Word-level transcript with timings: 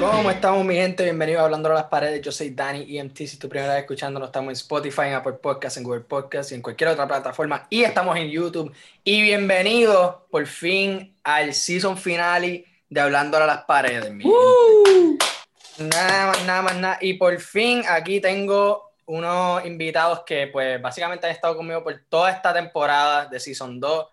¿Cómo 0.00 0.30
estamos, 0.30 0.64
mi 0.64 0.76
gente? 0.76 1.02
Bienvenidos 1.02 1.40
a 1.40 1.44
Hablando 1.46 1.70
a 1.70 1.74
las 1.74 1.84
Paredes. 1.84 2.22
Yo 2.22 2.30
soy 2.30 2.50
Dani 2.50 2.96
EMT. 2.96 3.16
Si 3.16 3.24
es 3.24 3.38
tu 3.38 3.48
primera 3.48 3.74
vez 3.74 3.82
escuchándonos, 3.82 4.28
estamos 4.28 4.50
en 4.50 4.52
Spotify, 4.52 5.02
en 5.06 5.14
Apple 5.14 5.32
Podcasts, 5.32 5.76
en 5.76 5.82
Google 5.82 6.02
Podcasts 6.02 6.52
y 6.52 6.54
en 6.54 6.62
cualquier 6.62 6.90
otra 6.90 7.08
plataforma. 7.08 7.66
Y 7.68 7.82
estamos 7.82 8.16
en 8.16 8.30
YouTube. 8.30 8.72
Y 9.02 9.22
bienvenidos, 9.22 10.16
por 10.30 10.46
fin, 10.46 11.16
al 11.24 11.52
season 11.52 11.98
finale 11.98 12.64
de 12.88 13.00
Hablando 13.00 13.38
a 13.38 13.46
las 13.46 13.64
Paredes, 13.64 14.12
mi 14.12 14.22
gente. 14.22 15.24
Nada 15.78 16.26
más, 16.28 16.44
nada 16.44 16.62
más, 16.62 16.76
nada. 16.76 16.98
Y 17.00 17.14
por 17.14 17.36
fin, 17.40 17.82
aquí 17.88 18.20
tengo 18.20 18.92
unos 19.06 19.66
invitados 19.66 20.22
que, 20.24 20.46
pues, 20.46 20.80
básicamente 20.80 21.26
han 21.26 21.32
estado 21.32 21.56
conmigo 21.56 21.82
por 21.82 22.00
toda 22.08 22.30
esta 22.30 22.54
temporada 22.54 23.26
de 23.26 23.40
Season 23.40 23.80
2. 23.80 24.06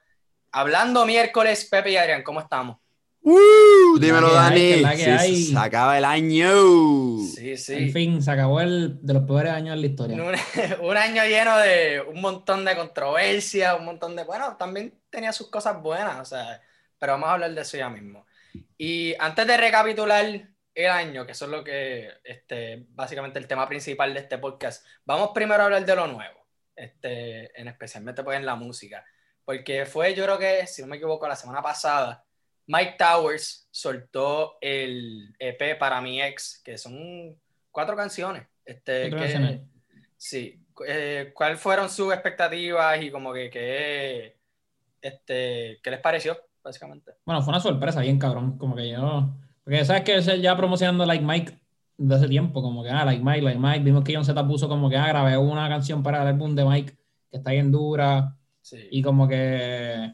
Hablando 0.51 1.05
miércoles, 1.05 1.67
Pepe 1.69 1.91
y 1.91 1.97
Adrián, 1.97 2.23
¿cómo 2.23 2.39
estamos? 2.39 2.77
Dímelo, 3.99 4.33
La 4.33 4.53
que 4.53 4.55
hay, 4.55 4.59
Dani. 4.59 4.75
que 4.75 4.81
la 4.81 4.95
que 4.95 5.03
Sí, 5.03 5.09
hay. 5.09 5.43
Se 5.45 5.57
acaba 5.57 5.97
el 5.97 6.05
año. 6.05 6.47
Sí, 7.33 7.51
En 7.51 7.57
sí. 7.57 7.89
fin, 7.91 8.21
se 8.21 8.31
acabó 8.31 8.61
el 8.61 8.99
de 9.01 9.13
los 9.13 9.23
peores 9.23 9.51
años 9.51 9.75
de 9.75 9.81
la 9.81 9.87
historia. 9.87 10.17
Un, 10.17 10.35
un 10.87 10.97
año 10.97 11.23
lleno 11.25 11.57
de 11.57 12.01
un 12.01 12.21
montón 12.21 12.63
de 12.65 12.75
controversia, 12.75 13.75
un 13.75 13.85
montón 13.85 14.15
de... 14.15 14.23
Bueno, 14.23 14.55
también 14.57 15.01
tenía 15.09 15.33
sus 15.33 15.49
cosas 15.49 15.81
buenas, 15.81 16.19
o 16.21 16.25
sea, 16.25 16.61
pero 16.99 17.13
vamos 17.13 17.29
a 17.29 17.33
hablar 17.33 17.53
de 17.53 17.61
eso 17.61 17.77
ya 17.77 17.89
mismo. 17.89 18.25
Y 18.77 19.15
antes 19.19 19.47
de 19.47 19.57
recapitular 19.57 20.25
el 20.75 20.87
año, 20.89 21.25
que 21.25 21.31
eso 21.31 21.45
es 21.45 21.51
lo 21.51 21.63
que, 21.63 22.09
este, 22.23 22.85
básicamente 22.89 23.39
el 23.39 23.47
tema 23.47 23.67
principal 23.67 24.13
de 24.13 24.19
este 24.21 24.37
podcast, 24.37 24.85
vamos 25.05 25.31
primero 25.33 25.61
a 25.63 25.65
hablar 25.65 25.85
de 25.85 25.95
lo 25.95 26.07
nuevo, 26.07 26.47
este, 26.75 27.59
en 27.59 27.67
especialmente 27.69 28.23
pues 28.23 28.37
en 28.37 28.45
la 28.45 28.55
música, 28.55 29.05
porque 29.45 29.85
fue, 29.85 30.13
yo 30.13 30.25
creo 30.25 30.37
que, 30.37 30.67
si 30.67 30.81
no 30.81 30.87
me 30.89 30.97
equivoco, 30.97 31.27
la 31.27 31.35
semana 31.37 31.61
pasada, 31.61 32.24
Mike 32.67 32.95
Towers 32.97 33.67
soltó 33.71 34.57
el 34.61 35.35
EP 35.39 35.77
para 35.77 36.01
mi 36.01 36.21
ex, 36.21 36.61
que 36.63 36.77
son 36.77 37.35
cuatro 37.71 37.95
canciones. 37.95 38.47
Este, 38.65 39.09
Cuatro 39.09 39.17
que- 39.27 39.33
canciones. 39.33 39.61
sí. 40.17 40.61
Eh, 40.87 41.31
¿Cuáles 41.33 41.59
fueron 41.59 41.89
sus 41.89 42.11
expectativas 42.13 43.01
y 43.01 43.09
como 43.09 43.31
que 43.31 43.49
qué, 43.49 44.37
este, 45.01 45.79
qué 45.81 45.91
les 45.91 45.99
pareció, 46.01 46.37
básicamente? 46.63 47.13
Bueno, 47.25 47.41
fue 47.41 47.51
una 47.53 47.61
sorpresa 47.61 48.01
bien 48.01 48.19
cabrón, 48.19 48.57
como 48.57 48.75
que 48.75 48.89
yo... 48.89 49.29
Porque 49.63 49.85
sabes 49.85 50.03
que 50.03 50.41
ya 50.41 50.55
promocionando 50.57 51.05
Like 51.05 51.23
Mike 51.23 51.59
desde 51.97 52.15
hace 52.15 52.27
tiempo, 52.27 52.61
como 52.61 52.83
que, 52.83 52.89
ah, 52.89 53.05
Like 53.05 53.23
Mike, 53.23 53.41
Like 53.41 53.59
Mike. 53.59 53.79
Vimos 53.83 54.03
que 54.03 54.13
John 54.13 54.25
Z 54.25 54.47
puso 54.47 54.67
como 54.67 54.89
que, 54.89 54.97
ah, 54.97 55.07
grabé 55.07 55.37
una 55.37 55.67
canción 55.69 56.03
para 56.03 56.21
el 56.23 56.27
álbum 56.27 56.53
de 56.55 56.65
Mike 56.65 56.93
que 57.31 57.37
está 57.37 57.51
bien 57.51 57.71
dura. 57.71 58.35
Sí. 58.61 58.87
Y 58.91 59.01
como 59.01 59.27
que... 59.27 60.13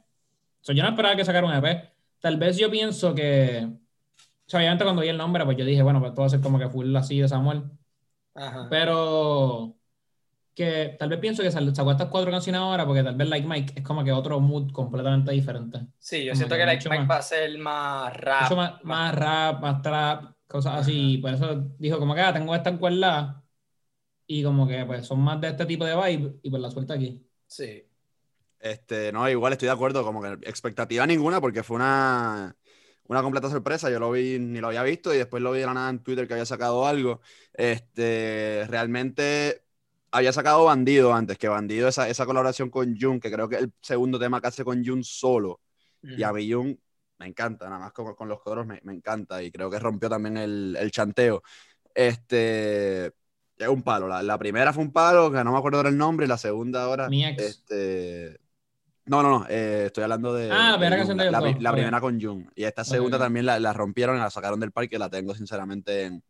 O 0.62 0.64
sea, 0.64 0.76
yo 0.76 0.84
no 0.84 0.90
esperaba 0.90 1.16
que 1.16 1.26
sacara 1.26 1.48
un 1.48 1.54
EP. 1.54 1.90
Tal 2.22 2.38
vez 2.38 2.58
yo 2.58 2.72
pienso 2.72 3.14
que... 3.14 3.68
O 3.68 4.50
sea, 4.52 4.60
obviamente 4.60 4.84
cuando 4.84 5.02
vi 5.02 5.10
el 5.10 5.18
nombre, 5.18 5.46
pues 5.46 5.58
yo 5.58 5.66
dije, 5.66 5.82
bueno, 5.84 6.00
pues 6.00 6.14
todo 6.14 6.22
va 6.22 6.28
a 6.28 6.30
ser 6.30 6.42
como 6.42 6.60
que 6.60 6.70
full 6.70 6.96
así 6.96 7.20
de 7.20 7.28
Samuel. 7.28 7.64
Ajá. 8.36 8.68
Pero 8.70 9.76
que 10.54 10.96
tal 11.00 11.10
vez 11.10 11.20
pienso 11.20 11.42
que 11.44 11.52
sacó 11.52 11.92
estas 11.92 12.10
cuatro 12.10 12.30
canciones 12.32 12.60
ahora 12.62 12.86
porque 12.86 13.04
tal 13.04 13.16
vez 13.16 13.28
Like 13.30 13.48
Mike 13.48 13.74
es 13.78 13.84
como 13.84 14.04
que 14.04 14.12
otro 14.12 14.40
mood 14.40 14.72
completamente 14.72 15.32
diferente. 15.32 15.88
Sí, 15.98 16.26
yo 16.26 16.32
como 16.32 16.38
siento 16.38 16.56
que 16.56 16.60
que 16.62 16.66
Like 16.66 16.90
Mike 16.90 17.00
más- 17.04 17.10
va 17.10 17.18
a 17.18 17.22
ser 17.22 17.58
más 17.58 18.18
rap. 18.18 18.42
Mucho 18.44 18.56
más, 18.58 18.84
más 18.84 19.16
rap, 19.16 19.62
más 19.62 19.82
trap, 19.82 20.36
cosas 20.48 20.82
así. 20.82 21.18
Por 21.20 21.34
eso 21.34 21.72
dijo 21.80 21.98
como 22.00 22.14
que 22.14 22.22
ah, 22.22 22.34
tengo 22.34 22.54
esta 22.54 22.78
cuerda 22.78 23.44
y 24.28 24.44
como 24.44 24.68
que 24.68 24.86
pues 24.86 25.06
son 25.08 25.20
más 25.22 25.40
de 25.42 25.50
este 25.50 25.66
tipo 25.66 25.86
de 25.86 25.96
vibe 25.96 26.40
y 26.44 26.50
pues 26.50 26.62
la 26.62 26.72
suelta 26.72 26.94
aquí. 26.96 27.26
Sí. 27.48 27.84
Este, 28.62 29.12
no, 29.12 29.28
igual 29.28 29.54
estoy 29.54 29.66
de 29.66 29.74
acuerdo, 29.74 30.04
como 30.04 30.22
que 30.22 30.34
expectativa 30.48 31.08
ninguna, 31.08 31.42
porque 31.42 31.64
fue 31.64 31.78
una, 31.78 32.56
una 33.08 33.22
completa 33.24 33.50
sorpresa. 33.50 33.90
Yo 33.90 34.00
lo 34.00 34.12
vi, 34.12 34.38
ni 34.38 34.60
lo 34.60 34.68
había 34.68 34.84
visto, 34.84 35.14
y 35.14 35.18
después 35.18 35.42
lo 35.42 35.52
vi 35.52 35.62
de 35.62 35.66
la 35.66 35.74
nada 35.74 35.90
en 35.90 36.04
Twitter 36.04 36.28
que 36.28 36.34
había 36.34 36.46
sacado 36.46 36.86
algo. 36.86 37.22
Este, 37.54 38.66
realmente 38.70 39.64
había 40.12 40.32
sacado 40.32 40.66
Bandido 40.66 41.12
antes, 41.14 41.38
que 41.40 41.48
Bandido, 41.48 41.88
esa, 41.88 42.08
esa 42.08 42.26
colaboración 42.26 42.70
con 42.70 42.96
Jun, 43.00 43.20
que 43.20 43.32
creo 43.32 43.50
que 43.50 43.56
es 43.56 43.62
el 43.64 43.74
segundo 43.82 44.20
tema 44.20 44.40
que 44.40 44.48
hace 44.48 44.64
con 44.64 44.86
Jun 44.86 45.04
solo. 45.04 45.62
Y 46.04 46.22
a 46.24 46.32
mí 46.32 46.52
Jun 46.52 46.80
me 47.18 47.28
encanta, 47.28 47.66
nada 47.66 47.80
más 47.80 47.94
con, 47.94 48.14
con 48.16 48.28
los 48.28 48.42
coros 48.42 48.66
me, 48.68 48.80
me 48.84 48.94
encanta, 48.94 49.42
y 49.42 49.52
creo 49.52 49.70
que 49.70 49.80
rompió 49.80 50.10
también 50.10 50.38
el, 50.38 50.78
el 50.80 50.92
chanteo. 50.92 51.42
Este, 51.96 53.06
es 53.06 53.68
un 53.68 53.82
palo. 53.84 54.08
La, 54.08 54.22
la 54.22 54.38
primera 54.38 54.72
fue 54.72 54.84
un 54.84 54.92
palo, 54.92 55.32
que 55.32 55.44
no 55.44 55.52
me 55.52 55.58
acuerdo 55.58 55.78
ahora 55.78 55.90
el 55.90 55.98
nombre, 55.98 56.26
y 56.26 56.30
la 56.30 56.38
segunda 56.38 56.84
ahora. 56.84 57.10
Mi 57.10 57.26
ex. 57.26 57.42
Este, 57.42 58.40
no, 59.06 59.24
no, 59.24 59.40
no, 59.40 59.46
eh, 59.50 59.84
estoy 59.88 60.04
hablando 60.04 60.34
de. 60.34 60.50
Ah, 60.52 60.72
la 60.72 60.78
primera 60.78 60.96
de 60.96 60.98
canción 61.02 61.18
Jung, 61.18 61.26
de 61.26 61.32
la, 61.32 61.42
la- 61.42 61.60
la 61.60 61.72
primera 61.72 62.02
con 62.02 62.22
Jun. 62.22 62.52
Y 62.56 62.64
esta 62.64 62.84
segunda 62.84 63.18
también 63.20 63.46
la, 63.46 63.60
la 63.60 63.74
rompieron 63.74 64.16
y 64.18 64.20
la 64.20 64.30
sacaron 64.30 64.60
del 64.60 64.72
parque, 64.72 64.98
la 65.00 65.10
tengo 65.10 65.34
sinceramente 65.36 66.04
en, 66.04 66.24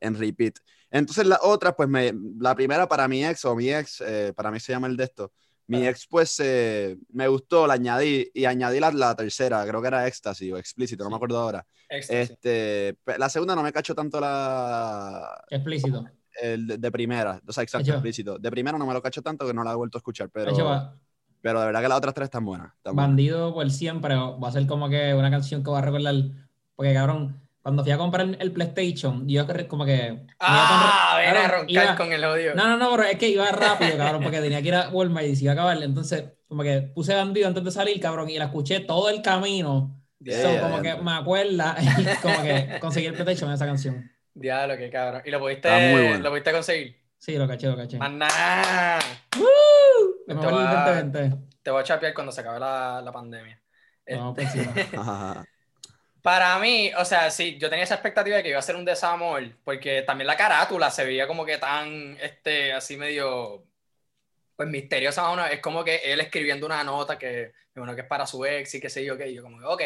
en 0.00 0.18
repeat. 0.18 0.56
Entonces 0.90 1.26
la 1.26 1.38
otra, 1.42 1.74
pues 1.76 1.88
me, 1.88 2.12
la 2.38 2.54
primera 2.54 2.88
para 2.88 3.06
mi 3.08 3.24
ex 3.24 3.44
o 3.44 3.54
mi 3.54 3.70
ex, 3.72 4.00
eh, 4.00 4.32
para 4.36 4.50
mí 4.50 4.58
se 4.60 4.72
llama 4.72 4.86
el 4.88 4.96
de 4.96 5.04
esto. 5.04 5.32
Mi 5.66 5.86
ex, 5.86 6.04
pues 6.08 6.40
eh, 6.42 6.96
me 7.12 7.28
gustó, 7.28 7.64
la 7.64 7.74
añadí 7.74 8.28
y 8.34 8.44
añadí 8.44 8.80
la, 8.80 8.90
la 8.90 9.14
tercera, 9.14 9.64
creo 9.64 9.80
que 9.80 9.86
era 9.86 10.04
éxtasis 10.08 10.52
o 10.52 10.58
explícito, 10.58 11.04
no 11.04 11.10
me 11.10 11.16
acuerdo 11.16 11.38
ahora. 11.38 11.64
Éxtasis. 11.88 12.30
Este, 12.30 12.96
la 13.16 13.28
segunda 13.28 13.54
no 13.54 13.62
me 13.62 13.72
cacho 13.72 13.94
tanto 13.94 14.18
la, 14.20 15.40
Explícito. 15.48 16.04
el 16.42 16.66
de, 16.66 16.78
de 16.78 16.90
primera, 16.90 17.40
o 17.46 17.52
sea, 17.52 17.62
exacto, 17.62 17.92
explícito. 17.92 18.36
De 18.36 18.50
primera 18.50 18.76
no 18.78 18.84
me 18.86 18.92
lo 18.94 19.00
cacho 19.00 19.22
tanto 19.22 19.46
que 19.46 19.54
no 19.54 19.62
la 19.62 19.70
he 19.70 19.76
vuelto 19.76 19.96
a 19.96 20.00
escuchar, 20.00 20.28
pero, 20.30 20.50
pero 21.42 21.60
de 21.60 21.66
verdad 21.66 21.82
que 21.82 21.88
las 21.88 21.98
otras 21.98 22.14
tres 22.14 22.26
están 22.26 22.44
buenas. 22.44 22.68
están 22.76 22.94
buenas. 22.94 23.10
Bandido 23.10 23.54
por 23.54 23.70
siempre 23.70 24.14
va 24.16 24.48
a 24.48 24.52
ser 24.52 24.66
como 24.66 24.88
que 24.88 25.14
una 25.14 25.30
canción 25.30 25.62
que 25.64 25.70
va 25.70 25.78
a 25.78 25.82
recordar. 25.82 26.14
Porque 26.76 26.94
cabrón, 26.94 27.40
cuando 27.62 27.82
fui 27.82 27.92
a 27.92 27.98
comprar 27.98 28.26
el 28.38 28.52
PlayStation, 28.52 29.28
yo 29.28 29.46
como 29.68 29.84
que. 29.84 30.26
Ah, 30.38 31.16
ven 31.18 31.28
a 31.30 31.32
Cabrón, 31.34 31.50
roncar 31.66 31.84
iba- 31.84 31.96
con 31.96 32.12
el 32.12 32.24
odio. 32.24 32.54
No, 32.54 32.68
no, 32.68 32.76
no, 32.78 32.90
pero 32.96 33.02
es 33.04 33.16
que 33.18 33.28
iba 33.28 33.46
rápido, 33.50 33.96
cabrón, 33.98 34.22
porque 34.22 34.40
tenía 34.40 34.62
que 34.62 34.68
ir 34.68 34.74
a 34.74 34.88
Walmart 34.90 35.26
y 35.26 35.36
se 35.36 35.44
iba 35.44 35.52
a 35.52 35.54
acabar. 35.54 35.82
Entonces, 35.82 36.24
como 36.48 36.62
que 36.62 36.80
puse 36.94 37.14
bandido 37.14 37.46
antes 37.48 37.62
de 37.62 37.70
salir, 37.70 38.00
cabrón, 38.00 38.28
y 38.30 38.38
la 38.38 38.46
escuché 38.46 38.80
todo 38.80 39.08
el 39.10 39.20
camino. 39.22 39.96
Diablo, 40.18 40.42
So, 40.42 40.52
Yeah, 40.52 40.62
como 40.62 40.76
que 40.82 40.88
dentro. 40.88 41.04
me 41.04 41.12
acuerda, 41.12 41.76
y 41.98 42.22
como 42.22 42.42
que 42.42 42.78
conseguí 42.80 43.06
el 43.06 43.12
PlayStation 43.14 43.48
en 43.50 43.54
esa 43.54 43.66
canción. 43.66 44.10
Diablo, 44.34 44.76
qué 44.76 44.88
cabrón. 44.90 45.22
¿Y 45.24 45.30
lo 45.30 45.38
pudiste, 45.40 45.68
bueno. 45.68 46.18
lo 46.18 46.30
pudiste 46.30 46.52
conseguir? 46.52 46.96
Sí, 47.18 47.36
lo 47.36 47.46
caché, 47.46 47.66
lo 47.68 47.76
caché. 47.76 47.98
Más 47.98 48.10
nada. 48.12 48.98
Te 50.34 50.46
va- 50.46 50.90
2020. 50.90 51.36
Te 51.62 51.70
voy 51.70 51.80
a 51.80 51.84
chapear 51.84 52.14
cuando 52.14 52.32
se 52.32 52.40
acabe 52.40 52.58
la, 52.58 53.00
la 53.02 53.12
pandemia. 53.12 53.60
Por 54.04 54.40
encima. 54.40 54.72
Ajá. 54.98 55.44
Para 56.22 56.58
mí, 56.58 56.90
o 56.98 57.04
sea, 57.04 57.30
sí, 57.30 57.56
yo 57.58 57.70
tenía 57.70 57.84
esa 57.84 57.94
expectativa 57.94 58.36
de 58.36 58.42
que 58.42 58.50
iba 58.50 58.58
a 58.58 58.62
ser 58.62 58.76
un 58.76 58.84
desamor, 58.84 59.42
porque 59.64 60.02
también 60.02 60.26
la 60.26 60.36
carátula 60.36 60.90
se 60.90 61.04
veía 61.04 61.26
como 61.26 61.46
que 61.46 61.56
tan, 61.56 62.16
este, 62.20 62.74
así 62.74 62.96
medio, 62.98 63.64
pues 64.54 64.68
misteriosa, 64.68 65.22
más 65.22 65.32
o 65.32 65.36
menos. 65.36 65.50
es 65.50 65.60
como 65.60 65.82
que 65.82 65.96
él 66.12 66.20
escribiendo 66.20 66.66
una 66.66 66.84
nota 66.84 67.18
que, 67.18 67.52
bueno, 67.74 67.94
que 67.94 68.02
es 68.02 68.06
para 68.06 68.26
su 68.26 68.44
ex 68.44 68.74
y 68.74 68.80
qué 68.80 68.90
sé 68.90 69.02
yo, 69.02 69.16
que 69.16 69.32
yo 69.32 69.42
como 69.42 69.56
ok, 69.66 69.82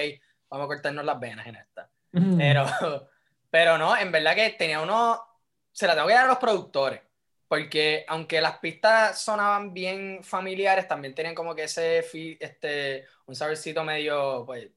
vamos 0.51 0.65
a 0.65 0.69
cortarnos 0.69 1.05
las 1.05 1.21
venas 1.21 1.47
en 1.47 1.55
esta. 1.57 1.89
Pero, 2.37 2.67
pero 3.51 3.79
no, 3.79 3.97
en 3.97 4.11
verdad 4.11 4.35
que 4.35 4.51
tenía 4.51 4.81
uno, 4.81 5.21
se 5.71 5.87
la 5.87 5.95
tengo 5.95 6.09
que 6.09 6.15
dar 6.15 6.25
a 6.25 6.29
los 6.29 6.39
productores, 6.39 7.01
porque 7.55 8.05
aunque 8.09 8.41
las 8.41 8.59
pistas 8.59 9.21
sonaban 9.21 9.73
bien 9.73 10.25
familiares, 10.25 10.89
también 10.89 11.15
tenían 11.15 11.37
como 11.37 11.55
que 11.55 11.65
ese, 11.65 12.05
este, 12.41 13.05
un 13.27 13.37
saborcito 13.37 13.85
medio, 13.85 14.43
pues, 14.45 14.71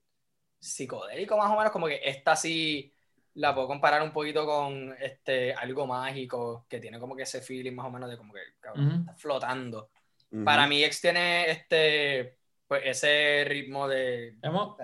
psicodélico 0.59 1.35
más 1.37 1.51
o 1.51 1.57
menos, 1.57 1.71
como 1.71 1.87
que 1.87 1.99
esta 2.03 2.35
sí 2.35 2.93
la 3.33 3.55
puedo 3.55 3.67
comparar 3.67 4.03
un 4.03 4.11
poquito 4.11 4.45
con 4.45 4.95
este, 4.99 5.55
algo 5.55 5.87
mágico, 5.87 6.67
que 6.69 6.79
tiene 6.79 6.99
como 6.99 7.15
que 7.15 7.23
ese 7.23 7.41
feeling 7.41 7.73
más 7.73 7.87
o 7.87 7.89
menos 7.89 8.11
de 8.11 8.17
como 8.17 8.31
que, 8.31 8.41
cabrón, 8.59 8.87
Ujú. 8.87 8.99
está 8.99 9.15
flotando. 9.15 9.89
Ujú. 10.31 10.43
Para 10.43 10.67
mí 10.67 10.83
ex 10.83 11.01
tiene 11.01 11.49
este, 11.49 12.37
pues, 12.67 12.83
ese 12.85 13.43
ritmo 13.47 13.87
de, 13.87 14.37
Hemos, 14.39 14.77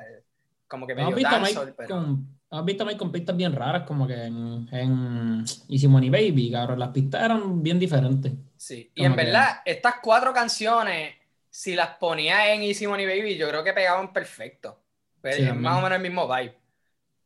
como 0.68 0.88
que 0.88 0.94
hemos 0.94 1.06
medio 1.06 1.16
visto 1.16 1.30
dancehall, 1.30 1.76
pero... 1.78 1.90
con, 1.90 2.40
hemos 2.54 2.66
visto 2.66 2.84
a 2.84 2.86
Mike 2.88 2.98
con 3.00 3.12
pistas 3.12 3.36
bien 3.36 3.54
raras, 3.54 3.84
como 3.88 4.08
que 4.08 4.14
en, 4.14 4.68
en 4.72 5.44
Easy 5.70 5.88
Money 5.88 6.10
Baby, 6.10 6.52
cabrón. 6.52 6.80
Las 6.80 6.90
pistas 6.90 7.24
eran 7.24 7.62
bien 7.62 7.80
diferentes. 7.80 8.32
Sí, 8.58 8.92
y 8.96 9.04
en 9.04 9.12
que- 9.12 9.18
verdad, 9.18 9.62
estas 9.66 9.96
cuatro 10.02 10.34
canciones, 10.34 11.16
si 11.50 11.76
las 11.76 11.90
ponía 11.98 12.54
en 12.54 12.62
Easy 12.64 12.88
Money 12.88 13.06
Baby, 13.06 13.38
yo 13.38 13.50
creo 13.50 13.64
que 13.64 13.74
pegaban 13.74 14.14
perfecto. 14.14 14.80
Pues, 15.22 15.36
Sí, 15.36 15.42
es 15.44 15.56
más 15.56 15.80
o 15.80 15.82
menos 15.82 15.98
el 15.98 16.02
mismo 16.04 16.28
vibe. 16.28 16.56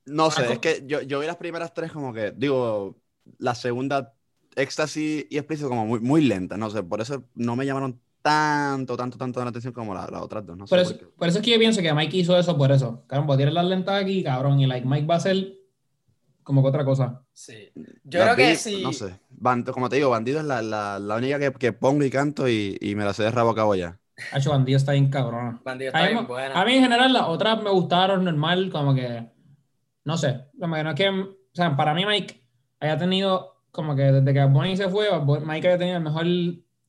No 0.06 0.32
sé, 0.32 0.54
es 0.54 0.60
que 0.60 0.84
yo, 0.86 1.02
yo 1.02 1.20
vi 1.20 1.28
las 1.28 1.36
primeras 1.38 1.74
tres 1.74 1.92
como 1.92 2.14
que, 2.14 2.32
digo, 2.32 2.98
la 3.40 3.56
segunda, 3.56 4.14
éxtasis 4.56 5.26
y 5.30 5.38
explícito 5.38 5.68
como 5.70 5.86
muy, 5.86 6.00
muy 6.00 6.22
lenta, 6.24 6.56
no 6.58 6.70
sé, 6.70 6.82
por 6.84 7.02
eso 7.02 7.26
no 7.36 7.56
me 7.56 7.66
llamaron 7.66 8.02
tanto, 8.28 8.98
tanto, 8.98 9.18
tanto 9.18 9.44
la 9.44 9.50
atención 9.50 9.74
como 9.74 9.94
las 9.94 10.10
otras 10.12 10.46
dos. 10.46 10.58
No 10.58 10.66
Por 10.66 10.80
sé 10.80 10.84
eso, 10.86 10.98
por 11.00 11.14
por 11.16 11.28
eso 11.28 11.38
es 11.40 11.44
que 11.46 11.52
yo 11.52 11.60
pienso 11.60 11.82
que 11.82 11.94
Mike 11.94 12.18
hizo 12.18 12.38
eso 12.38 12.58
por 12.58 12.72
eso. 12.72 13.04
Cabrón, 13.08 13.28
voy 13.28 13.36
a 13.36 13.38
tirar 13.38 13.54
las 13.54 13.66
lentas 13.66 14.02
aquí, 14.02 14.24
cabrón, 14.24 14.60
y 14.60 14.66
like 14.68 14.86
Mike 14.88 15.08
va 15.08 15.16
a 15.16 15.20
ser 15.20 15.54
como 16.44 16.62
que 16.62 16.70
otra 16.70 16.86
cosa. 16.86 17.24
Sí. 17.34 17.70
Yo 18.04 18.20
Las 18.20 18.36
creo 18.36 18.50
que 18.50 18.56
sí. 18.56 18.82
No 18.84 18.94
sé. 18.94 19.20
Band- 19.30 19.70
como 19.72 19.90
te 19.90 19.98
digo, 19.98 20.10
Bandido 20.10 20.40
es 20.40 20.46
la, 20.46 20.62
la, 20.62 20.98
la 21.00 21.16
única 21.16 21.40
que, 21.40 21.52
que 21.54 21.74
pongo 21.74 22.04
y 22.04 22.10
canto 22.10 22.48
y, 22.48 22.78
y 22.82 22.96
me 22.96 23.04
la 23.06 23.14
sé 23.14 23.24
de 23.24 23.32
rabo 23.32 23.52
a 23.52 23.56
cabo 23.56 23.76
ya. 23.76 24.00
Hacho 24.32 24.52
Bandido 24.52 24.78
está 24.78 24.94
bien 24.94 25.10
cabrona. 25.10 25.62
Bandido 25.64 25.92
A 25.94 26.00
está 26.00 26.08
mí, 26.10 26.14
bien 26.16 26.28
buena. 26.28 26.60
a 26.60 26.66
mí 26.66 26.74
en 26.74 26.84
general 26.84 27.14
las 27.14 27.24
otras 27.28 27.62
me 27.62 27.70
gustaron 27.70 28.24
normal, 28.24 28.70
como 28.72 28.96
que, 28.96 29.30
no 30.06 30.18
sé, 30.18 30.46
como 30.60 30.76
que 30.76 30.84
no 30.84 30.90
es 30.92 30.96
que, 30.96 31.10
o 31.10 31.28
sea, 31.54 31.76
para 31.78 31.94
mí 31.94 32.06
Mike 32.06 32.44
haya 32.80 32.98
tenido, 32.98 33.62
como 33.72 33.96
que 33.96 34.04
desde 34.04 34.34
que 34.34 34.44
Bonnie 34.46 34.76
se 34.78 34.90
fue, 34.90 35.08
Mike 35.46 35.68
haya 35.68 35.78
tenido 35.78 35.98
el 35.98 36.04
mejor 36.04 36.26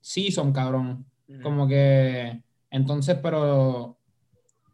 season, 0.01 0.53
cabrón. 0.53 1.05
Como 1.43 1.69
que, 1.69 2.41
entonces, 2.71 3.17
pero, 3.23 3.97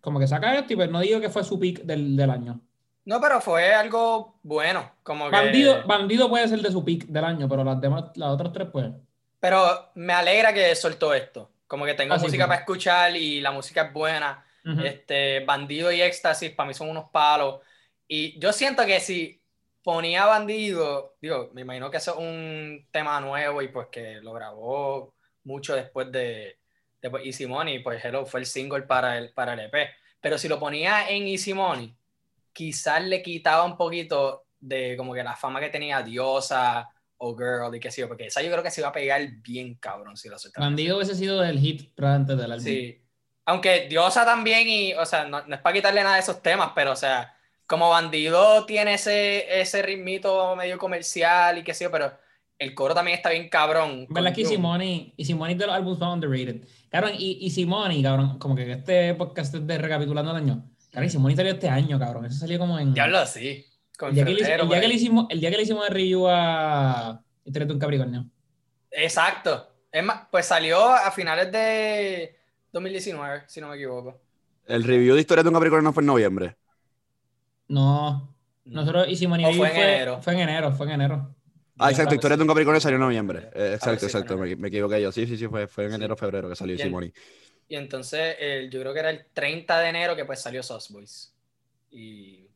como 0.01 0.21
que 0.21 0.27
saca 0.27 0.57
esto 0.57 0.73
y 0.73 0.77
pues 0.77 0.91
no 0.91 1.01
digo 1.01 1.21
que 1.21 1.31
fue 1.31 1.43
su 1.45 1.59
pick 1.59 1.83
del, 1.83 2.17
del 2.17 2.31
año. 2.31 2.61
No, 3.07 3.21
pero 3.21 3.41
fue 3.41 3.75
algo 3.75 4.39
bueno. 4.43 4.93
Como 5.03 5.27
que... 5.27 5.31
Bandido, 5.33 5.87
Bandido 5.87 6.29
puede 6.29 6.49
ser 6.49 6.61
de 6.61 6.71
su 6.71 6.85
pick 6.85 7.07
del 7.07 7.25
año, 7.25 7.49
pero 7.49 7.65
las 7.65 7.81
demás, 7.81 8.05
las 8.15 8.31
otras 8.31 8.53
tres, 8.53 8.69
pues. 8.73 8.87
Pero 9.41 9.91
me 9.95 10.13
alegra 10.13 10.55
que 10.55 10.75
soltó 10.75 11.13
esto. 11.13 11.51
Como 11.67 11.85
que 11.85 11.95
tengo 11.95 12.15
Ah, 12.15 12.19
música 12.19 12.45
sí. 12.45 12.49
para 12.49 12.61
escuchar 12.61 13.17
y 13.17 13.41
la 13.41 13.51
música 13.51 13.83
es 13.87 13.93
buena. 13.93 14.45
Este, 14.83 15.45
Bandido 15.45 15.93
y 15.93 16.01
Éxtasis 16.01 16.53
para 16.53 16.69
mí 16.69 16.73
son 16.75 16.89
unos 16.89 17.11
palos. 17.11 17.61
Y 18.09 18.39
yo 18.39 18.51
siento 18.53 18.87
que 18.87 19.01
si 19.01 19.43
ponía 19.83 20.25
Bandido, 20.25 21.17
digo, 21.21 21.51
me 21.53 21.61
imagino 21.61 21.91
que 21.91 21.99
eso 21.99 22.13
es 22.13 22.19
un 22.19 22.87
tema 22.91 23.21
nuevo 23.21 23.61
y 23.61 23.69
pues 23.69 23.89
que 23.89 24.21
lo 24.23 24.33
grabó 24.33 25.15
mucho 25.45 25.75
después 25.75 26.11
de, 26.11 26.59
de 27.01 27.11
pues, 27.11 27.25
Easy 27.25 27.47
Money, 27.47 27.81
pues 27.81 28.05
Hello 28.05 28.27
fue 28.27 28.41
el 28.41 28.47
single 28.47 28.83
para 28.83 29.19
el, 29.19 29.31
para 29.31 29.55
el 29.55 29.61
EP. 29.61 29.91
Pero 30.21 30.39
si 30.39 30.49
lo 30.49 30.59
ponía 30.59 31.09
en 31.09 31.27
Easy 31.29 31.55
Money, 31.55 31.95
quizás 32.53 33.05
le 33.05 33.23
quitaba 33.23 33.65
un 33.65 33.77
poquito 33.77 34.47
de 34.59 34.97
como 34.97 35.13
que 35.13 35.23
la 35.23 35.37
fama 35.37 35.61
que 35.61 35.69
tenía 35.69 36.03
Diosa 36.03 36.89
o 37.19 37.37
Girl 37.37 37.75
y 37.75 37.81
qué 37.81 37.91
sé 37.91 38.01
yo, 38.01 38.09
porque 38.09 38.27
esa 38.27 38.43
yo 38.43 38.51
creo 38.51 38.63
que 38.63 38.71
se 38.71 38.81
iba 38.81 38.89
a 38.89 38.93
pegar 38.93 39.21
bien 39.43 39.75
cabrón 39.75 40.17
si 40.17 40.29
lo 40.29 40.39
soltaba. 40.39 40.67
Bandido 40.67 40.97
hubiese 40.97 41.15
sido 41.15 41.45
el 41.45 41.59
hit 41.59 41.99
antes 42.01 42.37
del 42.37 42.53
álbum. 42.53 42.65
Sí. 42.65 43.01
Aunque 43.47 43.87
Diosa 43.89 44.25
también, 44.25 44.67
y, 44.67 44.95
o 44.95 45.05
sea, 45.05 45.27
no, 45.27 45.47
no 45.47 45.55
es 45.55 45.61
para 45.61 45.75
quitarle 45.75 46.03
nada 46.03 46.15
de 46.15 46.23
esos 46.23 46.41
temas, 46.41 46.73
pero, 46.75 46.93
o 46.93 46.97
sea, 46.97 47.37
como 47.67 47.91
bandido 47.91 48.65
tiene 48.67 48.95
ese, 48.95 49.61
ese 49.61 49.83
ritmito 49.83 50.55
medio 50.57 50.79
comercial 50.79 51.59
y 51.59 51.63
qué 51.63 51.75
sé 51.75 51.85
yo, 51.85 51.91
pero 51.91 52.13
el 52.59 52.75
coro 52.75 52.95
también 52.95 53.17
está 53.17 53.31
bien 53.31 53.49
cabrón. 53.49 54.07
¿Verdad 54.09 54.35
que 54.35 54.59
Money, 54.59 55.15
Easy 55.17 55.35
Money 55.35 55.57
de 55.57 55.67
los 55.67 55.75
álbumes 55.75 55.99
más 55.99 56.15
underrated? 56.15 56.67
Cabrón, 56.89 57.13
y 57.19 57.45
Easy 57.45 57.67
Money, 57.67 58.03
cabrón, 58.03 58.39
como 58.39 58.55
que 58.55 58.71
este 58.71 59.15
podcast 59.15 59.55
es 59.55 59.67
de 59.67 59.79
recapitulando 59.79 60.31
el 60.31 60.37
año. 60.37 60.71
Cabrón, 60.91 61.05
Easy 61.05 61.19
Money 61.19 61.37
salió 61.37 61.53
este 61.53 61.69
año, 61.69 61.99
cabrón. 61.99 62.27
Eso 62.27 62.39
salió 62.39 62.59
como 62.59 62.79
en. 62.79 62.95
Diablo, 62.95 63.27
sí. 63.27 63.67
Con 63.99 64.11
el 64.11 64.15
día, 64.15 64.25
que 64.25 64.31
le, 64.31 64.39
febrero, 64.39 64.63
el, 64.63 64.69
por 64.69 64.77
día 64.77 64.81
que 64.81 64.87
ahí. 64.87 64.93
le 64.93 64.99
hicimos, 64.99 65.27
el 65.31 65.41
día 65.41 65.51
que 65.51 65.57
le 65.57 65.63
hicimos 65.63 65.89
el 65.89 65.95
review 65.95 66.27
a 66.29 67.21
Historia 67.45 67.67
de 67.67 67.73
un 67.75 67.79
Capricornio. 67.79 68.27
Exacto. 68.91 69.69
Es 69.91 70.03
más, 70.03 70.27
pues 70.31 70.47
salió 70.47 70.89
a 70.89 71.11
finales 71.11 71.53
de 71.53 72.37
2019, 72.73 73.45
si 73.47 73.61
no 73.61 73.69
me 73.69 73.77
equivoco. 73.77 74.21
El 74.67 74.83
review 74.83 75.15
de 75.15 75.21
Historia 75.21 75.43
de 75.43 75.49
un 75.49 75.55
Capricornio 75.55 75.93
fue 75.93 76.03
en 76.03 76.07
noviembre. 76.07 76.57
No, 77.69 78.35
nosotros 78.65 79.09
Easy 79.09 79.27
Money 79.27 79.47
O 79.47 79.49
Review 79.49 79.67
fue 79.67 79.75
en 79.75 79.89
enero. 79.89 80.23
Fue 80.23 80.33
en 80.33 80.41
enero, 80.41 80.73
fue 80.73 80.87
en 80.87 80.93
enero. 80.93 81.35
Ah, 81.79 81.91
exacto. 81.91 82.15
Historia 82.15 82.37
de 82.37 82.43
un 82.43 82.49
Capricornio 82.49 82.81
salió 82.81 82.97
en 82.97 83.03
noviembre. 83.03 83.51
Eh, 83.55 83.77
A 83.81 83.89
exacto, 83.89 83.91
ver 83.91 84.01
si 84.01 84.09
fue 84.09 84.21
exacto, 84.21 84.35
en 84.35 84.41
me, 84.41 84.57
me 84.57 84.69
equivoqué 84.69 85.01
yo. 85.03 85.11
Sí, 85.13 85.27
sí, 85.27 85.37
sí, 85.37 85.49
fue, 85.49 85.67
fue 85.67 85.85
en 85.87 85.91
Sí. 85.91 85.97
enero 85.97 86.17
febrero 86.17 86.49
que 86.49 86.57
salió. 86.57 86.79
Simoni. 86.79 87.13
Y 87.69 87.77
entonces, 87.77 88.37
el- 88.39 88.71
yo 88.71 88.81
creo 88.81 88.93
que 88.93 89.01
era 89.01 89.11
el 89.11 89.27
30 89.33 89.79
de 89.81 89.89
enero 89.89 90.15
que 90.17 90.25
pues 90.25 90.41
salió 90.41 90.63
Sauce 90.63 90.93
Boys. 90.93 91.35
Y 91.91 92.47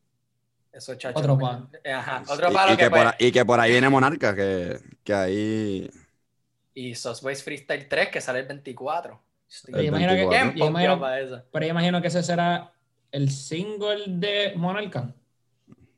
eso, 0.71 0.95
chacho. 0.95 1.19
Otro 1.19 1.37
pues, 1.37 1.51
palo. 1.51 1.69
Ajá, 1.85 2.23
otro 2.29 2.51
Y, 2.51 2.53
palo 2.53 2.73
y 2.73 2.77
que, 2.77 2.83
que 2.85 2.89
por, 2.89 2.99
pues, 2.99 3.13
ahí- 3.19 3.27
y 3.27 3.31
que 3.31 3.45
por 3.45 3.59
ahí 3.59 3.71
viene 3.71 3.89
Monarca, 3.89 4.35
que, 4.35 4.79
que 5.03 5.13
ahí. 5.13 5.89
Y 6.73 6.95
Sauce 6.95 7.21
Boys 7.23 7.43
Freestyle 7.43 7.87
3 7.87 8.09
que 8.09 8.21
sale 8.21 8.39
el 8.39 8.47
24. 8.47 9.21
Estoy 9.49 9.71
Pero 9.73 9.81
El 9.81 9.87
imagino 9.87 10.11
que, 10.11 10.17
24. 10.17 10.53
bien 10.53 10.57
yo 10.57 10.65
imagino- 10.67 10.97
pompeado 10.97 10.99
para 10.99 11.19
eso. 11.21 11.45
pero 11.51 11.65
yo 11.65 11.71
imagino 11.71 12.01
que 12.01 12.07
ese 12.07 12.23
será 12.23 12.73
el 13.11 13.29
single 13.31 14.03
de 14.07 14.53
Monarca. 14.55 15.13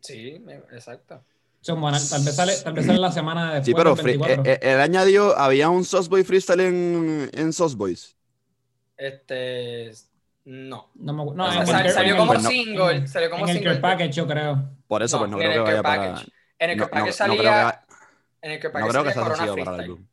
Sí, 0.01 0.43
exacto. 0.71 1.23
Monarca, 1.69 2.05
tal, 2.09 2.23
vez 2.23 2.35
sale, 2.35 2.53
tal 2.63 2.73
vez 2.73 2.85
sale 2.87 2.97
la 2.99 3.11
semana 3.11 3.53
después 3.53 3.65
Sí, 3.67 3.73
pero 3.75 3.95
free- 3.95 4.17
24. 4.17 4.43
eh, 4.51 4.59
eh, 4.61 4.73
él 4.73 4.79
añadió, 4.81 5.37
había 5.37 5.69
un 5.69 5.85
Sauce 5.85 6.09
Boy 6.09 6.23
Freestyle 6.23 6.59
en, 6.61 7.29
en. 7.33 7.51
Este. 8.97 9.91
No. 10.43 10.89
no 10.95 11.13
me 11.13 11.23
no, 11.35 11.45
Ah, 11.45 11.53
en 11.55 11.61
el 11.61 11.67
care- 11.67 11.91
salió 11.91 12.13
en 12.13 12.17
como 12.19 12.33
el- 12.33 12.39
Pues 12.39 12.43
no. 12.43 12.49
single. 12.49 12.95
en- 12.95 13.07
salió 13.07 13.29
como 13.29 13.47
en 13.47 13.57
el 13.57 13.63
care 13.63 13.77
package, 13.79 14.11
yo 14.11 14.27
creo. 14.27 14.69
Por 14.87 15.03
eso, 15.03 15.17
No, 15.17 15.21
pues 15.21 15.31
no 15.31 15.37
en 15.41 15.43
creo 15.49 15.61
el 15.61 15.65
que 15.67 15.71
vaya 15.71 15.83
para. 15.83 16.01
Package. 16.13 16.31
En 16.59 16.69
el 16.71 16.77
No, 16.77 16.83
Care 16.83 16.99
no- 16.99 17.05
Package 17.05 17.27
no 17.27 17.35
salía. 17.35 17.83
En 18.41 18.51
el 18.51 18.59
Care 18.59 18.69
no 18.69 18.73
Package 18.73 18.89
creo 18.91 19.03
que 19.03 19.13
sea 19.13 19.25
sencillo 19.35 19.55
para 19.65 19.75
el 19.77 19.81
álbum. 19.83 20.05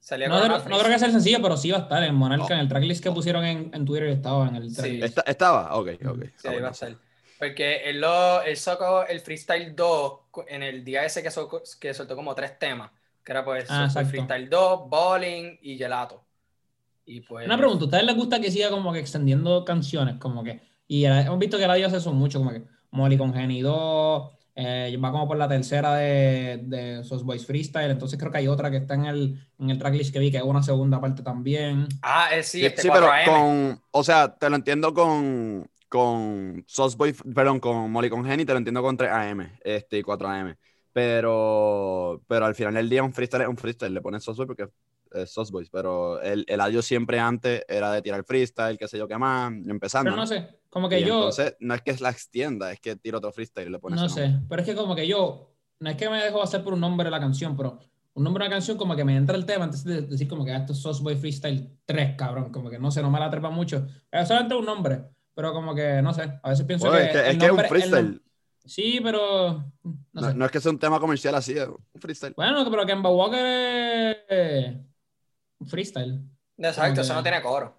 Salía 0.00 0.28
No, 0.28 0.40
creo- 0.42 0.58
no 0.58 0.78
creo 0.78 0.90
que 0.92 0.98
sea 0.98 1.10
sencillo, 1.10 1.38
pero 1.42 1.56
sí 1.56 1.70
va 1.70 1.78
a 1.78 1.80
estar. 1.82 2.02
En 2.02 2.14
Monarca, 2.14 2.46
No. 2.48 2.54
en 2.54 2.60
el 2.60 2.68
tracklist 2.68 3.02
que 3.02 3.10
pusieron 3.10 3.44
en, 3.44 3.70
en 3.74 3.84
Twitter 3.84 4.08
estaba 4.08 4.48
en 4.48 4.56
el 4.56 4.70
Sí. 4.70 4.76
tracklist. 4.76 5.04
Esta- 5.04 5.22
¿Estaba? 5.22 5.74
Ok, 5.76 5.88
ok. 6.06 6.22
Sí, 6.24 6.30
Ah, 6.46 6.50
bueno, 6.50 6.62
va 6.64 6.68
a 6.70 6.74
sí. 6.74 6.84
estar. 6.86 7.00
Porque 7.48 7.76
él, 7.84 8.00
lo, 8.00 8.42
él 8.42 8.56
sacó 8.56 9.04
el 9.06 9.20
Freestyle 9.20 9.74
2 9.74 10.12
cu- 10.30 10.44
en 10.48 10.62
el 10.62 10.84
día 10.84 11.04
ese 11.04 11.22
que, 11.22 11.30
so- 11.30 11.62
que 11.80 11.92
soltó 11.94 12.16
como 12.16 12.34
tres 12.34 12.58
temas. 12.58 12.90
Que 13.24 13.32
era 13.32 13.44
pues 13.44 13.66
Ah, 13.68 13.88
el. 13.96 14.06
Freestyle 14.06 14.48
2, 14.48 14.88
Bowling 14.88 15.58
y 15.62 15.76
Gelato. 15.78 16.24
Y 17.06 17.20
pues. 17.20 17.46
Una 17.46 17.56
pregunta, 17.58 17.84
¿a 17.84 17.86
ustedes 17.86 18.04
les 18.04 18.16
gusta 18.16 18.40
que 18.40 18.50
siga 18.50 18.70
como 18.70 18.92
que 18.92 18.98
extendiendo 19.00 19.64
canciones? 19.64 20.16
Como 20.18 20.42
que, 20.42 20.60
y 20.88 21.04
hemos 21.04 21.38
visto 21.38 21.58
que 21.58 21.64
el 21.64 21.70
audio 21.70 21.86
hace 21.86 21.98
eso 21.98 22.12
mucho, 22.12 22.38
como 22.38 22.50
que 22.50 22.62
Molly 22.90 23.18
con 23.18 23.34
Geni 23.34 23.60
2, 23.60 24.30
eh, 24.56 24.96
va 25.02 25.10
como 25.10 25.26
por 25.26 25.36
la 25.36 25.48
tercera 25.48 25.96
de, 25.96 26.60
de 26.62 27.02
Sos 27.04 27.24
Boys 27.24 27.44
Freestyle, 27.44 27.90
entonces 27.90 28.18
creo 28.18 28.30
que 28.30 28.38
hay 28.38 28.48
otra 28.48 28.70
que 28.70 28.76
está 28.78 28.94
en 28.94 29.06
el, 29.06 29.46
en 29.58 29.70
el 29.70 29.78
tracklist 29.78 30.12
que 30.12 30.18
vi, 30.20 30.30
que 30.30 30.36
es 30.38 30.42
una 30.44 30.62
segunda 30.62 31.00
parte 31.00 31.22
también. 31.22 31.88
Ah, 32.02 32.28
eh, 32.32 32.42
sí, 32.42 32.60
Sí, 32.60 32.66
este 32.66 32.82
sí, 32.82 32.88
pero 32.92 33.08
4AM. 33.08 33.24
con. 33.26 33.82
O 33.90 34.04
sea, 34.04 34.34
te 34.36 34.48
lo 34.48 34.56
entiendo 34.56 34.94
con. 34.94 35.68
Con 35.94 36.64
Sauce 36.66 36.96
Boy, 36.96 37.12
perdón, 37.12 37.60
con 37.60 37.88
Molly 37.88 38.10
con 38.10 38.24
Jenny, 38.24 38.44
te 38.44 38.52
lo 38.52 38.58
entiendo 38.58 38.82
con 38.82 38.96
3 38.96 39.10
AM 39.12 39.48
este, 39.62 39.98
y 39.98 40.02
4 40.02 40.28
AM. 40.28 40.56
Pero, 40.92 42.20
pero 42.26 42.46
al 42.46 42.56
final 42.56 42.74
del 42.74 42.88
día 42.88 43.04
un 43.04 43.12
freestyle 43.12 43.42
es 43.42 43.48
un 43.48 43.56
freestyle, 43.56 43.94
le 43.94 44.00
pones 44.00 44.24
Sauce 44.24 44.38
Boy 44.38 44.46
porque 44.46 44.68
es 45.14 45.50
Boys, 45.52 45.70
pero 45.70 46.20
el, 46.20 46.44
el 46.48 46.60
audio 46.60 46.82
siempre 46.82 47.20
antes 47.20 47.62
era 47.68 47.92
de 47.92 48.02
tirar 48.02 48.24
freestyle, 48.24 48.76
qué 48.76 48.88
sé 48.88 48.98
yo 48.98 49.06
qué 49.06 49.16
más, 49.16 49.52
empezando. 49.52 50.10
Pero 50.10 50.16
no 50.16 50.22
¿no? 50.22 50.26
sé, 50.26 50.48
como 50.68 50.88
que 50.88 51.00
Y 51.00 51.04
yo, 51.04 51.14
entonces 51.14 51.56
no 51.60 51.74
es 51.74 51.82
que 51.82 51.94
la 52.00 52.10
extienda, 52.10 52.72
es 52.72 52.80
que 52.80 52.96
tira 52.96 53.18
otro 53.18 53.32
freestyle 53.32 53.68
y 53.68 53.70
le 53.70 53.78
pones 53.78 54.00
no 54.00 54.08
sé, 54.08 54.28
nombre. 54.28 54.46
pero 54.48 54.62
es 54.62 54.68
que 54.68 54.74
como 54.74 54.94
que 54.96 55.06
yo, 55.06 55.54
no 55.78 55.90
es 55.90 55.96
que 55.96 56.10
me 56.10 56.22
dejo 56.22 56.42
hacer 56.42 56.64
por 56.64 56.74
un 56.74 56.80
nombre 56.80 57.08
la 57.10 57.20
canción, 57.20 57.56
pero 57.56 57.78
un 58.14 58.24
nombre 58.24 58.42
de 58.42 58.48
una 58.48 58.56
canción 58.56 58.76
como 58.76 58.96
que 58.96 59.04
me 59.04 59.16
entra 59.16 59.36
el 59.36 59.46
tema 59.46 59.64
antes 59.64 59.84
de 59.84 60.02
decir 60.02 60.28
como 60.28 60.44
que 60.44 60.52
ah, 60.52 60.58
esto 60.58 60.72
es 60.72 60.80
Sauce 60.80 61.02
Boy 61.02 61.16
Freestyle 61.16 61.78
3, 61.84 62.16
cabrón, 62.16 62.50
como 62.50 62.70
que 62.70 62.78
no 62.78 62.90
sé, 62.90 63.02
no 63.02 63.10
me 63.10 63.20
la 63.20 63.30
trepa 63.30 63.50
mucho. 63.50 63.86
Es 64.10 64.28
solamente 64.28 64.54
un 64.54 64.64
nombre, 64.64 65.02
pero 65.34 65.52
como 65.52 65.74
que 65.74 66.00
no 66.02 66.12
sé, 66.14 66.22
a 66.42 66.48
veces 66.50 66.66
pienso 66.66 66.88
Bueno, 66.88 66.98
que 66.98 67.04
es 67.06 67.12
que, 67.12 67.18
el 67.18 67.26
es 67.32 67.38
que 67.38 67.46
es 67.46 67.52
un 67.52 67.58
nom- 67.58 67.68
freestyle. 67.68 68.22
Sí, 68.64 69.00
pero 69.02 69.72
no, 69.82 69.98
No, 70.20 70.22
sé. 70.30 70.34
no 70.34 70.44
es 70.46 70.50
que 70.50 70.60
sea 70.60 70.70
un 70.72 70.78
tema 70.78 70.98
comercial 71.00 71.34
así, 71.34 71.52
es 71.52 71.68
un 71.68 72.00
freestyle. 72.00 72.32
Bueno, 72.36 72.68
pero 72.70 72.86
Kemba 72.86 73.10
Walker 73.10 73.44
es 74.28 74.76
un 75.58 75.66
freestyle. 75.66 76.22
Exacto, 76.56 77.00
eso 77.02 77.14
no 77.14 77.22
tiene 77.22 77.42
coro. 77.42 77.76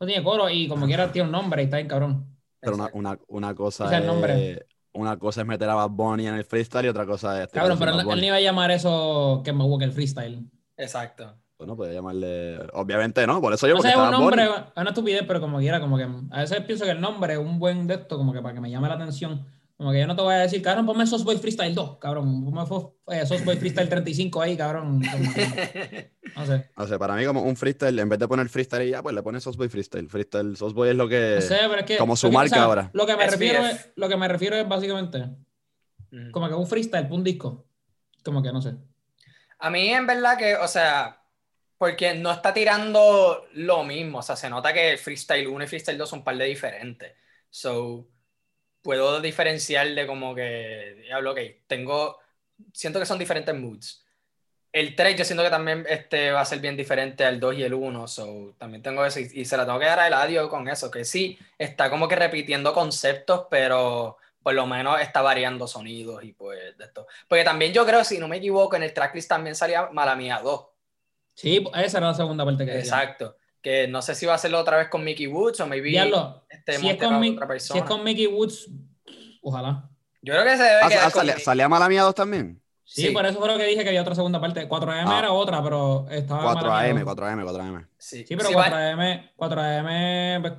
No 0.00 0.06
tiene 0.06 0.22
coro 0.24 0.48
y 0.50 0.68
como 0.68 0.86
quiera 0.86 1.10
tiene 1.12 1.26
un 1.26 1.32
nombre 1.32 1.62
y 1.62 1.64
está 1.66 1.76
bien 1.76 1.88
cabrón. 1.88 2.26
Pero 2.60 2.74
una, 2.74 2.90
una, 2.92 3.18
una 3.28 3.54
cosa 3.54 3.86
es 3.86 3.92
es, 3.92 3.98
el 3.98 4.06
nombre. 4.06 4.66
una 4.92 5.18
cosa 5.18 5.40
es 5.42 5.46
meter 5.46 5.68
a 5.68 5.74
Bad 5.74 5.90
Bunny 5.90 6.26
en 6.26 6.34
el 6.34 6.44
freestyle 6.44 6.86
y 6.86 6.88
otra 6.88 7.06
cosa 7.06 7.42
es 7.42 7.48
Cabrón, 7.50 7.78
pero 7.78 7.92
él, 7.98 8.10
él 8.10 8.24
iba 8.24 8.36
a 8.36 8.40
llamar 8.40 8.70
eso 8.70 9.42
Kemba 9.44 9.64
Walker 9.64 9.90
freestyle. 9.92 10.44
Exacto. 10.76 11.36
Bueno, 11.60 11.76
puede 11.76 11.92
llamarle. 11.92 12.58
Obviamente 12.72 13.26
no, 13.26 13.38
por 13.38 13.52
eso 13.52 13.68
yo 13.68 13.74
No 13.74 13.82
sé, 13.82 13.90
es 13.90 13.96
un 13.96 14.10
nombre, 14.10 14.44
es 14.44 14.50
una 14.76 14.88
estupidez, 14.88 15.24
pero 15.28 15.42
como 15.42 15.58
quiera, 15.58 15.78
como 15.78 15.98
que 15.98 16.08
a 16.30 16.40
veces 16.40 16.62
pienso 16.62 16.86
que 16.86 16.92
el 16.92 17.02
nombre 17.02 17.34
es 17.34 17.38
un 17.38 17.58
buen 17.58 17.86
de 17.86 17.96
esto, 17.96 18.16
como 18.16 18.32
que 18.32 18.40
para 18.40 18.54
que 18.54 18.62
me 18.62 18.70
llame 18.70 18.88
la 18.88 18.94
atención. 18.94 19.46
Como 19.76 19.92
que 19.92 20.00
yo 20.00 20.06
no 20.06 20.16
te 20.16 20.22
voy 20.22 20.32
a 20.32 20.38
decir, 20.38 20.62
cabrón, 20.62 20.86
ponme 20.86 21.06
Sauce 21.06 21.22
Boy 21.22 21.36
Freestyle 21.36 21.74
2, 21.74 21.98
cabrón. 21.98 22.46
Ponme 22.46 22.62
eh, 23.08 23.26
Sauce 23.26 23.44
Boy 23.44 23.56
Freestyle 23.56 23.90
35 23.90 24.40
ahí, 24.40 24.56
cabrón. 24.56 25.02
Que, 25.02 26.12
no 26.34 26.46
sé. 26.46 26.70
O 26.76 26.86
sea, 26.86 26.98
para 26.98 27.14
mí 27.14 27.26
como 27.26 27.42
un 27.42 27.54
freestyle, 27.56 27.98
en 27.98 28.08
vez 28.08 28.18
de 28.18 28.26
poner 28.26 28.48
freestyle 28.48 28.88
y 28.88 28.92
ya, 28.92 29.02
pues 29.02 29.14
le 29.14 29.22
pones 29.22 29.42
Sauce 29.42 29.58
Boy 29.58 29.68
Freestyle. 29.68 30.08
Freestyle, 30.08 30.56
Sauce 30.56 30.74
Boy 30.74 30.88
es 30.88 30.96
lo 30.96 31.10
que... 31.10 31.34
No 31.34 31.40
sé, 31.42 31.58
pero 31.68 31.80
es 31.80 31.84
que. 31.84 31.98
como 31.98 32.16
su 32.16 32.32
marca 32.32 32.62
ahora. 32.62 32.88
Lo 32.94 33.04
que 33.04 33.16
me 33.18 33.26
refiero 33.26 33.66
es, 33.66 33.90
lo 33.96 34.08
que 34.08 34.16
me 34.16 34.28
refiero 34.28 34.56
es 34.56 34.66
básicamente 34.66 35.28
como 36.32 36.48
que 36.48 36.54
un 36.54 36.66
freestyle, 36.66 37.08
un 37.10 37.22
disco. 37.22 37.66
Como 38.24 38.42
que 38.42 38.50
no 38.50 38.62
sé. 38.62 38.74
A 39.58 39.68
mí 39.68 39.88
en 39.88 40.06
verdad 40.06 40.38
que, 40.38 40.56
o 40.56 40.66
sea, 40.66 41.19
porque 41.80 42.12
no 42.12 42.30
está 42.30 42.52
tirando 42.52 43.48
lo 43.54 43.84
mismo, 43.84 44.18
o 44.18 44.22
sea, 44.22 44.36
se 44.36 44.50
nota 44.50 44.70
que 44.70 44.90
el 44.90 44.98
freestyle 44.98 45.48
1 45.48 45.64
y 45.64 45.66
freestyle 45.66 45.96
2 45.96 46.10
son 46.10 46.18
un 46.18 46.24
par 46.26 46.36
de 46.36 46.44
diferentes. 46.44 47.14
So, 47.48 48.06
puedo 48.82 49.22
diferenciar 49.22 49.88
de 49.94 50.06
como 50.06 50.34
que, 50.34 51.00
diablo, 51.04 51.32
ok, 51.32 51.38
tengo, 51.66 52.18
siento 52.74 53.00
que 53.00 53.06
son 53.06 53.18
diferentes 53.18 53.54
moods. 53.54 54.04
El 54.70 54.94
3 54.94 55.16
yo 55.16 55.24
siento 55.24 55.42
que 55.42 55.48
también 55.48 55.86
este, 55.88 56.32
va 56.32 56.42
a 56.42 56.44
ser 56.44 56.58
bien 56.60 56.76
diferente 56.76 57.24
al 57.24 57.40
2 57.40 57.54
y 57.56 57.62
el 57.62 57.72
1, 57.72 58.06
so, 58.08 58.54
también 58.58 58.82
tengo 58.82 59.02
eso 59.06 59.18
y, 59.20 59.30
y 59.32 59.46
se 59.46 59.56
la 59.56 59.64
tengo 59.64 59.78
que 59.78 59.86
dar 59.86 60.00
a 60.00 60.08
Eladio 60.08 60.50
con 60.50 60.68
eso, 60.68 60.90
que 60.90 61.06
sí, 61.06 61.38
está 61.56 61.88
como 61.88 62.08
que 62.08 62.16
repitiendo 62.16 62.74
conceptos, 62.74 63.46
pero 63.50 64.18
por 64.42 64.52
lo 64.52 64.66
menos 64.66 65.00
está 65.00 65.22
variando 65.22 65.66
sonidos 65.66 66.24
y 66.24 66.34
pues 66.34 66.76
de 66.76 66.84
esto. 66.84 67.06
Porque 67.26 67.42
también 67.42 67.72
yo 67.72 67.86
creo, 67.86 68.04
si 68.04 68.18
no 68.18 68.28
me 68.28 68.36
equivoco, 68.36 68.76
en 68.76 68.82
el 68.82 68.92
tracklist 68.92 69.30
también 69.30 69.54
salía 69.56 69.88
Mala 69.92 70.14
Mía 70.14 70.40
2. 70.44 70.66
Sí, 71.40 71.64
esa 71.74 71.98
era 71.98 72.08
la 72.08 72.14
segunda 72.14 72.44
parte 72.44 72.64
que. 72.66 72.78
Exacto. 72.78 73.36
Que 73.62 73.86
no 73.88 74.00
sé 74.02 74.14
si 74.14 74.26
va 74.26 74.32
a 74.32 74.36
hacerlo 74.36 74.58
otra 74.58 74.76
vez 74.78 74.88
con 74.88 75.04
Mickey 75.04 75.26
Woods 75.26 75.60
o 75.60 75.66
maybe 75.66 75.88
Diablo, 75.88 76.44
este, 76.48 76.78
si, 76.78 76.88
es 76.88 76.96
con 76.96 77.20
Mi- 77.20 77.30
otra 77.30 77.44
si 77.46 77.48
persona. 77.48 77.80
es 77.80 77.86
con 77.86 78.04
Mickey 78.04 78.26
Woods, 78.26 78.68
ojalá. 79.42 79.88
Yo 80.22 80.32
creo 80.34 80.44
que 80.44 80.56
se 80.56 80.62
debe 80.62 80.80
Ah, 80.82 80.88
quedar 80.88 81.04
ah, 81.08 81.10
con 81.10 81.26
salía, 81.40 81.68
Mala 81.68 81.88
Mía 81.88 82.02
2 82.02 82.14
también. 82.14 82.60
Sí, 82.84 83.06
Sí. 83.06 83.10
por 83.10 83.24
eso 83.24 83.38
fue 83.38 83.48
lo 83.48 83.56
que 83.56 83.64
dije 83.64 83.82
que 83.82 83.88
había 83.88 84.02
otra 84.02 84.14
segunda 84.14 84.40
parte. 84.40 84.66
4AM 84.68 85.06
Ah. 85.10 85.18
era 85.18 85.32
otra, 85.32 85.62
pero 85.62 86.06
estaba 86.10 86.42
Mala 86.54 86.60
Mía 86.60 87.04
4AM, 87.04 87.04
dos. 87.04 87.04
4AM, 87.04 87.44
4AM. 87.44 87.88
Sí, 87.98 88.24
Sí, 88.26 88.36
pero 88.36 88.48
Sí, 88.48 88.54
va- 88.54 88.64
4AM, 88.64 89.30
4AM, 89.36 90.40
pues, 90.42 90.52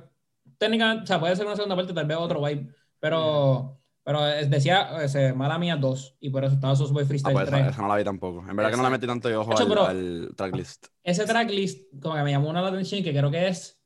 técnicamente, 0.58 1.04
o 1.04 1.06
sea, 1.06 1.20
puede 1.20 1.36
ser 1.36 1.46
una 1.46 1.56
segunda 1.56 1.76
parte, 1.76 1.92
tal 1.92 2.06
vez 2.06 2.16
otro 2.16 2.40
vibe, 2.42 2.68
pero, 3.00 3.78
pero 4.04 4.22
decía 4.24 5.02
ese, 5.02 5.32
Mala 5.32 5.58
Mía 5.58 5.76
2, 5.76 6.16
y 6.20 6.30
por 6.30 6.44
eso 6.44 6.54
estaba 6.54 6.74
Super 6.76 7.04
Ah, 7.04 7.06
Freestyle 7.06 7.34
pues 7.34 7.48
3. 7.48 7.60
esa, 7.60 7.70
esa 7.70 7.82
no 7.82 7.88
la 7.88 7.96
vi 7.96 8.04
tampoco. 8.04 8.44
En 8.48 8.56
verdad 8.56 8.70
que 8.70 8.76
no 8.76 8.82
le 8.82 8.90
metí 8.90 9.06
tanto 9.06 9.28
ojo 9.40 9.52
Hacho, 9.52 9.62
al, 9.62 9.68
pero- 9.68 9.86
al 9.86 10.30
tracklist. 10.36 10.86
Ese 11.02 11.24
tracklist, 11.24 11.82
como 12.02 12.16
que 12.16 12.22
me 12.22 12.30
llamó 12.32 12.48
una 12.50 12.62
la 12.62 12.68
atención, 12.68 13.02
que 13.02 13.12
creo 13.12 13.30
que 13.30 13.48
es, 13.48 13.78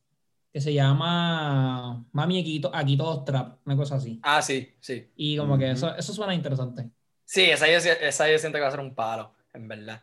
que 0.52 0.60
se 0.60 0.72
llama 0.72 2.04
Mami 2.12 2.40
aquí, 2.40 2.60
to- 2.60 2.70
aquí 2.74 2.96
todos 2.96 3.24
trap, 3.24 3.58
una 3.66 3.76
cosa 3.76 3.96
así. 3.96 4.18
Ah, 4.22 4.40
sí, 4.42 4.74
sí. 4.80 5.10
Y 5.16 5.36
como 5.36 5.58
que 5.58 5.70
eso, 5.70 5.94
eso 5.94 6.12
suena 6.12 6.34
interesante. 6.34 6.90
Sí, 7.24 7.42
esa 7.42 7.66
yo, 7.66 7.76
esa 7.76 8.30
yo 8.30 8.38
siento 8.38 8.56
que 8.56 8.62
va 8.62 8.68
a 8.68 8.70
ser 8.70 8.80
un 8.80 8.94
palo, 8.94 9.34
en 9.52 9.68
verdad. 9.68 10.00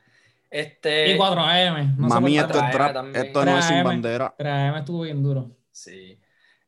Este, 0.51 1.11
y 1.11 1.17
4AM, 1.17 1.95
no 1.97 2.07
Mami, 2.07 2.37
esto 2.37 2.59
es 2.59 2.71
trap, 2.71 2.93
también. 2.93 3.25
esto 3.25 3.43
no 3.45 3.57
es 3.57 3.65
sin 3.65 3.77
3AM. 3.77 3.83
bandera. 3.85 4.35
3AM 4.37 4.77
estuvo 4.77 5.01
bien 5.01 5.23
duro. 5.23 5.49
Sí. 5.71 6.19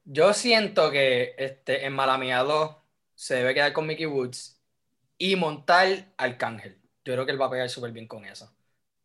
Yo 0.04 0.34
siento 0.34 0.90
que 0.90 1.36
este, 1.38 1.86
en 1.86 1.94
Mala 1.94 2.18
Mía 2.18 2.40
2 2.40 2.76
se 3.16 3.36
debe 3.36 3.54
quedar 3.54 3.74
con 3.74 3.88
Mickey 3.88 4.06
Woods 4.06 4.60
y 5.18 5.36
montar 5.36 5.88
Arcángel. 6.18 6.78
Yo 7.04 7.14
creo 7.14 7.26
que 7.26 7.32
él 7.32 7.42
va 7.42 7.46
a 7.48 7.52
pegar 7.52 7.70
súper 7.70 7.92
bien 7.92 8.08
con 8.08 8.26
eso. 8.26 8.52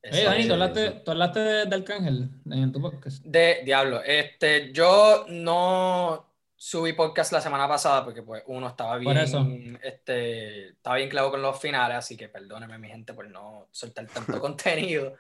Oye, 0.03 0.21
Eso 0.23 0.31
Dani, 0.31 0.41
es- 0.43 0.47
¿tú 0.49 0.53
hablaste, 0.55 0.91
tú 0.91 1.11
hablaste 1.11 1.41
de, 1.41 1.67
de 1.67 1.77
Arcángel 1.77 2.29
en 2.51 2.73
tu 2.73 2.81
podcast? 2.81 3.23
De 3.25 3.61
Diablo, 3.65 4.03
este, 4.03 4.73
yo 4.73 5.27
no 5.29 6.27
subí 6.57 6.93
podcast 6.95 7.33
la 7.33 7.41
semana 7.41 7.67
pasada 7.69 8.05
porque 8.05 8.23
pues 8.23 8.43
uno 8.47 8.69
estaba 8.69 8.99
bien, 8.99 9.17
eso. 9.17 9.47
este, 9.83 10.69
estaba 10.71 10.97
bien 10.97 11.09
clavo 11.09 11.31
con 11.31 11.41
los 11.43 11.59
finales, 11.61 11.97
así 11.99 12.17
que 12.17 12.29
perdónenme 12.29 12.79
mi 12.79 12.89
gente 12.89 13.15
por 13.15 13.29
no 13.31 13.69
soltar 13.71 14.07
tanto 14.07 14.39
contenido. 14.41 15.17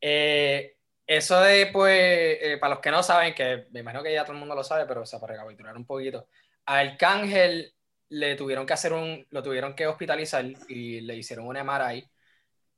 Eh, 0.00 0.76
eso 1.06 1.40
de 1.40 1.66
pues, 1.72 2.38
eh, 2.40 2.58
para 2.60 2.74
los 2.74 2.82
que 2.82 2.90
no 2.90 3.02
saben, 3.02 3.34
que 3.34 3.66
me 3.70 3.80
imagino 3.80 4.02
que 4.02 4.12
ya 4.12 4.24
todo 4.24 4.32
el 4.32 4.38
mundo 4.38 4.54
lo 4.54 4.64
sabe, 4.64 4.86
pero 4.86 5.02
o 5.02 5.06
sea, 5.06 5.20
para 5.20 5.34
recapitular 5.34 5.76
un 5.76 5.84
poquito, 5.86 6.26
Arcángel 6.64 7.72
le 8.10 8.36
tuvieron 8.36 8.66
que 8.66 8.72
hacer 8.74 8.92
un, 8.92 9.26
lo 9.30 9.42
tuvieron 9.42 9.74
que 9.74 9.86
hospitalizar 9.86 10.44
y 10.68 11.00
le 11.00 11.16
hicieron 11.16 11.46
un 11.46 11.56
MRI 11.56 12.08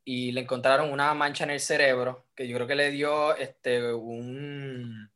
y 0.04 0.32
le 0.32 0.42
encontraron 0.42 0.90
una 0.92 1.14
mancha 1.14 1.44
en 1.44 1.50
el 1.50 1.60
cerebro 1.60 2.28
que 2.34 2.48
yo 2.48 2.56
creo 2.56 2.66
que 2.66 2.74
le 2.76 2.90
dio 2.90 3.34
este 3.36 3.92
un 3.92 5.10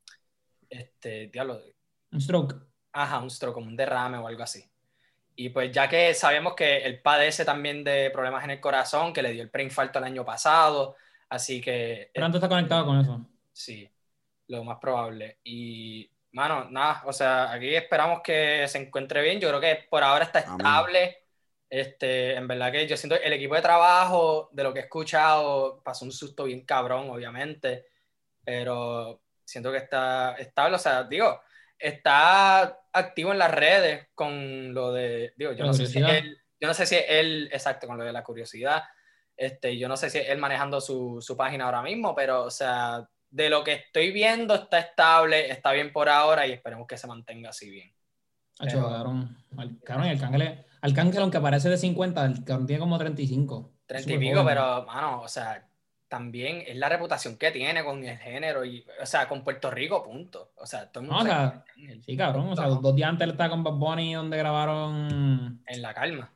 este 0.71 1.29
diablo, 1.29 1.61
Un 2.13 2.21
stroke. 2.21 2.55
ajá, 2.93 3.19
un 3.21 3.31
stroke, 3.31 3.55
como 3.55 3.67
un 3.69 3.77
derrame 3.77 4.19
o 4.19 4.27
algo 4.27 4.43
así. 4.43 4.65
Y 5.37 5.51
pues 5.51 5.73
ya 5.73 5.89
que 5.89 6.15
sabemos 6.15 6.55
que 6.55 6.79
él 6.79 7.01
padece 7.03 7.45
también 7.45 7.85
de 7.85 8.11
problemas 8.13 8.45
en 8.45 8.51
el 8.53 8.61
corazón, 8.61 9.13
que 9.13 9.23
le 9.23 9.33
dio 9.33 9.43
el 9.43 9.51
preinfarto 9.51 9.99
el 9.99 10.05
año 10.07 10.25
pasado, 10.25 10.97
así 11.29 11.61
que 11.61 12.15
Pero 12.15 12.27
antes 12.27 12.39
está 12.39 12.49
conectado 12.49 12.87
con 12.87 13.01
eso. 13.01 13.27
sí, 13.53 13.89
lo 14.49 14.65
más 14.65 14.79
probable. 14.79 15.39
Y 15.45 16.11
mano, 16.33 16.69
nada, 16.71 17.03
o 17.07 17.13
sea, 17.13 17.53
aquí 17.53 17.75
esperamos 17.75 18.21
que 18.23 18.67
se 18.69 18.79
encuentre 18.79 19.23
bien. 19.23 19.41
Yo 19.41 19.49
creo 19.49 19.61
que 19.61 19.87
por 19.91 20.03
ahora 20.03 20.25
está 20.25 20.41
Amén. 20.47 20.53
estable. 20.59 21.19
Este, 21.69 22.35
en 22.35 22.47
verdad 22.49 22.71
que 22.73 22.87
yo 22.87 22.97
siento 22.99 23.17
el 23.17 23.33
equipo 23.33 23.55
de 23.55 23.63
trabajo, 23.63 24.51
de 24.53 24.63
lo 24.63 24.73
que 24.75 24.81
he 24.81 24.83
escuchado, 24.83 25.83
pasó 25.83 26.05
un 26.05 26.13
susto 26.13 26.45
bien 26.45 26.67
cabrón, 26.67 27.09
obviamente, 27.11 27.87
pero 28.45 29.23
siento 29.45 29.71
que 29.73 29.79
está 29.79 30.35
estable. 30.39 30.77
O 30.77 30.79
sea, 30.79 31.05
digo, 31.05 31.41
está 31.79 32.63
activo 32.93 33.33
en 33.33 33.39
las 33.39 33.51
redes 33.51 34.09
con 34.15 34.75
lo 34.75 34.93
de, 34.93 35.33
digo, 35.37 35.53
yo 35.53 35.65
La 35.65 35.67
no 35.67 35.75
sé 35.75 35.87
si 35.87 36.01
curiosidad. 36.01 36.11
él, 36.19 36.43
yo 36.61 36.69
no 36.69 36.75
sé 36.75 36.87
si 36.87 36.97
él, 37.09 37.49
exacto, 37.53 37.87
con 37.87 37.99
lo 37.99 38.05
de 38.05 38.13
la 38.13 38.23
curiosidad. 38.25 38.85
Este, 39.37 39.79
yo 39.79 39.89
no 39.89 39.97
sé 39.97 40.11
si 40.11 40.19
él 40.19 40.39
manejando 40.39 40.81
su, 40.81 41.21
su 41.23 41.37
página 41.37 41.65
ahora 41.65 41.83
mismo, 41.83 42.15
pero, 42.15 42.45
o 42.45 42.51
sea, 42.51 43.09
de 43.33 43.51
lo 43.51 43.65
que 43.65 43.73
estoy 43.73 44.13
viendo 44.13 44.55
está 44.55 44.79
estable, 44.79 45.51
está 45.51 45.73
bien 45.73 45.93
por 45.93 46.09
ahora 46.09 46.47
y 46.47 46.53
esperemos 46.53 46.87
que 46.87 46.97
se 46.99 47.07
mantenga 47.09 47.51
así 47.51 47.69
bien. 47.71 47.91
Pero- 48.59 48.89
cabrón. 48.89 49.37
Al- 49.57 49.81
cabrón, 49.81 50.07
el 50.07 50.65
Arcángel, 50.83 51.23
aunque 51.23 51.41
parece 51.41 51.69
de 51.69 51.79
50, 51.79 52.25
el 52.27 52.45
cabrón 52.45 52.67
tiene 52.67 52.81
como 52.81 52.99
35. 52.99 53.73
30 53.87 54.13
y 54.13 54.19
pico, 54.19 54.45
pero, 54.45 54.85
mano, 54.85 55.23
o 55.23 55.29
sea, 55.29 55.67
también 56.09 56.63
es 56.67 56.77
la 56.77 56.89
reputación 56.89 57.37
que 57.39 57.51
tiene 57.51 57.83
con 57.85 58.05
el 58.05 58.19
género 58.19 58.65
y, 58.65 58.85
o 59.01 59.07
sea, 59.07 59.27
con 59.29 59.43
Puerto 59.43 59.71
Rico, 59.71 60.03
punto. 60.05 60.53
O 60.57 60.67
sea, 60.67 60.91
todo 60.91 61.03
el 61.05 61.09
No, 61.11 61.17
mundo 61.17 61.31
o 61.31 61.35
sabe 61.35 61.51
sea, 61.51 61.65
quién 61.75 61.87
es 61.87 61.91
Arcángel. 61.93 62.05
Sí, 62.05 62.17
cabrón. 62.17 62.49
O 62.51 62.57
sea, 62.57 62.67
No. 62.67 62.75
dos 62.77 62.95
días 62.95 63.09
antes 63.09 63.25
él 63.25 63.31
estaba 63.31 63.51
con 63.51 63.65
Bad 63.65 63.73
Bunny 63.75 64.15
donde 64.15 64.37
grabaron. 64.37 65.63
En 65.67 65.83
la 65.83 65.95
calma. 65.95 66.31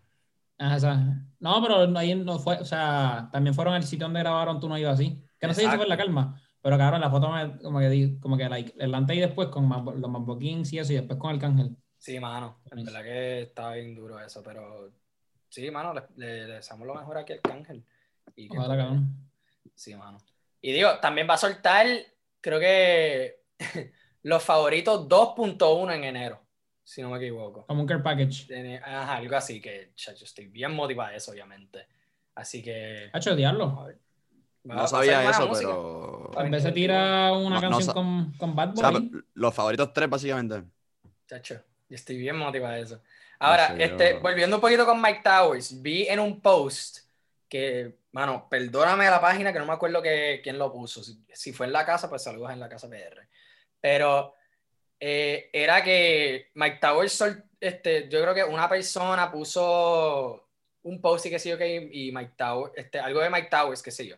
Ajá, 0.58 0.76
o 0.76 0.80
sea, 0.80 1.04
no, 1.40 1.62
pero 1.62 1.98
ahí 1.98 2.14
no 2.14 2.38
fue. 2.38 2.56
O 2.56 2.64
sea, 2.64 3.28
también 3.30 3.52
fueron 3.54 3.74
al 3.74 3.84
sitio 3.84 4.06
donde 4.06 4.20
grabaron 4.20 4.58
Tú 4.60 4.68
no 4.68 4.78
ibas 4.78 4.94
así. 4.94 5.22
Que 5.38 5.46
no 5.46 5.52
sé 5.52 5.60
si 5.60 5.66
fue 5.66 5.74
en 5.82 5.88
la 5.90 5.94
Exacto. 5.96 6.04
calma. 6.14 6.42
Pero 6.66 6.78
cabrón, 6.78 7.00
la 7.00 7.10
foto 7.10 7.30
me, 7.30 7.58
como 7.58 7.78
que, 7.78 7.88
di- 7.88 8.18
como 8.18 8.36
que 8.36 8.48
like, 8.48 8.74
el 8.76 8.92
antes 8.92 9.16
y 9.16 9.20
después 9.20 9.50
con 9.50 9.68
Mambo- 9.68 9.94
los 9.94 10.10
Mambo 10.10 10.36
Kings 10.36 10.72
y 10.72 10.80
eso, 10.80 10.92
y 10.92 10.96
después 10.96 11.16
con 11.16 11.32
Arcángel. 11.32 11.76
Sí, 11.96 12.18
mano, 12.18 12.58
en 12.72 12.78
Nice. 12.78 12.90
verdad 12.90 13.04
que 13.04 13.42
está 13.42 13.72
bien 13.74 13.94
duro 13.94 14.18
eso, 14.18 14.42
pero 14.42 14.90
sí, 15.48 15.70
mano, 15.70 15.94
le, 15.94 16.02
le- 16.16 16.46
le 16.48 16.54
deseamos 16.54 16.84
lo 16.88 16.96
mejor 16.96 17.18
aquí 17.18 17.34
al 17.34 17.38
Arcángel. 17.44 17.84
Y 18.34 18.48
que- 18.48 18.58
Ojalá, 18.58 18.76
cabrón. 18.76 19.16
Sí, 19.76 19.94
mano. 19.94 20.18
Y 20.60 20.72
digo, 20.72 20.98
también 21.00 21.28
va 21.30 21.34
a 21.34 21.38
soltar, 21.38 21.86
creo 22.40 22.58
que 22.58 23.44
los 24.24 24.42
favoritos 24.42 25.08
2.1 25.08 25.92
en 25.94 26.02
enero, 26.02 26.42
si 26.82 27.00
no 27.00 27.10
me 27.10 27.18
equivoco. 27.18 27.64
Como 27.66 27.82
un 27.82 27.86
care 27.86 28.02
package. 28.02 28.48
Ajá, 28.82 29.18
algo 29.18 29.36
así 29.36 29.60
que 29.60 29.92
chacho, 29.94 30.24
estoy 30.24 30.46
bien 30.48 30.74
motivado 30.74 31.10
a 31.10 31.14
eso, 31.14 31.30
obviamente. 31.30 31.86
Así 32.34 32.60
que. 32.60 33.08
Hacho, 33.12 33.36
diablo. 33.36 33.86
No 34.74 34.86
sabía 34.88 35.28
eso, 35.30 35.46
música. 35.48 35.68
pero. 35.68 36.30
Bien 36.36 36.50
veces 36.50 36.74
divertido. 36.74 36.74
tira 36.74 37.32
una 37.32 37.48
No- 37.48 37.54
no 37.54 37.60
canción 37.60 37.82
sa- 37.82 37.92
con, 37.94 38.32
con 38.36 38.54
Bad 38.56 38.72
O 38.72 38.76
sea, 38.76 38.90
Bunny. 38.90 39.10
los 39.34 39.54
favoritos 39.54 39.92
tres, 39.92 40.10
básicamente. 40.10 40.62
Chacho, 41.26 41.54
yo 41.88 41.94
estoy 41.94 42.16
bien 42.18 42.36
motivado 42.36 42.74
a 42.74 42.78
eso. 42.78 43.00
Ahora, 43.38 43.68
sé, 43.68 43.84
este, 43.84 44.12
yo- 44.14 44.20
volviendo 44.20 44.56
un 44.56 44.60
poquito 44.60 44.84
con 44.86 45.00
Mike 45.00 45.20
Towers, 45.22 45.80
vi 45.82 46.06
en 46.08 46.20
un 46.20 46.40
post 46.40 46.98
que, 47.48 47.98
mano, 48.12 48.48
perdóname 48.50 49.08
la 49.08 49.20
página 49.20 49.52
que 49.52 49.58
no 49.58 49.66
me 49.66 49.72
acuerdo 49.72 50.02
que, 50.02 50.40
quién 50.42 50.58
lo 50.58 50.72
puso. 50.72 51.02
Si, 51.02 51.22
si 51.32 51.52
fue 51.52 51.66
en 51.66 51.72
la 51.72 51.86
casa, 51.86 52.08
pues 52.08 52.22
saludos 52.22 52.50
en 52.50 52.60
la 52.60 52.68
casa 52.68 52.88
PR. 52.88 53.28
Pero 53.80 54.34
eh, 54.98 55.48
era 55.52 55.82
que 55.82 56.50
Mike 56.54 56.78
Towers, 56.80 57.12
sol- 57.12 57.44
este, 57.60 58.08
yo 58.08 58.20
creo 58.22 58.34
que 58.34 58.44
una 58.44 58.68
persona 58.68 59.30
puso 59.30 60.48
un 60.82 61.00
post 61.00 61.26
y 61.26 61.30
qué 61.30 61.38
sé 61.38 61.50
yo 61.50 61.58
que 61.58 61.88
y 61.92 62.12
Mike 62.12 62.32
Towers, 62.36 62.72
este, 62.76 62.98
algo 62.98 63.20
de 63.20 63.30
Mike 63.30 63.48
Towers, 63.50 63.82
qué 63.82 63.90
sé 63.90 64.06
yo. 64.06 64.16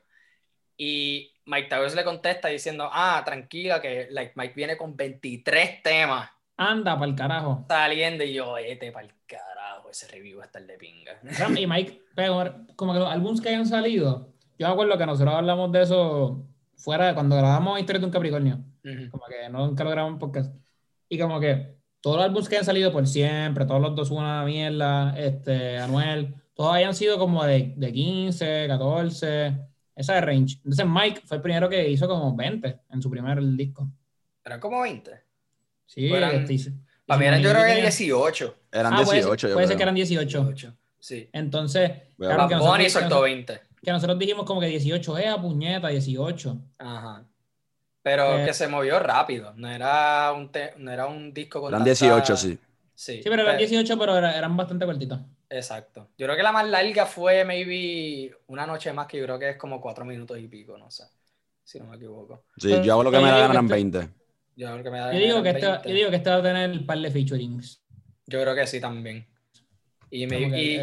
Y 0.81 1.33
Mike 1.45 1.69
Towers 1.69 1.95
le 1.97 2.05
contesta 2.05 2.49
diciendo, 2.49 2.89
ah, 2.91 3.21
tranquila, 3.25 3.83
que 3.83 4.07
like, 4.11 4.33
Mike 4.37 4.55
viene 4.55 4.77
con 4.77 4.97
23 4.97 5.83
temas 5.83 6.31
Anda, 6.57 6.95
para 6.97 7.11
el 7.11 7.17
carajo. 7.17 7.65
saliendo 7.69 8.23
y 8.25 8.33
yo, 8.35 8.57
este 8.57 8.91
para 8.93 9.07
el 9.07 9.13
carajo, 9.27 9.91
ese 9.91 10.07
review 10.09 10.39
va 10.39 10.45
a 10.45 10.47
estar 10.47 10.65
de 10.65 10.77
pinga. 10.79 11.13
Y 11.59 11.67
Mike, 11.67 12.03
pero 12.15 12.55
como 12.77 12.93
que 12.93 13.01
los 13.01 13.11
álbumes 13.11 13.41
que 13.41 13.49
hayan 13.49 13.67
salido, 13.67 14.33
yo 14.59 14.67
me 14.67 14.73
acuerdo 14.73 14.97
que 14.97 15.07
nosotros 15.07 15.35
hablamos 15.35 15.71
de 15.73 15.83
eso 15.83 16.47
fuera 16.77 17.09
de 17.09 17.15
cuando 17.15 17.37
grabamos 17.37 17.79
Historia 17.81 18.01
de 18.01 18.07
un 18.07 18.13
Capricornio, 18.13 18.59
Ujú. 18.85 19.11
como 19.11 19.25
que 19.27 19.49
nunca 19.51 19.83
lo 19.85 19.91
grabamos 19.91 20.19
podcast, 20.21 20.55
y 21.09 21.19
como 21.19 21.41
que 21.41 21.77
todos 22.01 22.17
los 22.19 22.25
álbumes 22.27 22.49
que 22.49 22.55
hayan 22.57 22.65
salido 22.67 22.93
por 22.93 23.07
siempre, 23.09 23.65
todos 23.67 23.81
los 23.81 23.97
dos 23.97 24.11
una 24.13 24.45
mierda, 24.45 25.15
este, 25.19 25.79
Anuel, 25.79 26.35
todos 26.55 26.73
hayan 26.75 26.95
sido 26.95 27.19
como 27.19 27.45
de, 27.45 27.73
de 27.77 27.93
15, 27.93 28.67
14, 28.69 29.68
esa 29.99 30.15
de 30.15 30.21
range. 30.23 30.57
Entonces 30.65 30.87
Mike 30.87 31.23
fue 31.27 31.37
el 31.39 31.43
primero 31.43 31.69
que 31.69 31.89
hizo 31.89 32.07
como 32.09 32.35
20 32.35 32.81
en 32.91 33.03
su 33.03 33.11
primer 33.11 33.43
disco. 33.43 33.89
Eran 34.45 34.61
como 34.61 34.81
20. 34.83 35.11
Sí, 35.87 36.13
Eran- 36.13 36.35
este, 36.37 36.53
hizo- 36.55 36.71
Para 37.07 37.21
mí 37.21 37.27
eran 37.27 37.41
yo 37.41 37.51
creo 37.51 37.63
que 37.63 37.69
tenía- 37.69 37.83
18. 37.85 38.55
Eran 38.73 38.93
Ah, 38.93 38.97
puede 38.97 39.07
ser- 39.07 39.15
18, 39.17 39.49
yo 39.49 39.55
puede 39.55 39.67
ser 39.67 39.77
que 39.77 39.83
eran 39.83 39.95
18. 39.95 40.45
18. 40.45 40.75
Sí. 40.99 41.29
Entonces, 41.33 41.91
claro, 42.17 42.49
que 42.49 42.55
nosotros- 42.55 42.61
Bunny 42.71 42.85
que 42.85 42.91
soltó 42.91 43.09
nosotros- 43.09 43.25
20. 43.25 43.61
que 43.83 43.93
nosotros 43.93 44.19
dijimos 44.19 44.45
como 44.45 44.61
que 44.61 44.67
18 44.67 45.17
es 45.19 45.27
a 45.29 45.41
puñeta, 45.41 45.89
18. 45.89 46.59
Ajá. 46.79 47.25
Pero 48.03 48.39
Eh, 48.39 48.47
que 48.47 48.55
se 48.55 48.69
movió 48.69 48.99
rápido. 48.99 49.53
No 49.57 49.69
era 49.69 50.33
un, 50.33 50.51
te- 50.51 50.75
no 50.79 50.91
era 50.91 51.07
un 51.07 51.33
disco 51.35 51.61
con 51.61 51.69
Eran 51.71 51.81
tanta- 51.81 51.91
18, 51.91 52.37
sí. 52.37 52.59
Sí, 52.95 53.23
Sí, 53.23 53.29
pero 53.29 53.43
eran 53.43 53.57
18, 53.59 53.99
pero 53.99 54.17
era- 54.17 54.37
eran 54.37 54.57
bastante 54.57 54.85
cortitos. 54.87 55.21
Exacto. 55.51 56.11
Yo 56.19 56.27
creo 56.27 56.37
que 56.37 56.43
la 56.43 56.53
más 56.53 56.67
larga 56.69 57.07
fue 57.07 57.45
maybe 57.45 58.35
una 58.49 58.67
noche 58.67 58.93
más, 58.93 59.07
que 59.07 59.19
yo 59.19 59.25
creo 59.25 59.39
que 59.39 59.51
es 59.51 59.57
como 59.57 59.81
cuatro 59.81 60.05
minutos 60.05 60.39
y 60.39 60.47
pico, 60.49 60.77
no 60.77 60.91
sé. 60.91 61.05
Si 61.65 61.79
no 61.79 61.87
me 61.87 61.97
equivoco. 61.97 62.45
Sí, 62.57 62.69
yo 62.83 62.93
hago 62.93 63.03
lo 63.05 63.11
que 63.11 63.19
me 63.19 63.25
da 63.25 63.37
digo 63.37 63.49
gana 63.49 63.61
en 63.61 63.67
que 63.69 63.75
20. 63.75 64.09
Yo 64.57 64.67
creo 64.73 64.83
que 64.83 64.91
me 64.91 64.99
da 64.99 65.13
Yo 65.13 65.19
digo 65.21 65.43
que, 65.43 65.49
eran 65.51 65.57
este, 65.63 65.71
20. 65.71 65.89
yo 65.89 65.95
digo 65.95 66.11
que 66.11 66.17
este 66.17 66.31
va 66.31 66.37
a 66.37 66.43
tener 66.43 66.71
el 66.71 66.85
par 66.85 66.99
de 66.99 67.11
featurings. 67.11 67.83
Yo 68.27 68.41
creo 68.43 68.55
que 68.55 68.67
sí 68.67 68.81
también. 68.81 69.27
Y, 70.11 70.27
me- 70.27 70.41
y, 70.61 70.83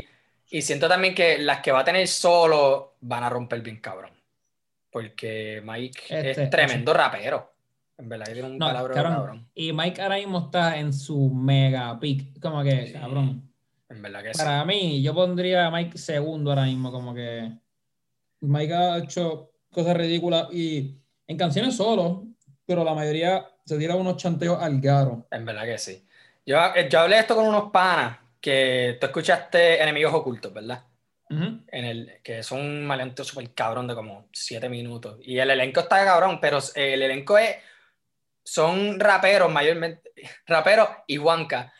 y 0.49 0.61
siento 0.61 0.87
también 0.87 1.13
que 1.13 1.37
las 1.39 1.59
que 1.61 1.71
va 1.71 1.81
a 1.81 1.85
tener 1.85 2.07
solo 2.07 2.95
van 3.01 3.23
a 3.23 3.29
romper 3.29 3.61
bien 3.61 3.79
cabrón. 3.81 4.11
Porque 4.89 5.61
Mike 5.65 6.01
Este, 6.09 6.43
es 6.43 6.49
tremendo 6.49 6.93
rapero. 6.93 7.53
En 7.97 8.09
verdad 8.09 8.25
que 8.27 8.33
tiene 8.33 8.49
un 8.49 8.57
No, 8.57 8.67
palabra 8.67 8.93
cabrón. 8.93 9.13
cabrón. 9.13 9.49
Y 9.55 9.73
Mike 9.73 10.01
ahora 10.01 10.15
mismo 10.17 10.39
está 10.45 10.77
en 10.77 10.93
su 10.93 11.29
mega 11.29 11.99
peak. 11.99 12.39
Como 12.41 12.63
que, 12.63 12.87
Sí. 12.87 12.93
cabrón. 12.93 13.51
En 13.89 14.01
verdad 14.01 14.23
que 14.23 14.33
sí. 14.33 14.39
Para 14.39 14.65
mí, 14.65 15.01
yo 15.01 15.13
pondría 15.13 15.67
a 15.67 15.71
Mike 15.71 15.97
segundo 15.97 16.51
ahora 16.51 16.63
mismo, 16.63 16.91
como 16.91 17.13
que 17.13 17.51
Mike 18.41 18.73
ha 18.73 18.97
hecho 18.97 19.51
cosas 19.71 19.95
ridículas 19.95 20.47
y 20.51 20.97
en 21.27 21.37
canciones 21.37 21.75
solo, 21.75 22.25
pero 22.65 22.83
la 22.83 22.93
mayoría 22.93 23.47
se 23.65 23.77
tira 23.77 23.95
unos 23.95 24.17
chanteos 24.17 24.61
al 24.61 24.79
garo. 24.79 25.27
En 25.31 25.45
verdad 25.45 25.65
que 25.65 25.77
sí. 25.77 26.05
Yo, 26.45 26.57
yo 26.89 26.99
hablé 26.99 27.19
esto 27.19 27.35
con 27.35 27.47
unos 27.47 27.71
panas 27.71 28.19
que 28.39 28.97
tú 28.99 29.07
escuchaste 29.07 29.81
Enemigos 29.81 30.13
Ocultos, 30.13 30.53
¿verdad? 30.53 30.83
Ujú. 31.29 31.63
En 31.67 31.85
el, 31.85 32.19
que 32.23 32.39
es 32.39 32.51
un 32.51 32.85
maleanteo 32.85 33.25
súper 33.25 33.51
cabrón 33.53 33.87
de 33.87 33.95
como 33.95 34.27
siete 34.31 34.69
minutos. 34.69 35.17
Y 35.23 35.39
el 35.39 35.49
elenco 35.49 35.79
está 35.79 36.05
cabrón, 36.05 36.39
pero 36.39 36.59
el 36.75 37.01
elenco 37.01 37.37
es. 37.37 37.55
Son 38.43 38.99
raperos 38.99 39.51
mayormente. 39.51 40.11
Raperos 40.45 40.87
y 41.07 41.17
Juanca, 41.17 41.73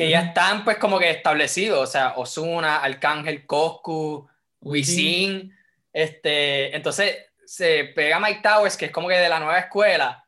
que 0.00 0.08
ya 0.08 0.20
están 0.20 0.64
pues 0.64 0.78
como 0.78 0.98
que 0.98 1.10
establecidos. 1.10 1.78
O 1.78 1.86
sea, 1.86 2.14
Osuna, 2.16 2.78
Arcángel, 2.78 3.44
Coscu, 3.46 4.26
Wisin. 4.62 5.54
Este, 5.92 6.74
entonces 6.74 7.26
se 7.44 7.84
pega 7.84 8.18
Mike 8.18 8.40
Towers, 8.42 8.78
que 8.78 8.86
es 8.86 8.92
como 8.92 9.08
que 9.08 9.16
de 9.16 9.28
la 9.28 9.38
nueva 9.38 9.58
escuela. 9.58 10.26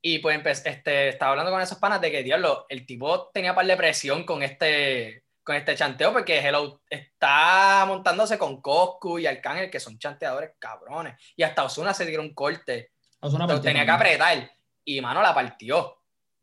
Y 0.00 0.18
pues 0.18 0.66
este, 0.66 1.10
estaba 1.10 1.30
hablando 1.30 1.52
con 1.52 1.60
esos 1.60 1.78
panas 1.78 2.00
de 2.00 2.10
que, 2.10 2.24
diablo, 2.24 2.66
el 2.68 2.84
tipo 2.84 3.28
tenía 3.28 3.54
par 3.54 3.64
de 3.64 3.76
presión 3.76 4.24
con 4.24 4.42
este, 4.42 5.22
con 5.44 5.54
este 5.54 5.76
chanteo, 5.76 6.12
porque 6.12 6.40
Hello 6.40 6.82
está 6.90 7.84
montándose 7.86 8.36
con 8.36 8.60
Coscu 8.60 9.20
y 9.20 9.26
Arcángel, 9.26 9.70
que 9.70 9.78
son 9.78 10.00
chanteadores 10.00 10.50
cabrones. 10.58 11.14
Y 11.36 11.44
hasta 11.44 11.62
Osuna 11.62 11.94
se 11.94 12.06
tiró 12.06 12.22
un 12.22 12.34
corte. 12.34 12.90
Ozuna 13.20 13.46
tenía 13.60 13.84
que 13.84 13.90
apretar. 13.92 14.50
Y 14.84 15.00
mano 15.00 15.22
la 15.22 15.32
partió. 15.32 16.02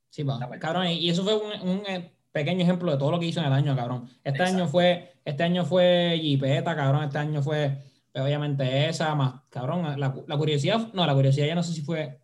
Sí, 0.09 0.23
partió. 0.23 0.47
Cabrón, 0.61 0.87
y 0.87 0.93
y 0.93 1.09
eso 1.09 1.25
fue 1.25 1.35
un, 1.35 1.61
un, 1.61 1.85
eh, 1.85 2.13
pequeño 2.31 2.61
ejemplo 2.63 2.91
de 2.91 2.97
todo 2.97 3.11
lo 3.11 3.19
que 3.19 3.25
hizo 3.25 3.39
en 3.39 3.47
el 3.47 3.53
año, 3.53 3.75
cabrón. 3.75 4.09
Este 4.23 4.29
Exacto. 4.41 4.55
año 4.55 4.67
fue, 4.67 5.13
este 5.25 5.43
año 5.43 5.65
fue 5.65 6.17
Jipeta, 6.21 6.75
cabrón. 6.75 7.03
Este 7.03 7.17
año 7.17 7.41
fue, 7.41 7.77
pues, 8.11 8.23
obviamente, 8.23 8.87
esa, 8.89 9.15
más, 9.15 9.41
cabrón. 9.49 9.83
La, 9.99 10.13
la 10.27 10.37
curiosidad, 10.37 10.89
no, 10.93 11.05
la 11.05 11.13
curiosidad 11.13 11.47
ya 11.47 11.55
no 11.55 11.63
sé 11.63 11.73
si 11.73 11.81
fue. 11.81 12.19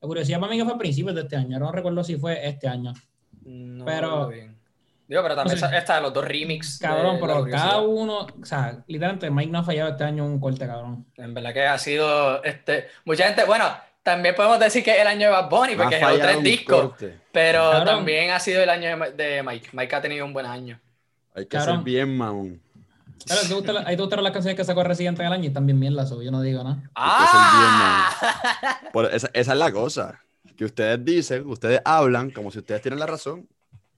La 0.00 0.06
curiosidad 0.06 0.38
para 0.38 0.52
mí 0.52 0.58
que 0.58 0.64
fue 0.64 0.74
a 0.74 0.78
principios 0.78 1.14
de 1.14 1.22
este 1.22 1.36
año. 1.36 1.58
No 1.58 1.72
recuerdo 1.72 2.04
si 2.04 2.16
fue 2.16 2.46
este 2.46 2.68
año. 2.68 2.92
No 3.44 3.84
Pero- 3.84 4.28
bien. 4.28 4.56
Digo, 5.08 5.22
pero 5.22 5.34
también 5.36 5.58
sé. 5.58 5.74
está 5.74 6.02
los 6.02 6.12
dos 6.12 6.22
remix. 6.22 6.78
de 6.78 6.86
Cabrón, 6.86 7.16
pero 7.18 7.42
cada 7.46 7.80
uno, 7.80 8.26
o 8.26 8.44
sea, 8.44 8.84
literalmente 8.86 9.30
Mike 9.30 9.50
no 9.50 9.60
ha 9.60 9.64
fallado 9.64 9.90
este 9.92 10.04
año 10.04 10.26
un 10.26 10.38
corte, 10.38 10.66
cabrón. 10.66 11.06
En 11.16 11.32
verdad 11.32 11.54
que 11.54 11.64
ha 11.66 11.78
sido, 11.78 12.44
este, 12.44 12.88
mucha 13.06 13.24
gente, 13.24 13.44
bueno, 13.46 13.64
también 14.08 14.34
podemos 14.34 14.58
decir 14.58 14.82
que 14.82 14.92
es 14.94 15.00
el 15.00 15.06
año 15.06 15.26
de 15.26 15.32
Bad 15.32 15.50
Bunny, 15.50 15.74
porque 15.76 15.96
es 15.96 16.02
el 16.02 16.20
tres 16.20 16.42
discos, 16.42 16.92
pero 17.30 17.70
Cabrón. 17.70 17.84
también 17.86 18.30
ha 18.30 18.40
sido 18.40 18.62
el 18.62 18.70
año 18.70 18.98
de, 19.16 19.42
Mike. 19.42 19.68
Mike 19.72 19.94
ha 19.96 20.00
tenido 20.00 20.24
un 20.24 20.32
buen 20.32 20.46
año. 20.46 20.80
Hay 21.34 21.44
que 21.44 21.56
Cabrón. 21.58 21.76
ser 21.76 21.84
bien 21.84 22.16
mamón. 22.16 22.60
Claro, 23.26 23.42
¿te 23.46 23.54
gustan, 23.54 23.76
ahí 23.86 23.96
te 23.96 24.02
gustaron 24.02 24.24
las 24.24 24.32
canciones 24.32 24.56
que 24.56 24.64
sacó 24.64 24.82
Residente 24.82 25.20
en 25.22 25.26
el 25.26 25.32
año 25.34 25.44
y 25.44 25.46
están 25.48 25.66
bien 25.66 25.94
so, 26.06 26.22
yo 26.22 26.30
no 26.30 26.40
digo 26.40 26.64
nada. 26.64 26.82
¡Ah! 26.94 28.80
Por- 28.92 29.12
esa, 29.12 29.28
esa 29.34 29.52
es 29.52 29.58
la 29.58 29.70
cosa. 29.72 30.20
Que 30.56 30.64
ustedes 30.64 31.04
dicen, 31.04 31.46
ustedes 31.46 31.80
hablan 31.84 32.30
como 32.30 32.50
si 32.50 32.58
ustedes 32.60 32.80
tienen 32.80 32.98
la 32.98 33.06
razón. 33.06 33.46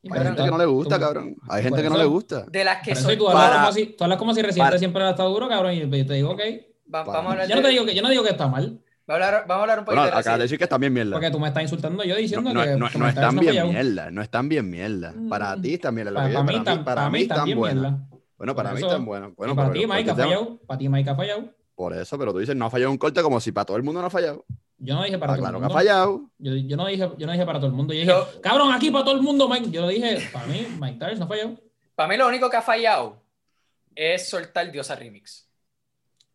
Y 0.02 0.12
Hay 0.12 0.24
gente 0.24 0.42
que 0.42 0.50
no 0.50 0.58
le 0.58 0.64
gusta, 0.66 0.96
tú- 0.96 1.02
cabrón. 1.02 1.36
Hay 1.48 1.62
gente 1.62 1.82
que 1.82 1.88
no 1.90 1.96
le 1.98 2.04
gusta. 2.04 2.44
De 2.48 2.64
las 2.64 2.82
que 2.82 2.96
son... 2.96 3.16
tú 3.16 3.28
hablas, 3.28 3.48
para- 3.50 3.60
como 3.60 3.72
si, 3.72 3.86
tú 3.86 4.04
hablas 4.04 4.18
como 4.18 4.34
si 4.34 4.42
Residente 4.42 4.66
para- 4.70 4.78
siempre 4.78 5.02
ha 5.04 5.10
estado 5.10 5.28
duro, 5.30 5.48
cabrón, 5.48 5.74
y 5.74 5.80
yo 5.80 5.88
te 6.06 6.14
digo, 6.14 6.30
ok. 6.30 6.40
Va- 6.92 7.04
vamos, 7.04 7.26
a 7.26 7.30
hablar 7.32 7.48
Yo 7.48 7.54
no, 7.56 7.62
te 7.62 7.68
digo 7.68 7.84
que, 7.86 7.94
yo 7.94 8.02
no 8.02 8.08
digo 8.08 8.24
que 8.24 8.30
está 8.30 8.48
mal, 8.48 8.80
vamos, 9.18 9.22
a 9.22 9.28
hablar, 9.28 9.44
vamos 9.46 9.58
a 9.58 9.62
hablar 9.62 9.78
un 9.80 9.84
poquito 9.84 10.00
Bueno, 10.02 10.14
de 10.14 10.20
acabas 10.20 10.38
de 10.38 10.42
decir 10.44 10.58
que 10.58 10.64
están 10.64 10.80
bien 10.80 10.92
mierda. 10.92 11.12
porque 11.12 11.30
tú 11.30 11.40
me 11.40 11.48
estás 11.48 11.62
insultando 11.62 12.04
yo 12.04 12.14
No, 12.14 12.20
diciendo 12.20 12.52
no, 12.54 12.60
que, 12.62 12.66
no- 12.68 12.72
que 12.74 12.78
no 12.80 12.90
Comentario 12.92 13.08
están 13.20 13.34
no 13.34 13.40
bien 13.40 13.52
fallado. 13.54 13.72
mierda. 13.72 14.10
No 14.10 14.22
están 14.22 14.48
bien 14.48 14.70
mierda. 14.70 15.14
Para 15.28 15.56
Mm. 15.56 15.62
ti 15.62 15.74
están 15.74 15.94
mierda. 15.94 16.10
Lo 16.10 16.16
Para, 16.16 16.28
para 16.32 16.42
mí, 16.44 16.46
para 16.46 16.58
mí, 16.58 16.64
para 16.64 16.84
para 16.96 17.10
mí 17.10 17.20
están 17.22 17.36
también 17.38 17.58
buenas. 17.58 17.82
mierda. 17.92 18.06
Bueno, 18.38 18.54
para 18.54 18.72
mí 18.72 18.80
están 18.80 19.04
buenas. 19.04 19.30
Bueno, 19.36 19.54
para 19.56 19.72
ti, 19.72 19.78
Mike, 19.80 19.92
ha 19.92 19.96
cortes 19.96 20.16
de- 20.16 20.22
fallado. 20.22 20.58
Para 20.66 20.78
ti, 20.78 20.88
Mike, 20.88 21.10
ha 21.10 21.14
fallado. 21.14 21.44
Por 21.74 21.92
eso, 21.94 22.18
pero 22.18 22.32
tú 22.32 22.38
dices, 22.38 22.54
no 22.56 22.66
ha 22.66 22.70
fallado 22.70 22.90
un 22.90 22.98
corte 22.98 23.22
como 23.22 23.40
si 23.40 23.52
para 23.52 23.64
todo 23.66 23.76
el 23.76 23.82
mundo 23.82 24.00
no 24.00 24.06
ha 24.06 24.10
fallado. 24.10 24.44
Yo 24.82 24.94
no 24.94 25.02
dije 25.02 25.18
para 25.18 25.32
Ah, 25.32 25.36
todo 25.36 25.42
claro 25.42 25.56
el 25.58 25.60
que 25.60 25.64
ha 25.64 25.68
mundo. 25.68 25.74
fallado. 25.78 26.30
Yo, 26.38 26.54
yo 26.54 26.76
no 26.76 26.86
dije, 26.86 27.10
yo 27.18 27.26
no 27.26 27.32
dije 27.32 27.44
para 27.46 27.58
todo 27.58 27.66
el 27.68 27.74
mundo. 27.76 27.92
Yo 27.92 28.00
dije, 28.00 28.12
Yo- 28.12 28.40
cabrón, 28.40 28.72
aquí 28.72 28.90
para 28.90 29.04
todo 29.04 29.14
el 29.16 29.22
mundo, 29.22 29.46
Mike. 29.48 29.70
Yo 29.70 29.82
lo 29.82 29.88
dije, 29.88 30.28
para 30.32 30.46
mí, 30.46 30.66
Mike 30.80 30.98
Towers 30.98 31.18
no 31.20 31.26
falló. 31.26 31.50
Para 31.94 32.08
mí 32.08 32.16
lo 32.16 32.28
único 32.28 32.48
que 32.48 32.56
ha 32.56 32.62
fallado 32.62 33.22
es 33.94 34.28
soltar 34.30 34.70
Diosa 34.72 34.94
Remix. 34.94 35.46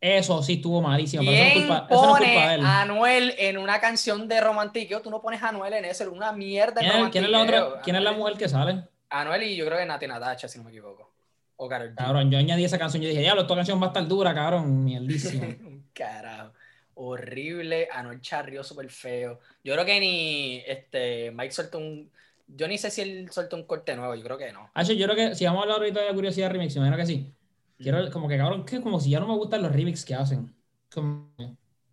Eso 0.06 0.44
sí 0.44 0.54
estuvo 0.54 0.82
malísimo. 0.82 1.24
Pero 1.24 1.34
eso 1.34 1.42
no 1.44 1.48
es 1.48 1.54
¿Quién 1.54 1.68
culpa, 1.68 1.88
eso 1.90 2.02
no 2.02 2.08
es 2.08 2.20
pone 2.20 2.34
culpa 2.34 2.50
de 2.50 2.56
él. 2.56 2.66
a 2.66 2.82
Anuel 2.82 3.34
en 3.40 3.58
una 3.58 3.80
canción 3.80 4.28
de 4.28 4.40
romantiqueo? 4.40 5.02
Tú 5.02 5.10
no 5.10 5.20
pones 5.20 5.42
a 5.42 5.50
Anuel 5.50 5.74
en 5.74 5.86
eso, 5.86 6.04
es 6.04 6.10
una 6.10 6.32
mierda 6.32 6.82
de 6.82 6.88
¿Quién 6.88 7.06
es, 7.06 7.12
quién 7.12 7.24
es 7.24 7.30
la 7.32 7.42
otra? 7.42 7.82
¿Quién 7.84 7.96
es 7.96 8.04
la 8.04 8.12
mujer 8.12 8.38
que 8.38 8.48
sale? 8.48 8.84
Anuel 9.10 9.44
y 9.44 9.56
yo 9.56 9.66
creo 9.66 9.80
que 9.80 9.86
Nati 9.86 10.06
Natacha, 10.06 10.48
si 10.48 10.60
no 10.60 10.64
me 10.66 10.70
equivoco. 10.70 11.12
O 11.58 11.68
Karol. 11.70 11.96
Cabrón, 11.96 12.30
yo 12.30 12.38
añadí 12.38 12.66
esa 12.66 12.78
canción. 12.78 13.02
Yo 13.02 13.10
dije, 13.10 13.22
diablo, 13.22 13.44
esta 13.44 13.56
canción 13.56 13.82
va 13.82 13.86
a 13.86 13.88
estar 13.88 14.08
dura, 14.08 14.34
cabrón. 14.36 14.84
Mierdísimo. 14.84 15.56
Carajo. 15.94 16.52
Horrible. 16.96 17.88
Anuel 17.92 18.22
charrió 18.22 18.64
súper 18.64 18.90
feo. 18.90 19.40
Yo 19.64 19.74
creo 19.74 19.86
que 19.86 20.00
ni 20.00 20.62
este, 20.68 21.32
Mike 21.32 21.52
soltó 21.52 21.78
un. 21.78 22.12
Yo 22.48 22.68
ni 22.68 22.78
sé 22.78 22.92
si 22.92 23.02
él 23.02 23.30
soltó 23.32 23.56
un 23.56 23.64
corte 23.64 23.96
nuevo, 23.96 24.14
yo 24.14 24.24
creo 24.24 24.38
que 24.38 24.52
no. 24.52 24.70
Hacho, 24.74 24.94
yo 24.94 25.08
creo 25.08 25.16
que 25.16 25.36
si 25.36 25.46
vamos 25.46 25.62
a 25.62 25.64
hablar 25.64 25.80
ahorita 25.80 26.02
de 26.02 26.14
curiosidad 26.14 26.52
remix, 26.52 26.76
imagino 26.76 26.98
que 26.98 27.06
sí. 27.06 27.34
Quiero, 27.78 28.10
como 28.12 28.28
que 28.28 28.38
cabrón, 28.38 28.66
que 28.66 28.82
como 28.82 29.00
si 29.00 29.10
ya 29.12 29.20
no 29.20 29.28
me 29.28 29.36
gustan 29.36 29.62
los 29.64 29.72
remix 29.72 30.06
que 30.06 30.16
hacen. 30.16 30.56
Como, 30.94 31.30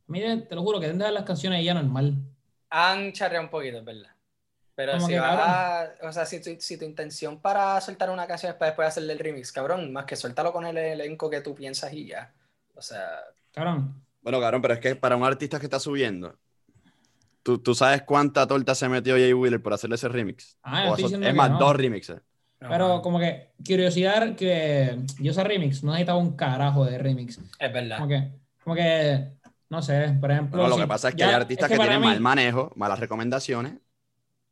mire, 0.07 0.39
te 0.43 0.55
lo 0.55 0.63
juro 0.63 0.81
que 0.81 0.89
dejar 0.93 1.13
las 1.13 1.25
canciones 1.25 1.65
ya 1.65 1.75
normal. 1.75 2.17
Han 2.71 3.13
charreado 3.13 3.45
un 3.45 3.51
poquito, 3.51 3.79
es 3.79 3.85
verdad. 3.85 4.11
Pero 4.75 4.99
Como 4.99 5.09
si 5.09 5.15
que, 5.15 5.21
vas 5.21 5.23
cabrón. 5.23 5.69
a- 6.03 6.09
o 6.09 6.13
sea, 6.13 6.27
si 6.27 6.41
tu, 6.43 6.61
si 6.61 6.79
tu 6.79 6.85
intención 6.87 7.41
para 7.41 7.81
soltar 7.81 8.11
una 8.11 8.27
canción 8.27 8.53
es 8.53 8.59
para 8.59 8.71
después 8.73 8.89
hacerle 8.89 9.15
el 9.15 9.19
remix, 9.21 9.53
cabrón, 9.53 9.93
más 9.93 10.07
que 10.07 10.17
suéltalo 10.17 10.53
con 10.53 10.67
el 10.67 10.79
elenco 10.79 11.31
que 11.31 11.41
tú 11.43 11.55
piensas 11.55 11.93
y 11.95 12.09
ya. 12.09 12.35
O 12.77 12.83
sea, 12.83 13.21
Cabrón, 13.53 14.03
Bueno, 14.21 14.41
cabrón, 14.41 14.63
pero 14.63 14.75
es 14.75 14.81
que 14.81 14.97
para 14.97 15.17
un 15.17 15.25
artista 15.25 15.59
que 15.61 15.67
está 15.67 15.79
subiendo, 15.81 16.39
¿tú, 17.43 17.59
tú 17.59 17.75
sabes 17.75 18.03
cuánta 18.03 18.47
torta 18.47 18.75
se 18.75 18.89
metió 18.89 19.15
Jay 19.15 19.33
Wheeler 19.33 19.63
por 19.63 19.73
hacerle 19.73 19.97
ese 19.97 20.09
remix? 20.09 20.59
Ah, 20.63 20.89
O 20.89 20.95
estoy 20.97 21.07
es 21.07 21.13
que 21.21 21.33
más, 21.35 21.57
no. 21.57 21.59
dos 21.59 21.77
remixes. 21.77 22.21
Pero 22.69 23.03
como 23.03 23.19
que 23.19 23.53
curiosidad 23.67 24.35
que 24.37 24.99
yo 25.21 25.31
ese 25.33 25.45
remix 25.45 25.83
no 25.85 25.93
necesitaba 25.93 26.19
un 26.19 26.37
carajo 26.37 26.85
de 26.85 26.99
remix. 26.99 27.39
es 27.59 27.73
verdad. 27.73 27.97
Como 27.99 28.09
que, 28.09 28.31
como 28.65 28.77
que, 28.77 29.29
no 29.71 29.83
sé, 29.83 30.17
por 30.21 30.31
ejemplo. 30.31 30.59
Bueno, 30.61 30.69
lo 30.71 30.75
si- 30.77 30.81
que 30.83 30.87
pasa 30.89 31.09
es 31.11 31.15
que 31.15 31.21
ya- 31.21 31.29
hay 31.29 31.35
artistas 31.35 31.69
que, 31.69 31.77
tienen 31.79 32.01
mí- 32.01 32.07
mal 32.07 32.21
manejo, 32.21 32.73
malas 32.77 32.99
recomendaciones. 33.01 33.75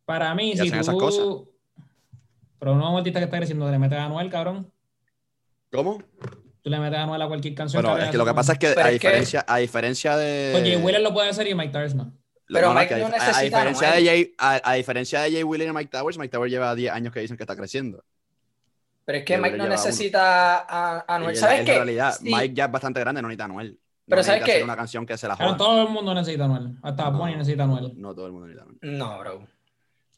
Para 0.05 0.35
mí, 0.35 0.51
y 0.53 0.57
si 0.57 0.61
hacen 0.63 0.73
tú. 0.73 0.81
esas 0.81 0.95
cosas. 0.95 1.27
Pero 2.59 2.75
no 2.77 2.93
un 2.93 2.99
artista 2.99 3.19
que 3.21 3.25
está 3.25 3.37
creciendo, 3.39 3.71
le 3.71 3.79
metes 3.79 3.99
a 3.99 4.05
Anuel, 4.05 4.29
cabrón. 4.29 4.71
¿Cómo? 5.73 6.03
Tú 6.63 6.69
le 6.69 6.79
metes 6.79 6.99
a 6.99 7.05
Anuel 7.05 7.23
a 7.23 7.29
cualquier 7.29 7.55
canción. 7.55 7.83
Bueno, 7.83 7.97
que 7.97 8.05
es 8.05 8.11
que 8.11 8.19
lo 8.19 8.25
que 8.27 8.35
pasa 8.35 8.53
es 8.53 8.59
que 8.59 8.67
Pero 8.69 8.81
a 8.81 8.91
es 8.91 9.01
que- 9.01 9.07
diferencia, 9.09 9.45
a 9.49 9.57
diferencia 9.59 10.17
de. 10.17 10.53
Oye, 10.57 10.77
Wheeler 10.77 11.01
lo 11.01 11.13
puede 11.15 11.31
hacer 11.31 11.47
y 11.47 11.55
Mike 11.55 11.73
Towers 11.73 11.95
no. 11.95 12.13
Pero 12.53 12.69
no, 12.69 12.75
no, 12.75 12.81
Mike 12.81 12.97
no 12.99 13.09
necesita 13.09 13.39
a 13.39 13.43
diferencia 13.43 13.93
de. 13.93 14.05
Jay, 14.07 14.35
a, 14.39 14.61
a 14.71 14.75
diferencia 14.75 15.21
de 15.23 15.33
Jay 15.33 15.43
Wheeler 15.45 15.69
y 15.69 15.73
Mike 15.73 15.91
Towers, 15.91 16.19
Mike 16.19 16.31
Towers 16.31 16.51
lleva 16.53 16.75
10 16.75 16.93
años 16.93 17.13
que 17.13 17.21
dicen 17.21 17.37
que 17.37 17.43
está 17.45 17.57
creciendo. 17.57 18.03
Pero 19.05 19.19
es 19.19 19.25
que 19.25 19.39
Mike 19.39 19.57
no 19.57 19.67
necesita 19.67 20.59
a, 20.59 20.99
a 21.07 21.15
Anuel. 21.17 21.35
En- 21.35 21.41
¿Sabes 21.41 21.61
en 21.61 21.65
qué? 21.67 21.75
realidad, 21.75 22.15
Sí, 22.21 22.33
Mike 22.33 22.55
ya 22.55 22.65
es 22.67 22.73
bastante 22.73 23.01
grande, 23.01 23.23
no 23.23 23.29
necesita 23.29 23.45
a 23.45 23.47
Anuel. 23.47 23.71
No 23.73 23.77
Pero 24.07 24.23
¿sabes 24.25 24.41
necesita 24.41 24.47
qué? 24.47 24.53
hacer 24.53 24.65
una 24.65 24.77
canción 24.77 25.07
que 25.07 25.17
se 25.17 25.29
la 25.29 25.37
joda. 25.37 25.57
todo 25.57 25.83
el 25.83 25.89
mundo 25.89 26.15
necesita 26.15 26.43
a 26.43 26.47
Anuel. 26.47 26.77
Hasta 26.83 27.11
No, 27.11 27.27
necesita 27.27 27.63
a 27.63 27.67
Anuel. 27.67 27.93
No 27.97 28.15
todo 28.15 28.27
el 28.27 28.33
mundo 28.33 28.47
necesita 28.49 28.65
a 28.65 28.69
Anuel. 28.69 28.99
No, 28.99 29.19
bro. 29.19 29.47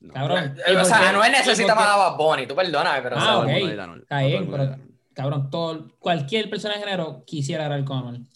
No. 0.01 0.15
Cabrón. 0.15 0.57
Eh, 0.67 0.77
O 0.77 0.85
sea, 0.85 0.97
¿Y 0.97 0.99
por 1.01 1.09
Anuel 1.09 1.33
necesita 1.33 1.63
¿Y 1.73 1.77
por 1.77 1.85
más 1.85 1.95
a 1.95 1.97
Bad 1.97 2.17
Bunny, 2.17 2.47
tú 2.47 2.55
perdóname, 2.57 3.03
pero 3.03 3.17
o 3.17 3.19
Ah, 3.19 3.23
sea, 3.23 3.33
todo 3.35 3.43
el 3.49 3.63
ok. 3.63 3.71
Está 3.71 4.21
No 4.21 4.27
bien, 4.27 4.51
pero 4.51 4.77
cabrón, 5.15 5.51
todo, 5.51 5.89
cualquier 5.99 6.51
persona 6.51 6.75
de 6.75 6.81
género 6.81 7.23
quisiera 7.27 7.65
grabar 7.65 7.85
con 7.85 7.99
Anuel. 7.99 8.27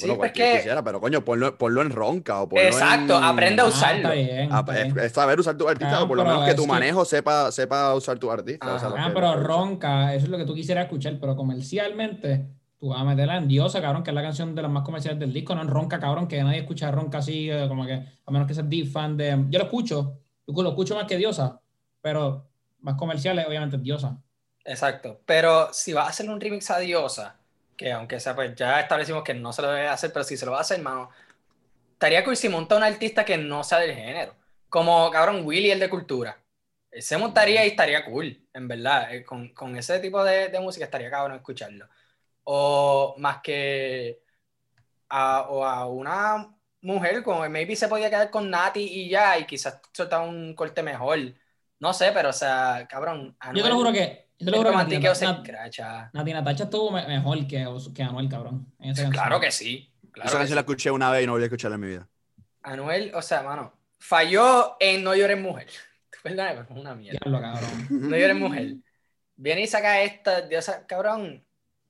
Sí, 0.00 0.06
Bueno, 0.06 0.18
pues 0.18 0.30
cualquiera 0.30 0.50
que. 0.52 0.56
quisiera, 0.58 0.82
pero 0.84 1.00
coño, 1.00 1.24
ponlo, 1.24 1.56
ponlo 1.58 1.82
en 1.82 1.90
ronca 1.90 2.40
o 2.42 2.48
ponlo 2.48 2.64
Exacto, 2.64 3.18
en- 3.18 3.24
aprende 3.24 3.62
a 3.62 3.64
Ah, 3.64 3.68
usarlo. 3.68 3.96
está 3.98 4.10
bien, 4.12 4.48
Ah, 4.52 4.60
está 4.60 4.78
es, 4.78 4.94
bien. 4.94 5.04
es 5.06 5.12
saber 5.12 5.40
usar 5.40 5.56
tu 5.56 5.68
artista, 5.68 5.98
Ah, 5.98 6.02
o 6.04 6.08
por 6.08 6.16
lo 6.16 6.24
menos 6.24 6.44
que 6.44 6.54
tu 6.54 6.62
que- 6.62 6.68
manejo 6.68 7.04
sepa, 7.04 7.52
sepa 7.52 7.94
usar 7.94 8.18
tu 8.18 8.30
artista. 8.30 8.74
o 8.74 8.78
sea, 8.78 8.88
Ah, 8.96 9.10
pero 9.14 9.32
que- 9.34 9.40
ronca, 9.40 10.14
eso 10.14 10.24
es 10.26 10.30
lo 10.30 10.38
que 10.38 10.44
tú 10.44 10.54
quisieras 10.54 10.84
escuchar, 10.84 11.18
pero 11.20 11.36
comercialmente, 11.36 12.46
tú 12.78 12.88
vas 12.88 13.00
a 13.00 13.04
meterla 13.04 13.36
en 13.36 13.46
Diosa, 13.46 13.80
cabrón, 13.80 14.02
que 14.02 14.10
es 14.10 14.14
la 14.14 14.22
canción 14.22 14.54
de 14.54 14.62
las 14.62 14.70
más 14.70 14.82
comerciales 14.84 15.20
del 15.20 15.32
disco, 15.32 15.54
no 15.54 15.62
en 15.62 15.68
ronca, 15.68 16.00
cabrón, 16.00 16.26
que 16.26 16.42
nadie 16.42 16.60
escucha 16.60 16.90
ronca 16.90 17.18
así, 17.18 17.50
eh, 17.50 17.66
como 17.68 17.84
que, 17.86 17.92
a 17.94 18.30
menos 18.30 18.48
que 18.48 18.54
seas 18.54 18.68
deep 18.68 18.90
fan 18.90 19.16
de. 19.16 19.44
Yo 19.50 19.58
lo 19.58 19.64
escucho, 19.66 20.18
yo 20.46 20.62
lo 20.62 20.70
escucho 20.70 20.94
más 20.94 21.04
que 21.04 21.16
Diosa, 21.18 21.60
pero 22.00 22.48
más 22.80 22.94
comerciales, 22.94 23.46
obviamente, 23.46 23.76
es 23.76 23.82
Diosa. 23.82 24.16
Exacto. 24.64 25.20
Pero 25.26 25.68
si 25.72 25.92
vas 25.92 26.06
a 26.06 26.10
hacer 26.10 26.28
un 26.30 26.40
remix 26.40 26.70
a 26.70 26.78
Diosa, 26.78 27.36
que 27.80 27.92
aunque 27.92 28.20
sea, 28.20 28.34
pues 28.36 28.54
ya 28.54 28.78
establecimos 28.80 29.24
que 29.24 29.32
no 29.34 29.52
se 29.54 29.62
lo 29.62 29.70
debe 29.72 29.88
hacer, 29.88 30.12
pero 30.12 30.22
si 30.24 30.36
se 30.36 30.44
lo 30.44 30.52
va 30.52 30.58
a 30.58 30.60
hacer, 30.62 30.82
mano, 30.82 31.08
estaría 31.92 32.24
cool 32.24 32.36
si 32.36 32.48
monta 32.50 32.76
un 32.76 32.82
artista 32.84 33.24
que 33.24 33.38
no 33.38 33.64
sea 33.64 33.78
del 33.78 33.94
género. 33.94 34.36
Como, 34.68 35.10
cabrón, 35.10 35.42
Willy, 35.46 35.70
el 35.70 35.80
de 35.80 35.90
cultura. 35.90 36.38
Él 36.90 37.02
se 37.02 37.18
montaría 37.18 37.64
y 37.64 37.70
estaría 37.70 38.04
cool, 38.04 38.48
en 38.54 38.68
verdad. 38.68 39.14
Eh, 39.14 39.24
Con, 39.24 39.50
con 39.54 39.76
ese 39.76 40.00
tipo 40.00 40.22
de, 40.24 40.48
de 40.48 40.60
música 40.60 40.84
estaría 40.86 41.10
cabrón 41.10 41.36
escucharlo. 41.36 41.88
O 42.44 43.16
más 43.18 43.40
que 43.42 44.22
a, 45.08 45.42
o 45.50 45.64
a 45.64 45.86
una 45.88 46.56
mujer, 46.82 47.22
como 47.22 47.48
maybe 47.48 47.76
se 47.76 47.88
podía 47.88 48.10
quedar 48.10 48.30
con 48.30 48.50
Nati 48.50 48.80
y 48.82 49.10
ya, 49.10 49.38
y 49.38 49.46
quizás 49.46 49.80
soltar 49.92 50.22
un 50.28 50.54
corte 50.54 50.82
mejor. 50.82 51.18
No 51.80 51.92
sé, 51.94 52.12
pero 52.12 52.30
o 52.30 52.32
sea, 52.32 52.86
cabrón. 52.88 53.36
Yo 53.54 53.62
te 53.62 53.68
lo 53.68 53.76
juro 53.76 53.92
que. 53.92 54.29
Yo 54.40 54.46
te 54.46 54.50
lo 54.50 54.56
el 54.56 54.58
juro 54.58 54.70
que 54.70 54.72
romantiqueo 54.72 55.14
se 55.14 55.26
Nat- 55.26 55.36
escracha. 55.42 56.10
Nati 56.12 56.32
Natacha 56.32 56.64
estuvo 56.64 56.90
me- 56.90 57.06
mejor 57.06 57.46
que, 57.46 57.66
que 57.94 58.02
Anuel, 58.02 58.28
cabrón. 58.28 58.66
en 58.80 58.90
esa 58.90 59.02
canción. 59.02 59.12
Claro 59.12 59.40
que 59.40 59.50
sí. 59.52 59.90
Claro 60.10 60.28
Esa 60.28 60.36
que 60.36 60.40
canción 60.40 60.54
la 60.56 60.60
escuché 60.62 60.90
una 60.90 61.10
vez 61.10 61.22
y 61.22 61.26
no 61.26 61.32
volví 61.32 61.44
a 61.44 61.46
escucharla 61.46 61.76
en 61.76 61.80
mi 61.80 61.86
vida. 61.86 62.08
Anuel, 62.62 63.12
o 63.14 63.22
sea, 63.22 63.42
mano, 63.42 63.72
falló 63.98 64.76
en 64.80 65.04
No 65.04 65.14
llores 65.14 65.40
mujer. 65.40 65.66
Pero 66.22 66.42
es 66.42 66.70
una 66.70 66.94
mierda. 66.94 67.18
Diablo, 67.24 67.40
cabrón. 67.40 67.86
No 67.90 68.16
llores 68.16 68.36
mujer. 68.36 68.74
Viene 69.36 69.62
y 69.62 69.66
saca 69.66 70.02
esta, 70.02 70.42
Dios, 70.42 70.70
cabrón. 70.86 71.44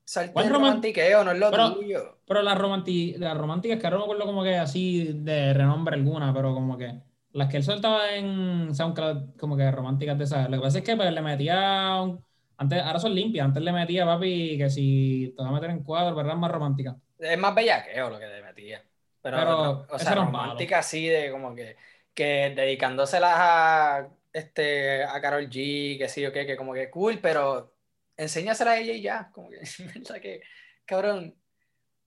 Salte 0.05 0.33
¿Cuál 0.33 0.45
del 0.45 0.53
roman- 0.53 0.69
romantiqueo, 0.71 1.23
no 1.23 1.31
es 1.31 1.39
lo 1.39 1.51
Pero- 1.51 1.73
tuyo. 1.75 2.17
Pero 2.25 2.41
las, 2.41 2.57
romanti 2.57 3.13
las 3.17 3.37
románticas, 3.37 3.77
que 3.79 3.85
ahora 3.87 3.95
no 3.97 3.99
me 3.99 4.05
acuerdo 4.05 4.25
como 4.25 4.43
que 4.43 4.55
así 4.57 5.11
de 5.15 5.53
renombre 5.53 5.95
alguna, 5.95 6.33
pero 6.33 6.53
como 6.53 6.77
que 6.77 6.99
las 7.33 7.49
que 7.49 7.57
él 7.57 7.63
soltaba 7.63 8.13
en 8.15 8.73
SoundCloud, 8.73 9.35
como 9.37 9.55
que 9.57 9.69
románticas 9.71 10.17
de 10.17 10.23
esas. 10.25 10.49
Lo 10.49 10.57
que 10.57 10.63
pasa 10.63 10.77
es 10.79 10.83
que 10.83 10.95
pues, 10.95 11.11
le 11.11 11.21
metía. 11.21 11.99
un- 12.01 12.23
antes, 12.61 12.79
ahora 12.79 12.99
son 12.99 13.15
limpias. 13.15 13.45
Antes 13.45 13.63
le 13.63 13.71
metía, 13.71 14.05
papi, 14.05 14.57
que 14.57 14.69
si 14.69 15.33
te 15.35 15.41
vas 15.41 15.51
a 15.51 15.55
meter 15.55 15.71
en 15.71 15.83
cuadro, 15.83 16.15
¿verdad? 16.15 16.35
Más 16.35 16.51
romántica. 16.51 16.95
Es 17.17 17.37
más 17.37 17.55
bellaqueo 17.55 18.09
lo 18.09 18.19
que 18.19 18.27
te 18.27 18.41
metía. 18.43 18.83
Pero, 19.21 19.37
Pero 19.37 19.51
no, 19.51 19.85
o 19.89 19.99
sea, 19.99 20.15
romántica 20.15 20.79
así 20.79 21.07
de 21.07 21.31
como 21.31 21.55
que, 21.55 21.75
que 22.13 22.53
dedicándoselas 22.55 23.33
a, 23.35 24.07
este, 24.31 25.03
a 25.03 25.19
Carol 25.21 25.49
G, 25.49 25.97
que 25.97 26.07
sí 26.07 26.25
o 26.25 26.31
qué, 26.31 26.45
que 26.45 26.55
como 26.55 26.73
que 26.73 26.89
cool, 26.89 27.19
pero 27.19 27.73
enséñasela 28.15 28.71
a 28.71 28.79
ella 28.79 28.93
y 28.93 29.01
ya. 29.01 29.31
Como 29.31 29.49
que, 29.49 29.57
verdad 29.95 30.21
que, 30.21 30.41
cabrón, 30.85 31.35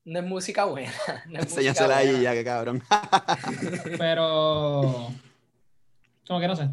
no 0.04 0.18
es 0.20 0.24
música 0.24 0.64
buena. 0.66 0.92
No 1.26 1.40
es 1.40 1.50
música 1.50 1.72
Enséñasela 1.72 1.96
a 1.96 2.02
ella 2.02 2.12
buena. 2.12 2.24
ya, 2.24 2.32
que 2.32 2.44
cabrón. 2.44 2.82
Pero. 3.98 5.08
Como 6.26 6.40
que 6.40 6.48
no 6.48 6.56
sé. 6.56 6.70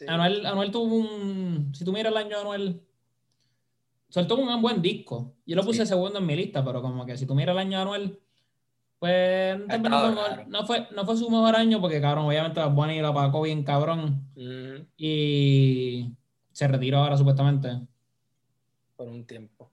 Sí. 0.00 0.06
Anuel, 0.08 0.46
Anuel 0.46 0.70
tuvo 0.70 0.94
un. 0.96 1.72
Si 1.74 1.84
tú 1.84 1.92
miras 1.92 2.10
el 2.10 2.16
año 2.16 2.30
de 2.30 2.40
Anuel. 2.40 2.82
Soltó 4.08 4.36
un 4.36 4.62
buen 4.62 4.80
disco. 4.82 5.34
Yo 5.46 5.54
lo 5.56 5.62
puse 5.62 5.82
Sí. 5.82 5.88
segundo 5.88 6.18
en 6.18 6.26
mi 6.26 6.34
lista, 6.34 6.64
pero 6.64 6.80
como 6.82 7.04
que 7.06 7.16
si 7.16 7.26
tú 7.26 7.34
miras 7.34 7.52
el 7.52 7.58
año 7.60 7.76
de 7.76 7.82
Anuel. 7.82 8.20
Pues 8.98 9.58
no, 9.58 9.68
fue, 9.78 10.44
no, 10.48 10.66
fue, 10.66 10.88
no 10.94 11.04
fue 11.06 11.16
su 11.16 11.30
mejor 11.30 11.56
año 11.56 11.80
porque, 11.80 12.00
cabrón, 12.00 12.26
obviamente 12.26 12.60
Bad 12.60 12.72
Bunny 12.72 13.00
lo 13.00 13.08
apagó 13.08 13.42
bien 13.42 13.62
cabrón 13.64 14.26
y 14.96 16.12
se 16.52 16.68
retiró 16.68 16.98
ahora 16.98 17.16
supuestamente. 17.16 17.80
por 18.96 19.08
un 19.08 19.26
tiempo. 19.26 19.70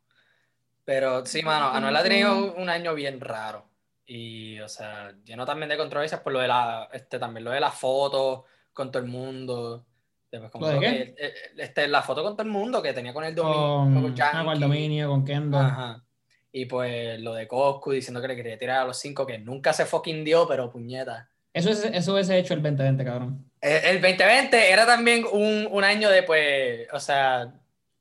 Pero 0.85 1.25
sí, 1.25 1.41
mano, 1.41 1.67
Anuel 1.67 1.95
ha 1.97 2.03
tenido 2.03 2.37
un, 2.37 2.61
un 2.61 2.69
año 2.69 2.93
bien 2.95 3.19
raro. 3.19 3.65
Y, 4.05 4.59
o 4.61 4.69
sea, 4.69 5.11
lleno 5.25 5.45
también 5.45 5.67
de 5.67 5.77
controversias 5.77 6.21
por 6.21 6.31
lo 6.31 6.39
de 6.39 6.47
la, 6.47 6.87
este, 6.93 7.19
también 7.19 7.43
lo 7.43 7.51
de 7.51 7.59
las 7.59 7.73
fotos 7.75 8.43
con 8.71 8.91
todo 8.91 9.03
el 9.03 9.09
mundo. 9.09 9.85
Después, 10.31 10.51
como 10.51 10.65
¿Lo 10.65 10.69
de 10.71 10.75
lo 10.75 10.81
qué? 10.81 10.87
que- 11.15 11.25
eh, 11.25 11.33
este, 11.57 11.87
la 11.87 12.01
foto 12.01 12.21
con 12.23 12.33
todo 12.35 12.43
el 12.45 12.51
mundo 12.51 12.81
que 12.81 12.93
tenía 12.93 13.13
con 13.13 13.23
el 13.23 13.33
dominio, 13.33 13.59
Con, 13.59 13.91
ah, 13.91 13.93
con 14.01 14.05
el 14.05 14.15
Yankee. 14.15 14.59
dominio, 14.59 15.09
con 15.09 15.23
Kendall. 15.25 15.65
Ajá. 15.65 16.03
Y 16.51 16.65
pues 16.65 17.19
lo 17.21 17.33
de 17.33 17.47
Coscu 17.47 17.91
diciendo 17.91 18.21
que 18.21 18.27
le 18.29 18.35
quería 18.35 18.57
tirar 18.57 18.79
a 18.79 18.85
los 18.85 18.97
cinco, 18.99 19.25
que 19.25 19.37
nunca 19.37 19.73
se 19.73 19.85
fucking 19.85 20.23
dio, 20.25 20.47
pero 20.47 20.69
puñeta. 20.69 21.29
Eso, 21.53 21.69
es, 21.69 21.85
eso 21.85 22.13
hubiese 22.13 22.37
hecho 22.37 22.53
el 22.53 22.61
2020, 22.61 23.03
cabrón. 23.05 23.45
Eh, 23.61 23.81
El 23.85 24.01
2020 24.01 24.71
era 24.71 24.85
también 24.85 25.25
un, 25.31 25.67
un 25.71 25.83
año 25.83 26.09
de, 26.09 26.23
pues, 26.23 26.87
o 26.91 26.99
sea, 26.99 27.53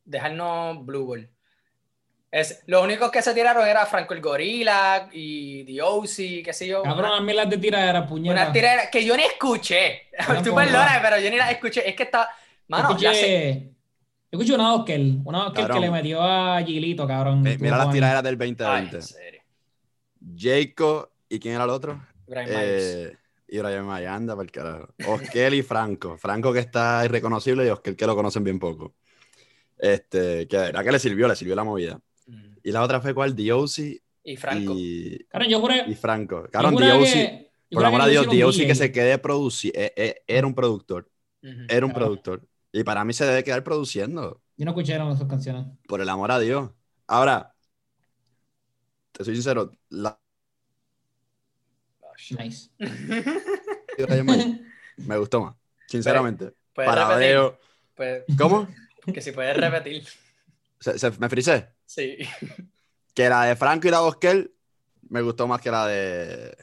dejarnos 0.05 0.85
Blue 0.85 1.07
Ball. 1.07 1.29
Es, 2.37 2.63
los 2.67 2.83
únicos 2.83 3.11
que 3.11 3.23
se 3.23 3.33
tiraron 3.33 3.67
era 3.67 3.87
Franco 3.87 4.13
el 4.13 4.21
Gorila 4.21 5.09
y 5.11 5.65
The 5.65 5.81
OC, 5.81 6.45
qué 6.45 6.53
sé 6.53 6.67
yo. 6.67 6.83
Cabrón, 6.83 7.13
a 7.13 7.21
mí 7.23 7.33
las 7.33 7.49
de 7.49 7.57
tiradera, 7.57 8.07
puñeta. 8.07 8.33
una 8.35 8.53
tiradera 8.53 8.91
que 8.91 9.03
yo 9.03 9.17
ni 9.17 9.23
escuché. 9.23 10.03
tampoco. 10.19 10.43
Tú 10.51 10.55
perdona, 10.55 10.99
pero 11.01 11.19
yo 11.19 11.31
ni 11.31 11.37
la 11.37 11.51
escuché. 11.51 11.89
Es 11.89 11.97
que 11.97 12.03
está. 12.03 12.29
Mano, 12.69 12.91
escuché, 12.91 13.15
se- 13.15 13.71
yo 14.31 14.39
escuché 14.39 14.53
una 14.55 14.75
Oskel, 14.75 15.21
una 15.25 15.47
Oskel 15.47 15.67
que 15.67 15.81
le 15.81 15.91
metió 15.91 16.21
a 16.23 16.61
Gilito, 16.63 17.07
cabrón. 17.07 17.41
Mira 17.43 17.79
las 17.79 17.91
tiraderas 17.91 18.23
del 18.23 18.35
Ay, 18.35 18.49
2020. 18.55 18.97
en 18.97 19.03
serio. 19.03 19.43
Jacob, 20.37 21.09
¿y 21.31 21.39
quién 21.39 21.55
era 21.55 21.65
el 21.65 21.71
otro? 21.71 22.07
Brian 22.27 22.51
Myers. 22.51 22.85
Eh, 22.85 23.17
y 23.49 23.59
Brian 23.61 23.87
Myers, 23.87 24.09
anda 24.09 24.35
para 24.37 24.45
el 24.45 24.53
carajo. 24.53 24.89
Oskel 25.07 25.55
y 25.55 25.63
Franco. 25.63 26.19
Franco 26.19 26.53
que 26.53 26.59
está 26.59 27.01
irreconocible 27.03 27.65
y 27.65 27.71
Oskel 27.71 27.97
que 27.97 28.07
lo 28.07 28.15
conocen 28.15 28.45
bien 28.45 28.59
poco. 28.59 28.95
Este, 29.79 30.47
que 30.49 30.57
era 30.57 30.85
que 30.85 30.93
le 30.93 30.99
sirvió, 30.99 31.29
le 31.29 31.35
sirvió 31.37 31.55
la 31.55 31.65
movida. 31.65 31.99
Y 32.67 32.73
la 32.73 32.83
otra 32.83 33.01
fue 33.01 33.15
cuál, 33.15 33.37
Diosi 33.37 34.03
Y 34.25 34.37
Franco. 34.37 34.75
y, 34.77 35.25
Cabrón, 35.31 35.49
yo 35.49 35.61
juré. 35.61 35.85
y 35.87 35.95
Franco. 35.95 36.49
que- 37.05 37.51
yo 37.71 37.77
por 37.79 37.85
amor 37.85 38.01
a 38.03 38.07
Dios, 38.09 38.29
Diosi 38.29 38.67
que 38.67 38.75
se 38.75 38.91
quede 38.91 39.19
produciendo, 39.19 39.79
era 40.27 40.47
un 40.49 40.53
productor, 40.53 41.09
era 41.43 41.87
un 41.87 41.93
Claro. 41.93 42.07
productor. 42.07 42.49
Y 42.73 42.83
para 42.83 43.05
mí 43.05 43.13
se 43.13 43.25
debe 43.25 43.45
quedar 43.45 43.63
produciendo, 43.63 44.43
Yo 44.57 44.65
no 44.65 44.73
escuché 44.73 44.97
esas 44.97 45.29
canciones. 45.29 45.67
por 45.87 46.01
el 46.01 46.09
amor 46.09 46.33
a 46.33 46.41
Dios. 46.41 46.73
Ahora, 47.07 47.55
te 49.13 49.23
soy 49.25 49.35
sincero, 49.37 49.71
la 49.91 50.19
Nice. 52.37 52.71
de 52.79 54.07
me 54.97 55.19
gustó 55.19 55.41
más, 55.41 55.55
sinceramente. 55.87 56.53
Puedes 56.73 56.91
repetir. 56.91 57.07
Paradeo. 57.07 57.59
Pues, 57.95 58.25
¿Cómo? 58.37 58.67
que 59.15 59.21
si 59.21 59.31
puedes 59.31 59.57
repetir. 59.57 60.03
Se- 60.81 60.99
se- 60.99 61.11
me 61.13 61.29
frisé. 61.29 61.76
Sí. 61.87 62.19
Que 63.15 63.29
la 63.29 63.45
de 63.45 63.57
Franco 63.57 63.89
y 63.89 63.91
la 63.91 63.99
de 63.99 64.05
Oskel 64.05 64.53
me 65.09 65.23
gustó 65.23 65.47
más 65.47 65.61
que 65.61 65.71
la 65.71 65.87
de 65.87 66.57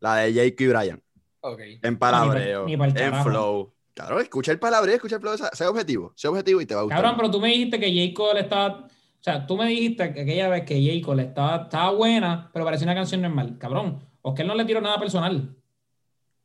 la 0.00 0.16
de 0.16 0.32
Jake 0.32 0.64
y 0.64 0.66
Brian. 0.66 1.02
Ok. 1.40 1.60
En 1.82 1.98
palabreo, 1.98 2.64
ni 2.66 2.76
pa'l 2.76 2.96
en 2.96 3.22
flow. 3.22 3.72
Claro, 3.94 4.20
escucha 4.20 4.52
el 4.52 4.58
palabreo, 4.58 4.94
escucha 4.94 5.16
el 5.16 5.20
flow, 5.20 5.36
sea, 5.36 5.50
sea 5.52 5.70
objetivo, 5.70 6.12
sea 6.16 6.30
objetivo 6.30 6.60
y 6.60 6.66
te 6.66 6.74
va 6.74 6.80
a 6.80 6.84
gustar. 6.84 7.02
Cabrón, 7.02 7.16
pero 7.16 7.30
tú 7.30 7.40
me 7.40 7.48
dijiste 7.48 7.80
que 7.80 7.90
J. 7.90 8.14
Cole 8.14 8.40
estaba. 8.40 8.86
O 8.86 9.22
sea, 9.22 9.46
tú 9.46 9.56
me 9.56 9.68
dijiste 9.68 10.12
que 10.12 10.20
aquella 10.20 10.48
vez 10.48 10.64
que 10.64 10.80
J. 10.80 11.04
Cole 11.04 11.24
estaba, 11.24 11.64
estaba 11.64 11.90
buena, 11.92 12.50
pero 12.52 12.64
parecía 12.64 12.86
una 12.86 12.94
canción 12.94 13.22
normal. 13.22 13.56
Cabrón, 13.58 14.04
Oscar 14.22 14.46
no 14.46 14.54
le 14.54 14.64
tiró 14.64 14.80
nada 14.80 14.98
personal. 14.98 15.54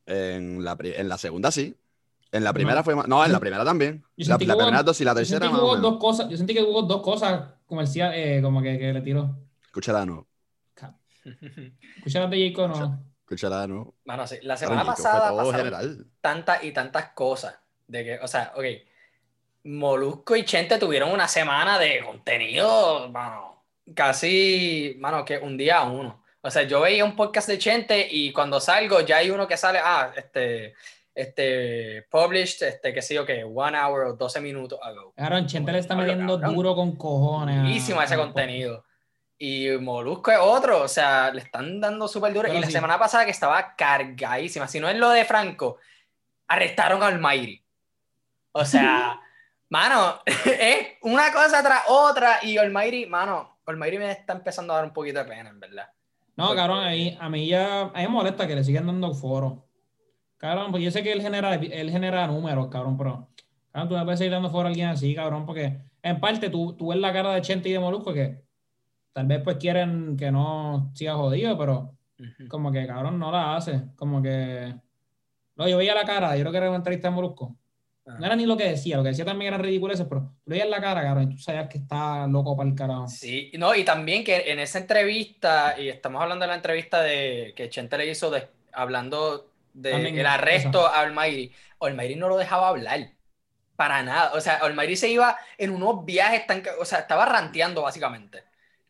En 0.06 0.64
la, 0.64 0.78
en 0.82 1.08
la 1.08 1.18
segunda 1.18 1.52
sí. 1.52 1.76
En 2.34 2.44
la 2.44 2.52
primera 2.52 2.78
No. 2.78 2.84
fue 2.84 2.96
más. 2.96 3.08
No, 3.08 3.24
en 3.24 3.32
la 3.32 3.40
primera 3.40 3.64
también. 3.64 4.04
La, 4.18 4.38
la 4.38 4.38
primera 4.38 4.84
dos 4.84 5.00
y 5.00 5.06
la 5.06 5.12
Yo 5.12 5.16
tercera 5.16 5.50
más 5.50 5.62
hubo 5.62 5.78
dos 5.78 5.98
cosas, 6.00 6.28
yo 6.30 6.36
sentí 6.36 6.54
que 6.54 6.64
hubo 6.64 6.82
dos 6.82 7.02
cosas 7.02 7.44
comerciales, 7.68 8.40
eh, 8.40 8.42
como 8.42 8.62
que, 8.62 8.78
que 8.78 8.92
le 8.92 9.02
tiró. 9.02 9.38
Escúchala 9.64 10.02
de 10.02 10.06
nuevo. 10.08 10.28
Escuchar 11.98 12.30
de 12.30 12.52
J. 12.52 12.56
Cole, 12.56 12.80
no. 12.80 13.04
Escúchala 13.22 13.62
de 13.62 13.68
nuevo. 13.70 13.96
Mano, 14.04 14.28
sí. 14.28 14.40
La 14.42 14.58
semana 14.58 14.84
pasada 14.84 15.32
pasaron 15.32 15.56
general. 15.56 16.06
tantas 16.20 16.64
y 16.64 16.72
tantas 16.72 17.10
cosas. 17.10 17.56
De 17.88 18.04
que, 18.04 18.20
o 18.20 18.28
sea, 18.28 18.52
ok. 18.56 18.66
Molusco 19.66 20.36
y 20.36 20.44
Chente 20.44 20.78
tuvieron 20.78 21.12
una 21.12 21.28
semana 21.28 21.80
de 21.80 22.04
contenido, 22.04 23.10
mano. 23.10 23.64
Casi, 23.96 24.96
mano, 25.00 25.24
que 25.24 25.38
un 25.38 25.56
día 25.56 25.80
a 25.80 25.84
uno. 25.90 26.24
O 26.42 26.52
sea, 26.52 26.64
yo 26.64 26.82
veía 26.82 27.06
un 27.06 27.16
podcast 27.16 27.48
de 27.48 27.58
Chente 27.58 28.06
y 28.12 28.34
cuando 28.34 28.60
salgo 28.60 29.00
ya 29.02 29.18
hay 29.18 29.30
uno 29.30 29.48
que 29.48 29.56
sale, 29.56 29.80
ah, 29.82 30.12
este, 30.18 30.74
este, 31.16 32.06
published, 32.10 32.62
este, 32.68 32.94
qué 32.94 33.02
sé 33.02 33.14
yo, 33.16 33.26
que 33.26 33.44
one 33.44 33.78
hour 33.78 34.06
o 34.08 34.14
12 34.14 34.42
minutos 34.42 34.80
ago. 34.82 35.14
Cabrón, 35.16 35.46
Chente 35.48 35.72
le 35.72 35.80
está 35.80 35.96
Cabrón, 35.96 36.08
metiendo 36.08 36.40
cabrón. 36.40 36.56
duro 36.56 36.76
con 36.76 36.96
cojones. 36.96 37.62
Buenísimo 37.62 38.02
ese 38.02 38.16
a- 38.16 38.18
contenido. 38.18 38.84
Y 39.38 39.70
Molusco 39.80 40.32
es 40.32 40.38
otro, 40.40 40.82
o 40.84 40.88
sea, 40.88 41.32
le 41.34 41.42
están 41.42 41.82
dando 41.82 42.08
súper 42.08 42.34
duro. 42.34 42.48
Y 42.54 42.60
la 42.60 42.68
sí. 42.68 42.72
semana 42.72 42.98
pasada 42.98 43.26
que 43.26 43.32
estaba 43.32 43.76
cargadísima, 43.76 44.68
si 44.68 44.80
no 44.80 44.88
es 44.88 44.96
lo 44.98 45.10
de 45.10 45.26
Franco, 45.26 45.78
arrestaron 46.48 47.04
a 47.04 47.08
Almighty. 47.08 47.62
O 48.54 48.64
sea, 48.66 49.20
mano, 49.70 50.22
es 50.46 50.88
una 51.02 51.32
cosa 51.34 51.62
tras 51.62 51.84
otra 51.90 52.40
y 52.44 52.58
Almighty, 52.58 53.06
mano, 53.06 53.58
Almighty 53.66 53.98
me 53.98 54.12
está 54.12 54.34
empezando 54.34 54.74
a 54.74 54.78
dar 54.78 54.86
un 54.86 54.94
poquito 54.94 55.20
de 55.20 55.26
pena, 55.26 55.50
en 55.50 55.60
verdad. 55.60 55.90
No, 56.36 56.56
cabrón, 56.56 56.84
a 56.86 56.90
mí, 56.92 57.18
a 57.20 57.30
mí 57.30 57.48
ya 57.48 57.82
a 57.82 57.86
mí 57.88 58.02
me 58.04 58.08
molesta 58.08 58.48
que 58.48 58.56
le 58.56 58.64
sigan 58.64 58.88
dando 58.88 59.14
foro. 59.14 59.66
Cabrón, 60.44 60.72
pues 60.72 60.84
yo 60.84 60.92
sé 60.92 61.04
que 61.04 61.14
él 61.14 61.22
genera, 61.22 61.56
él 61.56 61.90
genera 61.90 62.28
números, 62.28 62.68
cabrón, 62.68 62.98
pero 62.98 63.30
cabrón, 63.72 63.88
tú 63.88 63.96
me 63.96 64.04
puedes 64.04 64.20
seguir 64.20 64.34
dando 64.34 64.50
foro 64.50 64.66
a 64.66 64.72
alguien 64.72 64.90
así, 64.90 65.16
cabrón, 65.16 65.46
porque 65.46 65.80
en 66.02 66.20
parte 66.20 66.50
tú, 66.50 66.74
tú 66.74 66.90
ves 66.90 67.00
la 67.00 67.14
cara 67.14 67.34
de 67.34 67.42
Chente 67.42 67.70
y 67.70 67.72
de 67.72 67.80
Molusco 67.80 68.14
que 68.14 68.44
tal 69.14 69.26
vez 69.26 69.40
pues 69.42 69.56
quieren 69.56 70.18
que 70.18 70.34
no 70.34 70.92
siga 70.96 71.16
jodido, 71.16 71.58
pero 71.58 71.96
como 72.50 72.74
que 72.74 72.86
cabrón 72.86 73.18
no 73.20 73.32
la 73.32 73.56
hace. 73.56 73.84
Como 73.96 74.22
que. 74.22 74.76
No, 75.56 75.66
yo 75.70 75.78
veía 75.78 75.96
la 75.96 76.04
cara, 76.04 76.36
yo 76.36 76.42
creo 76.42 76.52
que 76.52 76.58
era 76.58 76.68
una 76.68 76.76
entrevista 76.80 77.08
de 77.08 77.16
Molusco. 77.16 77.56
Ah. 78.06 78.18
No 78.20 78.26
era 78.26 78.36
ni 78.36 78.46
lo 78.46 78.58
que 78.58 78.68
decía, 78.68 78.98
lo 78.98 79.04
que 79.04 79.10
decía 79.12 79.24
también 79.24 79.54
era 79.54 79.64
ridiculeces, 79.64 80.06
pero 80.10 80.34
tú 80.44 80.52
veías 80.52 80.68
la 80.68 80.82
cara, 80.82 81.04
cabrón, 81.04 81.32
y 81.32 81.36
tú 81.36 81.42
sabías 81.42 81.70
que 81.70 81.78
está 81.78 82.28
loco 82.28 82.58
para 82.58 82.68
el 82.68 82.76
carajo. 82.76 83.08
Sí, 83.08 83.50
no, 83.58 83.74
y 83.74 83.86
también 83.86 84.26
que 84.26 84.52
en 84.52 84.60
esa 84.60 84.80
entrevista, 84.80 85.80
y 85.80 85.88
estamos 85.88 86.22
hablando 86.22 86.44
de 86.44 86.50
la 86.50 86.56
entrevista 86.56 87.02
de 87.02 87.54
que 87.56 87.70
Chente 87.70 87.98
le 87.98 88.12
hizo 88.12 88.30
de, 88.30 88.50
hablando 88.74 89.53
También 89.74 90.16
del 90.16 90.26
arresto 90.26 90.88
a 90.88 91.02
Almighty, 91.02 91.52
Almighty 91.80 92.16
no 92.16 92.30
lo 92.30 92.38
dejaba 92.38 92.70
hablar. 92.70 93.12
Para 93.76 94.04
nada. 94.04 94.34
O 94.34 94.42
sea, 94.42 94.58
Almighty 94.58 94.96
se 94.96 95.10
iba 95.10 95.36
en 95.58 95.72
unos 95.72 96.06
viajes 96.06 96.46
tan. 96.46 96.64
O 96.80 96.86
sea, 96.86 97.00
estaba 97.00 97.26
ranteando 97.26 97.82
básicamente. 97.82 98.44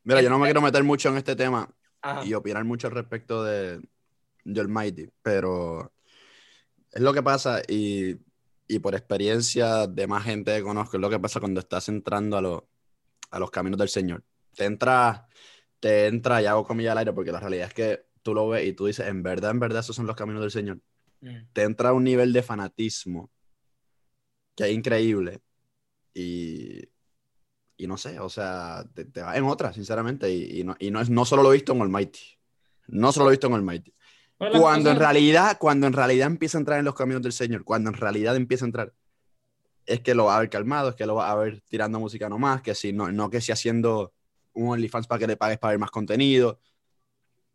Mira, 0.04 0.22
yo 0.22 0.30
no 0.30 0.38
me 0.38 0.48
quiero 0.48 0.62
meter 0.62 0.84
mucho 0.84 1.10
en 1.10 1.18
este 1.18 1.36
tema 1.36 1.70
Ajá. 2.02 2.26
y 2.26 2.34
opinar 2.34 2.66
mucho 2.66 2.88
al 2.88 2.94
respecto 2.94 3.44
de, 3.44 3.82
de 4.44 4.62
Almighty, 4.62 5.10
pero 5.22 5.94
es 6.92 7.02
lo 7.02 7.14
que 7.14 7.24
pasa 7.24 7.62
y, 7.68 8.18
y 8.68 8.80
por 8.80 8.96
experiencia 8.96 9.88
de 9.88 10.08
más 10.08 10.26
gente 10.26 10.56
que 10.56 10.64
conozco, 10.64 10.98
es 10.98 11.02
lo 11.02 11.10
que 11.10 11.20
pasa 11.20 11.40
cuando 11.40 11.62
estás 11.62 11.88
entrando 11.88 12.38
a, 12.38 12.42
los 12.42 12.64
a 13.32 13.40
los 13.40 13.50
caminos 13.50 13.80
del 13.80 13.90
Señor. 13.90 14.24
Te 14.56 14.66
entra, 14.66 15.28
te 15.80 16.08
entra, 16.08 16.42
y 16.42 16.46
hago 16.46 16.66
comillas 16.66 16.92
al 16.92 17.00
aire 17.00 17.14
porque 17.14 17.32
la 17.32 17.40
realidad 17.40 17.68
es 17.68 17.74
que 17.74 18.06
tú 18.24 18.34
lo 18.34 18.50
ves 18.50 18.68
y 18.68 18.74
tú 18.74 18.88
dices, 18.88 19.08
en 19.08 19.22
verdad, 19.22 19.52
en 19.52 19.60
verdad, 19.60 19.82
esos 19.82 19.96
son 19.96 20.08
los 20.08 20.16
caminos 20.16 20.42
del 20.42 20.52
Señor. 20.52 20.80
Mm. 21.22 21.38
Te 21.54 21.64
entra 21.64 21.94
un 21.94 22.04
nivel 22.04 22.34
de 22.34 22.42
fanatismo 22.42 23.30
que 24.56 24.66
es 24.66 24.72
increíble 24.72 25.42
y, 26.14 26.82
y 27.78 27.88
no 27.88 27.98
sé, 27.98 28.20
o 28.20 28.30
sea, 28.30 28.86
te, 28.94 29.06
te 29.06 29.22
va 29.22 29.36
en 29.36 29.44
otra, 29.46 29.74
sinceramente, 29.74 30.32
y, 30.32 30.62
y 30.62 30.64
no, 30.64 30.76
y 30.80 30.92
no, 30.92 31.02
es, 31.02 31.10
no 31.10 31.26
solo 31.26 31.44
lo 31.44 31.52
he 31.52 31.56
visto 31.56 31.74
en 31.74 31.82
Almighty, 31.82 32.22
no 32.88 33.12
solo 33.12 33.26
lo 33.26 33.32
he 33.32 33.34
visto 33.34 33.48
en 33.48 33.54
Almighty. 33.54 33.94
Pero 34.38 34.60
Cuando 34.60 34.92
en 34.92 34.98
realidad, 34.98 35.58
cuando 35.60 35.88
en 35.88 35.94
realidad 35.94 36.28
empieza 36.28 36.58
a 36.58 36.60
entrar 36.62 36.80
en 36.80 36.86
los 36.86 36.96
caminos 36.96 37.22
del 37.22 37.34
Señor, 37.34 37.64
cuando 37.64 37.90
en 37.90 37.96
realidad 37.96 38.36
empieza 38.36 38.66
a 38.66 38.68
entrar, 38.68 38.94
es 39.86 40.02
que 40.02 40.16
lo 40.16 40.26
va 40.26 40.38
a 40.38 40.40
ver 40.40 40.50
calmado, 40.50 40.90
es 40.90 40.96
que 40.96 41.06
lo 41.06 41.16
va 41.16 41.32
a 41.32 41.36
ver 41.36 41.62
tirando 41.68 42.00
música 42.00 42.30
nomás, 42.30 42.62
que 42.62 42.76
si 42.76 42.94
no, 42.94 43.12
no 43.12 43.30
que 43.30 43.42
si 43.42 43.52
haciendo 43.52 44.14
un 44.54 44.70
OnlyFans 44.70 45.08
para 45.08 45.20
que 45.20 45.28
le 45.28 45.38
pagues 45.38 45.60
para 45.60 45.72
ver 45.72 45.80
más 45.80 45.92
contenido. 45.92 46.60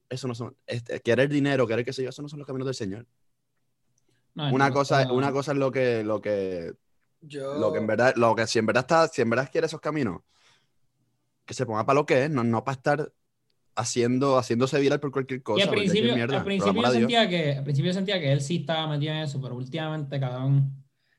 Eso 0.09 0.27
no 0.29 0.35
son, 0.35 0.57
este, 0.67 1.01
querer 1.01 1.29
dinero, 1.29 1.67
querer 1.67 1.85
que 1.85 1.93
se 1.93 2.03
yo, 2.03 2.09
eso 2.11 2.23
no 2.23 2.29
son 2.29 2.39
los 2.39 2.47
caminos 2.47 2.67
del 2.67 2.75
Señor. 2.75 3.07
no, 4.35 4.51
Una 4.51 4.69
no, 4.69 4.75
cosa, 4.75 5.03
está- 5.03 5.13
una 5.13 5.33
cosa 5.33 5.53
es 5.53 5.59
lo 5.59 5.71
que, 5.71 6.03
lo 6.05 6.21
que, 6.21 6.73
Yo. 7.21 7.59
lo 7.59 7.73
que 7.73 7.79
en 7.79 7.87
verdad, 7.87 8.15
lo 8.17 8.35
que 8.35 8.47
si 8.47 8.59
en 8.59 8.67
verdad 8.67 8.83
está, 8.85 9.09
si 9.09 9.21
en 9.23 9.31
verdad 9.31 9.49
quiere 9.51 9.67
esos 9.67 9.81
caminos, 9.81 10.21
que 11.45 11.55
se 11.55 11.67
ponga 11.67 11.85
para 11.85 11.95
lo 11.97 12.07
que 12.07 12.25
es, 12.25 12.31
no, 12.31 12.45
no 12.45 12.65
para 12.65 12.77
estar 12.77 13.13
haciendo, 13.77 14.39
haciéndose 14.39 14.81
viral 14.81 15.01
por 15.01 15.11
cualquier 15.13 15.43
cosa. 15.43 15.61
Y 15.65 15.69
al 15.69 15.75
principio, 15.75 16.15
mierda, 16.15 16.39
al 16.39 16.45
principio 16.45 16.83
yo 16.83 16.93
sentía 16.93 17.29
que, 17.29 17.53
al 17.59 17.65
principio 17.65 17.93
sentía 17.93 18.21
que 18.21 18.33
él 18.33 18.41
sí 18.41 18.57
estaba 18.57 18.87
metido 18.87 19.13
en 19.13 19.21
eso, 19.21 19.41
pero 19.41 19.55
últimamente, 19.57 20.19
cabrón. 20.21 20.73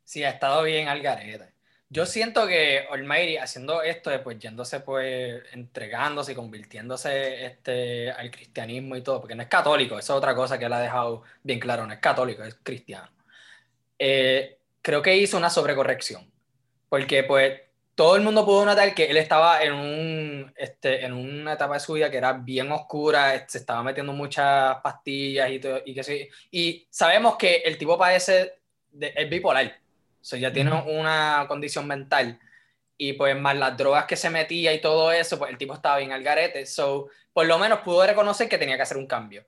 Sí, 0.04 0.24
ha 0.24 0.32
estado 0.32 0.64
bien 0.64 0.88
al 0.88 1.02
garete. 1.02 1.54
Yo 1.92 2.06
siento 2.06 2.46
que 2.48 2.86
Almighty 2.92 3.38
haciendo 3.38 3.82
esto, 3.82 4.12
pues 4.24 4.38
yéndose, 4.38 4.82
pues 4.82 5.42
entregándose 5.54 6.34
y 6.34 6.36
convirtiéndose 6.36 7.46
este, 7.46 8.12
al 8.12 8.30
cristianismo 8.30 8.96
y 8.96 9.02
todo, 9.02 9.22
porque 9.22 9.34
no 9.34 9.42
es 9.42 9.50
católico, 9.50 9.98
eso 9.98 10.14
es 10.14 10.18
otra 10.18 10.36
cosa 10.36 10.60
que 10.60 10.66
él 10.66 10.74
ha 10.74 10.82
dejado 10.82 11.24
bien 11.42 11.60
claro, 11.60 11.88
no 11.88 11.94
es 11.94 12.00
católico, 12.00 12.44
es 12.44 12.56
cristiano. 12.62 13.10
Eh, 13.98 14.60
creo 14.84 15.02
que 15.02 15.18
hizo 15.18 15.38
una 15.38 15.50
sobrecorrección, 15.50 16.32
porque 16.90 17.24
pues 17.24 17.60
todo 17.96 18.16
el 18.16 18.22
mundo 18.22 18.46
pudo 18.46 18.66
notar 18.66 18.94
que 18.94 19.06
él 19.06 19.18
estaba 19.18 19.64
en, 19.64 19.74
un, 19.74 20.54
este, 20.58 21.04
en 21.04 21.14
una 21.14 21.54
etapa 21.54 21.74
de 21.74 21.80
su 21.80 21.94
vida 21.94 22.12
que 22.12 22.18
era 22.18 22.34
bien 22.34 22.72
oscura, 22.72 23.46
se 23.48 23.58
estaba 23.58 23.82
metiendo 23.84 24.14
muchas 24.14 24.78
pastillas 24.84 25.52
y, 25.52 25.60
todo, 25.60 25.82
y 25.84 25.96
que 25.96 26.04
sí. 26.04 26.30
Y 26.52 26.88
sabemos 26.92 27.36
que 27.36 27.58
el 27.66 27.80
tipo 27.80 27.98
padece, 27.98 28.60
de, 28.92 29.12
es 29.16 29.30
bipolar, 29.30 29.76
o 30.22 30.24
sea, 30.24 30.40
ya 30.40 30.52
tiene 30.52 30.72
una 30.72 31.46
condición 31.48 31.88
mental. 31.88 32.40
Y 32.98 33.14
pues 33.14 33.40
más 33.40 33.56
las 33.56 33.78
drogas 33.78 34.06
que 34.06 34.18
se 34.18 34.30
metía 34.30 34.74
y 34.74 34.82
todo 34.82 35.12
eso, 35.12 35.40
pues 35.40 35.52
el 35.52 35.58
tipo 35.58 35.74
estaba 35.74 35.98
bien 35.98 36.12
al 36.12 36.24
garete. 36.24 36.66
So, 36.66 37.08
por 37.32 37.46
lo 37.46 37.58
menos 37.58 37.80
pudo 37.80 38.06
reconocer 38.06 38.50
que 38.50 38.58
tenía 38.58 38.76
que 38.76 38.82
hacer 38.82 38.98
un 38.98 39.08
cambio. 39.08 39.46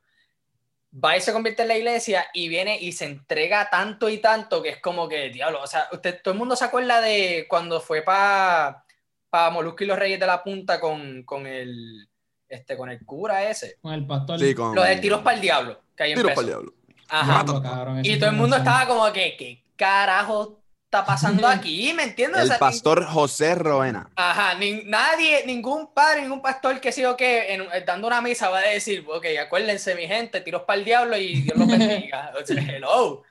Va 0.94 1.18
y 1.18 1.22
se 1.22 1.34
convierte 1.34 1.62
en 1.62 1.68
la 1.68 1.78
iglesia 1.78 2.26
y 2.34 2.48
viene 2.48 2.78
y 2.80 2.94
se 2.94 3.06
entrega 3.06 3.70
tanto 3.70 4.10
y 4.10 4.20
tanto 4.20 4.62
que 4.62 4.70
es 4.70 4.82
como 4.82 5.08
que, 5.08 5.30
diablo, 5.30 5.62
o 5.62 5.68
sea, 5.68 5.88
usted, 5.92 6.22
todo 6.22 6.34
el 6.34 6.40
mundo 6.40 6.56
se 6.56 6.66
acuerda 6.66 7.02
de 7.02 7.46
cuando 7.50 7.80
fue 7.80 8.02
para 8.02 8.84
pa 9.30 9.50
Molusco 9.50 9.84
y 9.84 9.88
los 9.88 9.98
Reyes 9.98 10.20
de 10.20 10.28
la 10.28 10.44
Punta 10.44 10.80
con, 10.80 11.24
con, 11.24 11.48
el, 11.48 12.10
este, 12.48 12.78
con 12.78 12.90
el 12.90 13.06
cura 13.06 13.50
ese. 13.50 13.78
Con 13.82 13.94
el 13.94 14.06
pastor. 14.06 14.40
Sí, 14.40 14.54
con 14.54 14.76
Lo 14.76 14.84
de 14.84 14.98
tiros 14.98 15.22
para 15.22 15.36
el 15.36 15.42
diablo, 15.42 15.82
que 15.96 16.04
ahí 16.04 16.14
tiros 16.14 16.32
para 16.32 16.42
el 16.42 16.48
diablo. 16.48 16.74
Ajá. 17.08 17.46
Cabrón, 17.46 18.02
Y 18.04 18.18
todo 18.18 18.30
el 18.30 18.36
mundo 18.36 18.56
estaba 18.58 18.88
como 18.88 19.12
que, 19.12 19.36
¿qué 19.38 19.64
carajo 19.76 20.61
está 20.92 21.06
pasando 21.06 21.48
aquí? 21.48 21.94
¿Me 21.94 22.04
entiendes? 22.04 22.40
O 22.40 22.44
El 22.44 22.48
sea, 22.50 22.60
pastor 22.60 23.06
José 23.06 23.56
Roena. 23.56 24.10
Ajá, 24.16 24.56
ni- 24.56 24.84
nadie, 24.84 25.46
ningún 25.46 25.94
padre, 25.94 26.22
ningún 26.24 26.42
pastor 26.42 26.82
que 26.82 26.92
sí 26.92 27.06
o 27.06 27.16
que 27.16 27.54
en- 27.54 27.64
dando 27.86 28.08
una 28.08 28.22
misa 28.22 28.50
va 28.50 28.60
a 28.60 28.68
decir, 28.68 29.06
ok, 29.08 29.26
acuérdense 29.42 29.96
mi 29.96 30.06
gente, 30.08 30.42
tiros 30.42 30.64
para 30.64 30.80
el 30.80 30.86
diablo 30.86 31.18
y 31.18 31.42
Dios 31.44 31.58
los 31.58 31.68
bendiga. 31.68 32.34
O 32.42 32.46
sea, 32.46 32.62
hello. 32.62 33.14
O 33.14 33.24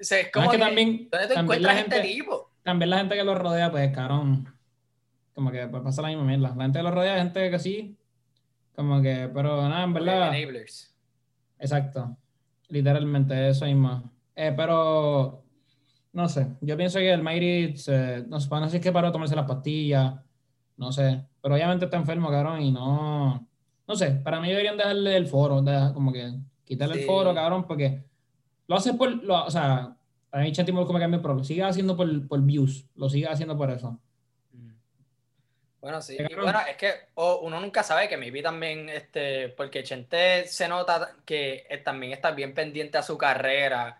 sea, 0.00 0.20
es 0.20 0.26
No, 0.26 0.32
como 0.32 0.44
es 0.46 0.50
que 0.52 0.56
que, 0.58 0.64
también, 0.64 1.08
¿dónde 1.10 1.26
te 1.28 1.34
también 1.34 1.62
la 1.62 1.72
encuentras 1.72 1.76
este 1.78 1.96
gente, 2.08 2.14
tipo? 2.14 2.50
también 2.62 2.90
la 2.90 2.98
gente 2.98 3.14
que 3.16 3.24
lo 3.24 3.34
rodea, 3.34 3.70
pues, 3.70 3.92
cabrón. 3.94 4.54
Como 5.34 5.50
que 5.50 5.66
pues, 5.66 5.82
pasa 5.82 6.02
la 6.02 6.08
misma 6.08 6.24
mierda. 6.24 6.54
La 6.54 6.62
gente 6.64 6.78
que 6.78 6.82
lo 6.84 6.90
rodea, 6.92 7.16
gente 7.16 7.50
que 7.50 7.58
sí. 7.58 7.96
Como 8.76 9.02
que, 9.02 9.28
pero 9.34 9.68
nada, 9.68 9.82
en 9.84 9.92
verdad. 9.94 10.34
Enablers. 10.34 10.94
Exacto. 11.58 12.16
Literalmente, 12.68 13.48
eso 13.48 13.64
mismo. 13.66 14.10
Eh, 14.36 14.52
pero, 14.56 15.43
no 16.14 16.28
sé. 16.28 16.46
Yo 16.60 16.76
pienso 16.76 17.00
que 17.00 17.12
el 17.12 17.22
Mayri, 17.22 17.76
se, 17.76 18.24
no 18.28 18.38
sé, 18.40 18.48
no 18.48 18.64
sé 18.64 18.70
si 18.70 18.76
es 18.76 18.82
que 18.82 18.92
paró 18.92 19.08
de 19.08 19.12
tomarse 19.12 19.34
las 19.34 19.46
pastillas. 19.46 20.14
No 20.76 20.92
sé. 20.92 21.24
Pero 21.42 21.54
obviamente 21.54 21.84
está 21.86 21.96
enfermo, 21.96 22.30
cabrón, 22.30 22.62
y 22.62 22.70
no. 22.70 23.46
No 23.86 23.96
sé. 23.96 24.12
Para 24.12 24.40
mí 24.40 24.48
deberían 24.48 24.76
dejarle 24.76 25.16
el 25.16 25.26
foro. 25.26 25.62
como 25.92 26.12
que 26.12 26.34
quitarle 26.64 26.94
Sí. 26.94 27.00
el 27.00 27.06
foro, 27.06 27.34
cabrón, 27.34 27.66
porque 27.66 28.04
lo 28.68 28.76
hace 28.76 28.94
por. 28.94 29.24
Lo, 29.24 29.44
o 29.44 29.50
sea, 29.50 29.96
a 30.30 30.38
mí 30.38 30.52
Chanti 30.52 30.70
como 30.70 30.86
cambió, 30.98 31.20
pero 31.20 31.34
lo 31.34 31.42
sigue 31.42 31.64
haciendo 31.64 31.96
por, 31.96 32.28
por 32.28 32.40
views. 32.42 32.86
Lo 32.94 33.08
sigue 33.08 33.26
haciendo 33.26 33.58
por 33.58 33.72
eso. 33.72 33.98
Mm. 34.52 34.70
Bueno, 35.80 36.00
sí. 36.00 36.16
Y 36.16 36.34
bueno, 36.36 36.60
es 36.70 36.76
que 36.76 36.92
o 37.14 37.40
uno 37.40 37.58
nunca 37.58 37.82
sabe 37.82 38.08
que 38.08 38.16
maybe 38.16 38.40
también, 38.40 38.88
este, 38.88 39.48
porque 39.48 39.82
Chente 39.82 40.46
se 40.46 40.68
nota 40.68 41.16
que 41.24 41.66
eh, 41.68 41.78
también 41.78 42.12
está 42.12 42.30
bien 42.30 42.54
pendiente 42.54 42.98
a 42.98 43.02
su 43.02 43.18
carrera 43.18 43.98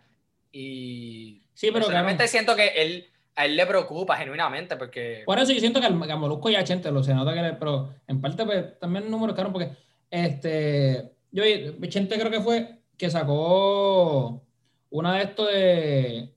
y 0.54 1.42
Sí, 1.54 1.70
pero 1.72 1.86
cabrón. 1.86 2.28
siento 2.28 2.54
que 2.56 2.68
él, 2.68 3.06
a 3.36 3.44
él 3.46 3.56
le 3.56 3.66
preocupa 3.66 4.16
genuinamente 4.16 4.76
porque 4.76 5.22
Por 5.26 5.38
eso 5.38 5.52
yo 5.52 5.60
siento 5.60 5.80
que 5.80 5.86
al, 5.86 6.00
que 6.06 6.12
a 6.12 6.16
Molusco 6.16 6.48
y 6.50 6.54
a 6.56 6.64
Chente 6.64 6.90
lo 6.90 7.02
se 7.02 7.14
nota 7.14 7.34
que 7.34 7.42
le, 7.42 7.52
pero 7.54 7.92
en 8.06 8.20
parte 8.20 8.44
pues, 8.44 8.78
también 8.78 9.10
números 9.10 9.34
caros 9.36 9.52
porque 9.52 9.70
este 10.10 11.12
yo 11.32 11.42
vi- 11.44 11.88
Chente 11.88 12.18
creo 12.18 12.30
que 12.30 12.40
fue 12.40 12.78
que 12.96 13.10
sacó 13.10 14.42
una 14.90 15.16
de 15.16 15.22
estos 15.24 15.48
de 15.52 16.30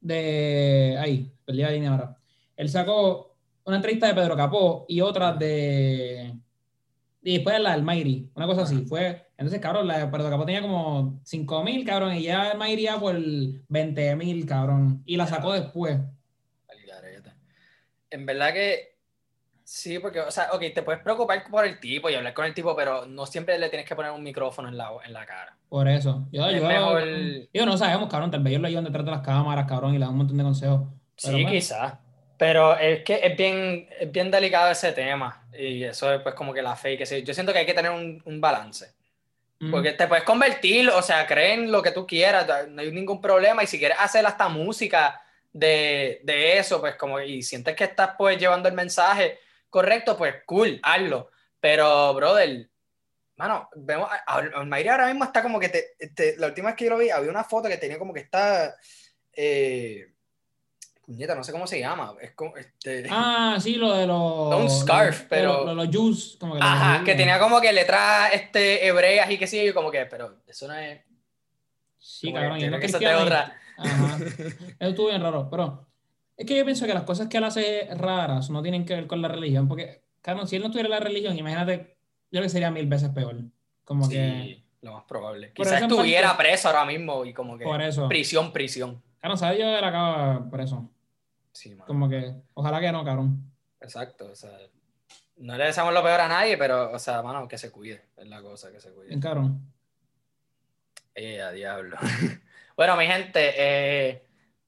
de 0.00 0.96
ahí, 1.00 1.32
perdí 1.44 1.62
la 1.62 1.70
línea 1.70 1.90
ahora. 1.90 2.16
Él 2.56 2.68
sacó 2.68 3.34
una 3.64 3.76
entrevista 3.76 4.06
de 4.06 4.14
Pedro 4.14 4.36
Capó 4.36 4.84
y 4.88 5.00
otra 5.00 5.32
de 5.32 6.32
y 7.26 7.34
después 7.34 7.58
la 7.58 7.72
del 7.72 7.82
Mayri, 7.82 8.30
una 8.36 8.46
cosa 8.46 8.62
así, 8.62 8.84
fue 8.86 9.26
entonces 9.36 9.60
cabrón, 9.60 9.88
la 9.88 10.06
de 10.06 10.10
Capó 10.10 10.44
tenía 10.46 10.62
como 10.62 11.20
5 11.24 11.64
mil 11.64 11.84
cabrón 11.84 12.14
y 12.14 12.22
ya 12.22 12.52
el 12.52 12.58
Mayri 12.58 12.82
ya 12.84 13.00
por 13.00 13.16
20 13.68 14.14
mil 14.14 14.46
cabrón 14.46 15.02
y 15.04 15.16
la 15.16 15.26
sacó 15.26 15.52
después. 15.52 15.98
En 18.10 18.26
verdad 18.26 18.52
que 18.52 18.96
sí, 19.64 19.98
porque, 19.98 20.20
o 20.20 20.30
sea, 20.30 20.50
ok, 20.52 20.62
te 20.72 20.84
puedes 20.84 21.02
preocupar 21.02 21.42
por 21.50 21.66
el 21.66 21.80
tipo 21.80 22.08
y 22.08 22.14
hablar 22.14 22.32
con 22.32 22.44
el 22.44 22.54
tipo, 22.54 22.76
pero 22.76 23.06
no 23.06 23.26
siempre 23.26 23.58
le 23.58 23.68
tienes 23.70 23.88
que 23.88 23.96
poner 23.96 24.12
un 24.12 24.22
micrófono 24.22 24.68
en 24.68 24.76
la, 24.76 24.90
en 25.04 25.12
la 25.12 25.26
cara. 25.26 25.58
Por 25.68 25.88
eso. 25.88 26.28
Yo, 26.30 26.46
Es 26.46 26.62
yo, 26.62 26.68
mejor- 26.68 27.04
yo 27.52 27.66
no 27.66 27.76
sabemos, 27.76 28.08
cabrón. 28.08 28.30
Tal 28.30 28.44
vez 28.44 28.52
ellos 28.52 28.62
lo 28.62 28.68
llevan 28.68 28.84
detrás 28.84 29.04
de 29.04 29.10
las 29.10 29.22
cámaras, 29.22 29.66
cabrón, 29.66 29.94
y 29.94 29.98
le 29.98 30.04
dan 30.04 30.12
un 30.12 30.18
montón 30.18 30.36
de 30.36 30.44
consejos. 30.44 30.82
Sí, 31.16 31.32
bueno. 31.32 31.50
quizás. 31.50 31.94
Pero 32.38 32.76
es 32.78 33.02
que 33.02 33.20
es 33.22 33.36
bien, 33.36 33.88
es 33.98 34.10
bien 34.12 34.30
delicado 34.30 34.70
ese 34.70 34.92
tema. 34.92 35.46
Y 35.52 35.84
eso 35.84 36.12
es 36.12 36.20
pues 36.20 36.34
como 36.34 36.52
que 36.52 36.62
la 36.62 36.76
fe 36.76 36.92
y 36.92 36.98
que 36.98 37.06
sí. 37.06 37.22
Yo 37.22 37.32
siento 37.32 37.52
que 37.52 37.60
hay 37.60 37.66
que 37.66 37.74
tener 37.74 37.90
un, 37.90 38.20
un 38.24 38.40
balance. 38.40 38.92
Mm. 39.58 39.70
Porque 39.70 39.92
te 39.92 40.06
puedes 40.06 40.24
convertir, 40.24 40.90
o 40.90 41.00
sea, 41.00 41.26
creen 41.26 41.72
lo 41.72 41.80
que 41.82 41.92
tú 41.92 42.06
quieras, 42.06 42.46
no 42.68 42.82
hay 42.82 42.92
ningún 42.92 43.20
problema. 43.22 43.62
Y 43.62 43.66
si 43.66 43.78
quieres 43.78 43.96
hacer 43.98 44.26
hasta 44.26 44.48
música 44.48 45.22
de, 45.52 46.20
de 46.24 46.58
eso, 46.58 46.78
pues 46.80 46.96
como, 46.96 47.18
y 47.20 47.42
sientes 47.42 47.74
que 47.74 47.84
estás 47.84 48.10
pues 48.18 48.36
llevando 48.38 48.68
el 48.68 48.74
mensaje 48.74 49.38
correcto, 49.70 50.16
pues 50.16 50.34
cool, 50.44 50.78
hazlo. 50.82 51.30
Pero, 51.58 52.12
brother, 52.12 52.68
mano, 53.36 53.70
vemos, 53.76 54.10
Almayri 54.26 54.88
ahora 54.90 55.06
mismo 55.06 55.24
está 55.24 55.42
como 55.42 55.58
que, 55.58 55.70
te, 55.70 55.94
te- 56.14 56.36
la 56.36 56.48
última 56.48 56.68
vez 56.68 56.76
que 56.76 56.84
yo 56.84 56.90
lo 56.90 56.98
vi, 56.98 57.08
había 57.08 57.30
una 57.30 57.44
foto 57.44 57.68
que 57.68 57.78
tenía 57.78 57.98
como 57.98 58.12
que 58.12 58.20
está, 58.20 58.76
eh, 59.32 60.12
puñeta, 61.06 61.34
no 61.34 61.44
sé 61.44 61.52
cómo 61.52 61.66
se 61.66 61.78
llama, 61.80 62.14
es 62.20 62.32
como, 62.32 62.56
este... 62.56 63.06
Ah, 63.10 63.56
sí, 63.60 63.76
lo 63.76 63.94
de 63.94 64.06
los. 64.06 64.50
No 64.50 64.58
un 64.58 64.68
scarf, 64.70 65.22
lo- 65.22 65.28
pero- 65.28 65.64
Lo, 65.64 65.74
lo- 65.74 65.84
los 65.84 65.96
juice, 65.96 66.36
como 66.38 66.54
que 66.54 66.60
Ajá, 66.62 67.04
que 67.04 67.14
tenía 67.14 67.38
como 67.38 67.60
que 67.60 67.72
letras 67.72 68.30
este, 68.34 68.86
hebreas 68.86 69.30
y 69.30 69.38
que 69.38 69.46
sí, 69.46 69.64
yo 69.64 69.72
como 69.72 69.90
que, 69.90 70.04
pero 70.06 70.36
eso 70.46 70.66
no 70.68 70.74
es... 70.74 71.00
Sí, 71.98 72.28
Como 72.28 72.40
cabrón. 72.40 72.58
que 72.58 72.64
Y 72.66 72.70
no 72.70 72.76
que 72.76 72.86
cristiano. 72.86 73.18
y- 73.20 73.22
otra. 73.22 73.56
Ajá. 73.78 74.16
Eso 74.78 74.90
estuvo 74.90 75.08
bien 75.08 75.20
raro. 75.22 75.48
Pero 75.50 75.86
es 76.36 76.46
que 76.46 76.56
yo 76.56 76.64
pienso 76.64 76.86
que 76.86 76.94
las 76.94 77.02
cosas 77.02 77.28
que 77.28 77.36
él 77.38 77.44
hace 77.44 77.88
raras 77.94 78.48
no 78.48 78.62
tienen 78.62 78.84
que 78.84 78.94
ver 78.94 79.06
con 79.06 79.20
la 79.20 79.28
religión. 79.28 79.68
Porque, 79.68 80.02
cabrón, 80.22 80.46
si 80.48 80.56
él 80.56 80.62
no 80.62 80.70
tuviera 80.70 80.88
la 80.88 81.00
religión, 81.00 81.36
imagínate, 81.36 81.96
yo 82.30 82.38
creo 82.38 82.42
que 82.44 82.48
sería 82.48 82.70
mil 82.70 82.86
veces 82.86 83.10
peor. 83.10 83.36
Como 83.84 84.08
que. 84.08 84.14
Sí, 84.14 84.64
lo 84.82 84.92
más 84.94 85.04
probable. 85.04 85.48
Por 85.48 85.66
Quizás 85.66 85.78
eso 85.82 85.86
estuviera 85.86 86.28
parte- 86.28 86.44
preso 86.44 86.68
ahora 86.68 86.84
mismo 86.84 87.24
y 87.24 87.32
como 87.34 87.58
que 87.58 87.64
Por 87.64 87.82
eso. 87.82 88.08
prisión, 88.08 88.52
prisión. 88.52 89.02
Cabrón, 89.20 89.38
¿sabes? 89.38 89.58
Yo 89.58 89.66
era 89.66 89.88
acaba 89.88 90.48
por 90.48 90.60
eso. 90.60 90.88
Sí, 91.56 91.70
mano. 91.70 91.86
Como 91.86 92.06
que. 92.10 92.34
Ojalá 92.52 92.80
que 92.80 92.92
no, 92.92 93.02
cabrón. 93.02 93.50
Exacto, 93.80 94.30
o 94.30 94.34
sea, 94.34 94.58
no 95.36 95.56
le 95.56 95.64
deseamos 95.64 95.94
lo 95.94 96.02
peor 96.02 96.20
a 96.20 96.28
nadie, 96.28 96.58
pero, 96.58 96.92
o 96.92 96.98
sea, 96.98 97.22
mano, 97.22 97.48
que 97.48 97.56
se 97.56 97.70
cuide, 97.70 98.02
es 98.14 98.26
la 98.26 98.42
cosa, 98.42 98.70
que 98.70 98.78
se 98.78 98.92
cuide. 98.92 99.08
Bien 99.08 99.20
cabrón. 99.20 99.72
Eh, 101.14 101.40
a 101.40 101.50
diablo. 101.52 101.96
bueno, 102.76 102.94
mi 102.98 103.06
gente, 103.06 103.54
eh, 103.56 104.22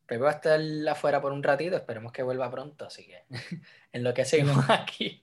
Pepe 0.07 0.23
va 0.23 0.31
a 0.31 0.35
estar 0.35 0.59
afuera 0.89 1.21
por 1.21 1.33
un 1.33 1.43
ratito, 1.43 1.77
esperemos 1.77 2.11
que 2.11 2.23
vuelva 2.23 2.51
pronto, 2.51 2.87
así 2.87 3.07
que 3.07 3.23
en 3.93 4.03
lo 4.03 4.15
que 4.15 4.25
seguimos 4.25 4.65
aquí, 4.71 5.23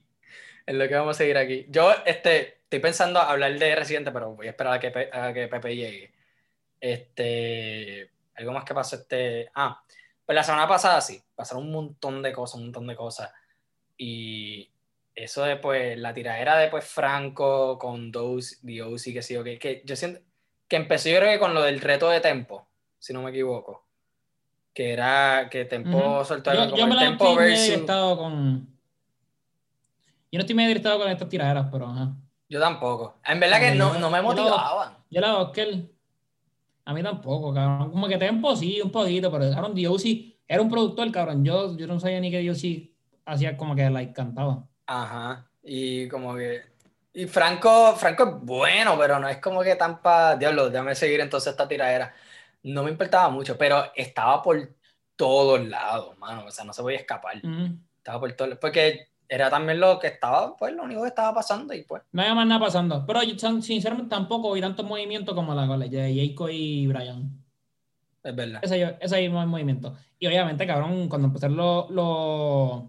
en 0.66 0.78
lo 0.78 0.86
que 0.86 0.94
vamos 0.94 1.16
a 1.16 1.18
seguir 1.18 1.36
aquí. 1.36 1.66
Yo 1.68 1.92
este, 2.04 2.58
estoy 2.62 2.78
pensando 2.78 3.18
hablar 3.20 3.58
de 3.58 3.74
Residente, 3.74 4.12
pero 4.12 4.36
voy 4.36 4.46
a 4.46 4.50
esperar 4.50 4.74
a 4.74 4.78
que, 4.78 4.92
Pe- 4.92 5.10
a 5.12 5.32
que 5.32 5.48
Pepe 5.48 5.74
llegue. 5.74 6.12
Este, 6.80 8.08
algo 8.36 8.52
más 8.52 8.62
que 8.64 8.74
pasó 8.74 8.94
este... 8.94 9.50
Ah, 9.52 9.82
pues 10.26 10.34
la 10.34 10.42
semana 10.42 10.66
pasada 10.66 11.00
sí, 11.00 11.22
pasaron 11.34 11.64
un 11.64 11.72
montón 11.72 12.20
de 12.20 12.32
cosas, 12.32 12.56
un 12.56 12.64
montón 12.64 12.86
de 12.88 12.96
cosas. 12.96 13.32
Y 13.96 14.68
eso 15.14 15.44
de 15.44 15.56
pues 15.56 15.96
la 15.96 16.12
tiradera 16.12 16.58
de 16.58 16.68
pues 16.68 16.84
Franco 16.84 17.78
con 17.78 18.10
Dose, 18.12 18.56
y 18.64 19.14
que 19.14 19.22
sí, 19.22 19.42
que, 19.42 19.58
que 19.58 19.82
yo 19.84 19.96
siento 19.96 20.20
que 20.68 20.76
empezó 20.76 21.08
yo 21.08 21.18
creo 21.18 21.30
que 21.30 21.38
con 21.38 21.54
lo 21.54 21.62
del 21.62 21.80
reto 21.80 22.08
de 22.10 22.20
Tempo, 22.20 22.68
si 22.98 23.12
no 23.12 23.22
me 23.22 23.30
equivoco. 23.30 23.84
Que 24.74 24.92
era 24.92 25.48
que 25.50 25.64
Tempo 25.64 26.16
Ujú. 26.16 26.24
soltó 26.24 26.50
algo 26.50 26.64
Yo, 26.64 26.70
como 26.70 26.82
yo 26.82 26.86
me 26.86 26.92
el 26.92 26.96
la 26.96 27.06
Tempo 27.06 27.34
versus... 27.34 28.18
con. 28.18 28.76
Yo 30.32 30.38
no 30.38 30.40
estoy 30.40 30.56
medio 30.56 30.68
directado 30.68 30.98
con 30.98 31.08
estas 31.08 31.28
tiraderas, 31.28 31.68
pero 31.70 31.86
ajá. 31.86 32.14
Yo 32.48 32.60
tampoco. 32.60 33.18
En 33.24 33.40
verdad 33.40 33.60
que 33.60 33.74
no, 33.74 33.98
no 33.98 34.10
me 34.10 34.20
motivaban. 34.20 34.98
Yo 35.08 35.20
la 35.20 35.50
él. 35.56 35.95
A 36.86 36.94
mí 36.94 37.02
tampoco, 37.02 37.52
cabrón. 37.52 37.90
Como 37.90 38.06
que 38.06 38.16
Tempo 38.16 38.54
sí, 38.54 38.80
un 38.80 38.92
poquito, 38.92 39.30
pero 39.30 39.50
cabrón, 39.50 39.74
D.O.C. 39.74 40.38
era 40.46 40.62
un 40.62 40.70
productor, 40.70 41.10
cabrón. 41.10 41.44
Yo, 41.44 41.76
yo 41.76 41.86
no 41.88 41.98
sabía 41.98 42.20
ni 42.20 42.30
que 42.30 42.38
D.O.C. 42.38 42.92
hacía 43.24 43.56
como 43.56 43.74
que 43.74 43.90
like 43.90 44.12
cantaba. 44.12 44.64
Ajá. 44.86 45.50
Y 45.64 46.08
como 46.08 46.36
que. 46.36 46.62
Y 47.12 47.26
Franco, 47.26 47.96
Franco 47.96 48.24
es 48.24 48.40
bueno, 48.40 48.96
pero 48.96 49.18
no 49.18 49.28
es 49.28 49.38
como 49.38 49.62
que 49.62 49.74
tan 49.74 50.00
pa. 50.00 50.36
Diablo, 50.36 50.70
déjame 50.70 50.94
seguir 50.94 51.20
entonces 51.20 51.50
esta 51.50 51.66
tiradera. 51.66 52.14
No 52.62 52.84
me 52.84 52.92
importaba 52.92 53.30
mucho, 53.30 53.58
pero 53.58 53.90
estaba 53.96 54.40
por 54.40 54.76
todos 55.16 55.66
lados, 55.66 56.16
mano. 56.18 56.44
O 56.46 56.50
sea, 56.52 56.64
no 56.64 56.72
se 56.72 56.82
podía 56.82 56.98
escapar. 56.98 57.38
Ujú. 57.38 57.76
Estaba 57.96 58.20
por 58.20 58.32
todos 58.34 58.58
Porque 58.58 59.08
era 59.28 59.50
también 59.50 59.80
lo 59.80 59.98
que 59.98 60.08
estaba, 60.08 60.56
pues 60.56 60.72
lo 60.74 60.82
único 60.84 61.02
que 61.02 61.08
estaba 61.08 61.34
pasando 61.34 61.74
y 61.74 61.82
pues. 61.82 62.02
No 62.12 62.22
había 62.22 62.34
más 62.34 62.46
nada 62.46 62.60
pasando. 62.60 63.04
Pero 63.06 63.22
yo, 63.22 63.36
sinceramente 63.62 64.10
tampoco 64.10 64.52
vi 64.52 64.60
tantos 64.60 64.86
movimientos 64.86 65.34
como 65.34 65.54
la 65.54 65.66
la 65.66 65.76
de 65.86 66.14
Jayco 66.14 66.48
y 66.48 66.86
Brian. 66.86 67.30
Es 68.22 68.34
verdad. 68.34 68.60
Ese, 68.62 68.96
ese 69.00 69.20
mismo 69.22 69.46
movimiento. 69.46 69.96
Y 70.18 70.26
obviamente, 70.26 70.66
cabrón, 70.66 71.08
cuando 71.08 71.28
empezaron 71.28 71.56
los. 71.56 71.90
los- 71.90 72.82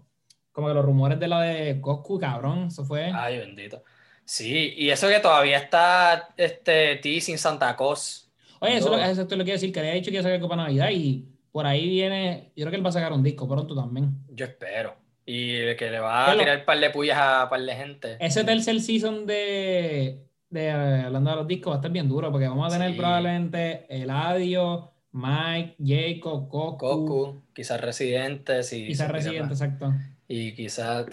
como 0.52 0.66
que 0.68 0.74
los 0.74 0.84
rumores 0.84 1.20
de 1.20 1.28
la 1.28 1.40
de 1.42 1.74
Goku, 1.74 2.18
cabrón, 2.18 2.66
eso 2.66 2.84
fue. 2.84 3.12
Ay, 3.14 3.38
bendito. 3.38 3.84
Sí, 4.24 4.74
y 4.76 4.90
eso 4.90 5.06
que 5.08 5.20
todavía 5.20 5.58
está 5.58 6.30
este 6.36 6.96
T 6.96 7.20
sin 7.20 7.38
Santa 7.38 7.76
Cos. 7.76 8.28
Oye, 8.60 8.76
eso, 8.76 8.92
es 8.92 9.00
lo- 9.00 9.04
eso 9.08 9.22
es 9.22 9.30
lo 9.30 9.36
que 9.38 9.44
quiero 9.44 9.52
decir, 9.52 9.72
que 9.72 9.80
le 9.80 9.88
había 9.88 10.00
dicho 10.00 10.10
que 10.10 10.16
iba 10.16 10.20
a 10.20 10.24
sacar 10.24 10.40
Copa 10.40 10.56
Navidad 10.56 10.90
y 10.90 11.28
por 11.52 11.64
ahí 11.64 11.88
viene, 11.88 12.50
yo 12.56 12.64
creo 12.64 12.70
que 12.72 12.76
él 12.76 12.84
va 12.84 12.88
a 12.90 12.92
sacar 12.92 13.12
un 13.12 13.22
disco 13.22 13.46
pronto 13.48 13.74
también. 13.76 14.18
Yo 14.32 14.44
espero. 14.46 14.96
Y 15.30 15.76
que 15.76 15.90
le 15.90 16.00
va 16.00 16.22
a 16.24 16.26
Pero- 16.28 16.38
tirar 16.38 16.64
par 16.64 16.80
de 16.80 16.88
pullas 16.88 17.18
a 17.18 17.48
par 17.50 17.60
de 17.60 17.74
gente. 17.74 18.16
Ese 18.18 18.44
tercer 18.44 18.80
season 18.80 19.26
de, 19.26 20.20
de 20.48 20.70
hablando 20.70 21.28
de 21.30 21.36
los 21.36 21.46
discos 21.46 21.70
va 21.72 21.74
a 21.74 21.78
estar 21.80 21.90
bien 21.90 22.08
duro 22.08 22.32
porque 22.32 22.48
vamos 22.48 22.72
a 22.72 22.78
tener 22.78 22.92
Sí. 22.92 22.96
probablemente 22.96 23.84
Eladio, 23.90 24.90
Mike, 25.12 25.76
Jacob, 25.84 26.48
Goku, 26.48 26.78
Goku, 26.78 27.42
quizás 27.54 27.78
Residente, 27.80 28.62
si 28.62 28.86
quizás 28.86 29.06
si 29.08 29.12
Residente, 29.12 29.52
exacto. 29.52 29.92
Y 30.26 30.52
quizás 30.54 31.04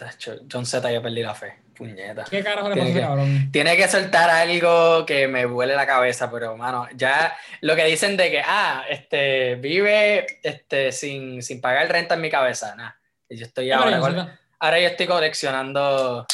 John 0.51 0.65
Z 0.65 0.91
ya 0.91 1.01
perdí 1.01 1.21
la 1.21 1.33
fe. 1.35 1.53
Puñeta. 1.75 2.23
¿Qué 2.29 2.41
carajo 2.41 2.69
le 2.69 2.75
Tiene 2.75 2.89
ese 2.91 2.99
que-? 3.01 3.47
Tiene 3.51 3.75
que 3.75 3.87
soltar 3.89 4.29
algo 4.29 5.05
que 5.05 5.27
me 5.27 5.45
vuele 5.45 5.75
la 5.75 5.85
cabeza, 5.85 6.31
pero 6.31 6.55
mano, 6.55 6.87
ya 6.95 7.35
lo 7.59 7.75
que 7.75 7.83
dicen 7.83 8.15
de 8.15 8.31
que, 8.31 8.39
ah, 8.45 8.83
este, 8.89 9.55
vive 9.55 10.25
este, 10.41 10.93
sin, 10.93 11.41
sin 11.43 11.59
pagar 11.59 11.89
renta 11.91 12.15
en 12.15 12.21
mi 12.21 12.29
cabeza, 12.29 12.75
nada. 12.77 12.97
Yo 13.29 13.45
estoy 13.45 13.71
ahora, 13.71 14.39
ahora 14.59 14.79
yo 14.79 14.87
estoy 14.87 15.07
coleccionando, 15.07 16.25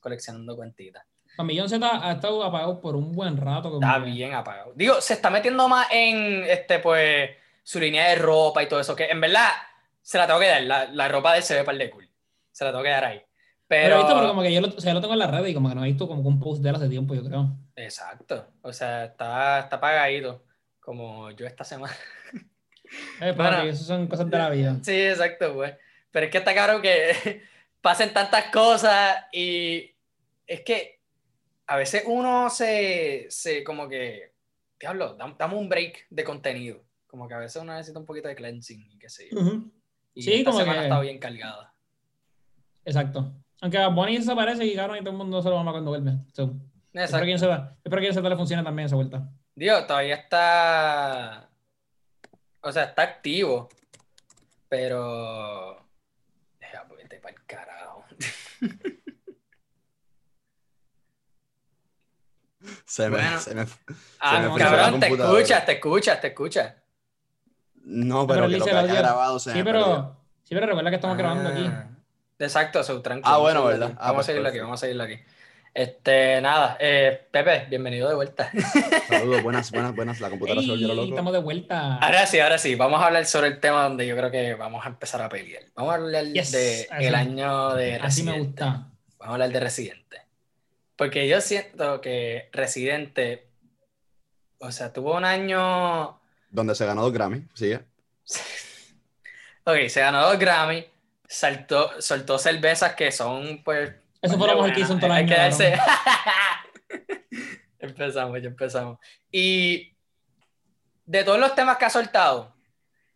coleccionando 0.00 0.56
cuentitas. 0.56 1.04
John 1.36 1.68
Z 1.68 2.08
ha 2.08 2.12
estado 2.12 2.42
apagado 2.42 2.80
por 2.80 2.96
un 2.96 3.12
buen 3.12 3.36
rato. 3.36 3.70
como 3.70 3.86
Está 3.86 3.98
bien 3.98 4.32
apagado. 4.34 4.72
Digo, 4.74 5.00
se 5.00 5.14
está 5.14 5.28
metiendo 5.28 5.68
más 5.68 5.86
en 5.90 6.44
este, 6.44 6.78
pues, 6.78 7.30
su 7.62 7.78
línea 7.78 8.08
de 8.08 8.16
ropa 8.16 8.62
y 8.62 8.68
todo 8.68 8.80
eso, 8.80 8.96
que 8.96 9.06
en 9.06 9.20
verdad 9.20 9.48
se 10.00 10.16
la 10.18 10.26
tengo 10.26 10.40
que 10.40 10.48
dar. 10.48 10.62
La, 10.62 10.86
la 10.86 11.08
ropa 11.08 11.32
de 11.32 11.38
él 11.38 11.44
se 11.44 11.54
ve 11.54 11.64
par 11.64 11.76
de 11.76 11.90
cool. 11.90 12.08
Se 12.52 12.64
la 12.64 12.70
tengo 12.70 12.82
que 12.82 12.90
dar 12.90 13.04
ahí. 13.04 13.22
Pero, 13.68 13.82
Pero, 13.82 13.94
he 13.94 13.98
visto, 13.98 14.14
pero 14.14 14.28
como 14.28 14.42
que 14.42 14.54
yo 14.54 14.60
lo, 14.60 14.68
o 14.68 14.80
sea, 14.80 14.92
yo 14.92 14.94
lo 14.94 15.00
tengo 15.00 15.12
en 15.14 15.18
la 15.18 15.26
red 15.26 15.44
y 15.46 15.52
como 15.54 15.68
que 15.68 15.74
no 15.74 15.84
he 15.84 15.88
visto 15.88 16.06
como 16.06 16.22
un 16.22 16.38
post 16.38 16.62
de 16.62 16.70
él 16.70 16.76
hace 16.76 16.88
tiempo, 16.88 17.14
yo 17.14 17.24
creo. 17.24 17.48
exacto. 17.74 18.46
O 18.62 18.72
sea, 18.72 19.06
está, 19.06 19.58
está 19.58 19.76
apagadito. 19.76 20.44
Como 20.80 21.30
yo 21.32 21.46
esta 21.46 21.64
semana. 21.64 21.94
Eh, 23.20 23.32
Bueno. 23.36 23.62
eso 23.62 23.82
son 23.82 24.06
cosas 24.06 24.30
de 24.30 24.38
la 24.38 24.48
vida. 24.48 24.76
Sí, 24.82 24.92
exacto, 25.06 25.52
pues. 25.54 25.74
Pero 26.16 26.24
es 26.26 26.32
que 26.32 26.38
está 26.38 26.54
claro 26.54 26.80
que 26.80 27.42
pasen 27.82 28.14
tantas 28.14 28.46
cosas 28.50 29.18
y 29.34 29.94
es 30.46 30.62
que 30.62 30.98
a 31.66 31.76
veces 31.76 32.04
uno 32.06 32.48
se, 32.48 33.26
se 33.28 33.62
como 33.62 33.86
que, 33.86 34.32
diablo, 34.80 35.18
dam- 35.18 35.36
dame 35.36 35.56
un 35.56 35.68
break 35.68 36.06
de 36.08 36.24
contenido. 36.24 36.82
Como 37.06 37.28
que 37.28 37.34
a 37.34 37.38
veces 37.38 37.60
uno 37.60 37.74
necesita 37.74 37.98
un 37.98 38.06
poquito 38.06 38.28
de 38.28 38.34
cleansing 38.34 38.92
y 38.92 38.98
qué 38.98 39.10
sé 39.10 39.28
yo. 39.30 39.38
Ujú. 39.38 39.70
Y 40.14 40.22
Sí, 40.22 40.32
esta 40.36 40.52
como 40.52 40.60
semana 40.60 40.78
que- 40.78 40.86
estado 40.86 41.02
bien 41.02 41.18
cargada. 41.18 41.74
Exacto. 42.86 43.34
Aunque 43.60 43.86
Bunny 43.88 44.16
desaparece 44.16 44.64
y 44.64 44.74
cabrón 44.74 44.96
y 44.96 45.00
todo 45.00 45.10
el 45.10 45.16
mundo 45.18 45.42
se 45.42 45.50
lo 45.50 45.56
mama 45.56 45.72
cuando 45.72 45.90
vuelve. 45.90 46.12
So, 46.32 46.54
espero 46.94 47.26
que 47.26 47.32
en 47.32 47.38
Z- 47.38 47.76
espero 47.84 48.00
que 48.00 48.12
Z 48.14 48.26
le 48.26 48.36
funcione 48.36 48.62
también 48.62 48.86
esa 48.86 48.96
vuelta. 48.96 49.28
Digo, 49.54 49.84
todavía 49.86 50.14
está. 50.14 51.50
O 52.62 52.72
sea, 52.72 52.84
está 52.84 53.02
activo. 53.02 53.68
Pero. 54.70 55.85
Para 57.26 57.36
el 57.38 57.44
carajo. 57.46 58.04
Se 62.84 63.10
me, 63.10 63.16
Bueno. 63.16 63.40
se 63.40 63.54
me- 63.54 63.66
Ah, 64.20 64.40
me 64.40 64.58
cabrón, 64.60 65.00
te 65.00 65.08
escuchas, 65.08 65.66
te 65.66 65.72
escuchas, 65.72 66.20
te 66.20 66.28
escuchas. 66.28 66.74
No, 67.82 68.26
pero 68.28 68.42
pero 68.46 68.48
que 68.52 68.58
lo 68.58 68.64
que 68.64 68.70
haya 68.70 68.94
grabado 68.94 69.38
se 69.40 69.50
Sí, 69.52 69.58
me 69.58 69.64
pero, 69.64 70.16
sí, 70.44 70.54
pero 70.54 70.66
recuerda 70.66 70.90
que 70.90 70.96
estamos 70.96 71.16
grabando 71.18 71.48
aquí. 71.50 71.66
Ah, 71.66 71.88
Exacto, 72.38 72.82
so, 72.84 73.02
tranquilo. 73.02 73.34
Ah, 73.34 73.38
bueno, 73.38 73.64
¿verdad? 73.64 73.92
Ah, 73.96 74.08
Vamos 74.12 74.14
pues 74.16 74.24
a 74.24 74.26
seguirlo 74.26 74.48
aquí, 74.50 74.58
vamos 74.60 74.80
a 74.80 74.80
seguirlo 74.82 75.02
aquí. 75.04 75.18
Este, 75.78 76.40
nada, 76.40 76.78
eh, 76.80 77.26
Pepe, 77.30 77.66
bienvenido 77.68 78.08
de 78.08 78.14
vuelta. 78.14 78.50
Saludos, 79.10 79.42
buenas, 79.42 79.70
buenas, 79.70 79.94
buenas. 79.94 80.20
La 80.22 80.30
computadora 80.30 80.62
se 80.62 80.68
volvió 80.68 80.88
Ey, 80.88 80.96
loco. 80.96 81.08
estamos 81.10 81.32
de 81.34 81.38
vuelta. 81.40 81.96
Ahora 81.98 82.26
sí, 82.26 82.40
ahora 82.40 82.56
sí, 82.56 82.74
vamos 82.76 83.02
a 83.02 83.06
hablar 83.08 83.26
sobre 83.26 83.48
el 83.48 83.60
tema 83.60 83.82
donde 83.82 84.06
yo 84.06 84.16
creo 84.16 84.30
que 84.30 84.54
vamos 84.54 84.86
a 84.86 84.88
empezar 84.88 85.20
a 85.20 85.28
pelear. 85.28 85.64
Vamos 85.74 85.92
a 85.92 85.94
hablar 85.96 86.24
Yes, 86.24 86.52
de 86.52 86.88
así. 86.90 87.04
el 87.04 87.14
año 87.14 87.74
de 87.74 87.96
Así 87.96 88.22
me 88.22 88.30
Residente. 88.32 88.64
gusta. 88.64 88.88
Vamos 89.18 89.28
a 89.28 89.32
hablar 89.32 89.50
de 89.50 89.60
Residente. 89.60 90.22
Porque 90.96 91.28
yo 91.28 91.42
siento 91.42 92.00
que 92.00 92.48
Residente, 92.52 93.46
o 94.58 94.72
sea, 94.72 94.94
tuvo 94.94 95.14
un 95.14 95.26
año 95.26 96.18
Donde 96.48 96.74
se 96.74 96.86
ganó 96.86 97.02
dos 97.02 97.12
Grammy. 97.12 97.42
Sigue. 97.54 97.80
Ok, 99.68 99.88
se 99.88 99.98
ganó 100.00 100.22
dos 100.24 100.38
Grammy, 100.38 100.86
saltó, 101.28 102.00
soltó 102.00 102.38
cervezas 102.38 102.94
que 102.94 103.10
son, 103.12 103.62
pues. 103.64 103.90
Eso 104.22 104.38
fue 104.38 104.46
lo 104.48 104.54
mejor 104.56 104.72
que 104.72 104.80
hizo 104.80 104.92
en 104.94 105.00
todo 105.00 105.06
el 105.10 105.16
Hay 105.16 105.22
año, 105.24 105.28
que 105.34 105.40
darse- 105.40 105.80
empezamos, 107.78 108.40
ya 108.42 108.48
empezamos. 108.48 108.98
Y 109.30 109.94
de 111.04 111.24
todos 111.24 111.38
los 111.38 111.54
temas 111.54 111.76
que 111.76 111.84
ha 111.84 111.90
soltado, 111.90 112.54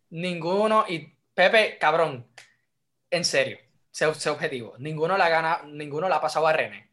ninguno, 0.09 0.85
y 0.87 1.13
Pepe, 1.33 1.77
cabrón, 1.79 2.27
en 3.09 3.25
serio, 3.25 3.57
sé, 3.89 4.13
sé 4.15 4.29
objetivo, 4.29 4.75
ninguno 4.79 5.17
la 5.17 5.29
gana, 5.29 5.61
ninguno 5.65 6.07
la 6.09 6.17
ha 6.17 6.21
pasado 6.21 6.47
a 6.47 6.53
René. 6.53 6.89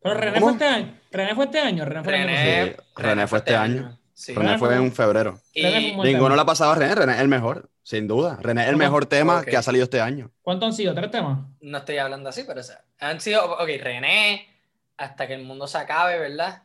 Pero 0.00 0.14
René 0.14 0.34
¿Cómo? 0.40 0.46
fue 0.46 0.52
este 0.52 0.64
año. 0.68 0.94
René 1.10 1.34
fue 1.34 1.44
este 1.46 1.58
año. 1.60 1.84
René 1.84 2.04
fue 2.04 2.12
René, 2.12 2.64
Sí, 2.66 2.76
René 2.96 3.26
fue 3.26 3.38
este 3.38 3.56
año. 3.56 3.97
Sí. 4.18 4.34
René 4.34 4.58
fue 4.58 4.74
en 4.74 4.90
febrero. 4.92 5.38
Y- 5.54 5.62
Ninguno 6.02 6.34
la 6.34 6.42
ha 6.42 6.44
pasado 6.46 6.72
a 6.72 6.74
René. 6.74 6.92
René 6.96 7.12
es 7.12 7.20
el 7.20 7.28
mejor, 7.28 7.70
sin 7.84 8.08
duda. 8.08 8.36
René 8.42 8.64
es 8.64 8.68
el 8.68 8.76
mejor 8.76 9.06
tema 9.06 9.44
que 9.44 9.56
ha 9.56 9.62
salido 9.62 9.84
este 9.84 10.00
año. 10.00 10.32
¿Cuántos 10.42 10.66
han 10.66 10.72
sido? 10.72 10.92
¿Tres 10.92 11.08
temas? 11.12 11.38
no 11.60 11.78
estoy 11.78 11.98
hablando 11.98 12.28
así, 12.28 12.42
pero 12.44 12.58
o 12.58 12.64
sea, 12.64 12.82
han 12.98 13.20
sido, 13.20 13.44
ok, 13.44 13.68
René, 13.80 14.48
hasta 14.96 15.28
que 15.28 15.34
el 15.34 15.44
mundo 15.44 15.68
se 15.68 15.78
acabe, 15.78 16.18
¿verdad? 16.18 16.64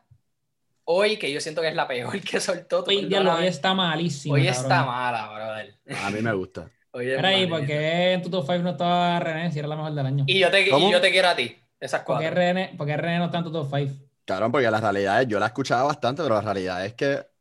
hoy, 0.85 1.17
que 1.17 1.31
yo 1.31 1.39
siento 1.39 1.61
que 1.61 1.67
es 1.67 1.75
la 1.75 1.87
peor 1.87 2.19
que 2.21 2.39
soltó. 2.39 2.83
Hoy, 2.87 3.05
diablo, 3.05 3.17
perdóname. 3.17 3.41
hoy 3.41 3.47
está 3.47 3.73
malísimo. 3.75 4.33
Hoy 4.33 4.45
cabrón. 4.45 4.61
está 4.63 4.85
mala, 4.85 5.29
brother. 5.31 5.75
A 6.03 6.09
mí 6.09 6.21
me 6.21 6.33
gusta. 6.33 6.69
Hoy 6.91 7.07
es 7.09 7.19
Era 7.19 7.29
ahí, 7.29 7.35
malísima. 7.47 7.57
porque 7.59 8.13
en 8.13 8.21
tu 8.23 8.29
top 8.31 8.45
5 8.47 8.63
no 8.63 8.69
estaba 8.71 9.19
René, 9.19 9.51
si 9.51 9.59
era 9.59 9.67
la 9.67 9.75
mejor 9.75 9.93
del 9.93 10.05
año. 10.07 10.23
Y 10.27 10.39
yo 10.39 10.49
te, 10.49 10.61
y 10.67 10.91
yo 10.91 10.99
te 10.99 11.11
quiero 11.11 11.29
a 11.29 11.35
ti. 11.35 11.55
Esas 11.79 12.01
¿Por 12.01 12.19
qué. 12.19 12.31
René, 12.31 12.73
por 12.75 12.87
qué 12.87 12.97
René 12.97 13.19
no 13.19 13.25
está 13.25 13.37
en 13.37 13.43
tu 13.43 13.51
top 13.51 13.67
5? 13.73 13.93
Cabrón, 14.25 14.51
porque 14.51 14.71
la 14.71 14.79
realidad 14.79 15.21
es, 15.21 15.27
yo 15.27 15.39
la 15.39 15.45
escuchaba 15.47 15.83
bastante, 15.83 16.23
pero 16.23 16.35
la 16.35 16.41
realidad 16.41 16.83
es 16.85 16.93
que 16.93 17.32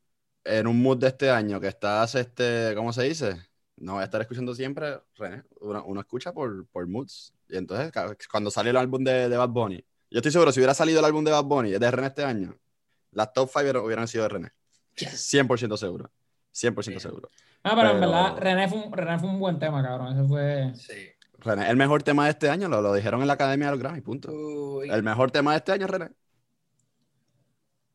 en 0.44 0.66
un 0.66 0.82
mood 0.82 0.98
de 0.98 1.08
este 1.08 1.30
año 1.30 1.60
que 1.60 1.68
estás, 1.68 2.14
este, 2.14 2.72
¿cómo 2.74 2.92
se 2.92 3.02
dice? 3.04 3.36
No 3.76 3.94
voy 3.94 4.02
a 4.02 4.04
estar 4.04 4.20
escuchando 4.20 4.54
siempre, 4.54 5.00
René, 5.16 5.42
uno, 5.60 5.84
uno 5.86 6.00
escucha 6.00 6.32
por, 6.32 6.66
por 6.68 6.86
moods. 6.86 7.32
Y 7.48 7.56
entonces, 7.56 7.92
cuando 8.30 8.50
salió 8.50 8.70
el 8.70 8.76
álbum 8.76 9.02
de, 9.02 9.28
de 9.28 9.36
Bad 9.36 9.48
Bunny, 9.48 9.84
yo 10.10 10.18
estoy 10.18 10.30
seguro, 10.30 10.52
si 10.52 10.60
hubiera 10.60 10.74
salido 10.74 11.00
el 11.00 11.04
álbum 11.04 11.24
de 11.24 11.30
Bad 11.30 11.44
Bunny 11.44 11.70
de 11.70 11.90
René 11.90 12.08
este 12.08 12.24
año, 12.24 12.56
las 13.12 13.32
top 13.32 13.50
5 13.50 13.82
hubieran 13.82 14.06
sido 14.08 14.24
de 14.24 14.28
René. 14.28 14.52
100% 14.96 15.76
seguro. 15.76 16.10
100% 16.54 16.86
Bien. 16.86 17.00
seguro. 17.00 17.30
Ah, 17.62 17.72
pero, 17.74 17.92
en 17.92 18.00
verdad, 18.00 18.36
René 18.36 18.68
fue, 18.68 18.78
un, 18.78 18.92
René 18.92 19.18
fue 19.18 19.28
un 19.28 19.38
buen 19.38 19.58
tema, 19.58 19.82
cabrón. 19.82 20.18
Ese 20.18 20.28
fue. 20.28 20.72
Sí. 20.74 21.08
René, 21.38 21.70
el 21.70 21.76
mejor 21.76 22.02
tema 22.02 22.24
de 22.24 22.30
este 22.30 22.50
año, 22.50 22.68
lo, 22.68 22.82
lo 22.82 22.92
dijeron 22.92 23.20
en 23.22 23.26
la 23.26 23.32
Academia 23.34 23.66
de 23.68 23.72
los 23.72 23.80
Grammy, 23.80 24.00
punto. 24.00 24.30
Uy. 24.32 24.90
El 24.90 25.02
mejor 25.02 25.30
tema 25.30 25.52
de 25.52 25.58
este 25.58 25.72
año, 25.72 25.86
René. 25.86 26.10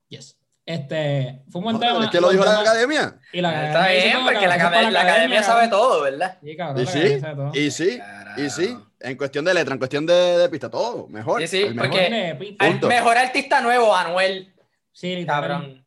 Yes. 0.09 0.36
Este, 0.67 1.43
fue 1.49 1.59
un 1.59 1.63
buen 1.63 1.79
tema. 1.79 2.03
es 2.03 2.11
que 2.11 2.19
lo 2.19 2.29
dijo 2.29 2.43
la 2.43 2.59
Academia. 2.59 3.15
Y 3.31 3.39
la 3.39 3.67
Está 3.67 3.79
academia 3.85 4.03
bien, 4.03 4.25
porque 4.25 4.47
la, 4.47 4.53
academia, 4.55 4.81
fue 4.81 4.91
la 4.91 5.01
academia 5.01 5.43
sabe 5.43 5.67
todo, 5.69 6.01
¿verdad? 6.03 6.37
Sí, 6.43 6.57
cabrón, 6.57 6.83
Y 6.83 6.85
sí, 6.87 7.21
todo. 7.21 7.51
y 7.53 7.71
sí, 7.71 7.99
y 8.35 8.49
sí. 8.49 8.77
En 8.99 9.15
cuestión 9.15 9.45
de 9.45 9.53
letra, 9.53 9.73
en 9.73 9.77
cuestión 9.79 10.05
de, 10.05 10.13
de 10.13 10.49
pista, 10.49 10.69
todo. 10.69 11.07
Mejor. 11.07 11.39
Sí, 11.41 11.47
sí, 11.47 11.61
el 11.63 11.73
mejor. 11.75 11.89
porque- 11.91 12.55
Punto. 12.59 12.87
mejor 12.89 13.17
artista 13.17 13.61
nuevo, 13.61 13.95
Anuel. 13.95 14.53
Sí. 14.91 15.23
Cabrón. 15.25 15.85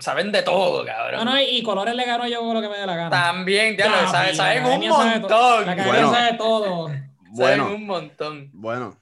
Saben 0.00 0.32
de 0.32 0.42
todo, 0.42 0.84
cabrón. 0.84 1.24
No, 1.24 1.32
no, 1.32 1.40
y, 1.40 1.62
colores 1.62 1.94
le 1.94 2.04
ganó 2.04 2.26
yo 2.28 2.52
lo 2.52 2.60
que 2.60 2.68
me 2.68 2.76
dé 2.76 2.84
la 2.86 2.96
gana. 2.96 3.08
También, 3.10 3.74
Papi, 3.76 3.88
saben, 4.10 4.28
la 4.30 4.34
saben 4.34 4.64
un 4.66 4.88
montón. 4.88 5.64
La 5.66 5.72
academia 5.72 5.86
Bueno. 6.02 6.12
sabe 6.12 6.36
todo. 6.36 6.90
Bueno, 7.30 7.64
Saben 7.64 7.74
un 7.76 7.86
montón. 7.86 8.50
bueno. 8.52 8.96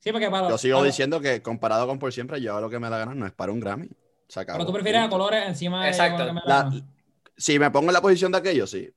Sí, 0.00 0.12
porque 0.12 0.28
para 0.28 0.48
Yo 0.50 0.58
sigo 0.58 0.78
para- 0.78 0.86
diciendo 0.86 1.20
que 1.20 1.40
comparado 1.40 1.86
con 1.86 1.98
por 1.98 2.12
siempre, 2.12 2.40
yo 2.42 2.60
lo 2.60 2.68
que 2.68 2.78
me 2.78 2.90
da 2.90 2.98
gana 2.98 3.14
no 3.14 3.24
es 3.26 3.32
para 3.32 3.52
un 3.52 3.60
Grammy. 3.60 3.88
Se 4.34 4.40
acabó. 4.40 4.58
Pero 4.58 4.66
tú 4.66 4.72
prefieres 4.72 5.00
a 5.02 5.08
colores 5.08 5.46
encima 5.46 5.84
de 5.84 5.90
Exacto. 5.90 6.26
dé 6.26 6.32
la 6.44 6.72
si 7.36 7.56
me 7.56 7.70
pongo 7.70 7.88
en 7.90 7.94
la 7.94 8.00
posición 8.02 8.32
de 8.32 8.38
aquello, 8.38 8.66
sí. 8.66 8.92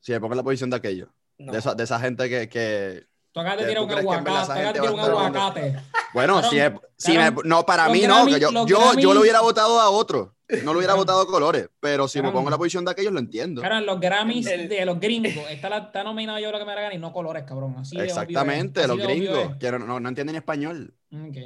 Si 0.00 0.12
me 0.12 0.20
pongo 0.20 0.32
en 0.32 0.38
la 0.38 0.42
posición 0.42 0.70
de 0.70 0.76
aquello. 0.76 1.08
No. 1.38 1.52
De, 1.52 1.58
esa, 1.58 1.74
de 1.74 1.84
esa 1.84 2.00
gente 2.00 2.30
que, 2.30 2.48
que- 2.48 3.06
Tú 3.32 3.40
de 3.42 3.50
¿Tú 3.50 3.66
tirar 3.66 3.82
un 3.82 3.90
aguacate. 3.90 4.78
Tú 4.78 4.84
de 4.86 4.90
un 4.90 5.00
aguacate. 5.00 5.76
Bueno, 6.14 6.40
Cabrón, 6.40 6.50
si, 6.50 6.56
me- 6.56 6.80
si 6.96 7.18
me- 7.18 7.34
no, 7.44 7.66
para 7.66 7.90
mí 7.90 8.06
no, 8.06 8.24
que 8.24 8.40
yo, 8.40 8.66
yo, 8.66 8.94
yo 8.98 9.12
lo 9.12 9.20
hubiera 9.20 9.42
votado 9.42 9.78
a 9.80 9.90
otro. 9.90 10.34
No 10.62 10.72
lo 10.72 10.78
hubiera 10.78 10.94
votado 10.94 11.20
a 11.20 11.26
colores. 11.26 11.68
Pero 11.80 12.08
si 12.08 12.22
me 12.22 12.30
pongo 12.32 12.48
en 12.48 12.52
la 12.52 12.58
posición 12.58 12.86
de 12.86 12.92
aquellos, 12.92 13.12
lo 13.12 13.18
entiendo. 13.18 13.60
Claro, 13.60 13.80
los 13.84 14.00
Grammys 14.00 14.46
El- 14.46 14.68
de 14.70 14.86
los 14.86 14.98
gringos 14.98 15.44
está, 15.50 15.68
la- 15.68 15.78
está 15.78 16.04
nominado 16.04 16.38
yo 16.38 16.50
lo 16.52 16.58
que 16.58 16.64
me 16.64 16.74
gana 16.74 16.94
y 16.94 16.98
no 16.98 17.12
colores, 17.12 17.44
cabrón. 17.44 17.74
Así 17.78 17.96
de 17.96 18.02
obvio 18.02 18.12
es. 18.12 18.16
Exactamente, 18.18 18.80
Así 18.80 18.88
los 18.88 18.96
de 18.98 19.04
obvio 19.04 19.14
gringos, 19.32 19.50
es. 19.52 19.56
que 19.58 19.72
no, 19.72 19.78
no, 19.80 20.00
no 20.00 20.08
entienden 20.08 20.36
español. 20.36 20.94
Ok. 21.12 21.36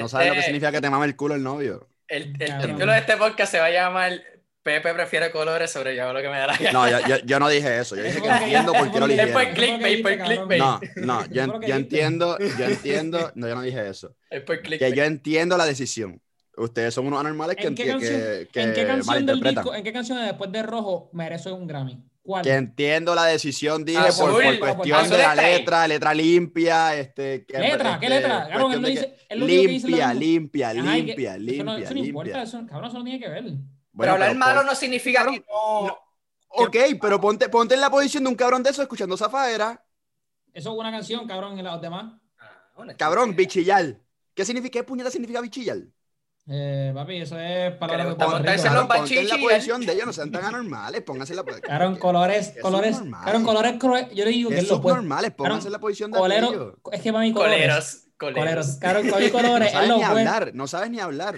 No 0.00 0.08
saben 0.08 0.28
lo 0.28 0.32
que 0.34 0.38
Este, 0.40 0.46
significa 0.50 0.72
que 0.72 0.80
te 0.80 0.90
mame 0.90 1.06
el 1.06 1.16
culo 1.16 1.34
el 1.34 1.42
novio. 1.42 1.88
El, 2.08 2.34
el 2.40 2.58
título 2.60 2.92
de 2.92 2.98
este 2.98 3.16
podcast 3.16 3.52
se 3.52 3.58
va 3.60 3.66
a 3.66 3.70
llamar 3.70 4.12
Pepe 4.62 4.92
prefiere 4.92 5.30
colores 5.30 5.70
sobre 5.70 5.96
yo 5.96 6.12
lo 6.12 6.20
que 6.20 6.28
me 6.28 6.38
da 6.38 6.48
la 6.48 6.56
gana. 6.56 6.72
No, 6.72 6.88
yo, 6.88 6.98
yo, 7.06 7.16
yo 7.24 7.40
no 7.40 7.48
dije 7.48 7.78
eso. 7.78 7.96
Yo 7.96 8.02
dije 8.02 8.20
que 8.20 8.28
entiendo 8.28 8.72
por 8.74 8.92
qué 8.92 8.98
lo 9.00 9.06
eligieron. 9.06 9.54
clickbait, 9.54 10.02
por 10.02 10.18
clickbait. 10.18 10.60
No, 10.60 10.80
no, 10.96 11.26
yo, 11.30 11.42
entiendo, 11.76 12.36
yo 12.58 12.64
entiendo, 12.66 13.32
no, 13.36 13.48
yo 13.48 13.54
no 13.54 13.62
dije 13.62 13.88
eso. 13.88 14.14
Es 14.28 14.42
por 14.42 14.56
Que 14.56 14.62
clickbait. 14.62 14.94
yo 14.94 15.04
entiendo 15.04 15.56
la 15.56 15.64
decisión. 15.64 16.20
Ustedes 16.58 16.92
son 16.92 17.06
unos 17.06 17.20
anormales 17.20 17.56
que, 17.56 17.68
¿En 17.68 17.74
qué 17.74 17.84
enti- 17.84 17.90
canción, 17.92 18.20
que, 18.20 18.48
que 18.52 18.62
¿en 18.62 18.72
qué 18.74 18.86
canción 18.86 19.16
del 19.26 19.36
malinterpretan. 19.36 19.64
disco, 19.64 19.74
en 19.74 19.82
qué 19.84 19.92
canción 19.94 20.18
de 20.18 20.24
después 20.26 20.52
de 20.52 20.62
Rojo 20.62 21.08
merece 21.14 21.50
un 21.50 21.66
Grammy? 21.66 22.04
¿Cuál? 22.30 22.44
Que 22.44 22.52
entiendo 22.54 23.12
la 23.16 23.24
decisión, 23.24 23.84
dije, 23.84 23.98
Azul, 23.98 24.30
por, 24.30 24.58
por 24.60 24.76
cuestión 24.76 25.10
de 25.10 25.18
la 25.18 25.34
letra, 25.34 25.88
letra 25.88 26.14
limpia, 26.14 26.94
este... 26.94 27.44
que- 27.44 27.58
¿Letra? 27.58 27.98
¿Qué 27.98 28.08
letra? 28.08 28.48
Cabrón, 28.48 28.72
él 28.74 28.82
de 28.82 28.90
dice- 28.90 29.16
él 29.28 29.46
limpia, 29.46 30.14
limpia, 30.14 30.68
Ajá, 30.70 30.78
y 30.78 31.00
que- 31.00 31.06
limpia, 31.06 31.30
eso 31.32 31.40
limpia, 31.40 31.64
no, 31.64 31.76
eso 31.76 31.94
no 31.94 32.04
importa, 32.04 32.24
limpia. 32.28 32.42
eso, 32.44 32.66
cabrón, 32.68 32.88
eso 32.90 32.98
no 32.98 33.04
tiene 33.04 33.18
que 33.18 33.28
ver. 33.28 33.44
Pero 33.98 34.12
hablar 34.12 34.28
pero 34.28 34.38
malo 34.38 34.62
no 34.62 34.74
significa 34.76 35.24
que 35.26 35.40
no. 35.40 35.86
no. 35.88 35.98
Ok, 36.50 36.76
pero 37.02 37.20
ponte, 37.20 37.48
ponte 37.48 37.74
en 37.74 37.80
la 37.80 37.90
posición 37.90 38.22
de 38.22 38.28
un 38.30 38.36
cabrón 38.36 38.62
de 38.62 38.70
eso 38.70 38.80
escuchando 38.82 39.16
Zafaera. 39.16 39.84
Eso 40.52 40.72
es 40.72 40.78
una 40.78 40.92
canción, 40.92 41.26
cabrón, 41.26 41.58
y 41.58 41.62
los 41.62 41.80
demás. 41.82 42.12
Ah, 42.38 42.86
Cabrón, 42.96 43.34
bichillar. 43.34 43.98
¿Qué 44.34 44.44
significa, 44.44 44.78
qué 44.78 44.84
puñeta 44.84 45.10
significa 45.10 45.40
bichillar? 45.40 45.78
Eh, 46.52 46.90
papi, 46.92 47.16
eso 47.18 47.38
es 47.38 47.74
en 47.80 48.08
los 48.08 48.16
ponte 48.16 49.20
en 49.20 49.28
la 49.28 49.36
posición 49.38 49.86
de 49.86 49.92
ellos, 49.92 50.06
no 50.06 50.12
sean 50.12 50.32
tan 50.32 50.44
anormales, 50.44 51.00
pónganse 51.02 51.32
en 51.32 51.36
la 51.36 51.44
posición. 51.44 51.68
Cabrón, 51.70 51.96
colores, 51.96 52.54
colores, 52.60 53.00
cabrón, 53.24 53.44
colores, 53.44 53.72
cruel- 53.74 54.10
yo 54.12 54.24
le 54.24 54.32
digo 54.32 54.50
que 54.50 54.58
es 54.58 54.68
lo 54.68 54.78
opuesto. 54.78 54.96
normales, 54.96 55.30
pónganse 55.30 55.68
en 55.68 55.72
la 55.72 55.78
posición 55.78 56.10
de 56.10 56.18
aquellos. 56.18 56.74
es 56.90 57.00
que 57.00 57.12
para 57.12 57.22
mí 57.24 57.32
colores. 57.32 58.06
Coleros, 58.18 58.78
para 58.80 59.00
No 59.02 59.30
colores 59.32 59.68
es 59.68 59.72
sabes 59.72 59.88
ni 59.96 60.02
hablar, 60.02 60.50
no 60.52 60.66
sabes 60.66 60.90
ni 60.90 60.98
hablar. 60.98 61.36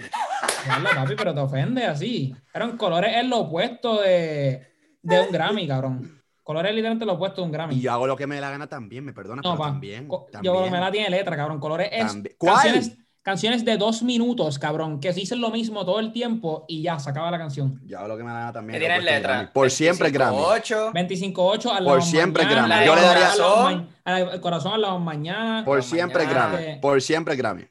Papi, 0.95 1.13
pero 1.15 1.33
te 1.33 1.39
ofende 1.41 1.85
así. 1.85 2.35
Cabrón, 2.51 2.77
colores 2.77 3.15
es 3.15 3.25
lo 3.25 3.37
opuesto 3.41 4.01
de, 4.01 4.67
de 5.01 5.21
un 5.21 5.31
Grammy, 5.31 5.67
cabrón. 5.67 6.21
Colores 6.41 6.71
es 6.71 6.75
literalmente 6.75 7.05
lo 7.05 7.13
opuesto 7.13 7.41
de 7.41 7.45
un 7.45 7.51
Grammy. 7.51 7.75
Y 7.75 7.81
yo 7.81 7.91
hago 7.93 8.07
lo 8.07 8.17
que 8.17 8.25
me 8.27 8.35
dé 8.35 8.41
la 8.41 8.49
gana 8.49 8.67
también, 8.67 9.05
me 9.05 9.13
perdonas, 9.13 9.45
no, 9.45 9.51
pero 9.51 9.59
pa. 9.59 9.67
también. 9.67 10.09
Yo 10.41 10.65
me 10.69 10.79
la 10.79 10.91
tiene 10.91 11.09
letra, 11.09 11.37
cabrón. 11.37 11.59
Colores 11.59 11.89
es 11.91 12.07
También. 12.07 12.35
¿Cuál? 12.37 13.02
Canciones, 13.23 13.65
de 13.65 13.77
dos 13.77 14.03
minutos, 14.03 14.59
cabrón, 14.59 14.99
que 14.99 15.11
se 15.13 15.21
dicen 15.21 15.41
lo 15.41 15.49
mismo 15.49 15.85
todo 15.85 15.99
el 15.99 16.11
tiempo 16.11 16.65
y 16.67 16.81
ya, 16.83 16.99
se 16.99 17.09
acaba 17.09 17.31
la 17.31 17.37
canción. 17.39 17.81
Yo 17.85 17.97
hago 17.99 18.09
lo 18.09 18.17
que 18.17 18.23
me 18.23 18.29
da 18.29 18.33
la 18.35 18.39
gana 18.41 18.53
también. 18.53 18.79
Que 18.79 18.85
tienen 18.85 19.05
letra. 19.05 19.33
Grammy. 19.33 19.47
Por 19.53 19.71
siempre 19.71 20.11
Grammy. 20.11 20.37
8. 20.39 20.91
25-8 20.93 21.71
al 21.71 21.83
Por 21.85 21.97
lado 21.97 22.01
siempre 22.01 22.43
mañana, 22.43 22.67
Grammy. 22.67 22.85
Yo 22.85 22.95
le 22.95 23.01
daría- 23.01 23.21
Corazón. 23.31 23.89
al 24.05 24.41
corazón 24.41 24.73
al 24.73 24.81
lado 24.81 24.99
mañana. 24.99 25.63
Por 25.65 25.77
Pero 25.79 25.83
siempre 25.89 26.25
mañana- 26.25 26.49
Grammy. 26.57 26.79
Por 26.79 27.01
siempre 27.01 27.35
Grammy. 27.35 27.63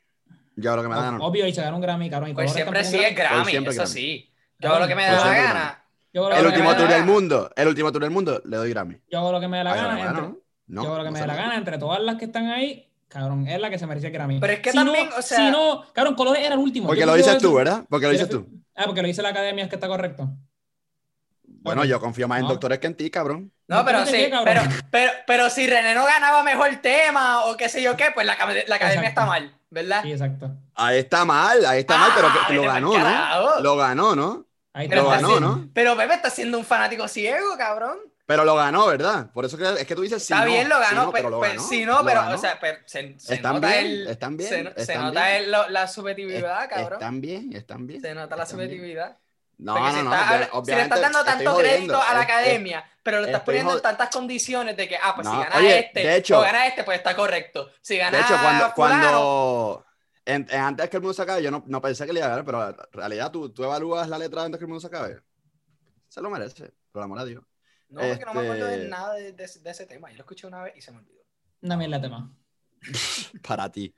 Yo 0.56 0.70
hago 0.70 0.76
lo 0.78 0.82
que 0.82 0.88
me 0.88 0.94
da 0.94 1.00
la 1.02 1.10
gana. 1.12 1.24
Obvio, 1.24 1.46
y 1.46 1.52
se 1.54 1.62
gana 1.62 1.74
un 1.76 1.82
Grammy, 1.82 2.10
cabrón. 2.10 2.30
Y 2.30 2.34
colores 2.34 2.52
siempre 2.52 2.84
sí 2.84 2.96
es 2.98 3.14
Grammy. 3.16 3.50
Siempre 3.50 3.72
eso 3.72 3.82
Grammy. 3.82 3.94
sí. 3.94 4.30
Yo 4.58 4.68
hago 4.70 4.78
lo 4.80 4.86
que 4.88 4.94
me 4.94 5.04
da 5.04 5.16
Por 5.18 5.26
la 5.26 5.34
gana. 5.34 5.84
Yo 6.14 6.20
hago 6.20 6.30
lo 6.30 6.36
El 6.36 6.40
que 6.40 6.42
me 6.42 6.48
último 6.52 6.68
da 6.68 6.72
la 6.72 6.78
tour 6.78 6.88
del 6.90 7.00
gana. 7.00 7.12
mundo, 7.12 7.50
el 7.56 7.68
último 7.68 7.92
tour 7.92 8.02
del 8.02 8.10
mundo, 8.10 8.42
le 8.44 8.56
doy 8.58 8.70
Grammy. 8.70 8.96
Yo 9.10 9.18
hago 9.18 9.32
lo 9.32 9.40
que 9.40 9.48
me 9.48 9.58
dé 9.58 9.64
la 9.64 9.74
gana. 9.74 9.98
yo 10.68 10.82
hago 10.82 10.98
lo 10.98 11.04
que 11.04 11.10
me 11.10 11.20
dé 11.20 11.26
la 11.26 11.34
gana. 11.36 11.56
Entre 11.56 11.78
todas 11.78 12.00
las 12.02 12.16
que 12.16 12.26
están 12.26 12.46
ahí, 12.48 12.86
cabrón, 13.12 13.46
es 13.46 13.60
la 13.60 13.70
que 13.70 13.78
se 13.78 13.86
merece 13.86 14.06
el 14.08 14.12
Grammy. 14.12 14.40
Pero 14.40 14.52
es 14.54 14.60
que 14.60 14.70
Si 14.70 14.76
también, 14.76 15.08
no- 15.10 15.16
o 15.16 15.22
sea- 15.22 15.38
Si 15.38 15.50
no, 15.50 15.84
cabrón, 15.92 16.14
Colores 16.14 16.42
era 16.44 16.54
el 16.54 16.60
último. 16.60 16.86
Porque 16.86 17.00
Yo 17.00 17.06
lo 17.06 17.14
dices 17.14 17.38
tú, 17.38 17.48
eso. 17.48 17.54
¿verdad? 17.54 17.84
Porque 17.88 18.06
lo 18.06 18.12
dices 18.12 18.28
tú. 18.28 18.48
Ah, 18.74 18.84
porque 18.86 19.02
lo 19.02 19.08
dice 19.08 19.22
la 19.22 19.28
academia, 19.30 19.64
es 19.64 19.70
que 19.70 19.76
está 19.76 19.88
correcto. 19.88 20.28
Bueno, 21.44 21.84
yo 21.84 22.00
confío 22.00 22.26
más 22.26 22.38
en 22.38 22.44
No. 22.44 22.50
doctores 22.50 22.78
que 22.80 22.86
en 22.88 22.96
ti, 22.96 23.08
cabrón. 23.10 23.52
No, 23.68 23.84
pero 23.84 24.04
sí, 24.04 24.28
pero, 24.44 24.62
pero, 24.90 25.12
pero 25.26 25.50
si 25.50 25.66
René 25.68 25.94
no 25.94 26.04
ganaba 26.04 26.42
mejor 26.42 26.68
tema 26.82 27.44
o 27.44 27.56
qué 27.56 27.68
sé 27.68 27.80
yo 27.82 27.96
qué, 27.96 28.06
pues 28.12 28.26
la, 28.26 28.34
la 28.34 28.74
academia 28.76 29.08
Exacto. 29.08 29.08
está 29.08 29.26
mal, 29.26 29.54
¿verdad? 29.70 30.02
Sí, 30.02 30.10
exacto. 30.12 30.50
Ahí 30.74 30.98
está 30.98 31.24
mal, 31.24 31.64
ahí 31.64 31.80
está 31.80 31.98
mal, 31.98 32.10
pero 32.16 32.28
Ah, 32.28 32.44
que 32.48 32.54
lo 32.54 32.62
ganó. 32.62 32.98
¿no? 32.98 33.60
Lo 33.60 33.76
ganó, 33.76 34.16
¿no? 34.16 34.46
Ahí 34.72 34.88
Pero 34.88 35.02
Lo 35.02 35.12
está 35.14 35.26
ganó, 35.28 35.40
¿no? 35.40 35.68
Pero 35.72 35.96
Pepe 35.96 36.14
está 36.14 36.30
siendo 36.30 36.58
un 36.58 36.64
fanático 36.64 37.06
ciego, 37.06 37.56
cabrón. 37.56 37.98
Pero 38.24 38.44
lo 38.44 38.54
ganó, 38.54 38.86
¿verdad? 38.86 39.30
Por 39.32 39.44
eso 39.44 39.58
que 39.58 39.64
es 39.64 39.84
que 39.86 39.94
tú 39.96 40.02
dices 40.02 40.22
sí. 40.24 40.32
Está 40.32 40.44
no, 40.44 40.52
bien, 40.52 40.68
lo 40.68 40.78
ganó, 40.78 41.04
no, 41.06 41.12
pero, 41.12 41.28
lo 41.28 41.40
pero- 41.40 41.54
ganó, 41.54 41.68
sí, 41.68 41.84
no, 41.84 41.98
lo 41.98 42.04
pero, 42.04 42.28
o 42.30 42.38
sea, 42.38 42.58
pero 42.60 42.78
se, 42.86 43.18
se 43.18 43.34
Están 43.34 43.54
nota 43.56 43.68
bien, 43.68 43.84
el, 43.86 44.06
están 44.06 44.36
bien, 44.36 44.48
se, 44.48 44.62
no- 44.62 44.70
se 44.74 44.80
están 44.82 45.02
nota 45.06 45.26
bien. 45.28 45.42
el- 45.44 45.50
lo- 45.52 45.68
la 45.68 45.88
subjetividad, 45.88 46.68
cabrón. 46.70 46.92
Están 46.94 47.20
bien, 47.20 47.52
están 47.52 47.86
bien. 47.86 48.00
Se 48.00 48.14
nota 48.14 48.36
la 48.36 48.44
están 48.44 48.58
subjetividad. 48.60 49.18
No, 49.58 49.74
Porque 49.74 49.88
no, 49.92 49.98
si, 49.98 50.02
no. 50.04 50.14
estás- 50.14 50.48
obvia- 50.52 50.64
si 50.64 50.76
le 50.76 50.82
estás 50.82 51.00
dando 51.00 51.24
tanto 51.24 51.56
crédito 51.56 52.00
a 52.00 52.14
la 52.14 52.20
es- 52.22 52.26
es- 52.28 52.32
academia, 52.32 52.84
pero 53.02 53.20
lo 53.20 53.26
estás 53.26 53.42
poniendo 53.42 53.76
en 53.76 53.82
tantas 53.82 54.08
condiciones 54.10 54.76
de 54.76 54.88
que, 54.88 54.96
ah, 54.96 55.12
pues 55.14 55.26
No, 55.26 55.32
si 55.34 55.38
gana 55.42 55.56
oye, 55.56 55.78
este, 55.80 56.00
de 56.00 56.16
hecho- 56.16 56.38
o 56.38 56.42
gana 56.42 56.66
este, 56.66 56.84
pues 56.84 56.98
está 56.98 57.14
correcto. 57.16 57.70
Si 57.80 57.96
gana 57.96 58.16
De 58.16 58.22
hecho, 58.22 58.34
cuando, 58.40 58.70
fulano, 58.72 58.74
cuando 58.74 59.86
en- 60.24 60.46
en- 60.48 60.60
antes 60.60 60.88
que 60.88 60.96
el 60.96 61.02
mundo 61.02 61.14
se 61.14 61.22
acabe, 61.22 61.42
yo 61.42 61.50
no, 61.50 61.62
no 61.66 61.80
pensé 61.82 62.06
que 62.06 62.12
le 62.12 62.20
iba 62.20 62.26
a 62.26 62.30
ganar, 62.30 62.44
pero 62.44 62.68
en 62.70 62.76
realidad 62.92 63.30
tú, 63.32 63.50
tú 63.52 63.64
evalúas 63.64 64.08
la 64.08 64.18
letra 64.18 64.44
antes 64.44 64.58
que 64.58 64.64
el 64.64 64.68
mundo 64.68 64.80
se 64.80 64.86
acabe. 64.86 65.20
Se 66.08 66.20
lo 66.20 66.30
merece, 66.30 66.72
por 66.92 67.02
amor 67.02 67.18
a 67.18 67.24
Dios. 67.24 67.42
No, 67.92 68.00
porque 68.00 68.24
no 68.24 68.34
me 68.34 68.40
acuerdo 68.40 68.66
de 68.66 68.74
Este- 68.76 68.88
nada 68.88 69.14
de, 69.14 69.32
de- 69.32 69.46
de 69.62 69.70
ese 69.70 69.86
tema. 69.86 70.10
Yo 70.10 70.16
lo 70.16 70.22
escuché 70.22 70.46
una 70.46 70.62
vez 70.62 70.74
y 70.76 70.80
se 70.80 70.90
me 70.92 70.98
olvidó. 70.98 71.20
Una 71.62 71.76
mierda 71.76 71.98
de 71.98 72.02
tema. 72.02 72.34
Para 73.46 73.70
ti. 73.70 73.94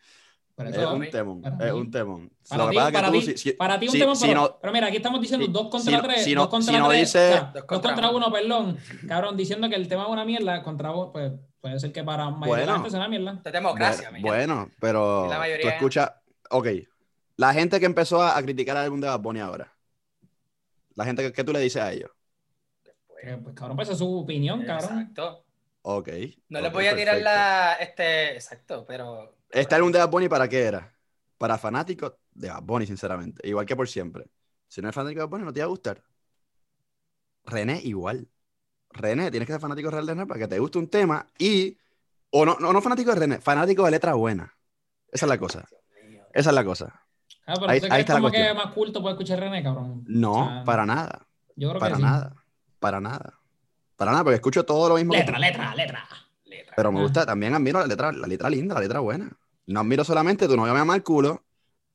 Es 0.57 0.77
un 0.79 1.11
temón. 1.11 1.43
para 1.43 1.67
Es 1.67 1.73
mí. 1.75 1.81
un 1.81 1.91
temón. 1.91 2.31
Para 2.49 2.63
Lo 2.65 2.71
que 2.71 2.75
ti, 2.75 2.77
pasa 2.77 2.89
es 2.89 2.93
que 2.93 2.99
para 3.01 3.11
tú, 3.13 3.21
ti- 3.21 3.37
si- 3.39 3.53
para 3.55 3.81
ti 3.81 3.87
un 3.87 3.93
si- 3.93 3.99
tema, 3.99 4.15
si 4.15 4.27
pero, 4.29 4.41
no- 4.41 4.59
pero 4.61 4.73
mira, 4.73 4.87
aquí 4.87 4.97
estamos 4.99 5.21
diciendo 5.21 5.47
si- 5.47 5.53
dos 5.53 5.63
contra 5.69 5.81
si 5.91 5.97
no- 5.97 6.03
tres, 6.03 6.25
si 6.25 6.35
no- 6.35 6.41
dos 6.43 6.51
contra 6.51 6.73
si 6.75 6.79
no 6.79 6.89
tres, 6.89 7.01
dice- 7.01 7.29
o 7.29 7.33
sea, 7.33 7.41
Dos 7.41 7.53
dos 7.55 7.65
contra 7.65 7.91
contra 7.93 8.11
uno. 8.11 8.33
perdón, 8.33 8.79
cabrón, 9.09 9.37
diciendo 9.37 9.69
que 9.69 9.75
el 9.75 9.89
tema 9.89 10.05
es 10.05 10.11
una 10.11 10.25
mierda, 10.25 10.63
contra 10.63 10.93
uno, 10.93 11.11
pues 11.11 11.33
puede 11.61 11.81
ser 11.81 11.91
que 11.93 12.05
para 12.05 12.31
mayoría 12.31 12.61
de 12.61 12.67
la 12.67 12.73
Bueno. 12.73 12.85
gente 12.85 12.91
sea 12.91 13.01
una 13.01 13.09
mierda. 13.09 13.41
Es 13.45 13.53
democracia, 13.53 14.11
Bueno, 14.11 14.27
bueno, 14.29 14.71
pero 14.79 15.27
Y 15.27 15.31
la 15.31 15.39
mayoría 15.39 15.63
tú 15.63 15.69
escuchas. 15.75 16.13
Ok. 16.51 16.67
La 17.37 17.53
gente 17.53 17.81
que 17.81 17.87
empezó 17.87 18.23
a, 18.23 18.37
a 18.39 18.43
criticar 18.43 18.77
el 18.77 18.85
álbum 18.85 19.01
de 19.01 19.09
Bad 19.09 19.19
Bunny 19.21 19.41
ahora. 19.41 19.73
La 20.95 21.05
gente 21.05 21.23
que, 21.25 21.33
que 21.33 21.43
tú 21.43 21.53
le 21.53 21.59
dices 21.59 21.83
a 21.83 21.93
ellos. 21.93 22.11
Pues, 23.43 23.55
cabrón, 23.55 23.77
pues 23.77 23.89
esa 23.89 23.93
es 23.95 23.99
su 23.99 24.19
opinión, 24.19 24.65
cabrón. 24.65 24.99
Exacto. 25.01 25.45
Ok. 25.83 26.09
No 26.49 26.61
le 26.61 26.69
ok, 26.69 26.75
voy 26.75 26.87
a 26.87 26.97
tirar 26.97 27.21
la. 27.21 27.75
Este, 27.75 28.35
exacto, 28.35 28.85
pero. 28.87 29.37
¿Este 29.51 29.75
álbum 29.75 29.93
de 29.93 29.99
Bad 29.99 30.11
Bunny 30.11 30.29
para 30.29 30.49
qué 30.49 30.63
era? 30.65 30.93
¿Para 31.39 31.59
fanáticos 31.59 32.15
de 32.33 32.49
Bad 32.49 32.63
Bunny, 32.63 32.87
sinceramente. 32.87 33.47
Igual 33.49 33.67
que 33.67 33.77
por 33.77 33.89
siempre. 33.89 34.27
Si 34.69 34.81
no 34.81 34.89
eres 34.89 34.95
fanático 34.95 35.21
de 35.21 35.27
Bad 35.27 35.31
Bunny, 35.31 35.45
no 35.45 35.53
te 35.53 35.61
va 35.61 35.67
a 35.67 35.69
gustar. 35.69 36.03
René, 37.45 37.81
igual. 37.85 38.29
René, 38.91 39.31
tienes 39.31 39.47
que 39.47 39.53
ser 39.53 39.61
fanático 39.61 39.91
real 39.91 40.07
de 40.07 40.15
René 40.15 40.27
para 40.27 40.41
que 40.41 40.49
te 40.49 40.59
guste 40.59 40.79
un 40.79 40.89
tema 40.89 41.29
y. 41.39 41.77
O 42.31 42.45
no, 42.45 42.57
no, 42.59 42.73
no 42.73 42.81
fanático 42.81 43.11
de 43.15 43.21
René, 43.21 43.39
fanático 43.41 43.85
de 43.85 43.91
letra 43.93 44.15
buena. 44.15 44.53
Esa 45.13 45.27
es 45.27 45.29
la 45.31 45.39
cosa. 45.39 45.69
Esa 46.33 46.51
es 46.51 46.55
la 46.55 46.65
cosa. 46.65 47.01
Ah, 47.47 47.55
pero 47.57 47.69
Ahí- 47.69 47.81
¿tú 47.81 47.87
ahí 47.91 48.01
está 48.01 48.15
la 48.15 48.21
como 48.21 48.31
que 48.33 48.39
cuestión. 48.39 48.57
más 48.57 48.73
culto 48.75 49.03
puede 49.03 49.15
escuchar 49.15 49.39
René, 49.39 49.63
cabrón? 49.63 50.03
No, 50.09 50.33
O 50.33 50.49
sea, 50.49 50.65
para 50.65 50.87
nada. 50.87 51.27
Yo 51.57 51.69
creo 51.69 51.79
Para 51.81 51.97
que 51.97 52.03
sí. 52.03 52.09
Para 52.85 53.01
nada. 53.01 53.33
Para 53.97 54.11
nada, 54.11 54.25
porque 54.25 54.35
escucho 54.35 54.63
todo 54.63 54.91
lo 54.91 54.97
mismo. 54.97 55.13
que 55.15 55.21
Letra, 55.21 55.37
tú. 55.37 55.41
letra, 55.41 55.75
letra. 55.75 56.07
Pero 56.77 56.93
me 56.93 56.99
Ah. 56.99 57.03
gusta, 57.03 57.25
también 57.25 57.55
admiro 57.55 57.81
la 57.81 57.87
letra, 57.87 58.13
la 58.13 58.27
letra 58.27 58.51
linda, 58.51 58.75
la 58.75 58.83
letra 58.83 59.01
buena. 59.01 59.31
No 59.69 59.81
admiro 59.81 60.05
solamente 60.05 60.47
tu 60.47 60.55
novio 60.55 60.75
me 60.75 60.81
ama 60.81 60.95
el 60.95 61.03
culo 61.03 61.43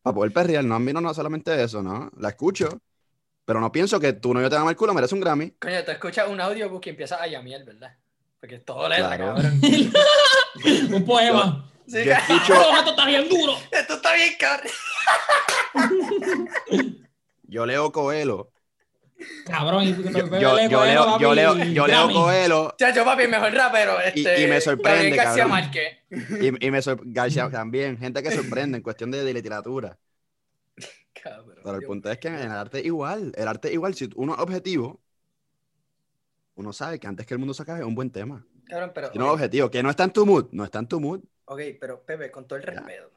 para 0.02 0.16
poder 0.16 0.34
perrear, 0.34 0.64
no 0.64 0.74
admiro 0.74 1.00
no 1.00 1.14
solamente 1.14 1.64
eso, 1.64 1.84
¿no? 1.84 2.10
La 2.18 2.30
escucho, 2.30 2.82
pero 3.46 3.60
no 3.62 3.72
pienso 3.72 4.00
que 4.00 4.14
tu 4.14 4.34
novio 4.34 4.50
te 4.50 4.56
ama 4.56 4.72
el 4.72 4.76
culo, 4.76 4.96
merece 4.96 5.14
un 5.14 5.22
Grammy. 5.22 5.52
Coño, 5.60 5.84
tú 5.86 5.92
escuchas 5.92 6.28
un 6.28 6.42
audiobook 6.42 6.84
y 6.88 6.90
empiezas 6.90 7.22
a 7.22 7.28
llamear, 7.28 7.64
¿verdad? 7.66 7.96
Porque 8.40 8.56
es 8.56 8.66
todo 8.66 8.90
letra, 8.90 9.16
Claro. 9.16 9.36
cabrón. 9.36 9.62
Un 10.96 11.06
poema. 11.06 11.70
Sí, 11.86 12.04
Yo 12.04 12.14
escucho, 12.14 12.54
esto 12.80 12.90
está 12.90 13.06
bien 13.06 13.30
duro. 13.30 13.54
Esto 13.72 13.94
está 13.94 14.14
bien, 14.16 14.34
cabrón. 14.40 14.72
yo 17.44 17.66
leo 17.68 17.92
Coelho. 17.92 18.50
Cabrón, 19.46 19.84
y 19.84 19.94
Yo, 19.94 20.02
yo- 20.12 20.70
yo 20.70 20.86
leo, 20.86 21.20
yo 21.20 21.34
leo, 21.36 21.58
yo 21.58 21.88
leo 21.88 22.10
Coelho 22.10 22.74
Chacho, 22.78 23.04
papi, 23.04 23.28
mejor 23.28 23.54
rapero. 23.54 23.98
Y- 24.16 24.20
Este, 24.20 24.44
y 24.44 24.48
me 24.48 24.62
sorprende, 24.62 25.16
García 25.16 25.44
cabrón. 25.44 25.50
Márquez. 25.50 25.98
y, 26.42 26.66
y 26.68 26.72
me 26.72 26.82
sor- 26.82 27.02
García 27.04 27.50
también, 27.50 27.98
gente 27.98 28.24
que 28.24 28.32
sorprende 28.32 28.78
en 28.78 28.84
cuestión 28.84 29.12
de, 29.12 29.24
de 29.24 29.34
literatura. 29.34 29.98
Cabrón. 31.22 31.56
Pero 31.64 31.74
el 31.76 31.80
Dios 31.82 31.88
punto 31.88 32.10
es 32.12 32.18
que 32.18 32.30
en 32.30 32.36
el 32.36 32.52
arte 32.52 32.80
igual, 32.82 33.34
el 33.36 33.48
arte 33.48 33.74
igual, 33.74 33.94
si 33.94 34.10
uno 34.16 34.34
es 34.36 34.40
objetivo, 34.40 35.02
uno 36.56 36.72
sabe 36.74 37.00
que 37.00 37.08
antes 37.08 37.26
que 37.26 37.34
el 37.34 37.40
mundo 37.40 37.54
se 37.54 37.64
acabe 37.64 37.80
es 37.80 37.86
un 37.86 37.96
buen 37.96 38.10
tema. 38.12 38.46
Cabrón, 38.68 38.92
pero. 38.94 39.12
Si 39.12 39.18
uno 39.18 39.28
es 39.28 39.34
objetivo, 39.34 39.70
que 39.70 39.84
no 39.84 39.90
está 39.90 40.04
en 40.06 40.12
tu 40.14 40.26
mood, 40.26 40.48
no 40.52 40.64
está 40.64 40.80
en 40.80 40.88
tu 40.88 41.00
mood. 41.00 41.22
Ok, 41.46 41.60
pero 41.80 42.04
Pepe, 42.06 42.32
con 42.32 42.48
todo 42.48 42.58
el 42.60 42.64
respeto, 42.64 43.12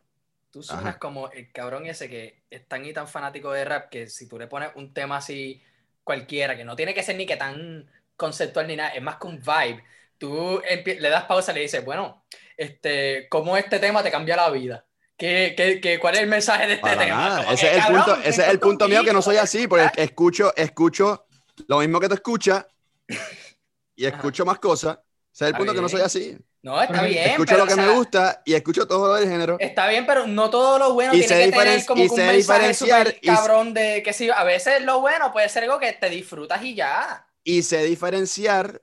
tú 0.50 0.62
suenas 0.62 0.86
Ajá. 0.86 0.98
como 0.98 1.30
el 1.30 1.52
cabrón 1.52 1.86
ese 1.86 2.08
que 2.08 2.42
es 2.50 2.66
tan 2.66 2.84
y 2.84 2.92
tan 2.92 3.06
fanático 3.06 3.52
de 3.52 3.64
rap 3.64 3.88
que 3.90 4.08
si 4.08 4.26
tú 4.26 4.38
le 4.38 4.46
pones 4.48 4.70
un 4.74 4.92
tema 4.94 5.18
así 5.18 5.62
cualquiera, 6.04 6.56
que 6.56 6.64
no 6.64 6.76
tiene 6.76 6.94
que 6.94 7.02
ser 7.02 7.16
ni 7.16 7.26
que 7.26 7.36
tan 7.36 7.90
conceptual 8.16 8.66
ni 8.66 8.76
nada, 8.76 8.90
es 8.90 9.02
más 9.02 9.16
que 9.16 9.26
un 9.26 9.40
vibe, 9.40 9.82
tú 10.18 10.60
le 10.84 11.08
das 11.08 11.24
pausa 11.24 11.52
y 11.52 11.56
le 11.56 11.60
dices, 11.62 11.84
bueno, 11.84 12.24
este, 12.56 13.28
¿cómo 13.28 13.56
este 13.56 13.78
tema 13.78 14.02
te 14.02 14.10
cambia 14.10 14.36
la 14.36 14.50
vida? 14.50 14.84
¿Qué, 15.16 15.54
qué, 15.56 15.80
qué- 15.80 15.98
cuál 15.98 16.14
es 16.14 16.20
el 16.22 16.26
mensaje 16.28 16.66
de 16.66 16.72
este 16.74 16.82
Para 16.82 16.98
tema? 17.04 17.16
nada. 17.16 17.52
Ese 17.52 17.70
que, 17.70 17.76
es 17.78 17.86
el 17.86 17.92
punto, 17.94 18.16
ese 18.16 18.42
es 18.42 18.48
el 18.48 18.58
punto 18.60 18.88
mío 18.88 19.04
que 19.04 19.12
no 19.12 19.22
soy 19.22 19.36
así, 19.36 19.68
porque 19.68 19.90
escucho, 19.96 20.54
escucho 20.56 21.26
lo 21.68 21.78
mismo 21.78 22.00
que 22.00 22.08
tú 22.08 22.14
escuchas 22.14 22.66
y 23.96 24.06
escucho 24.06 24.44
más 24.44 24.58
cosas. 24.58 24.98
Ese 25.32 25.44
es 25.44 25.50
el 25.50 25.56
punto 25.56 25.74
que 25.74 25.80
no 25.80 25.88
soy 25.88 26.00
así. 26.00 26.36
No, 26.62 26.80
está 26.80 26.92
Porque 26.94 27.08
bien. 27.10 27.30
Escucho 27.30 27.46
pero, 27.46 27.58
lo 27.58 27.66
que 27.66 27.72
o 27.72 27.76
sea, 27.76 27.86
me 27.86 27.92
gusta 27.94 28.42
y 28.44 28.54
escucho 28.54 28.86
todo 28.86 29.16
el 29.18 29.28
género. 29.28 29.56
Está 29.58 29.88
bien, 29.88 30.06
pero 30.06 30.26
no 30.26 30.48
todo 30.48 30.78
lo 30.78 30.94
bueno 30.94 31.12
Y 31.14 31.26
tiene 31.26 31.46
que 31.46 31.52
tener 31.52 31.84
como 31.84 32.02
y 32.02 32.06
que 32.06 32.10
un 32.10 32.16
sé 32.16 32.26
mensaje 32.26 33.18
y 33.20 33.26
cabrón 33.26 33.74
de 33.74 34.02
que 34.02 34.12
sí, 34.12 34.30
a 34.30 34.44
veces 34.44 34.82
lo 34.84 35.00
bueno 35.00 35.32
puede 35.32 35.48
ser 35.48 35.64
algo 35.64 35.78
que 35.80 35.92
te 35.92 36.08
disfrutas 36.08 36.62
y 36.62 36.74
ya. 36.74 37.26
Y 37.44 37.62
sé 37.62 37.82
diferenciar 37.84 38.82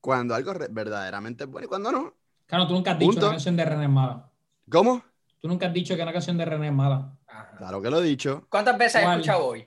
cuando 0.00 0.34
algo 0.34 0.54
verdaderamente 0.70 1.44
es 1.44 1.50
bueno 1.50 1.64
y 1.66 1.68
cuando 1.68 1.90
no. 1.90 2.14
Claro, 2.46 2.68
tú 2.68 2.74
nunca 2.74 2.92
has 2.92 2.98
dicho 2.98 3.10
que 3.10 3.14
Punto. 3.14 3.26
una 3.26 3.34
canción 3.34 3.56
de 3.56 3.64
René 3.64 3.84
es 3.84 3.90
mala. 3.90 4.30
¿Cómo? 4.70 5.02
Tú 5.40 5.48
nunca 5.48 5.66
has 5.66 5.72
dicho 5.72 5.96
que 5.96 6.02
una 6.02 6.12
canción 6.12 6.36
de 6.38 6.44
René 6.44 6.68
es 6.68 6.72
mala. 6.72 7.12
Claro 7.58 7.82
que 7.82 7.90
lo 7.90 8.00
he 8.00 8.04
dicho. 8.04 8.46
¿Cuántas 8.48 8.78
veces 8.78 9.02
has 9.02 9.10
escuchado 9.10 9.46
hoy? 9.46 9.66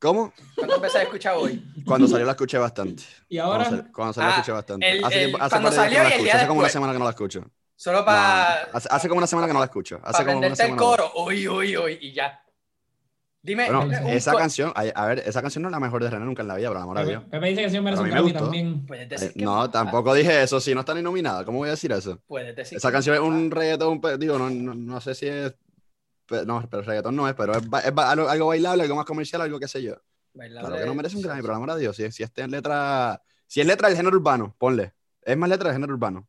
¿Cómo? 0.00 0.32
¿Cuántas 0.54 0.80
veces 0.80 0.96
has 0.96 1.02
escuchado 1.02 1.40
hoy? 1.40 1.64
Cuando 1.84 2.06
salió 2.06 2.24
la 2.24 2.32
escuché 2.32 2.56
bastante. 2.58 3.02
Y 3.28 3.38
ahora, 3.38 3.64
Cuando, 3.64 3.82
sal- 3.82 3.92
cuando 3.92 4.12
salió 4.12 4.28
la 4.28 4.34
Ah, 4.34 4.38
escuché 4.38 4.52
bastante. 4.52 4.90
el- 4.90 5.04
hace 5.04 5.14
el- 5.14 5.20
tiempo- 5.26 5.38
hace 5.44 5.50
cuando 5.50 5.68
par 5.70 5.72
de 5.72 5.76
días 5.78 5.88
que 5.90 5.96
salió 5.96 5.98
no 5.98 6.04
la 6.04 6.08
y 6.10 6.18
el 6.18 6.24
día 6.24 6.34
Hace 6.34 6.46
como 6.46 6.60
una 6.60 6.68
semana 6.68 6.92
que 6.92 6.98
no 7.00 7.04
la 7.04 7.10
escucho. 7.10 7.44
Solo 7.74 7.98
No, 7.98 8.04
para 8.04 8.54
hace, 8.72 8.88
hace 8.90 9.08
como 9.08 9.18
una 9.18 9.26
semana 9.26 9.46
que 9.48 9.52
no 9.52 9.58
la 9.58 9.64
escucho. 9.64 10.00
Hace 10.04 10.24
como 10.24 10.38
una 10.38 10.46
aprenderte 10.48 10.72
el 10.72 10.76
coro. 10.76 11.12
Uy, 11.16 11.48
uy, 11.48 11.76
uy, 11.76 11.98
y 12.00 12.12
ya. 12.12 12.42
Dime, 13.40 13.70
Bueno, 13.72 13.96
esa 14.08 14.34
canción, 14.34 14.72
a, 14.74 14.80
a 14.82 15.06
ver, 15.06 15.20
esa 15.20 15.40
canción 15.40 15.62
no 15.62 15.68
es 15.68 15.72
la 15.72 15.80
mejor 15.80 16.02
de 16.02 16.10
René 16.10 16.24
nunca 16.24 16.42
en 16.42 16.48
la 16.48 16.56
vida, 16.56 16.68
por 16.68 16.76
el 16.76 16.82
amor 16.82 16.98
a 16.98 17.04
Dios. 17.04 17.22
Pepe, 17.30 17.46
dice 17.48 17.62
que 17.62 17.70
sí 17.70 17.80
merece 17.80 18.02
Pero 18.02 18.14
a 18.16 18.20
un 18.20 18.26
mí 18.26 18.32
me 18.32 18.38
gustó. 18.40 18.44
también. 18.44 19.08
Decir 19.08 19.32
que 19.32 19.44
No, 19.44 19.70
tampoco 19.70 20.12
dije 20.12 20.42
eso. 20.42 20.60
Si 20.60 20.74
no 20.74 20.80
está 20.80 20.92
ni 20.94 21.02
nominada, 21.02 21.44
¿cómo 21.44 21.58
voy 21.58 21.68
a 21.68 21.70
decir 21.72 21.90
eso? 21.92 22.18
Puedes 22.26 22.54
decir 22.54 22.76
Esa 22.78 22.88
que 22.88 22.92
canción 22.92 23.14
es 23.14 23.20
no. 23.22 23.26
un 23.28 23.50
reggaetón, 23.50 24.00
pe- 24.00 24.18
digo, 24.18 24.38
no, 24.38 24.50
no, 24.50 24.74
no 24.74 25.00
sé 25.00 25.14
si 25.14 25.26
es. 25.28 25.54
No, 26.46 26.66
pero 26.70 26.82
reggaetón 26.82 27.16
no 27.16 27.26
es, 27.28 27.34
pero 27.34 27.52
es, 27.56 27.62
es 27.62 27.92
algo, 27.96 28.28
algo 28.28 28.46
bailable, 28.48 28.82
algo 28.82 28.96
más 28.96 29.06
comercial, 29.06 29.40
algo 29.42 29.58
que 29.58 29.68
sé 29.68 29.82
yo. 29.82 29.94
Bailable. 30.34 30.68
Claro 30.68 30.82
que 30.82 30.86
no 30.88 30.94
merece 30.94 31.16
un 31.16 31.22
Grammy, 31.22 31.40
por 31.40 31.50
el 31.50 31.56
amor 31.56 31.70
a 31.70 31.76
Dios. 31.76 31.96
Si, 31.96 32.10
si 32.12 32.24
en 32.36 32.50
letra. 32.50 33.22
Si 33.46 33.60
es 33.60 33.66
letra 33.66 33.88
del 33.88 33.96
género 33.96 34.16
urbano, 34.16 34.54
ponle. 34.58 34.92
Es 35.22 35.36
más 35.36 35.48
letra 35.48 35.68
del 35.68 35.76
género 35.76 35.94
urbano. 35.94 36.28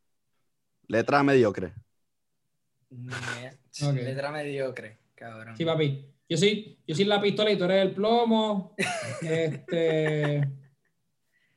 Letra 0.88 1.22
mediocre. 1.22 1.74
Letra 3.92 4.30
mediocre, 4.32 4.98
cabrón. 5.14 5.56
Sí, 5.56 5.64
papi. 5.64 6.06
Yo 6.28 6.36
soy, 6.36 6.78
yo 6.86 6.94
soy 6.94 7.04
la 7.04 7.20
pistola 7.20 7.50
y 7.50 7.58
tú 7.58 7.64
eres 7.64 7.82
el 7.82 7.94
plomo. 7.94 8.74
Este. 9.22 10.48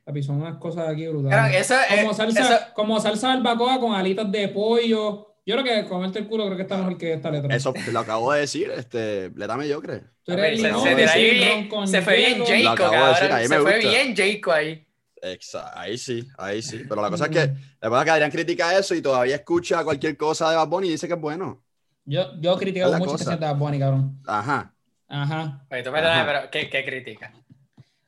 Papi, 0.04 0.22
son 0.22 0.42
unas 0.42 0.58
cosas 0.58 0.90
aquí 0.90 1.08
brutales. 1.08 1.62
eso, 1.62 1.76
eh, 1.76 2.02
Como 2.02 2.14
salsa, 2.14 2.42
eso- 2.56 2.74
como 2.76 3.00
salsa 3.00 3.28
barbacoa 3.36 3.80
con 3.80 3.94
alitas 3.96 4.30
de 4.32 4.50
pollo. 4.50 5.33
Yo 5.46 5.56
creo 5.58 5.64
que 5.64 5.90
comerte 5.90 6.20
el 6.20 6.28
culo 6.28 6.46
creo 6.46 6.56
que 6.56 6.64
está 6.64 6.78
mejor 6.78 6.98
que 6.98 7.14
esta 7.14 7.30
letra. 7.30 7.54
Eso 7.54 7.74
lo 7.92 8.00
acabo 8.00 8.32
de 8.32 8.42
decir, 8.42 8.72
este, 8.72 9.30
letra 9.36 9.58
mediocre. 9.58 10.04
Tú 10.24 10.32
eres 10.32 10.62
se, 10.62 10.68
ahí 10.68 10.82
fue 12.02 12.16
bien 12.16 12.68
acabo 12.68 13.08
de 13.08 13.48
Se 13.48 13.50
me 13.50 13.60
fue 13.60 13.80
bien 13.80 14.16
Jayco 14.16 14.52
ahí. 14.52 14.88
Exa- 15.22 15.72
ahí 15.76 15.98
sí, 15.98 16.28
ahí 16.38 16.62
sí. 16.62 16.84
Pero 16.88 17.02
la 17.02 17.10
cosa 17.10 17.26
es 17.26 17.32
que, 17.32 17.40
la 17.82 17.90
verdad 17.90 18.00
es 18.02 18.06
que 18.06 18.12
Adrián 18.12 18.32
critica 18.32 18.78
eso 18.78 18.94
y 18.96 19.02
todavía 19.02 19.36
escucha 19.36 19.84
cualquier 19.84 20.18
cosa 20.18 20.50
de 20.50 20.56
Bad 20.58 20.68
Bunny 20.68 20.88
y 20.88 20.92
dice 20.92 21.08
que 21.08 21.14
es 21.14 21.20
bueno. 21.20 21.64
Yo, 22.06 22.40
yo 22.42 22.56
he 22.56 22.58
criticado 22.60 22.92
mucho 22.94 23.12
cosa. 23.12 23.18
canciones 23.26 23.40
de 23.40 23.46
Bad 23.46 23.58
Bunny, 23.58 23.80
cabrón. 23.80 24.20
Ajá. 24.26 24.74
Ajá. 25.08 25.66
Oye, 25.70 25.84
tú 25.84 25.90
Ajá. 25.90 26.26
pero 26.26 26.52
¿qué, 26.52 26.70
qué 26.70 26.86
critica? 26.86 27.32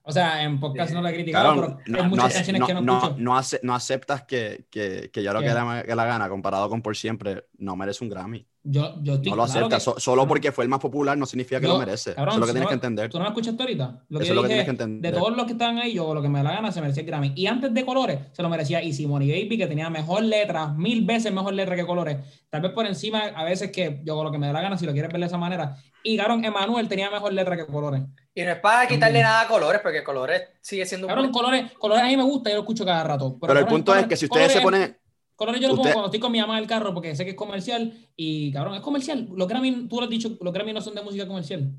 O 0.07 0.11
sea, 0.11 0.43
en 0.43 0.59
podcast 0.59 0.93
no 0.93 1.01
la 1.01 1.09
he 1.11 1.13
criticado, 1.15 1.55
Cabrón, 1.55 1.77
pero 1.83 1.83
no, 1.87 1.97
hay 1.97 2.03
muchas 2.09 2.29
no, 2.29 2.33
canciones 2.33 2.59
no, 2.61 2.67
que 2.67 2.73
no, 2.73 2.81
no, 2.81 2.93
escucho. 2.97 3.15
no 3.17 3.37
ace- 3.37 3.59
no 3.63 3.73
aceptas 3.75 4.23
que, 4.23 4.67
que, 4.69 5.09
que 5.11 5.23
yo 5.23 5.33
lo 5.33 5.43
que 5.43 5.53
la, 5.53 5.83
que 5.83 5.95
la 5.95 6.05
gana 6.05 6.29
comparado 6.29 6.69
con 6.69 6.81
por 6.81 6.95
siempre 6.95 7.47
no 7.57 7.75
merece 7.75 8.03
un 8.03 8.09
Grammy. 8.11 8.47
Yo, 8.67 8.95
yo 9.03 9.13
estoy 9.13 9.29
No 9.29 9.35
lo 9.35 9.45
claro 9.45 9.59
aceptas. 9.67 9.77
que- 9.83 9.91
So- 9.91 9.99
solo 9.99 10.27
porque 10.27 10.51
fue 10.51 10.63
el 10.63 10.69
más 10.69 10.79
popular 10.79 11.15
no 11.15 11.27
significa 11.27 11.59
que 11.59 11.67
Yo- 11.67 11.73
lo 11.73 11.79
merece. 11.79 12.15
cabrón, 12.15 12.29
eso 12.33 12.35
es 12.37 12.39
lo 12.39 12.45
que 12.47 12.51
tienes 12.53 12.63
no- 12.65 12.69
que 12.69 12.73
entender. 12.73 13.09
¿Tú 13.11 13.17
no 13.19 13.23
me 13.25 13.29
escuchaste 13.29 13.61
ahorita? 13.61 14.03
Lo 14.09 14.17
que 14.19 14.23
Eso 14.23 14.33
es 14.33 14.35
lo 14.35 14.41
que 14.41 14.47
tienes 14.47 14.65
que 14.65 14.71
entender. 14.71 15.11
de 15.13 15.17
todos 15.19 15.37
los 15.37 15.45
que 15.45 15.51
estaban 15.51 15.77
ahí, 15.77 15.93
yo 15.93 16.13
lo 16.15 16.21
que 16.21 16.29
me 16.29 16.39
da 16.39 16.45
la 16.45 16.51
gana 16.55 16.71
se 16.71 16.81
merecía 16.81 17.01
el 17.01 17.07
Grammy. 17.07 17.33
Y 17.35 17.45
antes 17.45 17.71
de 17.71 17.85
Colores, 17.85 18.19
se 18.31 18.41
lo 18.41 18.49
merecía 18.49 18.81
Easy 18.81 19.05
Money 19.05 19.29
Baby, 19.29 19.57
que 19.59 19.67
tenía 19.67 19.87
mejor 19.91 20.23
letra, 20.23 20.69
mil 20.69 21.05
veces 21.05 21.31
mejor 21.31 21.53
letra 21.53 21.75
que 21.75 21.85
Colores. 21.85 22.17
Tal 22.49 22.61
vez 22.61 22.71
por 22.71 22.87
encima, 22.87 23.19
a 23.35 23.43
veces 23.43 23.71
que 23.71 24.01
yo 24.03 24.23
lo 24.23 24.31
que 24.31 24.39
me 24.39 24.47
da 24.47 24.53
la 24.53 24.61
gana, 24.61 24.77
si 24.79 24.85
lo 24.87 24.93
quieres 24.93 25.11
ver 25.11 25.19
de 25.21 25.27
esa 25.27 25.37
manera. 25.37 25.75
Y 26.01 26.17
cabrón, 26.17 26.43
Emanuel 26.43 26.87
tenía 26.87 27.11
mejor 27.11 27.33
letra 27.33 27.55
que 27.55 27.67
Colores. 27.67 28.01
Y 28.33 28.41
no 28.41 28.51
es 28.51 28.59
para 28.59 28.87
quitarle 28.87 29.21
nada 29.21 29.41
a 29.41 29.47
colores, 29.47 29.79
porque 29.81 30.03
colores 30.03 30.41
sigue 30.59 30.85
siendo 30.85 31.07
un 31.07 31.31
Colores, 31.31 31.71
Colores 31.79 32.03
a 32.03 32.07
mí 32.07 32.17
me 32.17 32.23
gusta, 32.23 32.49
yo 32.49 32.55
lo 32.57 32.61
escucho 32.63 32.83
cada 32.83 33.03
rato. 33.03 33.37
Pero 33.39 33.53
el 33.53 33.59
cabrón, 33.59 33.69
punto 33.77 33.95
es 33.95 34.07
que 34.07 34.17
si 34.17 34.25
ustedes 34.25 34.51
se 34.51 34.61
ponen. 34.61 34.97
Colores 35.35 35.59
yo 35.61 35.67
lo 35.67 35.73
Usted- 35.73 35.83
pongo 35.83 35.93
cuando 35.93 36.07
estoy 36.07 36.19
con 36.19 36.31
mi 36.31 36.39
mamá 36.39 36.57
en 36.57 36.63
el 36.63 36.69
carro 36.69 36.93
porque 36.93 37.15
sé 37.15 37.25
que 37.25 37.31
es 37.31 37.35
comercial 37.35 37.93
y 38.15 38.51
cabrón, 38.53 38.75
es 38.75 38.81
comercial. 38.81 39.27
Los 39.35 39.47
Grammy, 39.47 39.87
tú 39.87 39.97
lo 39.97 40.03
has 40.03 40.09
dicho, 40.09 40.37
los 40.39 40.53
Grammy 40.53 40.71
no 40.73 40.81
son 40.81 40.95
de 40.95 41.01
música 41.03 41.27
comercial. 41.27 41.71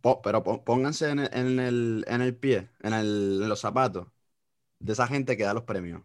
po- 0.00 0.22
pero 0.22 0.42
po- 0.42 0.64
pónganse 0.64 1.10
en 1.10 1.18
el, 1.20 1.28
en 1.32 1.60
el, 1.60 2.04
en 2.08 2.22
el 2.22 2.34
pie, 2.34 2.68
en, 2.82 2.94
el, 2.94 3.40
en 3.42 3.48
los 3.48 3.60
zapatos 3.60 4.06
de 4.78 4.92
esa 4.94 5.06
gente 5.06 5.36
que 5.36 5.42
da 5.44 5.52
los 5.52 5.64
premios. 5.64 6.00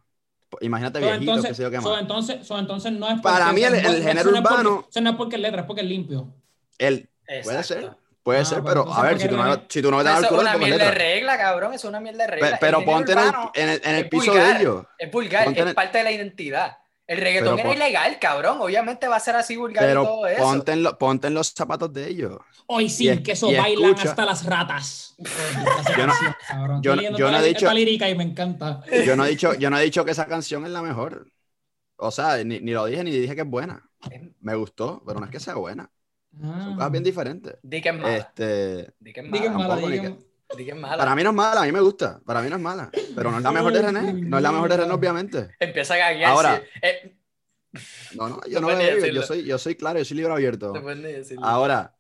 Imagínate 0.62 1.00
So, 1.00 1.06
viejitos, 1.06 1.28
entonces, 1.28 1.50
qué 1.52 1.56
sé 1.56 1.64
yo 1.64 1.72
qué 1.72 1.82
so, 1.82 1.90
más. 1.92 2.02
entonces, 2.02 2.46
so, 2.48 2.60
entonces 2.60 2.92
no 2.94 3.10
es 3.10 3.22
Para 3.22 3.52
mí 3.54 3.62
el- 3.64 3.76
género 4.04 4.32
urbano- 4.32 4.86
Eso 4.90 5.02
no 5.02 5.10
es 5.12 5.16
porque 5.16 5.36
es 5.38 5.42
letra, 5.42 5.62
es 5.62 5.68
porque 5.68 5.82
es 5.82 5.88
limpio. 5.88 6.34
El, 6.78 7.10
Exacto. 7.28 7.44
puede 7.44 7.64
ser, 7.64 7.98
puede 8.26 8.40
Ah, 8.40 8.46
ser, 8.46 8.64
pero 8.64 8.92
a 8.92 9.04
ver, 9.04 9.12
¿por 9.12 9.22
si 9.22 9.28
tú, 9.30 9.38
no, 9.38 9.64
si 9.70 9.82
tú 9.84 9.92
no 9.92 9.98
me 9.98 10.04
das 10.04 10.18
el 10.20 10.26
es 10.26 10.32
una 10.32 10.58
mierda 10.58 10.86
de 10.86 10.92
regla, 10.92 11.38
cabrón. 11.38 11.74
Es 11.76 11.84
una 11.86 12.00
mierda 12.00 12.26
de 12.26 12.32
regla. 12.32 12.50
Pe- 12.50 12.58
Pero 12.60 12.84
ponte 12.84 13.12
en 13.12 13.20
el, 13.20 13.26
en 13.54 13.70
el, 13.70 13.82
en 13.86 13.96
el 13.96 14.04
es 14.06 14.10
piso 14.10 14.32
vulgar, 14.32 14.56
de 14.58 14.62
ellos. 14.64 14.86
Es 14.98 15.12
vulgar, 15.12 15.48
es 15.48 15.58
el- 15.58 15.76
parte 15.76 16.00
de 16.00 16.04
la 16.04 16.12
identidad. 16.12 16.78
El 17.08 17.20
reggaetón 17.20 17.56
Pero 17.56 17.70
era 17.72 17.76
ilegal, 17.88 18.18
cabrón. 18.20 18.58
Obviamente 18.62 19.08
va 19.08 19.18
a 19.18 19.20
ser 19.20 19.36
así 19.36 19.56
vulgar 19.56 19.88
y 19.88 19.94
todo 19.94 20.26
eso. 20.26 20.42
ponte 20.42 20.72
en, 20.72 20.82
lo- 20.82 20.98
ponte 20.98 21.28
en 21.28 21.36
los 21.36 21.54
zapatos 21.54 21.94
de 21.94 22.08
ellos. 22.08 22.40
Hoy 22.66 22.90
sí, 22.90 23.08
es- 23.08 23.22
que 23.22 23.34
eso 23.34 23.46
bailan 23.54 23.92
escucha- 23.92 24.10
hasta 24.10 24.26
las 24.26 24.44
ratas. 24.44 25.16
Yo 25.96 26.08
no- 26.08 26.82
yo 26.82 26.96
leyendo 26.96 27.20
yo 27.20 27.30
no 27.30 27.38
he 27.40 27.44
dicho- 27.48 27.72
y 27.72 28.16
me 28.16 28.24
encanta. 28.24 28.82
Yo 29.06 29.16
no 29.16 29.24
he 29.24 29.30
dicho, 29.30 29.54
yo 29.54 29.70
no 29.70 29.78
he 29.78 29.84
dicho 29.84 30.04
que 30.04 30.12
esa 30.12 30.26
canción 30.26 30.66
es 30.66 30.72
la 30.72 30.82
mejor. 30.82 31.28
O 31.98 32.10
sea, 32.10 32.44
ni, 32.44 32.60
ni 32.60 32.72
lo 32.72 32.86
dije 32.88 33.04
ni 33.04 33.12
dije 33.12 33.36
que 33.36 33.42
es 33.42 33.48
buena. 33.48 33.88
Me 34.42 34.56
gustó, 34.56 35.04
pero 35.06 35.20
no 35.20 35.28
es 35.28 35.32
que 35.32 35.40
sea 35.40 35.54
buena. 35.56 35.92
Son 36.42 36.76
cosas 36.76 36.92
bien 36.92 37.04
diferentes. 37.04 37.56
Di 37.64 37.82
que 37.82 37.90
es 37.90 37.96
mala. 37.96 38.18
Este, 38.18 38.94
Di 39.00 39.14
que 39.14 39.20
es 39.22 39.32
Di 39.32 39.40
que 39.40 39.46
es 39.46 39.52
mala. 39.52 39.58
mala, 39.58 39.70
tampoco 39.70 39.90
di 39.92 40.00
ni 40.00 40.02
que- 40.08 40.56
Di 40.58 40.66
que 40.66 40.72
es 40.72 40.78
mala. 40.78 40.98
para 40.98 41.16
mí 41.16 41.24
no 41.24 41.30
es 41.32 41.36
mala, 41.36 41.62
a 41.62 41.66
mí 41.66 41.72
me 41.72 41.80
gusta. 41.82 42.20
Para 42.26 42.42
mí 42.42 42.50
no 42.50 42.56
es 42.58 42.62
mala. 42.62 42.90
Pero 43.16 43.32
no 43.32 43.38
es 43.38 43.44
la 43.44 43.52
mejor 43.52 43.74
de 43.74 43.82
René. 43.82 44.14
No 44.14 44.38
es 44.38 44.44
la 44.44 44.52
mejor 44.52 44.70
de 44.70 44.78
René, 44.78 44.94
obviamente. 44.94 45.50
Empieza 45.60 45.94
a 45.96 45.98
gaguear. 45.98 46.32
Ahora-. 46.32 46.62
Eh, 46.82 47.16
No, 48.16 48.30
no, 48.30 48.40
yo 48.48 48.62
No 48.62 48.70
no 48.72 48.78
veo. 48.78 49.06
Yo 49.08 49.22
soy, 49.24 49.44
yo 49.44 49.58
soy 49.58 49.76
claro, 49.76 50.00
yo 50.00 50.06
soy 50.06 50.16
libro 50.18 50.34
abierto. 50.34 50.72
no. 50.74 51.46
Ahora, 51.46 51.94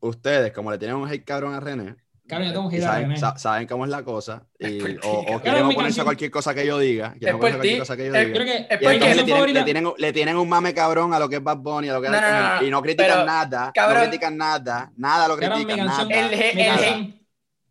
ustedes, 0.00 0.52
como 0.52 0.70
le 0.72 0.78
tienen 0.78 0.96
un 0.96 1.08
hate 1.08 1.24
cabrón 1.24 1.54
a 1.54 1.60
René, 1.60 1.94
Cabrón, 2.30 2.46
yo 2.48 2.52
tengo 2.54 2.66
un 2.68 2.72
y 2.72 2.76
hit 2.76 2.84
a 2.84 2.86
saben, 2.88 3.02
René. 3.08 3.16
sa- 3.20 3.36
saben 3.36 3.66
cómo 3.66 3.84
es 3.84 3.90
la 3.90 4.02
cosa, 4.04 4.46
y, 4.58 4.80
o, 4.80 5.10
o 5.10 5.24
quieren 5.24 5.40
Claro, 5.42 5.68
oponerse 5.68 6.00
a 6.00 6.04
cualquier 6.04 6.30
cosa 6.30 6.54
que 6.54 6.64
yo 6.64 6.78
diga, 6.78 7.12
quieren 7.18 7.28
Es 7.28 7.40
por 7.40 7.50
oponerse 7.50 7.56
a 7.56 7.58
cualquier 7.58 7.74
ti, 7.74 7.78
cosa 7.80 7.96
que 7.96 8.06
yo 8.06 8.14
es- 8.14 8.26
diga. 8.26 8.32
Creo 8.32 8.46
que 8.46 8.56
Es 8.56 8.60
Y 8.60 8.66
porque- 8.84 8.94
entonces 8.94 8.98
canción 9.00 9.16
le 9.16 9.24
tienen, 9.24 9.36
favorita- 9.36 9.58
le, 9.58 9.64
tienen, 9.64 9.92
le 9.98 10.12
tienen 10.12 10.36
un 10.36 10.48
mame 10.48 10.72
cabrón 10.74 11.12
a 11.12 11.18
lo 11.18 11.28
que 11.28 11.36
es 11.36 11.42
Bad 11.42 11.56
Bunny, 11.58 11.88
a 11.88 11.92
lo 11.94 12.00
que 12.00 12.06
es 12.06 12.12
No, 12.12 12.20
no, 12.20 12.30
no, 12.30 12.60
no, 12.60 12.66
y 12.66 12.70
no 12.70 12.82
critican 12.82 13.06
pero, 13.10 13.24
nada, 13.26 13.72
cabrón, 13.74 13.96
no 13.96 14.02
critican 14.04 14.36
nada, 14.36 14.92
nada 14.96 15.28
lo 15.28 15.36
critican, 15.36 15.76
canción. 15.78 16.08
nada. 16.08 16.26
El 16.26 16.34
el 16.34 17.20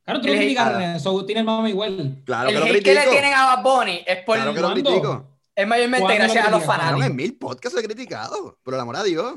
Claro, 0.03 0.21
tú 0.21 0.27
el 0.27 0.33
lo 0.33 0.39
hate- 0.39 0.43
criticas 0.43 0.65
a 0.65 0.69
nada. 0.71 0.79
René, 0.79 0.99
so, 0.99 1.25
tiene 1.25 1.39
el 1.41 1.45
mame 1.45 1.69
igual. 1.69 2.21
Claro 2.25 2.49
el 2.49 2.55
que 2.55 2.59
lo 2.59 2.65
hate 2.65 2.73
que 2.75 2.81
critico, 2.81 3.05
le 3.05 3.11
tienen 3.11 3.33
a 3.33 3.55
Bad 3.55 3.63
Bunny 3.63 4.03
es 4.07 4.17
por 4.23 4.35
claro 4.37 4.53
que 4.53 4.61
lo 4.61 4.71
critico. 4.73 5.37
es 5.55 5.67
mayormente 5.67 6.01
¿Cuándo 6.03 6.17
lo 6.17 6.23
gracias 6.33 6.45
a 6.47 6.51
los 6.51 6.63
fanáticos. 6.65 7.05
en 7.05 7.15
mil 7.15 7.37
podcasts 7.37 7.77
he 7.79 7.83
criticado, 7.83 8.57
por 8.63 8.73
el 8.73 8.79
amor 8.79 8.95
a 8.95 9.03
Dios. 9.03 9.35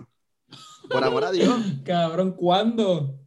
Por 0.90 1.04
amor 1.04 1.24
a 1.24 1.30
Dios. 1.32 1.54
Cabrón, 1.84 2.32
¿cuándo? 2.32 3.18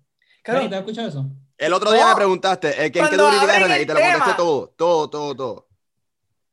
Cabrón, 0.43 0.69
¿Te 0.69 0.75
has 0.75 0.81
escuchado 0.81 1.07
eso? 1.07 1.29
El 1.57 1.73
otro 1.73 1.91
día 1.91 2.03
No. 2.03 2.09
me 2.09 2.15
preguntaste, 2.15 2.69
¿eh, 2.69 2.85
¿en 2.87 2.91
qué 2.91 2.99
Cuando 2.99 3.17
tú 3.17 3.23
criticas 3.29 3.39
a 3.39 3.43
abren 3.55 3.61
René? 3.63 3.75
el 3.77 3.81
Y 3.81 3.85
te 3.85 3.93
lo 3.93 3.99
contesté 3.99 4.21
tema. 4.23 4.37
todo, 4.37 4.69
todo, 4.77 5.09
todo, 5.09 5.35
todo. 5.35 5.67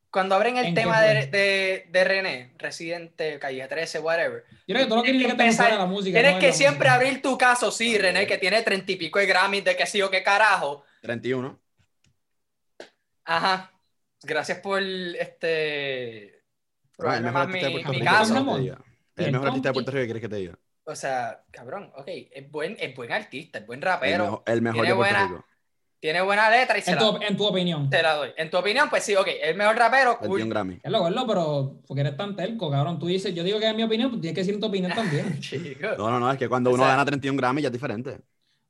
Cuando 0.09 0.35
abren 0.35 0.57
el 0.57 0.65
¿En 0.67 0.75
tema 0.75 1.01
de, 1.01 1.25
de, 1.27 1.87
de 1.89 2.03
René, 2.03 2.53
Residente, 2.59 3.39
Calle 3.39 3.67
13, 3.67 3.99
whatever, 3.99 4.43
Yo 4.67 4.75
creo 4.75 4.77
que 4.79 4.85
todo 4.85 4.97
lo 4.97 5.03
que 5.03 5.09
Tienes 5.11 5.25
criticas 5.27 5.31
que 5.33 5.37
te 5.37 5.43
empezar- 5.43 5.65
fuera 5.67 5.77
la 5.83 5.85
música. 5.87 6.19
tienes 6.19 6.33
no 6.35 6.39
que 6.39 6.53
siempre 6.53 6.89
música. 6.89 6.93
abrir 6.93 7.21
tu 7.21 7.37
caso, 7.37 7.71
sí, 7.71 7.97
René, 7.97 8.27
que 8.27 8.37
tiene 8.37 8.61
treinta 8.61 8.91
y 8.91 8.95
pico 8.95 9.17
de 9.19 9.25
Grammys 9.25 9.63
de 9.65 9.75
que 9.75 9.85
sí 9.87 10.01
o 10.03 10.11
qué 10.11 10.21
carajo. 10.23 10.83
31. 11.01 11.59
Ajá. 13.25 13.71
Gracias 14.21 14.59
por 14.59 14.81
este. 14.81 16.43
El 16.99 17.21
mejor 17.23 17.41
artista 17.41 17.67
de 17.67 17.71
Puerto 17.73 17.89
mi 17.89 17.99
Rico. 17.99 18.11
caso. 18.11 18.33
¿qué 18.33 18.39
Ramón. 18.39 18.61
quieres 18.61 18.79
que 19.15 19.23
el 19.25 19.31
mejor 19.31 19.47
artista 19.47 19.69
de. 19.69 19.73
Puerto 19.73 19.91
Rico, 19.91 20.01
¿qué 20.01 20.05
quieres 20.05 20.21
que 20.21 20.29
te 20.29 20.35
diga? 20.35 20.59
O 20.85 20.95
sea, 20.95 21.43
cabrón, 21.51 21.91
ok, 21.95 22.07
es 22.07 22.51
buen, 22.51 22.75
es 22.79 22.93
buen 22.95 23.11
artista, 23.11 23.59
es 23.59 23.65
buen 23.65 23.79
El 23.79 23.85
rapero, 23.85 24.23
mejor, 24.25 24.43
el 24.47 24.61
mejor 24.61 24.75
tiene 24.81 24.89
de 24.89 24.93
buena- 24.95 25.27
Rico. 25.27 25.45
tiene 25.99 26.21
buena 26.21 26.49
letra 26.49 26.77
y 26.77 26.81
se 26.81 26.91
En 26.91 26.95
la, 26.97 27.01
tu, 27.01 27.17
en 27.21 27.37
tu 27.37 27.45
opinión. 27.45 27.89
te 27.89 28.01
la 28.01 28.15
doy. 28.15 28.31
En 28.35 28.49
tu 28.49 28.57
opinión, 28.57 28.89
pues 28.89 29.03
sí, 29.03 29.15
ok, 29.15 29.27
el 29.41 29.55
mejor 29.55 29.77
rapero, 29.77 30.17
21 30.19 30.43
cool. 30.43 30.49
Grammy. 30.49 30.79
Es 30.83 30.91
lo, 30.91 31.07
es 31.07 31.15
lo, 31.15 31.25
pero 31.25 31.79
porque 31.87 32.01
eres 32.01 32.17
tan 32.17 32.35
terco, 32.35 32.69
cabrón. 32.69 32.99
Tú 32.99 33.05
dices, 33.07 33.33
yo 33.33 33.43
digo 33.43 33.59
que 33.59 33.69
es 33.69 33.75
mi 33.75 33.83
opinión, 33.83 34.09
pues 34.09 34.21
tienes 34.21 34.35
que 34.35 34.41
decir 34.43 34.59
tu 34.59 34.65
opinión 34.67 34.91
también. 34.93 35.39
Chico. 35.39 35.87
No, 35.97 36.09
no, 36.11 36.19
no, 36.19 36.29
es 36.31 36.37
que 36.37 36.49
cuando 36.49 36.69
O 36.69 36.73
uno 36.73 36.83
sea, 36.83 36.91
gana 36.91 37.05
31 37.05 37.37
Grammy 37.37 37.61
ya 37.61 37.67
es 37.69 37.73
diferente. 37.73 38.19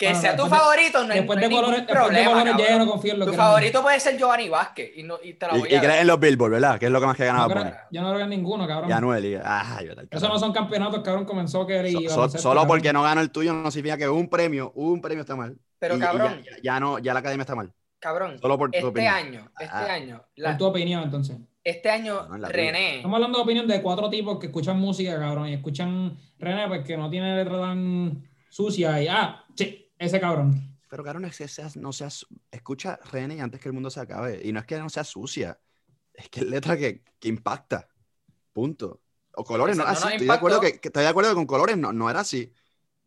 Que 0.03 0.09
Bueno, 0.09 0.21
sea 0.21 0.35
tu 0.35 0.43
después 0.43 0.51
de- 0.51 0.57
favorito, 0.65 1.03
no 1.07 1.13
después 1.13 1.37
no 1.37 1.41
de 1.41 1.47
ningún 1.47 1.63
colores, 1.63 1.87
después 1.87 1.97
de 1.99 2.05
problema, 2.05 2.29
colores 2.43 2.67
ya 2.67 2.77
no 2.77 2.87
confío 2.91 3.13
en 3.13 3.19
lo 3.19 3.25
Tu 3.25 3.31
que 3.31 3.37
favorito 3.37 3.81
puede 3.81 3.99
ser 4.01 4.17
Giovanni 4.17 4.49
Vázquez 4.49 4.91
y, 4.97 5.03
no, 5.03 5.15
y 5.23 5.33
te 5.35 5.47
la 5.47 5.55
Y, 5.55 5.59
voy 5.61 5.69
y 5.71 5.75
a 5.75 5.79
crees 5.79 6.01
en 6.01 6.07
los 6.07 6.19
Billboard, 6.19 6.51
¿verdad? 6.51 6.77
Que 6.79 6.85
es 6.87 6.91
lo 6.91 6.99
que 6.99 7.05
más 7.05 7.15
que 7.15 7.23
No 7.23 7.27
ganaba 7.27 7.47
creo- 7.53 7.63
Bunny. 7.63 7.75
yo 7.91 8.01
no 8.01 8.09
creo 8.11 8.23
en 8.23 8.29
ninguno, 8.29 8.67
cabrón. 8.67 8.89
Y 8.89 8.93
Anuel. 8.93 9.25
Y, 9.25 9.35
al 9.35 10.07
Eso 10.11 10.27
no 10.27 10.37
son 10.39 10.51
campeonatos, 10.51 11.01
cabrón, 11.03 11.47
soccer 11.47 11.85
y 11.85 11.93
So- 11.93 12.27
so- 12.29 12.37
solo 12.37 12.61
cabrón. 12.61 12.67
porque 12.67 12.91
no 12.91 13.01
gana 13.03 13.21
el 13.21 13.31
tuyo 13.31 13.53
no 13.53 13.71
significa 13.71 13.97
que 13.97 14.09
un 14.09 14.29
premio, 14.29 14.73
un 14.75 14.99
premio 15.01 15.21
está 15.21 15.35
mal. 15.37 15.55
Pero 15.79 15.95
Y- 15.95 15.97
y 15.97 16.01
cabrón, 16.01 16.43
ya, 16.43 16.51
ya 16.61 16.79
no, 16.81 16.99
ya 16.99 17.13
la 17.13 17.19
academia 17.21 17.43
está 17.43 17.55
mal. 17.55 17.71
cabrón, 17.99 18.37
Solo 18.41 18.57
por 18.57 18.69
tu 18.71 18.77
este 18.77 18.87
opinión. 18.89 19.13
año, 19.13 19.51
este 19.57 19.73
Ah. 19.73 19.93
año, 19.93 20.25
En 20.35 20.43
la- 20.43 20.57
tu 20.57 20.65
opinión, 20.65 21.03
entonces. 21.03 21.37
este 21.63 21.89
año, 21.89 22.25
No, 22.27 22.35
en 22.35 22.41
la 22.41 22.49
René, 22.49 22.95
Estamos 22.97 23.15
hablando 23.15 23.37
de 23.37 23.43
opinión 23.45 23.65
de 23.67 23.81
cuatro 23.81 24.09
tipos 24.09 24.39
que 24.39 24.47
escuchan 24.47 24.77
música, 24.77 25.17
cabrón, 25.17 25.47
y 25.47 25.53
escuchan 25.53 26.17
René, 26.37 26.67
pues 26.67 26.83
que 26.85 26.97
no 26.97 27.09
tiene 27.09 27.37
letra 27.37 27.59
tan 27.61 28.27
sucia 28.49 29.01
y, 29.01 29.07
ah, 29.07 29.43
sí, 29.55 29.82
ese 30.03 30.19
cabrón. 30.19 30.77
Pero, 30.89 31.03
cabrón, 31.03 31.25
es 31.25 31.37
que 31.37 31.47
seas, 31.47 31.75
no 31.75 31.91
seas. 31.91 32.25
Escucha 32.51 32.99
René 33.11 33.41
antes 33.41 33.59
que 33.59 33.69
el 33.69 33.73
mundo 33.73 33.89
se 33.89 33.99
acabe. 33.99 34.41
Y 34.43 34.51
no 34.51 34.59
es 34.59 34.65
que 34.65 34.77
no 34.77 34.89
sea 34.89 35.03
sucia, 35.03 35.59
es 36.13 36.29
que 36.29 36.41
es 36.41 36.45
letra 36.47 36.77
que, 36.77 37.03
que 37.19 37.27
impacta. 37.29 37.87
Punto. 38.51 39.01
O 39.35 39.43
colores, 39.43 39.75
no, 39.75 39.83
así. 39.83 39.95
no 39.95 40.05
nos 40.05 40.11
estoy, 40.13 40.27
de 40.27 40.33
acuerdo 40.33 40.61
que, 40.61 40.79
que 40.79 40.89
estoy 40.89 41.03
de 41.03 41.09
acuerdo 41.09 41.31
que 41.31 41.35
con 41.35 41.47
colores 41.47 41.77
no, 41.77 41.91
no 41.91 42.09
era 42.09 42.19
así. 42.19 42.53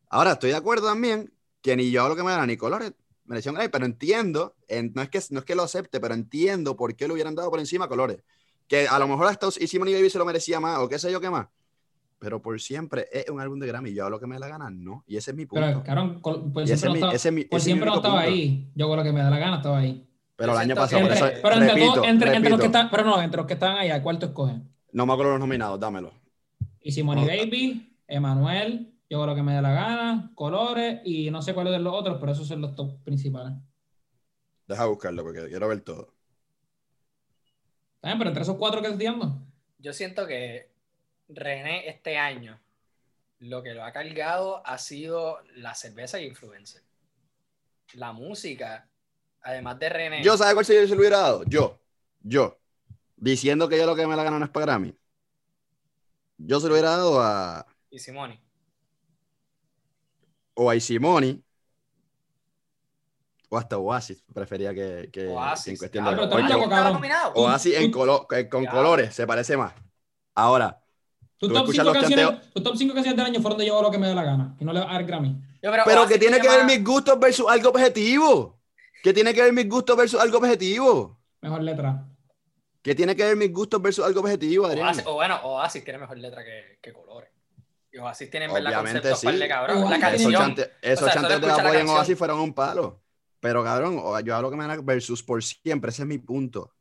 Ahora, 0.09 0.32
estoy 0.32 0.51
de 0.51 0.57
acuerdo 0.57 0.88
también 0.88 1.32
que 1.61 1.76
ni 1.76 1.90
yo 1.90 2.09
lo 2.09 2.16
que 2.16 2.24
me 2.24 2.32
da 2.32 2.44
ni 2.47 2.57
colores 2.57 2.92
mereció 3.26 3.53
un 3.53 3.59
pero 3.70 3.84
entiendo, 3.84 4.57
en- 4.68 4.92
no, 4.94 5.03
es 5.03 5.09
que, 5.09 5.20
no 5.30 5.40
es 5.40 5.44
que 5.44 5.55
lo 5.55 5.62
acepte, 5.62 6.01
pero 6.01 6.14
entiendo 6.14 6.76
por 6.76 6.94
qué 6.94 7.07
le 7.07 7.14
hubieran 7.14 7.34
dado 7.34 7.51
por 7.51 7.61
encima 7.61 7.88
colores. 7.88 8.22
Que 8.68 8.88
a 8.88 8.99
lo 8.99 9.07
mejor 9.09 9.26
hasta 9.26 9.47
Easy 9.61 9.78
Money 9.78 9.94
Baby 9.94 10.11
se 10.11 10.18
lo 10.18 10.24
merecía 10.24 10.61
más, 10.61 10.78
o 10.78 10.88
qué 10.88 10.99
sé 10.99 11.11
yo 11.12 11.20
qué 11.20 11.30
más. 11.30 11.47
Pero 12.19 12.41
por 12.41 12.59
siempre 12.61 13.07
es 13.12 13.29
un 13.29 13.41
álbum 13.41 13.59
de 13.59 13.67
Grammy. 13.67 13.93
Yo 13.93 14.03
hago 14.03 14.11
lo 14.11 14.21
que 14.21 14.27
me 14.27 14.37
da 14.37 14.41
la 14.41 14.49
gana, 14.49 14.71
no. 14.71 15.05
Y 15.07 15.17
ese 15.17 15.33
es 15.33 15.37
mi 15.37 15.45
punto. 15.47 15.67
Pero, 15.67 15.83
cabrón, 15.85 16.21
col- 16.21 16.51
por 16.53 16.62
Y 16.62 16.64
ese 16.64 16.77
siempre, 16.79 16.89
es 16.89 16.95
mi- 16.95 17.01
no 17.01 17.07
estaba, 17.07 17.12
ese 17.14 17.31
mi- 17.33 17.45
por 17.45 17.59
ese 17.59 17.62
es 17.62 17.67
mi 17.67 17.73
siempre 17.73 17.91
no 17.91 17.97
estaba 17.97 18.14
punto. 18.23 18.29
ahí. 18.31 18.71
Yo 18.75 18.89
con 18.89 18.97
lo 18.97 19.03
que 19.05 19.12
me 19.12 19.21
da 19.21 19.31
la 19.31 19.39
gana 19.39 19.57
estaba 19.57 19.79
ahí. 19.79 20.09
Pero 20.37 20.53
el 20.53 20.59
año 20.59 20.75
pasado, 20.75 21.03
por 21.03 21.11
que- 21.11 21.17
eso, 21.17 21.27
Entre- 21.27 21.41
pero 21.43 21.55
entre, 21.55 21.69
repito, 21.69 21.95
todos- 21.95 22.07
entre, 22.09 22.35
entre 22.35 22.51
los 22.51 22.61
que 22.61 22.67
están, 22.67 22.91
pero 22.91 23.05
no, 23.05 23.23
entre 23.23 23.37
los 23.39 23.47
que 23.47 23.53
están 23.55 23.77
allá, 23.79 24.03
¿cuál 24.03 24.19
tú 24.19 24.27
escoges? 24.27 24.57
no 24.93 25.05
me 25.07 25.12
acuerdo 25.12 25.33
los 25.33 25.41
nominados, 25.41 25.79
dámelo. 25.79 26.12
Y 26.81 26.91
Simone 26.93 27.21
No. 27.23 27.27
Baby, 27.27 27.99
Emanuel, 28.09 28.95
yo 29.11 29.19
con 29.19 29.27
lo 29.29 29.35
que 29.35 29.43
me 29.43 29.53
da 29.55 29.61
la 29.62 29.73
gana, 29.73 30.31
Colores, 30.35 31.01
y 31.05 31.31
no 31.31 31.43
sé 31.43 31.53
cuáles 31.53 31.73
de 31.75 31.81
los 31.81 31.93
otros, 31.95 32.17
pero 32.19 32.33
esos 32.33 32.47
son 32.49 32.62
los 32.62 32.75
top 32.75 33.03
principales. 33.05 33.53
Deja 34.67 34.87
buscarlo 34.87 35.23
porque 35.23 35.47
quiero 35.49 35.69
ver 35.69 35.81
todo. 35.83 36.14
¿Está 37.97 38.09
bien? 38.09 38.19
Pero 38.19 38.31
entre 38.31 38.43
esos 38.43 38.57
cuatro 38.57 38.81
que 38.81 38.89
estoy 38.89 39.05
dando. 39.07 39.43
yo 39.79 39.93
siento 39.93 40.27
que 40.27 40.71
René 41.29 41.89
este 41.89 42.18
año, 42.18 42.61
lo 43.41 43.62
que 43.62 43.74
lo 43.74 43.85
ha 43.85 43.93
cargado 43.93 44.64
ha 44.66 44.79
sido 44.79 45.41
la 45.55 45.74
cerveza 45.74 46.20
y 46.20 46.27
influencer. 46.27 46.83
La 47.95 48.12
música, 48.12 48.89
además 49.43 49.79
de 49.79 49.89
René. 49.89 50.22
Yo, 50.22 50.37
¿sabes 50.37 50.55
cuál 50.55 50.64
se 50.64 50.87
se 50.87 50.95
lo 50.95 51.01
hubiera 51.01 51.18
dado? 51.18 51.45
Yo, 51.45 51.79
yo, 52.20 52.59
diciendo 53.16 53.68
que 53.68 53.79
yo 53.79 53.87
lo 53.87 53.97
que 53.97 54.07
me 54.07 54.16
la 54.16 54.24
gana 54.24 54.39
no 54.39 54.45
es 54.45 54.51
para 54.51 54.66
Grammy. 54.66 54.97
Yo 56.39 56.61
se 56.61 56.66
lo 56.68 56.74
hubiera 56.74 56.91
dado 56.91 57.20
a, 57.20 57.66
Y 57.91 57.99
Simone. 57.99 58.41
o 60.55 60.70
a 60.70 60.79
Simoni 60.79 61.43
o 63.49 63.57
hasta 63.57 63.79
Oasis, 63.79 64.22
prefería 64.35 64.74
que, 64.74 65.09
que- 65.12 65.29
Oasis. 65.29 65.68
en 65.68 65.77
cuestión 65.79 66.05
de... 66.05 66.16
Porque 66.29 66.43
loco. 66.53 67.41
Oasis 67.41 67.77
en 67.77 67.93
colo- 67.93 68.27
eh, 68.33 68.49
con 68.49 68.66
colores 68.66 69.14
se 69.14 69.27
parece 69.27 69.57
más. 69.57 69.72
Ahora, 70.35 70.83
Tus 71.39 71.49
Tú 71.51 71.55
top, 71.55 71.64
escuchas 71.64 71.84
cinco 71.84 71.93
los 71.93 72.03
canciones, 72.03 72.53
top 72.55 72.76
cinco 72.76 72.95
canciones 72.95 73.16
del 73.16 73.26
año 73.26 73.41
fueron 73.41 73.59
de 73.59 73.66
yo 73.66 73.74
hago 73.74 73.82
lo 73.82 73.91
que 73.91 73.99
me 73.99 74.09
da 74.09 74.14
la 74.14 74.24
gana. 74.24 74.57
Y 74.59 74.64
no 74.64 74.72
le 74.72 74.80
va 74.80 74.91
a 74.91 74.93
dar 74.95 75.05
Grammy. 75.05 75.37
Yo, 75.62 75.70
pero 75.84 76.01
Oasis 76.03 76.12
que 76.14 76.18
tiene 76.18 76.41
que 76.41 76.49
ver 76.49 76.64
mis 76.64 76.82
gustos 76.82 77.18
versus 77.18 77.47
algo 77.49 77.68
objetivo. 77.70 78.59
¿Qué 79.03 79.12
tiene 79.12 79.34
que 79.34 79.43
ver 79.43 79.53
mis 79.53 79.68
gustos 79.68 79.97
versus 79.97 80.18
algo 80.20 80.39
objetivo? 80.39 81.18
Mejor 81.43 81.62
letra. 81.62 82.07
¿Qué 82.82 82.95
tiene 82.95 83.14
que 83.16 83.24
ver 83.24 83.37
mis 83.37 83.53
gustos 83.53 83.82
versus 83.82 84.05
algo 84.05 84.20
objetivo, 84.20 84.66
Adrián? 84.66 84.87
Oasis- 84.89 85.05
o 85.07 85.14
bueno, 85.14 85.41
Oasis 85.43 85.84
tiene 85.84 85.99
mejor 85.99 86.18
letra 86.18 86.45
que, 86.45 86.78
que 86.80 86.93
colores. 86.93 87.30
Y 87.93 87.99
Oasis 87.99 88.30
tiene 88.30 88.47
en 88.47 88.55
verdad 88.55 88.80
Obviamente 88.80 89.09
conceptos 89.11 89.32
sí. 89.34 89.39
de 89.39 89.49
cabrón. 89.49 89.91
La 89.91 90.11
Esos 90.14 90.32
chantes, 90.32 90.70
esos 90.80 91.03
O 91.03 91.05
sea, 91.05 91.14
chantes 91.14 91.32
solo 91.34 91.47
de 91.47 91.53
la 91.53 91.57
la 91.57 91.62
polla 91.68 91.80
en. 91.80 91.89
Oasis 91.89 92.18
fueron 92.18 92.41
un 92.41 92.55
palo. 92.55 93.03
Pero 93.41 93.62
cabrón, 93.62 94.03
yo 94.24 94.34
hablo 94.37 94.51
que 94.51 94.57
me 94.57 94.66
da 94.66 94.76
versus 94.82 95.22
por 95.22 95.43
siempre, 95.43 95.91
ese 95.91 96.03
es 96.03 96.09
mi 96.09 96.18
punto. 96.18 96.76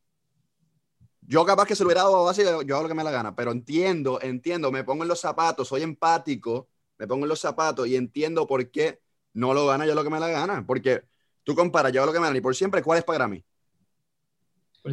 Yo 1.27 1.45
capaz 1.45 1.65
que 1.65 1.75
se 1.75 1.83
lo 1.83 1.87
hubiera 1.87 2.03
dado 2.03 2.15
a 2.17 2.21
Oasis, 2.21 2.43
yo 2.45 2.61
yo 2.61 2.75
hago 2.75 2.83
lo 2.83 2.89
que 2.89 2.95
me 2.95 3.03
la 3.03 3.11
gana, 3.11 3.35
pero 3.35 3.51
entiendo, 3.51 4.19
entiendo, 4.21 4.71
me 4.71 4.83
pongo 4.83 5.03
en 5.03 5.09
los 5.09 5.19
zapatos, 5.19 5.67
soy 5.67 5.81
empático, 5.81 6.67
me 6.97 7.07
pongo 7.07 7.25
en 7.25 7.29
los 7.29 7.39
zapatos 7.39 7.87
y 7.87 7.95
entiendo 7.95 8.45
por 8.47 8.69
qué 8.69 9.01
no 9.33 9.53
lo 9.53 9.65
gana 9.67 9.85
yo 9.85 9.95
lo 9.95 10.03
que 10.03 10.09
me 10.09 10.19
la 10.19 10.27
gana. 10.27 10.63
Porque 10.65 11.03
tú 11.43 11.55
comparas 11.55 11.91
yo 11.91 12.01
hago 12.01 12.07
lo 12.07 12.13
que 12.13 12.19
me 12.19 12.25
gana 12.27 12.37
y 12.37 12.41
por 12.41 12.55
siempre, 12.55 12.81
¿cuál 12.83 12.99
es 12.99 13.03
para 13.03 13.27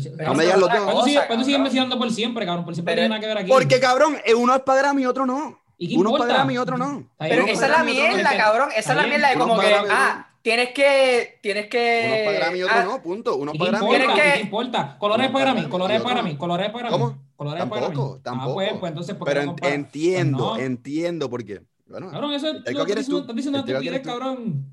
si- 0.01 0.11
Pero 0.17 0.35
me 0.35 0.45
digas 0.45 0.59
los 0.59 0.69
otra 0.69 0.79
dos. 0.79 0.85
¿Cuánto 0.87 1.01
cosa, 1.01 1.05
sigue- 1.11 1.27
cuánto 1.27 1.45
sigues 1.45 1.47
cabrón. 1.47 1.61
investigando 1.61 1.99
por 1.99 2.11
siempre, 2.11 2.47
cabrón? 2.47 2.65
Por 2.65 2.75
siempre 2.75 2.95
Pero- 2.95 3.03
no 3.03 3.09
tiene 3.09 3.15
nada 3.15 3.21
que 3.21 3.27
ver 3.27 3.39
aquí. 3.45 3.51
Porque 3.51 3.81
cabrón, 3.81 4.17
eh, 4.25 4.35
uno 4.35 4.55
es 4.55 4.63
para 4.63 4.79
Grammy 4.81 5.03
y 5.03 5.07
otro 5.07 5.27
no. 5.27 5.61
¿Y 5.77 5.89
qué 5.89 5.97
Uno 5.99 6.11
es 6.15 6.19
para 6.19 6.33
Grammy 6.35 6.55
y 6.55 6.59
otro 6.59 6.79
no. 6.79 7.11
Pero 7.19 7.45
esa 7.47 7.65
es 7.67 7.71
la 7.71 7.79
no. 7.79 7.85
mierda, 7.85 8.37
cabrón. 8.37 8.71
Esa 8.75 8.93
es 8.93 8.97
la 8.97 9.07
mierda 9.07 9.29
de 9.31 9.37
como 9.39 9.59
que, 9.61 9.75
ah, 9.91 10.32
tienes 10.43 10.71
que, 10.71 11.39
tienes 11.41 11.69
que... 11.69 12.03
Uno 12.07 12.15
es 12.15 12.25
para 12.27 12.39
Grammy 12.39 12.59
y 12.59 12.63
otro 12.65 12.77
ah, 12.77 12.85
no, 12.85 13.03
punto. 13.03 13.37
Uno 13.37 13.53
¿Y 13.53 13.57
es 13.57 13.63
qué 13.63 13.71
para 13.71 13.79
Grammy. 13.79 13.95
importa? 13.95 14.05
Tienes 14.15 14.17
¿Y 14.17 14.21
que- 14.29 14.33
qué 14.35 14.41
importa? 14.45 14.99
Colores 14.99 15.31
para 15.31 15.45
Grammy, 15.45 15.61
Grammy 15.61 15.71
colores 15.71 16.01
para 16.03 16.15
Grammy, 16.15 16.33
no. 16.33 16.39
colores 16.39 16.71
para 16.71 16.89
Grammy. 16.89 17.03
¿Cómo? 17.05 17.23
Colores 17.37 17.65
para 17.67 17.81
Grammy. 17.89 18.21
Tampoco, 18.23 18.51
Ah, 18.51 18.55
pues, 18.55 18.73
pues 18.81 18.91
entonces, 18.91 19.15
¿por 19.17 19.29
qué 19.29 19.35
Pero 19.35 19.47
no 19.47 19.57
entiendo, 19.63 20.49
Pues 20.51 20.59
no. 20.61 20.67
entiendo 20.67 21.31
por 21.31 21.45
qué. 21.45 21.63
Bueno, 21.87 22.11
Cabrón, 22.11 22.33
eso 22.33 22.49
es 22.49 22.55
lo 22.75 22.85
que 22.87 22.93
estás 22.93 23.07
diciendo, 23.07 23.21
estás 23.33 23.47
una 23.47 23.59
estupidez, 23.59 24.01
cabrón. 24.03 24.67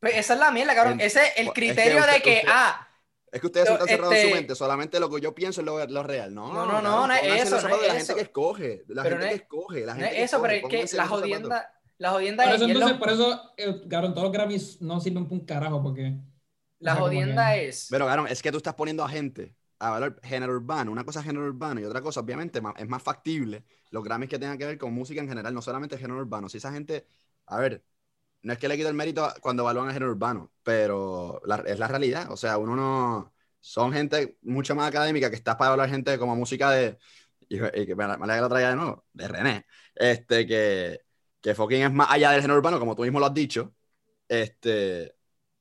Pues 0.00 0.16
esa 0.16 0.34
es 0.34 0.40
la 0.40 0.50
mierda, 0.50 0.74
cabrón. 0.74 1.00
Ese 1.00 1.20
es 1.20 1.26
es 1.28 1.38
el 1.38 1.46
que 1.48 1.52
criterio 1.52 1.98
usted- 2.00 2.12
de 2.12 2.20
que, 2.22 2.34
usted- 2.36 2.48
ah, 2.52 2.88
Es 3.32 3.40
que 3.40 3.46
ustedes 3.48 3.68
Yo, 3.68 3.84
cerrados 3.84 4.14
en 4.14 4.20
su 4.20 4.26
este- 4.28 4.34
mente, 4.38 4.54
solamente 4.54 5.00
lo 5.00 5.10
que 5.10 5.20
yo 5.20 5.34
pienso 5.34 5.60
es 5.60 5.64
lo, 5.64 5.84
lo 5.86 6.02
real. 6.04 6.32
No, 6.32 6.52
No, 6.52 6.66
no, 6.66 6.80
no, 6.80 7.08
no 7.08 7.12
es 7.14 7.42
eso, 7.42 7.60
no 7.60 7.74
es 7.74 7.80
de 7.82 7.88
la 7.88 7.94
gente 7.94 8.14
que 8.14 8.20
escoge, 8.20 8.84
de 8.86 8.94
la 8.94 9.02
Pero 9.02 9.16
gente 9.16 9.24
no 9.26 9.28
que 9.30 9.34
es- 9.34 9.40
escoge, 9.42 9.80
la 9.80 9.94
no 9.94 10.00
gente 10.00 10.06
es 10.12 10.16
que 10.18 10.22
eso, 10.22 10.42
pero 10.42 10.52
es 10.54 10.88
que 10.90 10.96
la 10.96 11.06
jodienda, 11.08 11.73
la 11.98 12.10
jodienda 12.12 12.44
Por 12.44 12.52
es, 12.54 12.56
eso, 12.62 12.64
es 12.66 12.76
lo- 12.78 12.80
entonces, 12.80 12.98
por 12.98 13.10
eso, 13.10 13.52
eh, 13.56 13.82
cabrón, 13.88 14.12
todos 14.14 14.24
los 14.24 14.32
Grammys 14.32 14.80
no 14.82 15.00
sirven 15.00 15.24
para 15.24 15.34
un 15.40 15.46
carajo, 15.46 15.82
porque... 15.82 16.18
la 16.80 16.92
o 16.92 16.94
sea, 16.94 17.02
como 17.02 17.06
jodienda 17.06 17.56
que- 17.56 17.68
es, 17.68 17.88
Pero, 17.90 18.06
cabrón, 18.06 18.26
es 18.28 18.42
que 18.42 18.50
tú 18.50 18.58
estás 18.58 18.74
poniendo 18.74 19.04
a 19.04 19.08
gente 19.08 19.54
a 19.78 19.90
valor 19.90 20.20
género 20.22 20.52
urbano. 20.54 20.92
Una 20.92 21.04
cosa 21.04 21.20
es 21.20 21.26
género 21.26 21.46
urbano 21.46 21.80
y 21.80 21.84
otra 21.84 22.00
cosa, 22.02 22.20
obviamente, 22.20 22.60
es 22.76 22.88
más 22.88 23.02
factible 23.02 23.64
los 23.90 24.02
Grammys 24.04 24.28
que 24.30 24.38
tengan 24.38 24.58
que 24.58 24.66
ver 24.66 24.78
con 24.78 24.92
música 24.92 25.20
en 25.20 25.28
general, 25.28 25.54
no 25.54 25.62
solamente 25.62 25.98
género 25.98 26.20
urbano. 26.20 26.48
Si 26.48 26.58
esa 26.58 26.72
gente, 26.72 27.06
a 27.46 27.58
ver, 27.58 27.84
no 28.42 28.52
es 28.52 28.58
que 28.58 28.68
le 28.68 28.76
quite 28.76 28.88
el 28.88 28.94
mérito 28.94 29.24
a- 29.24 29.34
cuando 29.40 29.62
evalúan 29.62 29.88
el 29.88 29.94
género 29.94 30.12
urbano, 30.12 30.52
pero 30.62 31.40
la- 31.46 31.56
es 31.66 31.78
la 31.78 31.88
realidad. 31.88 32.30
O 32.32 32.36
sea, 32.36 32.58
uno 32.58 32.76
no. 32.76 33.34
Son 33.60 33.92
gente 33.92 34.38
mucho 34.42 34.74
más 34.74 34.88
académica 34.88 35.30
que 35.30 35.36
está 35.36 35.56
para 35.56 35.72
hablar 35.72 35.88
gente 35.90 36.18
como 36.18 36.36
música 36.36 36.70
de. 36.70 36.98
Y, 37.48 37.56
y 37.82 37.86
que 37.86 37.94
me 37.96 38.06
la, 38.06 38.16
me 38.18 38.26
la 38.26 38.48
traiga 38.48 38.70
de 38.70 38.76
nuevo, 38.76 39.06
de 39.12 39.28
René. 39.28 39.66
Este, 39.94 40.46
que, 40.46 41.00
que 41.44 41.54
fucking 41.54 41.82
es 41.82 41.92
más 41.92 42.10
allá 42.10 42.30
del 42.30 42.40
género 42.40 42.58
urbano, 42.58 42.78
como 42.78 42.96
tú 42.96 43.02
mismo 43.02 43.20
lo 43.20 43.26
has 43.26 43.34
dicho. 43.34 43.74
Este, 44.26 45.14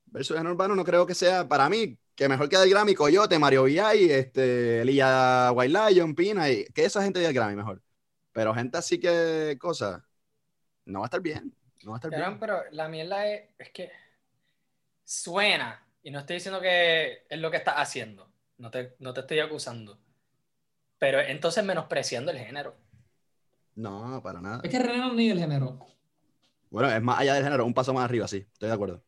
versus 0.05 0.37
género 0.37 0.53
urbano 0.53 0.77
no 0.77 0.85
creo 0.85 1.05
que 1.05 1.13
sea, 1.13 1.45
para 1.45 1.67
mí, 1.67 1.99
que 2.15 2.29
mejor 2.29 2.47
que 2.47 2.57
del 2.57 2.69
Grammy, 2.69 2.95
Coyote, 2.95 3.37
Mario 3.37 3.63
VI, 3.65 4.09
este, 4.09 4.81
Elia 4.81 5.51
White 5.51 5.73
Lion, 5.91 6.15
Pina, 6.15 6.49
y 6.49 6.63
que 6.67 6.85
esa 6.85 7.03
gente 7.03 7.19
del 7.19 7.33
Grammy 7.33 7.57
mejor. 7.57 7.81
Pero 8.31 8.53
gente 8.53 8.77
así 8.77 8.97
que, 8.97 9.57
cosas, 9.59 10.01
no 10.85 10.99
va 10.99 11.05
a 11.05 11.07
estar 11.07 11.19
bien. 11.19 11.53
No 11.83 11.91
va 11.91 11.97
a 11.97 11.99
estar 11.99 12.11
Cabrón, 12.11 12.29
bien. 12.29 12.39
pero 12.39 12.63
la 12.71 12.87
mierda 12.87 13.27
es, 13.27 13.49
es 13.57 13.69
que 13.71 13.91
suena, 15.03 15.85
y 16.01 16.11
no 16.11 16.19
estoy 16.19 16.37
diciendo 16.37 16.61
que 16.61 17.25
es 17.29 17.39
lo 17.39 17.51
que 17.51 17.57
estás 17.57 17.75
haciendo, 17.75 18.31
no 18.57 18.71
te, 18.71 18.95
no 18.99 19.13
te 19.13 19.19
estoy 19.19 19.41
acusando, 19.41 19.99
pero 20.97 21.19
entonces 21.19 21.61
menospreciando 21.61 22.31
el 22.31 22.37
género. 22.37 22.73
No, 23.75 24.21
para 24.23 24.39
nada. 24.41 24.61
Es 24.63 24.69
que 24.69 24.79
René 24.79 24.97
no 24.99 25.07
es 25.07 25.13
ni 25.13 25.29
del 25.29 25.39
género. 25.39 25.79
Bueno, 26.69 26.89
es 26.91 27.01
más 27.01 27.19
allá 27.19 27.35
del 27.35 27.43
género, 27.43 27.65
un 27.65 27.73
paso 27.73 27.93
más 27.93 28.05
arriba, 28.05 28.27
sí, 28.27 28.45
estoy 28.53 28.67
de 28.69 28.73
acuerdo. 28.75 29.01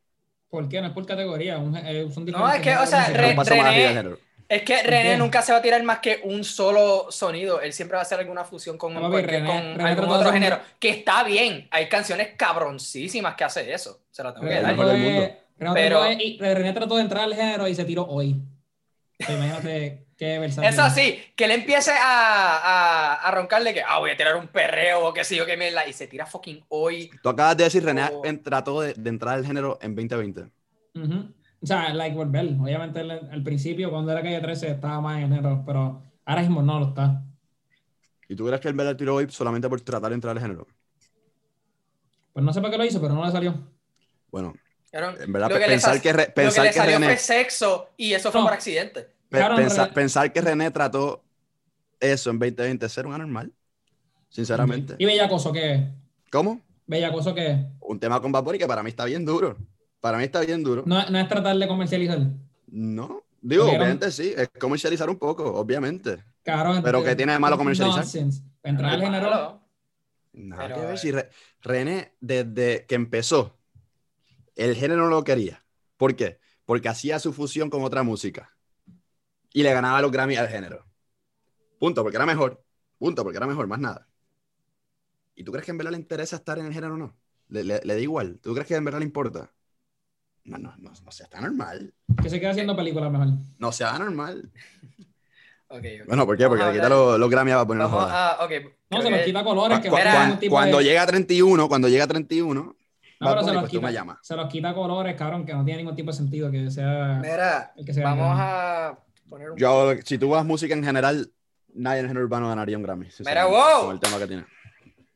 ¿Por 0.48 0.68
qué? 0.68 0.80
No 0.80 0.86
es 0.88 0.92
por 0.92 1.04
categoría. 1.06 1.58
un- 1.58 1.76
eh, 1.76 2.08
son 2.12 2.24
No, 2.26 2.48
es 2.52 2.60
que, 2.60 2.76
o 2.76 2.86
sea, 2.86 3.08
Re- 3.08 3.30
un 3.30 3.36
paso 3.36 3.54
musicales. 3.54 3.62
más 3.62 3.66
arriba 3.66 3.72
René- 3.72 3.94
del 3.94 3.96
género. 3.96 4.18
Es 4.48 4.62
que 4.62 4.76
¿Por 4.76 4.90
René 4.90 5.10
qué? 5.10 5.16
nunca 5.16 5.42
se 5.42 5.50
va 5.52 5.58
a 5.58 5.62
tirar 5.62 5.82
más 5.82 5.98
que 5.98 6.20
un 6.22 6.44
solo 6.44 7.06
sonido. 7.10 7.60
Él 7.60 7.72
siempre 7.72 7.96
va 7.96 8.00
a 8.00 8.02
hacer 8.02 8.20
alguna 8.20 8.44
fusión 8.44 8.78
con, 8.78 8.94
No, 8.94 9.10
René- 9.10 9.26
René 9.26 9.82
algún 9.82 10.08
otro 10.08 10.32
género. 10.32 10.60
Que 10.78 10.90
está 10.90 11.24
bien. 11.24 11.66
Hay 11.72 11.88
canciones 11.88 12.28
cabroncísimas 12.36 13.34
que 13.34 13.42
hace 13.42 13.72
eso. 13.72 14.02
Se 14.12 14.22
la 14.22 14.32
tengo 14.32 14.46
que 14.46 14.54
René 14.54 14.70
el 14.70 14.76
dar. 14.76 14.86
del 14.86 15.02
de- 15.02 15.10
mundo. 15.10 15.36
René 15.58 15.74
Pero- 15.74 15.98
trató 15.98 16.16
de- 16.16 16.24
y 16.24 16.38
René 16.38 16.72
trató 16.72 16.94
de 16.96 17.02
entrar 17.02 17.24
al 17.24 17.34
género 17.34 17.66
y 17.66 17.74
se 17.74 17.84
tiró 17.84 18.04
hoy. 18.06 18.40
Imagínate 19.18 20.05
qué 20.16 20.38
versátil. 20.38 20.70
Eso 20.70 20.90
sí, 20.90 21.18
que 21.36 21.44
él 21.44 21.50
empiece 21.52 21.90
a, 21.92 22.56
a, 22.56 23.14
a 23.14 23.30
roncarle 23.30 23.74
que, 23.74 23.82
ah, 23.82 23.98
voy 23.98 24.10
a 24.10 24.16
tirar 24.16 24.36
un 24.36 24.48
perreo 24.48 25.06
o 25.08 25.12
qué 25.14 25.24
sé 25.24 25.36
yo, 25.36 25.44
qué 25.46 25.56
mierda. 25.56 25.86
Y 25.86 25.92
se 25.92 26.06
tira 26.06 26.26
fucking 26.26 26.64
hoy. 26.68 27.10
Tú 27.22 27.28
acabas 27.28 27.56
de 27.56 27.64
decir, 27.64 27.84
René 27.84 28.08
Oh. 28.12 28.22
en- 28.24 28.42
trató 28.42 28.80
de, 28.80 28.94
de 28.94 29.10
entrar 29.10 29.34
al 29.34 29.46
género 29.46 29.78
en 29.82 29.94
2020. 29.94 30.50
Ujú. 30.94 31.34
O 31.62 31.66
sea, 31.66 31.92
like 31.94 32.14
volver. 32.16 32.46
Obviamente 32.60 33.00
él, 33.00 33.10
al 33.10 33.42
principio, 33.42 33.90
cuando 33.90 34.12
era 34.12 34.22
calle 34.22 34.40
13, 34.40 34.70
estaba 34.70 35.00
más 35.00 35.16
en 35.20 35.28
género, 35.28 35.62
pero 35.66 36.02
ahora 36.24 36.40
mismo 36.42 36.62
no 36.62 36.78
lo 36.80 36.88
está. 36.88 37.22
¿Y 38.28 38.34
tú 38.36 38.46
crees 38.46 38.60
que 38.60 38.68
él 38.68 38.74
me 38.74 38.94
tiró 38.94 39.14
hoy 39.16 39.26
solamente 39.30 39.68
por 39.68 39.80
tratar 39.80 40.10
de 40.10 40.14
entrar 40.16 40.36
al 40.36 40.42
género? 40.42 40.66
Pues 42.32 42.44
no 42.44 42.52
sé 42.52 42.60
por 42.60 42.70
qué 42.70 42.78
lo 42.78 42.84
hizo, 42.84 43.00
pero 43.00 43.14
no 43.14 43.24
le 43.24 43.32
salió. 43.32 43.54
Bueno, 44.30 44.54
en 44.92 45.32
verdad, 45.32 45.50
lo 45.50 45.58
que 45.58 45.64
pensar 45.66 46.00
que, 46.00 46.12
Re- 46.12 46.26
lo 46.28 46.34
pensar 46.34 46.62
que 46.64 46.68
le 46.68 46.72
que 46.72 46.78
salió 46.78 46.94
René... 46.96 47.06
fue 47.06 47.16
sexo 47.16 47.90
y 47.96 48.12
eso 48.12 48.30
fue 48.30 48.40
No. 48.40 48.46
por 48.46 48.54
accidente. 48.54 49.08
Pe- 49.28 49.38
Claro, 49.38 49.56
pensar, 49.92 50.32
que 50.32 50.40
René 50.40 50.70
trató 50.70 51.24
eso 52.00 52.30
en 52.30 52.38
2020 52.38 52.86
es 52.86 52.92
ser 52.92 53.06
un 53.06 53.14
anormal. 53.14 53.52
Sinceramente. 54.28 54.94
¿Y 54.98 55.06
Bellacoso 55.06 55.52
qué 55.52 55.74
es? 55.74 55.82
¿Cómo? 56.30 56.60
¿Bellacoso 56.86 57.34
qué 57.34 57.50
es? 57.52 57.58
Un 57.80 57.98
tema 57.98 58.20
con 58.20 58.30
Bad 58.32 58.44
Bunny 58.44 58.58
que 58.58 58.66
para 58.66 58.82
mí 58.82 58.90
está 58.90 59.04
bien 59.04 59.24
duro. 59.24 59.56
Para 60.00 60.18
mí 60.18 60.24
está 60.24 60.40
bien 60.40 60.62
duro. 60.62 60.82
No. 60.86 61.02
No, 61.02 61.10
no 61.10 61.18
es 61.18 61.28
tratar 61.28 61.56
de 61.56 61.66
comercializar. 61.66 62.18
Digo, 62.66 63.64
Porque 63.64 63.74
era- 63.76 63.84
obviamente 63.84 64.10
sí. 64.10 64.34
Es 64.36 64.48
comercializar 64.58 65.08
un 65.08 65.16
poco, 65.16 65.44
obviamente. 65.54 66.22
Cabrón, 66.42 66.82
Pero 66.82 67.02
¿qué 67.02 67.16
tiene 67.16 67.32
de 67.32 67.38
malo 67.38 67.56
comercializar? 67.56 68.00
nonsense. 68.00 68.42
Entrar 68.62 68.92
al 68.92 69.00
No, 69.00 69.04
género. 69.06 69.62
Nada 70.32 70.62
Pero, 70.68 70.74
que 70.80 70.86
ver. 70.86 70.98
Si 70.98 71.10
Re- 71.10 71.30
René, 71.62 72.12
desde 72.20 72.84
que 72.86 72.94
empezó, 72.94 73.56
el 74.54 74.74
género 74.76 75.02
no 75.04 75.08
lo 75.10 75.24
quería. 75.24 75.64
¿Por 75.96 76.14
qué? 76.14 76.38
Porque 76.64 76.88
hacía 76.88 77.18
su 77.18 77.32
fusión 77.32 77.70
con 77.70 77.82
otra 77.84 78.02
música. 78.02 78.55
Y 79.52 79.62
le 79.62 79.72
ganaba 79.72 80.00
los 80.02 80.10
Grammy 80.12 80.36
al 80.36 80.48
género. 80.48 80.84
Punto, 81.78 82.02
porque 82.02 82.16
era 82.16 82.26
mejor. 82.26 82.62
Punto, 82.98 83.22
porque 83.22 83.36
era 83.38 83.46
mejor, 83.46 83.66
más 83.66 83.78
nada. 83.78 84.06
¿Y 85.34 85.44
tú 85.44 85.52
crees 85.52 85.64
que 85.64 85.70
en 85.72 85.78
verdad 85.78 85.92
le 85.92 85.98
interesa 85.98 86.36
estar 86.36 86.58
en 86.58 86.66
el 86.66 86.72
género 86.72 86.94
o 86.94 86.96
no? 86.98 87.14
Le, 87.48 87.62
le- 87.64 87.80
le 87.84 87.94
da 87.94 88.00
igual. 88.00 88.38
¿Tú 88.42 88.52
crees 88.54 88.66
que 88.66 88.74
en 88.74 88.84
verdad 88.84 89.00
le 89.00 89.04
importa? 89.04 89.50
No, 90.44 90.58
no, 90.58 90.74
no, 90.78 90.92
no 91.04 91.10
sea 91.10 91.24
está 91.24 91.40
normal. 91.40 91.92
Que 92.22 92.30
se 92.30 92.38
quede 92.40 92.50
haciendo 92.50 92.76
películas 92.76 93.10
mejor. 93.10 93.28
No 93.58 93.72
sea 93.72 93.98
normal. 93.98 94.50
Bueno, 96.06 96.26
¿por 96.26 96.36
qué? 96.38 96.46
Porque 96.46 96.64
le 96.64 96.72
quita 96.74 96.88
los, 96.88 97.18
los 97.18 97.28
Grammy 97.28 97.50
a 97.50 97.66
poner 97.66 97.82
Vamos 97.88 98.04
a, 98.08 98.44
ok. 98.44 98.50
No, 98.88 98.98
creo 98.98 99.02
se 99.02 99.10
los 99.10 99.20
quita 99.22 99.42
colores. 99.42 99.80
Que 99.80 99.88
cu- 99.88 99.96
ningún 99.96 100.38
tipo 100.38 100.54
cuando 100.54 100.78
de- 100.78 100.84
llega 100.84 101.02
a 101.02 101.06
31, 101.06 101.68
cuando 101.68 101.88
llega 101.88 102.04
a 102.04 102.06
31, 102.06 102.76
No, 103.18 103.28
pero 103.28 103.42
se 103.42 103.52
los, 103.52 103.62
pues 103.62 103.70
quita, 103.72 104.18
se 104.22 104.36
los 104.36 104.48
quita 104.48 104.72
colores, 104.74 105.16
cabrón, 105.16 105.44
que 105.44 105.52
no 105.52 105.64
tiene 105.64 105.78
ningún 105.78 105.96
tipo 105.96 106.12
de 106.12 106.16
sentido 106.16 106.52
que 106.52 106.70
sea 106.70 107.18
Mira, 107.20 107.72
el 107.76 107.84
que 107.84 107.92
se 107.92 108.00
vamos 108.00 108.28
a 108.38 108.96
poner 109.28 109.50
un... 109.50 109.58
Yo, 109.58 109.92
si 110.04 110.18
tú 110.18 110.30
vas 110.30 110.44
música 110.44 110.74
en 110.74 110.84
general, 110.84 111.30
nadie 111.74 112.00
en 112.00 112.06
el 112.06 112.10
género 112.10 112.24
urbano 112.26 112.48
ganaría 112.48 112.76
un 112.76 112.82
Grammy. 112.82 113.10
sinceramente, 113.10 113.56
wow. 113.56 113.84
Con 113.86 113.94
el 113.94 114.00
tema 114.00 114.18
que 114.18 114.26
tiene. 114.26 114.44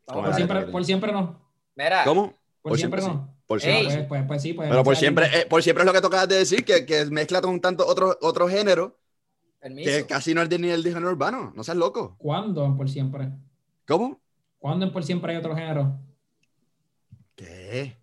Vamos 0.06 0.24
Por 0.24 0.84
siempre, 0.84 1.10
por 1.10 1.12
no. 1.12 1.40
Mira, 1.76 2.04
¿Cómo? 2.04 2.34
Por, 2.62 2.76
siempre, 2.76 3.00
no. 3.00 3.34
Por 3.46 3.60
siempre 3.60 3.84
Pues, 3.84 3.94
sí. 3.94 4.06
pues, 4.08 4.24
pues 4.26 4.42
sí, 4.42 4.52
pues. 4.52 4.68
Pero 4.68 4.84
por 4.84 4.96
siempre, 4.96 5.26
eh, 5.26 5.46
por 5.48 5.62
siempre 5.62 5.82
es 5.82 5.86
lo 5.86 5.92
que 5.92 6.00
tú 6.00 6.08
acabas 6.08 6.28
de 6.28 6.36
decir, 6.36 6.64
que, 6.64 6.84
que 6.84 7.06
mezcla 7.06 7.40
con 7.40 7.60
tanto 7.60 7.86
otro, 7.86 8.18
otro 8.20 8.48
género 8.48 8.98
permiso. 9.60 9.90
que 9.90 10.06
casi 10.06 10.34
no 10.34 10.42
es 10.42 10.48
de- 10.48 10.58
ni 10.58 10.68
el 10.68 10.82
de 10.82 10.90
género 10.92 11.10
urbano. 11.10 11.52
No 11.54 11.62
seas 11.64 11.76
loco. 11.76 12.16
¿Cuándo 12.18 12.64
en 12.66 12.76
por 12.76 12.88
siempre? 12.90 13.30
¿Cómo? 13.86 14.20
¿Cuándo 14.58 14.84
en 14.86 14.92
por 14.92 15.04
siempre 15.04 15.32
hay 15.32 15.38
otro 15.38 15.54
género? 15.54 15.98
¿Qué? 17.36 17.96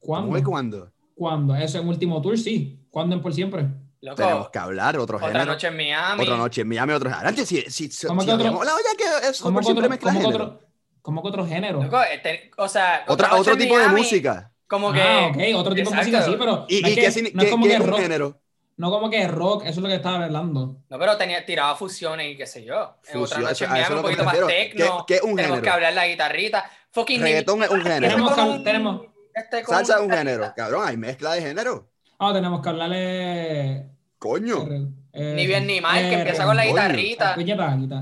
¿Cuándo? 0.00 0.26
¿Cómo 0.28 0.38
y 0.38 0.42
cuándo? 0.42 0.92
¿Cuándo? 1.14 1.54
Eso 1.54 1.78
en 1.78 1.88
último 1.88 2.20
tour, 2.20 2.36
sí. 2.36 2.84
¿Cuándo 2.90 3.14
en 3.16 3.22
por 3.22 3.32
siempre? 3.32 3.68
Loco, 4.02 4.16
Tenemos 4.16 4.50
que 4.50 4.58
hablar, 4.58 4.98
otro 4.98 5.16
otra 5.16 5.28
género. 5.28 5.44
noche 5.52 5.68
en 5.68 5.76
Miami. 5.76 6.22
Otra 6.24 6.36
noche 6.36 6.60
en 6.62 6.68
Miami, 6.68 6.92
otro 6.92 7.08
Adelante, 7.10 7.46
si, 7.46 7.62
si, 7.70 7.88
si, 7.88 8.06
¿Cómo 8.08 8.20
si 8.20 8.26
que 8.26 8.32
otro- 8.34 8.64
la 8.64 8.74
olla 8.74 8.82
que 8.98 9.28
es 9.28 9.40
¿Cómo 9.40 9.60
otro, 9.60 9.88
mezcla 9.88 10.10
cómo 10.12 10.18
que 10.20 10.26
género. 10.26 10.44
otro, 10.44 10.60
cómo 11.02 11.22
que 11.22 11.28
otro 11.28 11.46
género? 11.46 11.82
Loco, 11.84 12.02
este- 12.02 12.50
o 12.56 12.68
sea, 12.68 13.04
Otra, 13.06 13.28
noche 13.28 13.40
otro 13.40 13.52
en 13.52 13.58
tipo 13.60 13.74
de 13.78 13.84
Miami, 13.84 14.00
música. 14.00 14.50
Como 14.66 14.92
que... 14.92 15.00
Ah, 15.00 15.26
ok, 15.28 15.36
otro 15.54 15.74
tipo 15.74 15.90
de 15.90 15.96
música 15.96 16.18
Exacto. 16.18 16.32
sí, 16.32 16.36
pero 16.38 16.66
¿Y, 16.68 16.80
no 16.80 16.86
es 16.88 16.92
y 16.92 16.94
que- 16.96 17.00
qué, 17.00 17.32
no 17.34 17.42
es 17.44 17.50
como 17.50 17.62
qué 17.64 17.68
que 17.70 17.74
es 17.76 17.80
un 17.80 17.86
rock, 17.86 18.00
género? 18.00 18.40
no 18.76 18.90
como 18.90 19.08
que 19.10 19.28
rock, 19.28 19.62
eso 19.62 19.70
es 19.70 19.76
lo 19.78 19.88
que 19.88 19.94
estaba 19.94 20.24
hablando. 20.24 20.76
No, 20.88 20.98
pero 20.98 21.16
tenía, 21.16 21.46
tiraba 21.46 21.76
fusiones 21.76 22.32
y 22.32 22.36
qué 22.36 22.46
sé 22.48 22.64
yo. 22.64 22.96
En 23.06 23.20
otra 23.22 23.38
noche 23.38 23.52
eso- 23.52 23.64
en 23.66 23.70
Miami, 23.70 23.92
un 23.92 23.98
es 23.98 24.02
poquito 24.02 24.24
más 24.24 24.34
tecno. 24.48 24.48
¿Qué- 24.48 25.04
qué 25.06 25.14
es 25.14 25.22
un 25.22 25.36
tenemos 25.36 25.58
género? 25.58 25.62
que 25.62 25.70
hablar 25.70 25.92
la 25.92 26.08
guitarrita. 26.08 26.70
Fucking 26.90 27.22
Reggaetón 27.22 27.62
es 27.62 27.70
un 27.70 27.82
género. 27.82 28.08
Tenemos, 28.16 28.64
tenemos, 28.64 29.02
este 29.32 29.64
Salsa 29.64 29.94
es 29.94 30.00
un 30.00 30.06
un- 30.10 30.18
género. 30.18 30.52
Cabrón, 30.56 30.88
hay 30.88 30.96
mezcla 30.96 31.34
de 31.34 31.42
género. 31.42 31.88
ah, 32.18 32.32
tenemos 32.32 32.60
que 32.62 32.68
hablarle. 32.68 33.86
Coño. 34.22 34.68
eh, 35.12 35.34
Ni 35.34 35.48
bien 35.48 35.66
ni 35.66 35.80
mal, 35.80 35.98
que 36.08 36.14
empieza 36.14 36.44
con 36.46 36.54
la 36.54 36.62
coño. 36.62 36.74
guitarrita. 36.74 37.34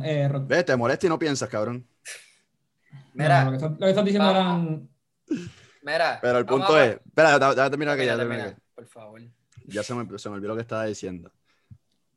Eh, 0.05 0.29
rock. 0.29 0.47
Ves, 0.49 0.66
te 0.66 0.77
molesta 0.77 1.07
y 1.07 1.09
no 1.09 1.18
piensas, 1.18 1.49
cabrón. 1.49 1.89
Mira, 3.14 3.45
No, 3.45 3.45
lo, 3.47 3.51
que 3.53 3.57
estás, 3.57 3.71
lo 3.73 3.79
que 3.79 3.89
estás 3.89 4.05
diciendo 4.05 4.31
eran. 4.31 4.89
mira. 5.83 6.18
Pero 6.21 6.39
el 6.39 6.45
punto 6.45 6.79
es. 6.79 6.97
Espera, 7.07 7.39
ya, 7.41 7.55
ya 7.55 7.71
termina 7.71 7.97
que 7.97 8.05
ya 8.05 8.18
que- 8.18 8.55
Por 8.75 8.87
favor. 8.87 9.23
Ya 9.66 9.83
se 9.83 9.95
me, 9.95 10.18
se 10.18 10.29
me 10.29 10.35
olvidó 10.35 10.49
lo 10.51 10.57
que 10.57 10.62
estaba 10.62 10.85
diciendo. 10.85 11.33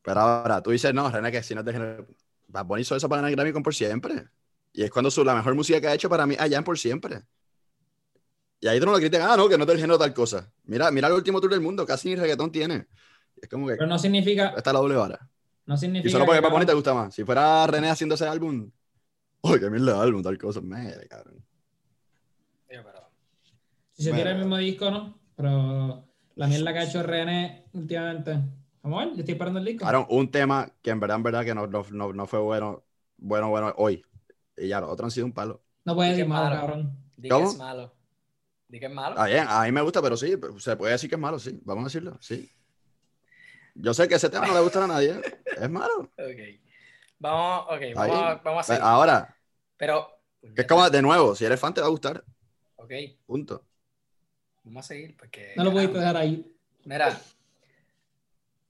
Pero 0.02 0.20
ahora, 0.20 0.62
tú 0.62 0.72
dices, 0.72 0.94
no, 0.94 1.10
René, 1.10 1.32
que 1.32 1.42
si 1.42 1.54
no 1.56 1.62
es 1.62 1.66
de 1.66 1.72
género. 1.72 2.08
Bad 2.50 2.66
Bunny 2.66 2.82
hizo 2.82 2.98
eso 2.98 3.08
para 3.08 3.22
ganar 3.22 3.30
el 3.30 3.38
Grammy 3.38 3.54
con 3.54 3.64
Por 3.64 3.74
Siempre. 3.74 4.28
Y 4.74 4.84
es 4.84 4.92
cuando 4.92 5.10
su, 5.10 5.24
la 5.24 5.34
mejor 5.34 5.56
música 5.56 5.80
que 5.80 5.88
ha 5.88 5.94
hecho 5.94 6.10
para 6.10 6.26
mí 6.26 6.36
allá 6.38 6.58
en 6.58 6.64
Por 6.66 6.78
Siempre. 6.78 7.22
Y 8.60 8.68
ahí 8.68 8.80
tú 8.82 8.86
no 8.86 8.92
lo 8.92 8.98
critican, 8.98 9.30
ah, 9.32 9.38
no, 9.38 9.48
que 9.48 9.58
no 9.58 9.64
es 9.64 9.68
del 9.68 9.78
género 9.78 9.98
tal 9.98 10.14
cosa. 10.14 10.52
Mira, 10.66 10.92
mira 10.92 11.08
el 11.08 11.14
último 11.14 11.40
tour 11.40 11.52
del 11.52 11.62
mundo, 11.62 11.86
casi 11.86 12.10
ni 12.10 12.16
reggaetón 12.18 12.52
tiene. 12.52 12.88
Es 13.44 13.50
como 13.50 13.68
que 13.68 13.74
Pero 13.76 13.88
no 13.88 14.00
significa. 14.00 14.54
está 14.56 14.72
la 14.72 14.80
doble 14.80 14.96
vara. 14.96 15.30
No 15.66 15.76
significa 15.76 16.08
Y 16.08 16.12
solo 16.12 16.26
porque 16.26 16.40
Bunny 16.48 16.66
te 16.66 16.74
gusta 16.74 16.94
más. 16.94 17.14
Si 17.14 17.24
fuera 17.26 17.68
René 17.68 17.90
haciendo 17.90 18.16
ese 18.16 18.26
álbum, 18.26 18.72
¡ay, 19.44 19.60
qué 19.60 19.70
mierda 19.70 19.96
de 19.96 20.00
álbum, 20.02 20.24
tal 20.24 20.38
cosa! 20.38 20.62
Mere, 20.62 21.08
cabrón. 21.10 21.44
Yo, 22.72 22.82
pero- 22.84 23.10
Si 23.92 24.04
se 24.04 24.14
tira 24.14 24.32
el 24.32 24.38
mismo 24.40 24.58
disco, 24.58 24.90
¿no? 24.90 25.20
Pero 25.36 26.08
la 26.36 26.48
mierda 26.48 26.72
que 26.74 26.80
ha 26.80 26.84
hecho 26.86 27.04
René 27.04 27.66
últimamente. 27.74 28.40
Vamos 28.82 29.02
a 29.02 29.06
ver, 29.06 29.14
yo 29.16 29.20
estoy 29.20 29.34
esperando 29.34 29.60
el 29.60 29.66
disco. 29.66 29.80
Claro, 29.84 30.08
un 30.10 30.32
tema 30.32 30.70
que 30.82 30.90
en 30.92 31.00
verdad, 31.02 31.18
en 31.18 31.24
verdad, 31.24 31.44
que 31.46 31.54
no, 31.56 31.68
no, 31.68 31.86
no, 31.92 32.14
no 32.14 32.28
fue 32.28 32.40
bueno, 32.40 32.84
bueno, 33.18 33.50
bueno 33.50 33.74
hoy. 33.78 34.04
Y 34.58 34.68
ya, 34.70 34.80
los 34.80 34.90
otros 34.90 35.08
han 35.08 35.12
sido 35.12 35.26
un 35.26 35.34
palo. 35.34 35.62
No 35.86 35.96
puedes 35.96 36.12
Qué 36.14 36.18
decir 36.18 36.30
malo, 36.30 36.46
malo. 36.50 36.60
cabrón. 36.62 36.98
Di 37.18 37.28
¿Cómo? 37.30 37.46
que 37.46 37.52
es 37.52 37.58
malo. 37.58 37.94
Di 38.70 38.80
que 38.80 38.86
es 38.88 38.92
malo. 38.94 39.16
Ah, 39.18 39.28
bien, 39.28 39.46
a 39.48 39.64
mí 39.64 39.72
me 39.72 39.82
gusta, 39.82 40.02
pero 40.02 40.16
sí, 40.18 40.34
se 40.60 40.76
puede 40.78 40.94
decir 40.94 41.10
que 41.10 41.16
es 41.16 41.22
malo, 41.22 41.40
sí. 41.40 41.60
Vamos 41.64 41.84
a 41.84 41.88
decirlo, 41.88 42.18
sí. 42.22 42.50
Yo 43.76 43.94
sé 43.94 44.08
que 44.08 44.16
ese 44.16 44.30
tema 44.30 44.46
no 44.48 44.54
le 44.54 44.60
gusta 44.62 44.84
a 44.84 44.88
nadie. 44.88 45.20
Es 45.58 45.70
malo. 45.70 46.10
Ok. 46.18 46.60
Vamos, 47.20 47.66
ok, 47.70 47.82
Ahí. 47.82 47.94
vamos, 47.94 48.18
a, 48.18 48.36
vamos 48.44 48.60
a 48.60 48.64
seguir. 48.64 48.82
Ahora, 48.84 49.38
Pero. 49.78 50.10
que 50.56 50.62
es 50.62 50.68
como, 50.68 50.90
de 50.90 51.02
nuevo, 51.02 51.36
si 51.36 51.46
eres 51.46 51.58
fan 51.60 51.74
te 51.74 51.80
va 51.80 51.88
a 51.88 51.90
gustar. 51.90 52.22
Ok, 52.76 52.92
Punto. 53.26 53.64
vamos 54.66 54.84
a 54.84 54.88
seguir 54.90 55.16
porque. 55.18 55.54
No 55.56 55.64
lo 55.64 55.72
pudiste 55.72 55.98
dejar 56.00 56.18
ahí. 56.18 56.54
Mira. 56.84 57.18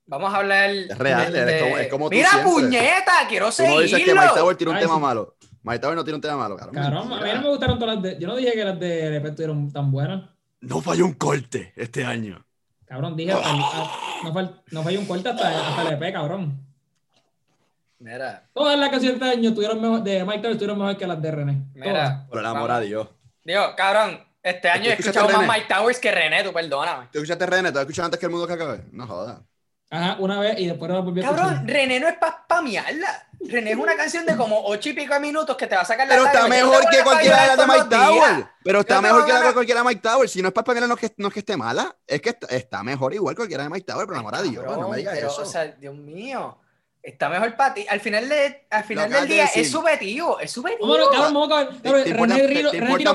Vamos 0.05 0.31
a 0.33 0.37
hablar. 0.37 0.69
Es 0.69 0.97
real, 0.97 1.35
es 1.35 1.61
como- 1.63 1.77
es 1.77 1.87
como 1.87 2.09
tú 2.09 2.15
Mira, 2.15 2.29
siempre. 2.29 2.51
puñeta, 2.51 3.11
quiero 3.27 3.49
Tú 3.51 3.63
no 3.63 3.79
dices 3.79 3.91
que 3.97 4.05
seguirlo. 4.05 4.21
Mike 4.21 4.33
Tower 4.35 4.55
tiene 4.57 4.71
un 4.71 4.77
Ay, 4.77 4.83
tema 4.83 4.95
sí. 4.95 5.01
malo. 5.01 5.35
Mike 5.63 5.79
Tower 5.79 5.95
no 5.95 6.03
tiene 6.03 6.15
un 6.15 6.21
tema 6.21 6.37
malo, 6.37 6.55
cabrón. 6.57 6.75
Cabrón, 6.75 7.13
a 7.13 7.21
mí 7.21 7.29
no 7.33 7.41
me 7.41 7.49
gustaron 7.49 7.79
todas 7.79 7.95
las 7.95 8.03
de. 8.03 8.19
Yo 8.19 8.27
no 8.27 8.35
dije 8.35 8.51
que 8.53 8.65
las 8.65 8.79
de 8.79 9.07
LP 9.07 9.29
estuvieron 9.29 9.71
tan 9.71 9.91
buenas. 9.91 10.29
No 10.59 10.81
falló 10.81 11.05
un 11.05 11.13
corte 11.13 11.73
este 11.75 12.05
año. 12.05 12.45
Cabrón, 12.93 13.15
dije. 13.17 13.31
hasta 13.31 13.49
el- 13.49 13.59
ah, 13.59 13.91
no, 14.23 14.33
fal- 14.33 14.61
no 14.69 14.83
falló 14.83 14.99
un 14.99 15.05
corte 15.07 15.27
hasta, 15.29 15.47
hasta 15.69 15.81
el 15.81 15.93
EP, 15.95 16.13
cabrón. 16.13 16.59
Mira, 17.97 18.43
Todas 18.53 18.77
las 18.77 18.89
canciones 18.89 19.19
de 19.19 19.25
este 19.25 19.37
año 19.39 19.49
estuvieron 19.49 19.81
mejor, 19.81 20.03
de 20.03 20.23
Mike 20.23 20.39
Tower 20.39 20.51
estuvieron 20.51 20.77
mejor 20.77 20.97
que 20.97 21.07
las 21.07 21.19
de 21.21 21.31
René. 21.31 21.63
Mira. 21.73 22.25
Por 22.29 22.37
el 22.39 22.45
amor 22.45 22.69
a 22.69 22.79
Dios. 22.81 23.07
digo, 23.43 23.61
cabrón, 23.75 24.19
Este 24.43 24.69
año 24.69 24.83
he 24.83 24.95
¿Tú 24.97 25.01
escuchaste 25.01 25.09
escuchado 25.19 25.27
más 25.39 25.47
René? 25.47 25.53
Mike 25.53 25.73
Towers 25.73 25.99
que 25.99 26.11
René, 26.11 26.43
tú 26.43 26.51
perdóname. 26.53 27.07
¿Tú 27.13 27.17
escuchaste 27.19 27.45
René? 27.47 27.71
¿Tú 27.71 27.79
escuchaste 27.79 28.05
antes 28.05 28.19
que 28.19 28.25
el 28.25 28.31
mundo 28.31 28.45
que 28.45 28.53
acabe? 28.53 28.83
No 28.91 29.07
jodas. 29.07 29.39
Ajá, 29.95 30.15
una 30.19 30.39
vez 30.39 30.59
y 30.59 30.65
después 30.65 30.89
no 30.89 30.95
lo 30.97 31.03
volví 31.03 31.21
a 31.21 31.25
Cabrón, 31.25 31.53
escuchar. 31.53 31.65
René 31.67 31.99
no 31.99 32.07
es 32.07 32.17
para 32.17 32.41
spamearla. 32.45 33.27
René 33.41 33.71
es 33.73 33.77
una 33.77 33.95
canción 33.95 34.25
de 34.25 34.35
como 34.35 34.59
ocho 34.65 34.89
y 34.89 34.93
pico 34.93 35.13
de 35.13 35.19
minutos 35.19 35.55
que 35.55 35.67
te 35.67 35.75
va 35.75 35.81
a 35.81 35.85
sacar 35.85 36.07
la 36.07 36.15
Pero 36.15 36.25
está 36.25 36.47
mejor 36.47 36.89
que 36.89 37.03
cualquiera 37.03 37.41
de 37.41 37.47
las 37.49 37.57
de 37.57 37.67
Mike. 37.67 37.85
Tower. 37.95 38.47
Pero 38.63 38.79
está 38.79 39.01
mejor 39.01 39.25
que 39.25 39.33
la 39.33 39.41
de 39.41 39.53
cualquiera 39.53 39.81
de 39.81 39.87
Mike 39.87 40.01
Tower. 40.01 40.27
Si 40.27 40.41
no 40.41 40.47
es 40.47 40.53
para 40.53 40.63
española, 40.63 40.87
no 40.87 40.95
es 40.95 40.99
que, 40.99 41.13
no 41.17 41.27
es 41.27 41.33
que 41.35 41.39
esté 41.41 41.55
mala. 41.57 41.95
Es 42.07 42.21
que 42.21 42.29
está, 42.29 42.47
está 42.47 42.81
mejor 42.81 43.13
igual 43.13 43.35
cualquiera 43.35 43.63
de 43.65 43.69
Mike 43.69 43.85
Tower, 43.85 44.07
por 44.07 44.15
amor 44.17 44.33
a 44.33 44.41
Dios. 44.41 44.65
No 44.65 44.89
me 44.89 44.97
digas 44.97 45.13
pero, 45.13 45.27
eso. 45.27 45.41
O 45.43 45.45
sea, 45.45 45.65
Dios 45.67 45.93
mío. 45.93 46.57
Está 47.03 47.29
mejor 47.29 47.55
para 47.55 47.73
ti. 47.75 47.85
Al 47.87 47.99
final, 47.99 48.27
de, 48.29 48.65
al 48.71 48.83
final 48.85 49.11
del 49.11 49.27
de 49.27 49.33
día 49.33 49.43
decir. 49.43 49.61
es 49.63 49.71
subjetivo. 49.71 50.39
Es 50.39 50.51
subjetivo. 50.51 50.87
Vámonos, 50.87 51.09
cabrón, 51.11 51.33
vamos 51.33 51.51
a 51.51 51.61
importa- 51.63 52.35
René 52.35 52.47
Rino- 52.47 52.71
René 52.71 52.95
Mira, 52.97 53.13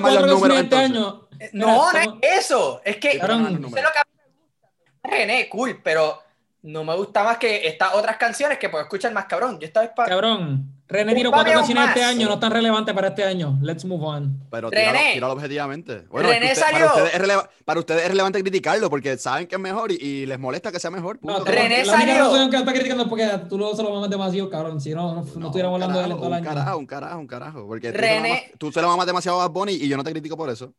No, 1.55 1.93
no 1.93 1.99
es 1.99 2.09
eso. 2.45 2.81
Es 2.85 2.99
que 2.99 3.15
números. 3.19 3.63
lo 3.63 3.71
que 3.71 3.79
a 3.99 4.05
mí 4.05 4.13
me 4.15 4.29
gusta. 4.29 4.69
René, 5.03 5.49
cool, 5.49 5.81
pero 5.83 6.23
no 6.63 6.85
me 6.85 6.95
gusta 6.97 7.23
más 7.25 7.39
que 7.39 7.67
estas 7.67 7.95
otras 7.95 8.17
canciones 8.17 8.59
que 8.59 8.69
puedo 8.69 8.83
escuchar 8.83 9.13
más 9.13 9.27
cabrón. 9.27 9.59
Yo 9.61 9.67
estaba 9.67 9.87
para. 9.95 10.09
Cabrón, 10.11 10.73
René 10.91 11.13
Un 11.13 11.19
tiró 11.19 11.31
cuatro 11.31 11.53
canciones 11.53 11.89
este 11.89 12.03
año, 12.03 12.29
no 12.29 12.39
tan 12.39 12.51
relevante 12.51 12.95
para 12.95 13.09
este 13.09 13.23
año. 13.23 13.59
Let's 13.61 13.85
move 13.85 14.03
on. 14.07 14.43
Pero 14.51 14.71
René. 14.71 14.87
tíralo, 14.91 15.13
tíralo 15.13 15.33
objetivamente. 15.35 16.01
Bueno, 16.09 16.31
René 16.31 16.53
es 16.53 16.59
que 16.59 16.65
usted- 16.65 16.73
salió- 16.73 16.87
Para 16.87 16.97
ustedes, 17.03 17.15
es 17.15 17.21
releva- 17.21 17.51
para 17.67 17.81
ustedes 17.81 18.03
es 18.05 18.09
relevante 18.09 18.41
criticarlo 18.43 18.89
porque 18.89 19.19
saben 19.19 19.47
que 19.47 19.57
es 19.57 19.61
mejor 19.61 19.93
y, 19.93 19.97
y 19.97 20.27
les 20.27 20.39
molesta 20.39 20.73
que 20.73 20.81
sea 20.81 20.91
mejor. 20.91 21.19
punto. 21.19 21.41
No, 21.41 21.45
René 21.45 21.85
la 21.85 21.93
única 21.93 21.99
salió- 22.15 22.19
razón 22.33 22.51
que 22.51 22.57
está 22.57 22.73
criticando 22.73 23.03
es 23.03 23.09
porque 23.11 23.29
tú 23.51 23.59
lo, 23.59 23.77
se 23.77 23.83
lo 23.83 23.91
mamas 23.93 24.09
demasiado, 24.09 24.49
cabrón. 24.49 24.81
Si 24.81 24.95
no, 24.95 25.15
no, 25.15 25.23
no 25.37 25.47
estuviéramos 25.47 25.77
un 25.77 25.83
hablando 25.83 25.99
de 25.99 26.05
él 26.07 26.11
todo 26.13 26.23
el 26.23 26.29
un 26.29 26.35
año. 26.35 26.45
carajo, 26.49 26.79
un 26.79 26.87
carajo, 26.87 27.19
un 27.19 27.27
carajo. 27.27 27.67
Porque 27.67 27.93
tú, 27.93 27.99
René- 27.99 28.09
se 28.09 28.17
lo 28.17 28.21
mamas, 28.23 28.43
tú 28.59 28.73
se 28.73 28.83
lo 28.83 28.89
mamas 28.89 29.07
demasiado 29.07 29.41
a 29.43 29.47
Bad 29.47 29.53
Bunny 29.55 29.73
y 29.75 29.89
yo 29.89 29.97
no 29.99 30.03
te 30.05 30.11
critico 30.11 30.37
por 30.39 30.49
eso. 30.49 30.73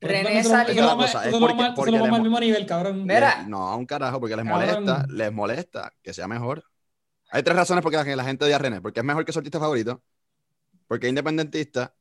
Tú 0.00 0.08
René 0.08 0.42
salió- 0.42 0.82
La 0.86 0.94
cosa 0.96 1.26
es 1.28 1.36
porque- 1.36 1.72
porque 1.76 1.90
lo 1.92 1.98
mamas 1.98 2.00
le 2.00 2.04
al 2.06 2.10
mo- 2.10 2.24
mismo 2.24 2.40
nivel, 2.40 2.66
cabrón. 2.66 3.04
Mira. 3.04 3.38
Les- 3.40 3.48
no, 3.48 3.76
un 3.76 3.84
carajo, 3.86 4.18
porque 4.18 4.34
les 4.34 4.44
Cabrón. 4.46 4.84
molesta, 4.84 5.06
les 5.10 5.32
molesta 5.32 5.92
que 6.02 6.12
sea 6.14 6.26
mejor. 6.26 6.64
Hay 7.30 7.42
tres 7.42 7.54
razones 7.56 7.82
por 7.82 7.92
las 7.92 8.04
que 8.04 8.16
la 8.16 8.24
gente 8.24 8.44
odia 8.44 8.56
a 8.56 8.58
René. 8.58 8.80
Porque 8.80 9.00
es 9.00 9.04
mejor 9.06 9.24
que 9.24 9.32
su 9.32 9.38
artista 9.38 9.60
favorito, 9.60 10.02
porque 10.88 11.06
es 11.06 11.10
independentista 11.10 11.94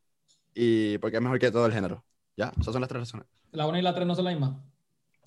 y 0.55 0.97
porque 0.99 1.17
es 1.17 1.21
mejor 1.21 1.37
que 1.39 1.51
todo 1.51 1.65
el 1.65 1.73
género. 1.73 2.03
Ya, 2.37 2.53
esas 2.59 2.71
son 2.73 2.79
las 2.81 2.87
tres 2.87 3.01
razones. 3.01 3.27
La 3.51 3.67
1 3.67 3.77
y 3.77 3.81
la 3.81 3.93
3 3.93 4.07
no 4.07 4.15
son 4.15 4.25
las 4.25 4.33
mismas. 4.33 4.55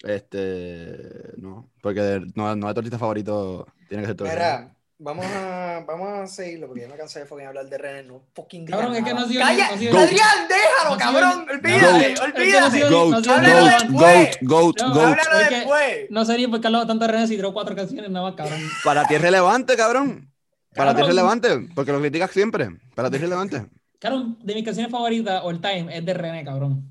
Este, 0.03 1.33
no, 1.37 1.71
porque 1.83 2.21
no, 2.35 2.57
no 2.57 2.69
es 2.69 2.75
tu 2.75 2.81
artista 2.81 2.99
favorito, 2.99 3.67
tiene 3.89 4.03
que 4.03 4.09
ser 4.09 4.17
todo. 4.17 4.29
Mira, 4.29 4.75
vamos 5.03 5.27
a, 5.27 5.85
vamos 5.87 6.09
a 6.09 6.27
seguirlo 6.27 6.67
porque 6.69 6.83
ya 6.83 6.89
me 6.89 6.97
cansé 6.97 7.21
de 7.21 7.27
fucking 7.27 7.47
hablar 7.47 7.67
de 7.67 7.79
René. 7.79 8.03
No 8.05 8.23
fucking 8.35 8.65
digas 8.65 8.81
Cabrón, 8.81 8.97
es 8.97 9.05
que 9.05 9.15
no 9.15 9.21
ha 9.21 9.29
sido- 9.29 9.41
¡Calla! 9.43 9.69
no 9.69 9.75
ha 9.75 9.79
sido-. 9.79 9.99
Adrián, 9.99 10.49
déjalo, 10.49 10.85
No 10.85 10.93
ha 10.95 10.99
sido- 10.99 10.99
cabrón. 10.99 11.47
Goat. 11.47 11.53
Olvídate, 11.53 12.13
Es 12.13 12.21
que 12.21 12.21
no 12.21 12.23
ha 12.23 12.41
olvídate. 12.41 12.71
sido- 12.77 12.91
Goat, 12.91 13.11
no 13.11 13.17
ha 13.17 13.23
sido- 13.23 13.35
Háblalo 13.35 13.61
goat, 13.63 13.91
goat, 13.93 14.37
goat, 14.43 14.81
No, 14.81 14.95
goat. 14.95 15.05
Háblalo 15.19 15.41
Es 15.41 15.49
que- 15.49 15.55
después. 15.57 16.07
No 16.11 16.25
sería 16.25 16.49
porque 16.49 16.67
hablaba 16.67 16.87
tanto 16.87 17.07
de 17.07 17.13
René 17.13 17.27
si 17.27 17.37
tiró 17.37 17.53
cuatro 17.53 17.75
canciones 17.77 18.11
nada 18.11 18.27
más, 18.27 18.35
cabrón. 18.37 18.61
Para 18.85 19.05
ti 19.07 19.15
es 19.15 19.21
relevante, 19.23 19.77
cabrón. 19.77 20.29
Para 20.75 20.95
ti 20.95 21.03
es 21.03 21.07
relevante, 21.07 21.69
porque 21.75 21.93
lo 21.93 22.01
criticas 22.01 22.31
siempre. 22.31 22.71
Para 22.95 23.11
ti 23.11 23.17
es 23.17 23.23
relevante. 23.23 23.67
Cabrón, 23.99 24.39
de 24.43 24.55
mis 24.55 24.65
canciones 24.65 24.91
favoritas, 24.91 25.43
all 25.45 25.61
time, 25.61 25.97
es 25.97 26.05
de 26.05 26.15
René, 26.15 26.45
cabrón. 26.45 26.89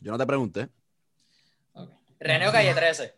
Yo 0.00 0.12
no 0.12 0.18
te 0.18 0.26
pregunté. 0.26 0.68
Ok. 1.72 1.88
René 2.20 2.46
o 2.48 2.52
Calle 2.52 2.74
13. 2.74 3.14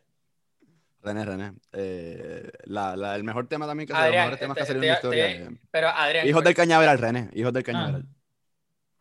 René, 1.07 1.25
René. 1.25 1.53
Eh, 1.73 2.51
la, 2.65 2.97
la- 2.97 3.15
el 3.17 3.25
mejor 3.25 3.49
tema 3.49 3.67
también 3.67 3.87
que 3.87 3.95
temas 3.95 4.39
te- 4.39 4.47
que 4.55 4.61
ha 4.61 4.67
salido 4.67 4.83
en 4.85 4.89
la 4.91 4.95
historia. 4.95 5.27
te-. 5.27 5.57
Pero 5.71 5.89
Adrián. 5.89 6.27
Hijos 6.29 6.45
del 6.45 6.55
cañaveral, 6.55 6.99
René. 6.99 7.31
Hijos 7.33 7.53
del 7.53 7.63
Ah, 7.63 7.67
cañaveral. 7.67 8.07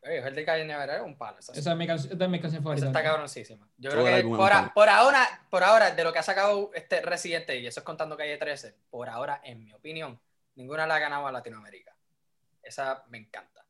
Oye, 0.03 0.19
el 0.19 0.35
de 0.35 0.45
Calle 0.45 0.65
Navarra 0.65 0.97
es 0.97 1.01
un 1.01 1.17
palo. 1.17 1.39
Esa, 1.39 1.51
es 1.71 1.77
mi 1.77 1.87
canción, 1.87 2.13
esta 2.13 2.25
es 2.25 2.29
mi 2.29 2.39
canción 2.39 2.59
esa 2.61 2.63
favorita. 2.63 2.85
está 2.87 3.01
cabroncísima. 3.03 3.67
Yo 3.77 3.89
creo 3.89 4.05
que 4.05 4.23
por, 4.23 4.51
a- 4.53 4.71
ahora, 4.75 5.27
por 5.49 5.63
ahora, 5.63 5.91
de 5.95 6.03
lo 6.03 6.13
que 6.13 6.19
ha 6.19 6.23
sacado 6.23 6.69
este 6.75 7.01
Residente, 7.01 7.57
y 7.59 7.65
eso 7.65 7.79
es 7.79 7.83
contando 7.83 8.15
Calle 8.15 8.37
13, 8.37 8.75
por 8.91 9.09
ahora, 9.09 9.41
en 9.43 9.63
mi 9.63 9.73
opinión, 9.73 10.19
ninguna 10.53 10.85
la 10.85 10.95
ha 10.95 10.99
ganado 10.99 11.25
a 11.25 11.31
Latinoamérica. 11.31 11.95
Esa 12.61 13.03
me 13.09 13.17
encanta. 13.17 13.65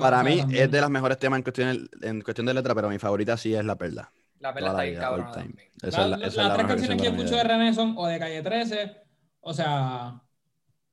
Para 0.00 0.24
mí 0.24 0.38
también. 0.38 0.60
es 0.64 0.70
de 0.72 0.80
las 0.80 0.90
mejores 0.90 1.18
temas 1.18 1.36
en 1.38 1.42
cuestión, 1.44 1.88
en 2.02 2.20
cuestión 2.22 2.44
de 2.46 2.54
letra, 2.54 2.74
pero 2.74 2.88
mi 2.88 2.98
favorita 2.98 3.36
sí 3.36 3.54
es 3.54 3.64
La 3.64 3.76
Perla. 3.76 4.10
La 4.40 4.54
perla 4.54 4.68
está 4.68 4.78
la 4.78 4.84
bien 4.84 5.00
cabrona 5.00 5.32
La- 5.82 5.90
la- 5.90 6.16
las 6.16 6.36
la 6.36 6.54
tres 6.54 6.66
canciones 6.66 7.02
que 7.02 7.08
escucho 7.08 7.36
de. 7.36 7.44
René 7.44 7.74
son 7.74 7.94
o 7.96 8.06
de 8.06 8.18
Calle 8.18 8.42
13, 8.42 8.96
o 9.40 9.52
sea, 9.52 10.22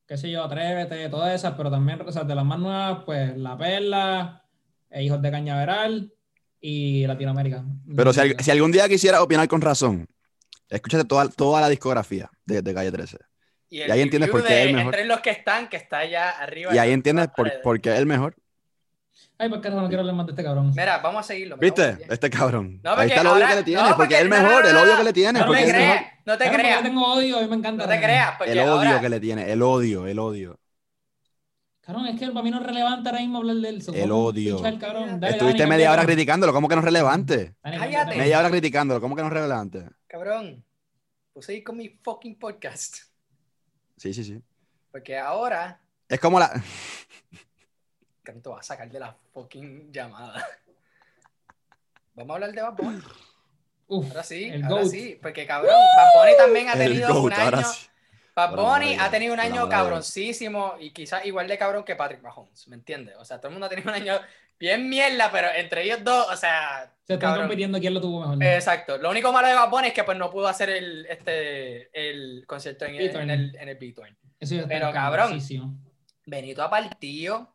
qué 0.08 0.18
sé 0.18 0.32
yo, 0.32 0.43
Atrévete, 0.43 1.10
todas 1.10 1.34
esas, 1.34 1.54
pero 1.56 1.70
también, 1.70 2.02
o 2.02 2.12
sea, 2.12 2.24
de 2.24 2.36
las 2.36 2.46
más 2.46 2.60
nuevas, 2.60 3.04
pues 3.06 3.38
La 3.38 3.58
Perla, 3.58 4.43
e 4.89 5.04
Hijos 5.04 5.22
de 5.22 5.32
Cañaveral 5.32 6.14
y 6.60 7.06
Latinoamérica. 7.06 7.64
Pero 7.96 8.14
si, 8.14 8.34
si 8.39 8.52
algún 8.52 8.72
día 8.72 8.88
quisiera 8.88 9.22
opinar 9.22 9.48
con 9.48 9.62
razón, 9.62 10.08
escúchate 10.70 11.06
toda, 11.06 11.28
toda 11.30 11.62
la 11.62 11.70
discografía 11.70 12.30
de, 12.46 12.62
de 12.62 12.74
Calle 12.74 12.91
13. 12.91 13.18
el 13.18 13.88
Y 13.88 13.91
ahí 13.91 14.02
entiendes 14.02 14.30
por 14.30 14.43
qué 14.43 14.62
es 14.62 14.68
el 14.68 14.74
mejor. 14.76 14.93
Entre 14.93 15.06
los 15.08 15.20
que 15.20 15.30
están, 15.32 15.70
que 15.70 15.78
está 15.78 16.00
allá 16.00 16.30
arriba. 16.32 16.74
Y 16.74 16.78
ahí 16.78 16.91
entiendes 16.91 17.28
por, 17.36 17.52
por 17.62 17.82
qué 17.82 17.93
es 17.93 18.00
el 18.00 18.06
mejor. 18.06 18.36
Ay, 19.38 19.49
por 19.49 19.59
carajo, 19.61 19.81
no 19.81 19.88
quiero 19.88 20.01
hablar 20.01 20.15
más 20.15 20.25
de 20.27 20.31
este 20.31 20.43
cabrón. 20.43 20.69
Mira, 20.75 20.99
vamos 20.99 21.19
a 21.19 21.23
seguirlo. 21.23 21.57
¿Viste? 21.57 21.97
Este 22.09 22.29
cabrón. 22.29 22.79
No, 22.83 22.91
Ahí 22.95 23.09
está 23.09 23.21
el 23.21 23.27
odio 23.27 23.33
ahora- 23.43 23.49
que 23.49 23.55
le 23.55 23.63
tienes, 23.63 23.83
no, 23.83 23.89
porque, 23.89 23.97
porque- 24.03 24.15
es 24.15 24.21
el 24.21 24.29
mejor, 24.29 24.63
no, 24.63 24.69
el 24.69 24.75
odio 24.77 24.97
que 24.97 25.03
le 25.03 25.13
tienes, 25.13 25.41
No 25.41 25.47
porque 25.47 25.61
te 25.61 25.67
es 25.67 25.73
el 25.73 25.79
mejor. 25.81 25.97
creas, 25.97 26.13
no 26.25 26.38
te 26.38 26.51
creas. 26.51 26.77
yo 26.77 26.83
tengo 26.83 27.13
odio, 27.13 27.38
a 27.38 27.41
mí 27.41 27.47
me 27.49 27.55
encanta. 27.57 27.83
No 27.83 27.89
te 27.89 27.97
creas, 27.99 28.36
porque 28.38 28.51
El 28.53 28.59
odio 28.59 28.71
ahora- 28.71 29.01
que 29.01 29.09
le 29.09 29.19
tiene, 29.19 29.51
el 29.51 29.61
odio, 29.61 30.07
el 30.07 30.19
odio. 30.19 30.59
Cabrón, 31.81 32.07
es 32.07 32.19
que 32.19 32.27
para 32.27 32.41
mí 32.41 32.49
no 32.49 32.61
es 32.61 32.65
relevante 32.65 33.09
ahora 33.09 33.21
mismo 33.21 33.38
hablar 33.39 33.55
de 33.57 33.69
él. 33.69 33.83
El 33.93 34.11
odio. 34.11 34.61
cabrón. 34.79 35.19
Dale, 35.19 35.33
Estuviste 35.33 35.59
Dani, 35.63 35.69
media 35.69 35.91
hora 35.91 36.03
criticándolo, 36.05 36.51
¿cómo 36.53 36.67
que 36.67 36.75
no 36.75 36.79
es 36.79 36.86
relevante? 36.86 37.55
Dani, 37.61 37.77
Cállate. 37.77 38.15
Media 38.15 38.39
hora 38.39 38.49
criticándolo, 38.49 39.01
¿cómo 39.01 39.15
que 39.15 39.21
no 39.21 39.27
es 39.27 39.33
relevante? 39.33 39.86
Cabrón, 40.07 40.63
puse 41.33 41.51
ahí 41.51 41.61
con 41.63 41.77
mi 41.77 41.89
fucking 41.89 42.39
podcast. 42.39 42.95
Sí, 43.97 44.13
sí, 44.13 44.23
sí. 44.23 44.41
Porque 44.91 45.17
ahora, 45.17 45.79
Es 46.07 46.19
como 46.19 46.39
la. 46.39 46.49
que 48.26 48.34
no 48.34 48.41
te 48.41 48.49
vas 48.49 48.59
a 48.59 48.63
sacar 48.73 48.89
de 48.89 48.99
la 48.99 49.15
fucking 49.34 49.93
llamada. 49.93 50.45
Vamos 52.15 52.32
a 52.32 52.34
hablar 52.36 52.51
de 52.53 52.61
Bad 52.61 52.73
Bunny. 52.73 53.01
Uf, 53.88 54.07
Ahora 54.09 54.23
sí, 54.23 54.45
el 54.45 54.63
ahora 54.63 54.82
GOAT. 54.82 54.91
sí. 54.91 55.19
Porque 55.21 55.45
cabrón, 55.45 55.76
Bad 55.97 56.21
Bunny 56.21 56.38
también 56.38 56.69
ha 56.69 56.73
El 56.73 56.80
tenido 56.80 57.13
un 57.15 57.21
GOAT, 57.21 57.34
ahora 57.39 57.57
año. 57.59 57.67
sí. 57.67 57.88
Bad 58.36 58.55
Bunny 58.55 58.97
ha 58.99 59.09
tenido 59.11 59.34
un 59.34 59.39
año 59.39 59.69
cabroncísimo 59.69 60.76
y 60.80 60.91
quizás 60.91 61.26
igual 61.26 61.47
de 61.47 61.57
cabrón 61.57 61.84
que 61.86 61.95
Patrick 61.95 62.21
Mahomes, 62.21 62.67
¿me 62.67 62.76
entiendes? 62.76 63.15
O 63.17 63.23
sea, 63.23 63.38
todo 63.38 63.47
el 63.47 63.53
mundo 63.53 63.67
ha 63.67 63.69
tenido 63.69 63.89
un 63.89 63.95
año 63.95 64.19
bien 64.59 64.89
mierda, 64.89 65.30
pero 65.32 65.47
entre 65.55 65.84
ellos 65.84 66.03
dos, 66.03 66.28
o 66.32 66.36
sea, 66.36 66.91
Se 67.05 67.13
están 67.13 67.19
cabrón. 67.30 67.45
compitiendo 67.45 67.80
quién 67.80 67.93
lo 67.93 68.01
tuvo 68.01 68.21
mejor. 68.21 68.43
Exacto. 68.43 68.97
Lo 68.97 69.09
único 69.09 69.32
malo 69.32 69.47
de 69.47 69.53
Bad 69.53 69.69
Bunny 69.69 69.88
es 69.89 69.93
que 69.93 70.03
pues 70.03 70.17
no 70.17 70.30
pudo 70.30 70.47
hacer 70.49 70.69
el, 70.69 71.05
este, 71.05 71.89
el 71.93 72.43
concierto 72.45 72.84
en, 72.86 72.97
B-Turn. 72.97 73.21
en 73.23 73.30
el, 73.30 73.55
en 73.55 73.69
el 73.69 73.78
B-Turn. 73.78 74.17
Eso 74.39 74.55
ya 74.55 74.61
está 74.63 74.73
Pero, 74.73 74.91
cabroncísimo. 74.91 75.73
Benito 76.26 76.61
ha 76.61 76.69
partido 76.69 77.55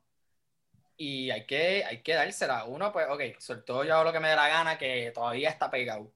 y 1.01 1.31
hay 1.31 1.47
que, 1.47 1.83
hay 1.83 2.03
que 2.03 2.13
dársela. 2.13 2.65
Uno, 2.65 2.93
pues, 2.93 3.07
ok, 3.09 3.23
soltó 3.39 3.85
yo 3.85 4.05
lo 4.05 4.13
que 4.13 4.21
me 4.21 4.29
dé 4.29 4.37
la 4.37 4.49
gana, 4.49 4.77
que 4.77 5.11
todavía 5.15 5.49
está 5.49 5.71
pegado. 5.71 6.13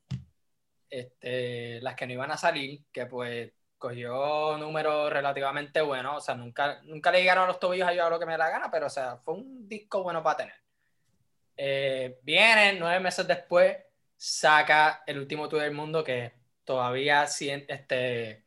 Este, 0.91 1.81
las 1.81 1.95
que 1.95 2.07
no 2.07 2.13
iban 2.13 2.31
a 2.31 2.37
salir, 2.37 2.85
que 2.93 3.07
pues 3.07 3.51
cogió 3.79 4.59
números 4.59 5.11
relativamente 5.11 5.81
buenos, 5.81 6.19
o 6.19 6.21
sea, 6.21 6.35
nunca, 6.35 6.83
nunca 6.83 7.11
le 7.11 7.21
llegaron 7.21 7.45
a 7.45 7.47
los 7.47 7.59
tobillos 7.59 7.89
a 7.89 7.95
yo 7.95 8.11
lo 8.11 8.19
que 8.19 8.27
me 8.27 8.33
dé 8.33 8.39
la 8.39 8.51
gana, 8.51 8.71
pero 8.71 8.87
o 8.87 8.91
sea, 8.91 9.17
fue 9.17 9.35
un 9.35 9.67
disco 9.67 10.03
bueno 10.03 10.23
para 10.23 10.37
tener. 10.37 10.55
Eh, 11.57 12.19
viene 12.23 12.75
nueve 12.79 13.01
meses 13.01 13.27
después, 13.27 13.75
saca 14.19 15.03
el 15.07 15.19
último 15.19 15.49
tour 15.49 15.63
del 15.63 15.73
mundo 15.73 16.05
que 16.05 16.33
todavía 16.63 17.27
sien- 17.27 17.65
este, 17.69 18.45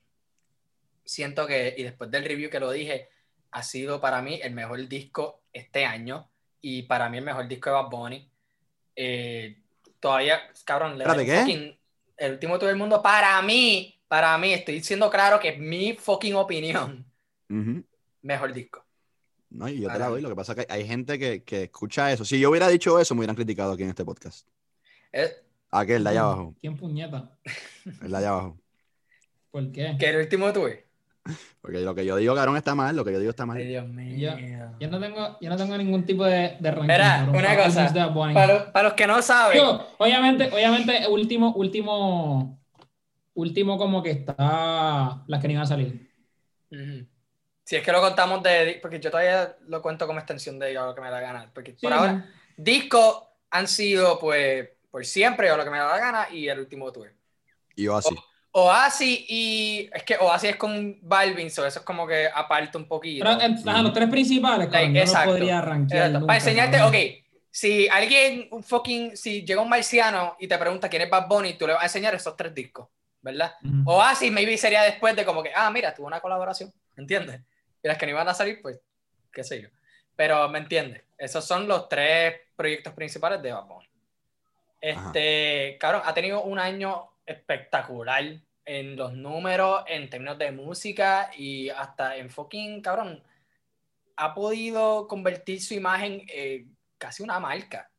siento 1.04 1.48
que, 1.48 1.74
y 1.76 1.82
después 1.82 2.12
del 2.12 2.26
review 2.26 2.52
que 2.52 2.60
lo 2.60 2.70
dije, 2.70 3.10
ha 3.50 3.64
sido 3.64 4.00
para 4.00 4.22
mí 4.22 4.40
el 4.44 4.54
mejor 4.54 4.88
disco 4.88 5.42
este 5.58 5.86
año 5.86 6.30
y 6.62 6.84
para 6.84 7.10
mí 7.10 7.18
el 7.18 7.24
mejor 7.26 7.48
disco 7.48 7.70
de 7.70 7.76
Bad 7.76 7.90
Bunny. 7.90 8.32
Eh, 8.96 9.62
todavía, 10.00 10.40
cabrón, 10.66 10.98
le 10.98 11.04
Espérate, 11.04 11.18
doy 11.18 11.26
¿qué? 11.26 11.42
fucking- 11.44 11.80
el 12.18 12.32
último 12.34 12.58
tour 12.58 12.70
del 12.70 12.78
mundo 12.78 13.02
para 13.02 13.40
mí, 13.42 14.02
para 14.08 14.38
mí, 14.38 14.54
estoy 14.54 14.82
siendo 14.82 15.10
claro 15.10 15.40
que 15.40 15.50
es 15.50 15.60
mi 15.60 15.94
fucking 15.94 16.34
opinión, 16.36 17.06
mejor 18.22 18.54
disco. 18.54 18.84
No, 19.50 19.68
y 19.70 19.80
yo 19.82 19.90
te 19.92 20.00
la 20.00 20.06
mí. 20.08 20.12
doy. 20.14 20.22
Lo 20.22 20.30
que 20.30 20.36
pasa 20.36 20.54
es 20.54 20.66
que 20.66 20.74
hay 20.74 20.86
gente 20.88 21.18
que, 21.20 21.44
que 21.44 21.64
escucha 21.64 22.12
eso. 22.12 22.26
Si 22.26 22.40
yo 22.40 22.50
hubiera 22.50 22.68
dicho 22.68 23.00
eso, 23.00 23.14
me 23.16 23.20
hubieran 23.20 23.36
criticado 23.36 23.74
aquí 23.74 23.84
en 23.84 23.90
este 23.90 24.04
podcast. 24.04 24.48
Es- 25.12 25.42
Aquel 25.72 26.04
de 26.04 26.10
allá 26.10 26.22
abajo. 26.22 26.56
¿Quién 26.60 26.76
puñeta? 26.78 27.30
El 28.02 28.10
de 28.12 28.18
allá 28.18 28.30
abajo. 28.30 28.58
¿Por 29.52 29.72
qué? 29.72 29.96
que 30.00 30.10
el 30.10 30.18
último 30.18 30.52
tour. 30.54 30.72
Porque 31.62 31.80
lo 31.80 31.94
que 31.96 32.06
yo 32.06 32.16
digo, 32.16 32.36
cabrón, 32.36 32.58
está 32.58 32.76
mal. 32.76 32.96
Lo 32.96 33.04
que 33.06 33.12
yo 33.14 33.20
digo 33.20 33.30
está 33.32 33.46
mal. 33.46 33.58
Ay, 33.58 33.68
Dios 33.68 33.88
mío. 33.88 34.36
Yo 34.80 34.90
no 34.90 35.00
tengo, 35.00 35.38
yo 35.42 35.50
no 35.50 35.58
tengo 35.58 35.78
ningún 35.78 36.06
tipo 36.06 36.24
de, 36.26 36.58
de 36.60 36.72
ranking. 36.72 36.88
Mira, 36.88 37.28
una 37.30 37.56
cosa. 37.64 38.14
Para, 38.34 38.48
los- 38.54 38.64
para 38.72 38.84
los 38.90 38.94
que 38.94 39.08
no 39.08 39.22
saben, 39.22 39.62
obviamente, 39.98 40.50
obviamente, 40.54 41.08
último, 41.10 41.54
último, 41.54 42.60
último 43.34 43.78
como 43.78 44.02
que 44.04 44.12
está 44.12 45.24
las 45.28 45.42
que 45.42 45.48
no 45.48 45.52
iban 45.54 45.64
a 45.64 45.68
salir. 45.68 46.10
Si 47.64 47.76
es 47.76 47.84
que 47.84 47.92
lo 47.92 48.00
contamos 48.02 48.42
de. 48.44 48.80
Porque 48.82 49.00
yo 49.00 49.12
todavía 49.12 49.58
lo 49.68 49.82
cuento 49.82 50.08
como 50.08 50.20
extensión 50.20 50.58
de 50.60 50.74
yo 50.74 50.86
lo 50.86 50.96
que 50.96 51.02
me 51.02 51.08
da 51.10 51.20
la 51.20 51.22
gana. 51.22 51.52
Porque 51.54 51.72
Sí, 51.72 51.80
por 51.82 51.94
ahora, 51.94 52.26
sí. 52.26 52.54
discos 52.56 53.24
han 53.50 53.68
sido, 53.68 54.20
pues, 54.20 54.70
por 54.90 55.06
siempre, 55.06 55.52
o 55.52 55.58
lo 55.58 55.64
que 55.64 55.70
me 55.70 55.78
da 55.78 55.88
la 55.90 55.98
gana, 56.00 56.28
y 56.32 56.48
el 56.48 56.60
último 56.60 56.92
tour. 56.92 57.14
Y 57.76 57.88
Oasis. 57.88 58.18
Oasis 58.60 59.26
y. 59.28 59.90
Es 59.94 60.04
que 60.04 60.18
Oasis 60.18 60.52
es 60.52 60.56
con 60.56 60.98
Balvin, 61.02 61.52
so 61.52 61.66
eso 61.66 61.80
es 61.80 61.86
como 61.86 62.08
que 62.08 62.28
aparte 62.34 62.78
un 62.78 62.88
poquito. 62.88 63.24
Pero, 63.24 63.40
eh, 63.40 63.56
ajá, 63.66 63.82
los 63.84 63.94
tres 63.94 64.10
principales, 64.10 64.68
exacto. 64.68 65.32
no 65.32 65.38
podría. 65.38 65.62
Para 65.62 66.36
enseñarte, 66.36 66.82
ok, 66.82 66.96
si 67.52 67.88
alguien, 67.88 68.48
un 68.52 68.64
fucking, 68.64 69.16
si 69.16 69.46
llega 69.46 69.62
un 69.62 69.70
marciano 69.70 70.36
y 70.40 70.48
te 70.48 70.58
pregunta 70.58 70.90
quién 70.90 71.04
es 71.04 71.10
Bad 71.10 71.28
Bunny, 71.28 71.54
tú 71.54 71.68
le 71.68 71.74
vas 71.74 71.84
a 71.84 71.86
enseñar 71.86 72.16
esos 72.16 72.36
tres 72.36 72.54
discos, 72.54 72.88
¿verdad? 73.22 73.54
Ujú. 73.64 73.92
Oasis 73.92 74.32
maybe 74.32 74.58
sería 74.58 74.82
después 74.82 75.16
de 75.16 75.24
como 75.24 75.44
que, 75.44 75.52
ah, 75.56 75.70
mira, 75.70 75.94
tuvo 75.94 76.08
una 76.08 76.20
colaboración, 76.20 76.74
¿entiendes? 76.96 77.42
Y 77.84 77.88
las 77.88 77.98
que 77.98 78.08
no 78.08 78.14
iban 78.14 78.28
a 78.28 78.34
salir, 78.34 78.60
pues, 78.62 78.80
qué 79.32 79.44
sé 79.44 79.62
yo. 79.62 79.70
Pero, 80.16 80.50
¿me 80.50 80.58
entiendes? 80.58 81.04
Esos 81.16 81.46
son 81.46 81.68
los 81.68 81.88
tres 81.88 82.36
proyectos 82.56 82.94
principales 82.94 83.40
de 83.42 83.52
Bad 83.52 83.66
Bunny. 83.66 83.90
Este, 84.82 85.78
cabrón, 85.80 86.02
ha 86.06 86.14
tenido 86.14 86.42
un 86.42 86.58
año 86.58 87.10
espectacular 87.24 88.24
en 88.68 88.98
los 88.98 89.14
números, 89.14 89.84
en 89.88 90.10
términos 90.10 90.38
de 90.38 90.52
música 90.52 91.32
y 91.38 91.70
hasta 91.70 92.18
en 92.18 92.30
fucking, 92.30 92.82
cabrón, 92.82 93.24
ha 94.18 94.34
podido 94.34 95.08
convertir 95.08 95.62
su 95.62 95.74
imagen 95.74 96.24
en 96.28 96.76
casi 96.98 97.24
una 97.24 97.40
marca. 97.40 97.90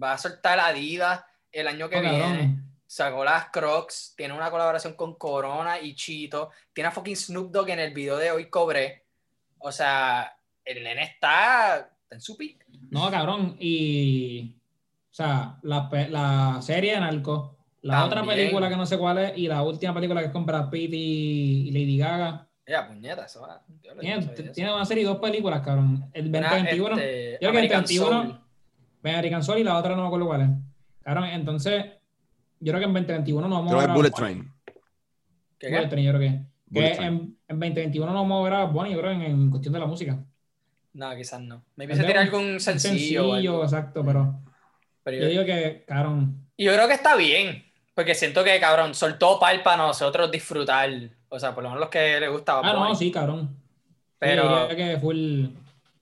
Va 0.00 0.12
a 0.12 0.18
soltar 0.18 0.60
Adidas 0.60 1.24
el 1.50 1.66
año 1.66 1.88
que 1.88 1.96
Oh, 1.96 2.00
viene. 2.00 2.62
Sacó 2.86 3.24
las 3.24 3.50
Crocs, 3.50 4.14
tiene 4.16 4.34
una 4.34 4.50
colaboración 4.50 4.94
con 4.94 5.16
Corona 5.16 5.80
y 5.80 5.94
Chito, 5.94 6.50
tiene 6.72 6.88
a 6.88 6.92
fucking 6.92 7.16
Snoop 7.16 7.50
Dogg 7.50 7.70
en 7.70 7.80
el 7.80 7.92
video 7.92 8.16
de 8.16 8.30
Hoy 8.30 8.48
Cobré. 8.48 9.04
O 9.58 9.72
sea, 9.72 10.38
el 10.64 10.84
nene 10.84 11.02
está, 11.02 11.90
está 12.02 12.14
en 12.14 12.20
su 12.20 12.36
pick. 12.36 12.64
No, 12.90 13.10
cabrón, 13.10 13.56
y. 13.58 14.54
O 15.10 15.14
sea, 15.18 15.58
la, 15.62 15.90
la 16.08 16.62
serie 16.62 16.92
de 16.92 17.00
Narco, 17.00 17.57
la 17.82 18.04
otra 18.04 18.24
película 18.24 18.68
que 18.68 18.76
no 18.76 18.86
sé 18.86 18.98
cuál 18.98 19.18
es, 19.18 19.38
y 19.38 19.46
la 19.48 19.62
última 19.62 19.94
película 19.94 20.20
que 20.20 20.26
es 20.26 20.32
con 20.32 20.44
Brad 20.46 20.68
Pitt 20.70 20.92
y, 20.92 21.68
y 21.68 21.70
Lady 21.70 21.96
Gaga. 21.98 22.46
Ya, 22.66 22.86
puñeta, 22.86 23.24
eso 23.24 23.40
va. 23.40 23.62
Tiene, 24.00 24.26
tiene 24.52 24.74
una 24.74 24.84
serie 24.84 25.02
y 25.02 25.06
dos 25.06 25.18
películas, 25.18 25.62
cabrón. 25.62 26.10
El 26.12 26.28
Una, 26.28 26.40
2021. 26.50 26.96
este, 26.98 27.32
yo 27.32 27.38
creo 27.38 27.38
que 27.40 27.46
el 27.46 27.48
American 27.48 27.80
21 27.84 28.10
Soul. 28.22 28.40
American 29.04 29.42
Soul 29.42 29.58
y 29.60 29.64
la 29.64 29.78
otra 29.78 29.94
no 29.96 30.02
me 30.02 30.06
acuerdo 30.08 30.26
cuál 30.26 30.40
es. 30.42 30.48
Cabrón, 31.02 31.24
entonces, 31.30 31.84
yo 32.60 32.72
creo 32.72 32.80
que 32.80 32.84
en 32.86 32.92
2021 32.92 33.48
no 33.48 33.54
vamos 33.54 33.70
Creo 33.72 33.80
a 33.80 33.82
que 33.82 33.86
ver 33.86 33.90
es 33.90 33.92
a 33.92 33.96
Bullet. 33.96 34.10
Train. 34.10 34.52
¿Qué, 35.58 35.68
Bullet? 35.70 35.88
Train, 35.88 36.04
yo 36.06 36.12
creo 36.12 36.20
que. 36.20 36.36
que 36.36 36.44
Bullet 36.66 36.94
Train. 36.96 37.08
en, 37.14 37.38
en 37.48 37.60
2021 37.60 38.12
no 38.12 38.18
vamos 38.20 38.40
a 38.40 38.44
ver 38.44 38.52
a 38.60 38.64
Bunny, 38.64 38.92
yo 38.92 38.98
creo, 38.98 39.10
en, 39.12 39.22
en 39.22 39.50
cuestión 39.50 39.72
de 39.72 39.80
la 39.80 39.86
música. 39.86 40.22
No, 40.92 41.16
quizás 41.16 41.40
no. 41.40 41.64
Maybe 41.76 41.94
Tal 41.94 42.02
se 42.02 42.02
vez 42.02 42.12
tira 42.12 42.20
un- 42.20 42.26
algún 42.26 42.52
Un 42.54 42.60
sencillo. 42.60 43.30
o 43.30 43.34
algo. 43.34 43.62
exacto, 43.62 44.04
pero 44.04 44.40
Pero 45.04 45.16
yo 45.16 45.22
yo, 45.22 45.28
digo 45.30 45.44
que, 45.46 45.84
cabrón, 45.86 46.48
y 46.56 46.64
yo 46.64 46.74
creo 46.74 46.86
que 46.88 46.94
está 46.94 47.16
bien. 47.16 47.64
Porque 47.98 48.14
siento 48.14 48.44
que, 48.44 48.60
cabrón, 48.60 48.94
soltó 48.94 49.40
pal 49.40 49.60
para 49.64 49.78
nosotros 49.78 50.30
disfrutar. 50.30 50.88
O 51.30 51.36
sea, 51.40 51.52
por 51.52 51.64
lo 51.64 51.70
menos 51.70 51.80
los 51.80 51.88
que 51.88 52.20
les 52.20 52.30
gustaba. 52.30 52.60
Ah, 52.62 52.72
no, 52.72 52.94
sí, 52.94 53.10
cabrón. 53.10 53.56
Pero- 54.20 54.68
diría 54.68 54.76
que 54.94 55.00
full. 55.00 55.46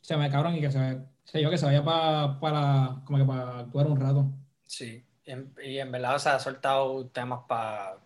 Se 0.02 0.14
me 0.18 0.30
cabrón 0.30 0.56
y 0.56 0.60
que 0.60 0.70
se. 0.70 0.98
Sé 1.24 1.40
yo 1.40 1.48
que 1.48 1.56
se 1.56 1.64
vaya 1.64 1.82
para. 1.82 2.38
para 2.38 2.96
como 3.06 3.16
que 3.16 3.24
para 3.24 3.60
actuar 3.60 3.86
un 3.86 3.98
rato. 3.98 4.26
Sí. 4.66 5.02
Y 5.24 5.30
en, 5.30 5.54
y 5.64 5.78
en 5.78 5.90
verdad, 5.90 6.16
o 6.16 6.18
sea, 6.18 6.34
ha 6.34 6.38
soltado 6.38 7.06
temas 7.06 7.40
para. 7.48 7.96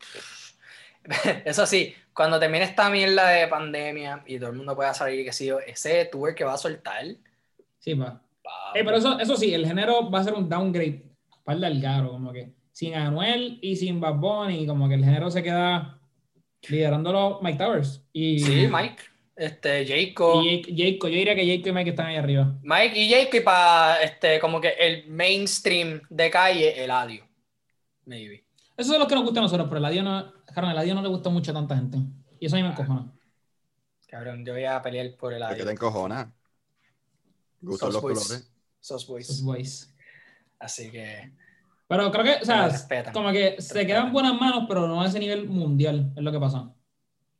Eso 1.44 1.66
sí, 1.66 1.92
cuando 2.14 2.38
termine 2.38 2.62
esta 2.62 2.90
mierda 2.90 3.26
de 3.30 3.48
pandemia 3.48 4.22
y 4.24 4.38
todo 4.38 4.50
el 4.50 4.56
mundo 4.56 4.76
pueda 4.76 4.94
salir, 4.94 5.24
que 5.24 5.32
sí, 5.32 5.46
yo, 5.46 5.58
ese 5.58 6.04
tour 6.04 6.32
que 6.36 6.44
va 6.44 6.52
a 6.54 6.58
soltar. 6.58 7.06
Sí, 7.80 7.96
pa- 7.96 8.20
Eh, 8.72 8.84
pero 8.84 8.98
eso, 8.98 9.18
eso 9.18 9.36
sí, 9.36 9.52
el 9.52 9.66
género 9.66 10.08
va 10.08 10.20
a 10.20 10.24
ser 10.24 10.34
un 10.34 10.48
downgrade 10.48 11.02
para 11.42 11.58
el 11.58 11.64
Algaro, 11.64 12.10
como 12.12 12.32
que 12.32 12.52
sin 12.72 12.94
Anuel 12.94 13.58
y 13.62 13.76
sin 13.76 14.00
Bad 14.00 14.16
Bunny, 14.16 14.66
como 14.66 14.88
que 14.88 14.94
el 14.94 15.04
género 15.04 15.30
se 15.30 15.42
queda 15.42 16.00
liderándolo 16.68 17.40
Mike 17.42 17.58
Towers. 17.58 18.02
Y, 18.12 18.40
Sí, 18.40 18.68
Mike. 18.70 19.02
Este, 19.36 19.86
Jacob. 19.86 20.42
Y 20.44 20.62
Jake, 20.74 20.98
yo 21.00 21.08
diría 21.08 21.34
que 21.34 21.46
Jake 21.46 21.68
y 21.70 21.72
Mike 21.72 21.90
están 21.90 22.06
ahí 22.06 22.16
arriba. 22.16 22.58
Mike 22.62 22.98
y 22.98 23.08
Jake 23.08 23.38
y 23.38 23.40
para 23.40 24.02
este, 24.02 24.38
como 24.38 24.60
que 24.60 24.68
el 24.78 25.06
mainstream 25.08 26.02
de 26.10 26.30
calle, 26.30 26.84
el 26.84 26.90
audio. 26.90 27.26
Maybe. 28.04 28.44
Esos 28.76 28.92
son 28.92 28.98
los 28.98 29.08
que 29.08 29.14
nos 29.14 29.24
gustan 29.24 29.42
a 29.42 29.46
nosotros, 29.46 29.66
pero 29.68 29.78
el 29.78 29.84
adiós 29.86 30.04
no, 30.04 30.32
Cabrón, 30.54 30.72
el 30.72 30.78
adiós 30.78 30.94
no 30.94 31.02
le 31.02 31.08
gusta 31.08 31.30
mucho 31.30 31.52
a 31.52 31.54
tanta 31.54 31.76
gente. 31.76 31.98
Y 32.38 32.46
eso 32.46 32.56
a 32.56 32.58
mí 32.58 32.62
me 32.62 32.70
encojona. 32.70 33.10
Cabrón, 34.08 34.44
yo 34.44 34.52
voy 34.52 34.64
a 34.64 34.82
pelear 34.82 35.14
por 35.16 35.32
el 35.32 35.40
¿Por 35.42 35.56
qué 35.56 35.64
te 35.64 35.70
encojona? 35.70 36.34
Gustan 37.62 37.86
Sos 37.86 37.94
los 37.94 38.02
boys. 38.02 38.18
colores. 38.18 38.52
Sos 38.80 39.06
boys. 39.06 39.42
boys. 39.42 39.94
Así 40.58 40.90
que. 40.90 41.32
Pero 41.90 42.12
creo 42.12 42.22
que, 42.24 42.34
o 42.40 42.44
sea, 42.44 42.68
respetan. 42.68 43.12
como 43.12 43.32
que 43.32 43.60
se 43.60 43.84
quedan 43.84 44.06
en 44.06 44.12
buenas 44.12 44.34
manos, 44.40 44.64
pero 44.68 44.86
no 44.86 45.02
a 45.02 45.06
ese 45.08 45.18
nivel 45.18 45.48
mundial, 45.48 46.12
es 46.16 46.22
lo 46.22 46.30
que 46.30 46.38
pasa. 46.38 46.70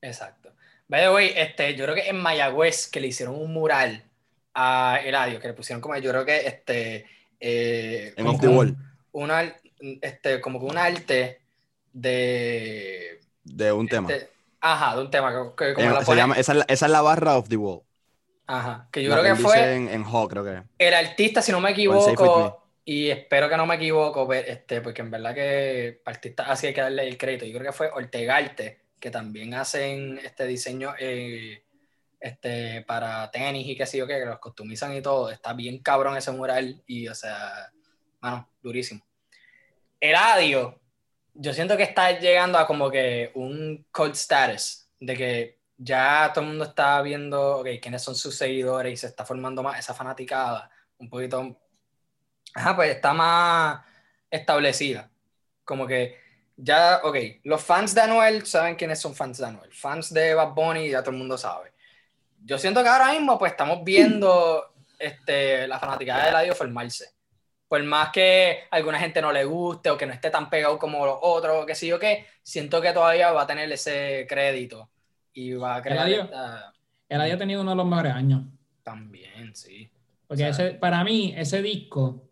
Exacto. 0.03 0.53
By 0.89 1.03
the 1.03 1.11
way, 1.11 1.33
este, 1.37 1.77
yo 1.77 1.85
creo 1.85 1.95
que 1.95 2.09
en 2.09 2.17
Mayagüez 2.21 2.89
que 2.89 2.99
le 3.01 3.07
hicieron 3.07 3.37
un 3.37 3.53
mural 3.53 4.03
a 4.53 4.99
Eladio, 5.05 5.39
que 5.39 5.47
le 5.47 5.55
pusieron 5.55 5.81
como, 5.81 5.97
yo 5.99 6.11
creo 6.11 6.25
que 6.25 6.47
este. 6.49 7.07
eh, 7.39 8.13
En 8.17 8.25
como 8.27 8.31
Off 8.37 8.41
the 8.41 8.49
un- 8.49 8.57
Wall. 8.57 8.77
un 9.13 9.31
al- 9.31 9.55
este, 10.03 10.41
como 10.41 10.59
que 10.59 10.67
un 10.67 10.79
arte 10.79 11.41
de. 11.93 13.21
De 13.45 13.73
un 13.73 13.87
tema. 13.89 14.09
de- 14.09 14.29
ajá, 14.61 14.97
de 14.97 15.03
un 15.03 15.11
tema. 15.13 15.33
Que, 15.57 15.67
que 15.69 15.75
como 15.75 15.91
la 15.91 16.05
se 16.05 16.17
llama- 16.17 16.35
esa, 16.37 16.53
es 16.53 16.59
la, 16.59 16.65
esa 16.69 16.87
es 16.87 16.93
la 16.93 17.03
barra 17.03 17.37
of 17.37 17.49
the 17.49 17.57
wall. 17.57 17.83
Ajá, 18.47 18.89
que 18.91 19.03
yo 19.05 19.11
La 19.11 19.21
creo 19.21 19.37
que 19.37 19.43
fue. 19.43 19.75
en, 19.77 19.89
en 19.89 20.03
Hawk, 20.05 20.31
creo 20.31 20.45
que. 20.45 20.63
el 20.79 20.95
artista, 20.95 21.41
si 21.41 21.53
no 21.53 21.61
me 21.61 21.71
equivoco, 21.71 22.65
y 22.91 23.09
espero 23.09 23.49
que 23.49 23.57
no 23.57 23.67
me 23.67 23.77
equivoco, 23.77 24.33
este, 24.35 24.81
porque 24.81 25.03
en 25.03 25.13
verdad 25.13 25.33
que 25.33 26.03
artistas 26.05 26.49
así 26.49 26.67
hay 26.67 26.75
que 26.75 26.81
darle 26.81 27.07
el 27.07 27.17
crédito. 27.17 27.45
Yo 27.45 27.57
creo 27.57 27.71
que 27.71 27.77
fue 27.77 27.89
Ortegarte, 27.89 28.81
que 28.99 29.13
también 29.13 29.55
hacen 29.55 30.19
este 30.19 30.45
diseño 30.45 30.95
eh, 30.99 31.63
este, 32.19 32.83
para 32.83 33.31
tenis 33.31 33.69
y 33.69 33.77
qué 33.77 33.87
sé 33.87 33.99
yo 33.99 34.09
qué, 34.09 34.19
que 34.19 34.27
los 34.27 34.41
customizan 34.41 34.97
y 34.97 35.03
todo. 35.03 35.31
Está 35.31 35.53
bien 35.53 35.79
cabrón 35.79 36.17
ese 36.17 36.33
mural 36.33 36.83
y, 36.85 37.07
o 37.07 37.15
sea, 37.15 37.71
mano, 38.19 38.51
durísimo. 38.61 39.07
Eladio, 40.01 40.81
yo 41.35 41.53
siento 41.53 41.77
que 41.77 41.85
está 41.85 42.19
llegando 42.19 42.59
a 42.59 42.67
como 42.67 42.91
que 42.91 43.31
un 43.37 43.87
cult 43.93 44.17
status, 44.17 44.89
de 44.99 45.17
que 45.17 45.61
ya 45.77 46.33
todo 46.35 46.43
el 46.43 46.51
mundo 46.51 46.65
está 46.65 47.01
viendo, 47.03 47.59
ok, 47.59 47.69
quiénes 47.81 48.03
son 48.03 48.17
sus 48.17 48.35
seguidores 48.35 48.93
y 48.93 48.97
se 48.97 49.07
está 49.07 49.25
formando 49.25 49.63
más 49.63 49.79
esa 49.79 49.95
fanaticada, 49.95 50.69
un 50.99 51.09
poquito, 51.09 51.60
ajá, 52.55 52.77
pues 52.77 52.91
está 52.91 53.13
más 53.13 53.81
establecida. 54.31 55.11
Como 55.65 55.87
que 55.87 56.17
ya, 56.57 57.01
ok, 57.05 57.17
los 57.45 57.63
fans 57.63 57.95
de 57.95 58.03
Anuel 58.03 58.45
saben 58.47 58.77
quiénes 58.77 58.99
son 59.01 59.15
fans 59.15 59.39
de 59.39 59.47
Anuel, 59.47 59.73
fans 59.73 60.13
de 60.13 60.35
Bad 60.35 60.53
Bunny 60.55 60.91
ya 60.91 61.01
todo 61.03 61.13
el 61.13 61.19
mundo 61.19 61.39
sabe. 61.39 61.73
Yo 62.45 62.59
siento 62.59 62.83
que 62.83 62.89
ahora 62.89 63.13
mismo 63.13 63.39
pues 63.39 63.53
estamos 63.53 63.85
viendo 63.85 64.73
este, 64.99 65.67
la 65.69 65.79
fanaticada 65.79 66.25
de 66.25 66.29
Eladio 66.31 66.55
formarse. 66.55 67.11
Por 67.69 67.83
más 67.85 68.11
que 68.11 68.65
a 68.71 68.77
alguna 68.77 68.99
gente 68.99 69.23
no 69.23 69.31
le 69.31 69.45
guste 69.45 69.91
o 69.91 69.97
que 69.97 70.05
no 70.05 70.13
esté 70.13 70.29
tan 70.31 70.51
pegado 70.51 70.77
como 70.79 71.07
los 71.07 71.19
otros, 71.23 71.65
que 71.67 71.75
sé 71.77 71.87
yo 71.87 71.99
qué, 72.01 72.27
siento 72.43 72.81
que 72.81 72.93
todavía 72.93 73.31
va 73.31 73.43
a 73.43 73.47
tener 73.47 73.71
ese 73.71 74.27
crédito 74.29 74.91
y 75.33 75.53
va 75.55 75.77
a 75.77 75.83
crear 75.83 75.99
Eladio. 76.09 76.25
esta- 76.25 76.73
El 77.09 77.21
adiós 77.21 77.37
ha 77.37 77.39
tenido 77.39 77.61
uno 77.61 77.71
de 77.71 77.77
los 77.77 77.87
mejores 77.87 78.13
años. 78.13 78.43
también, 78.83 79.55
sí. 79.55 79.89
Porque 80.27 80.49
O 80.49 80.53
sea, 80.55 80.67
ese, 80.67 80.75
para 80.79 81.05
mí, 81.05 81.33
ese 81.37 81.63
disco. 81.63 82.30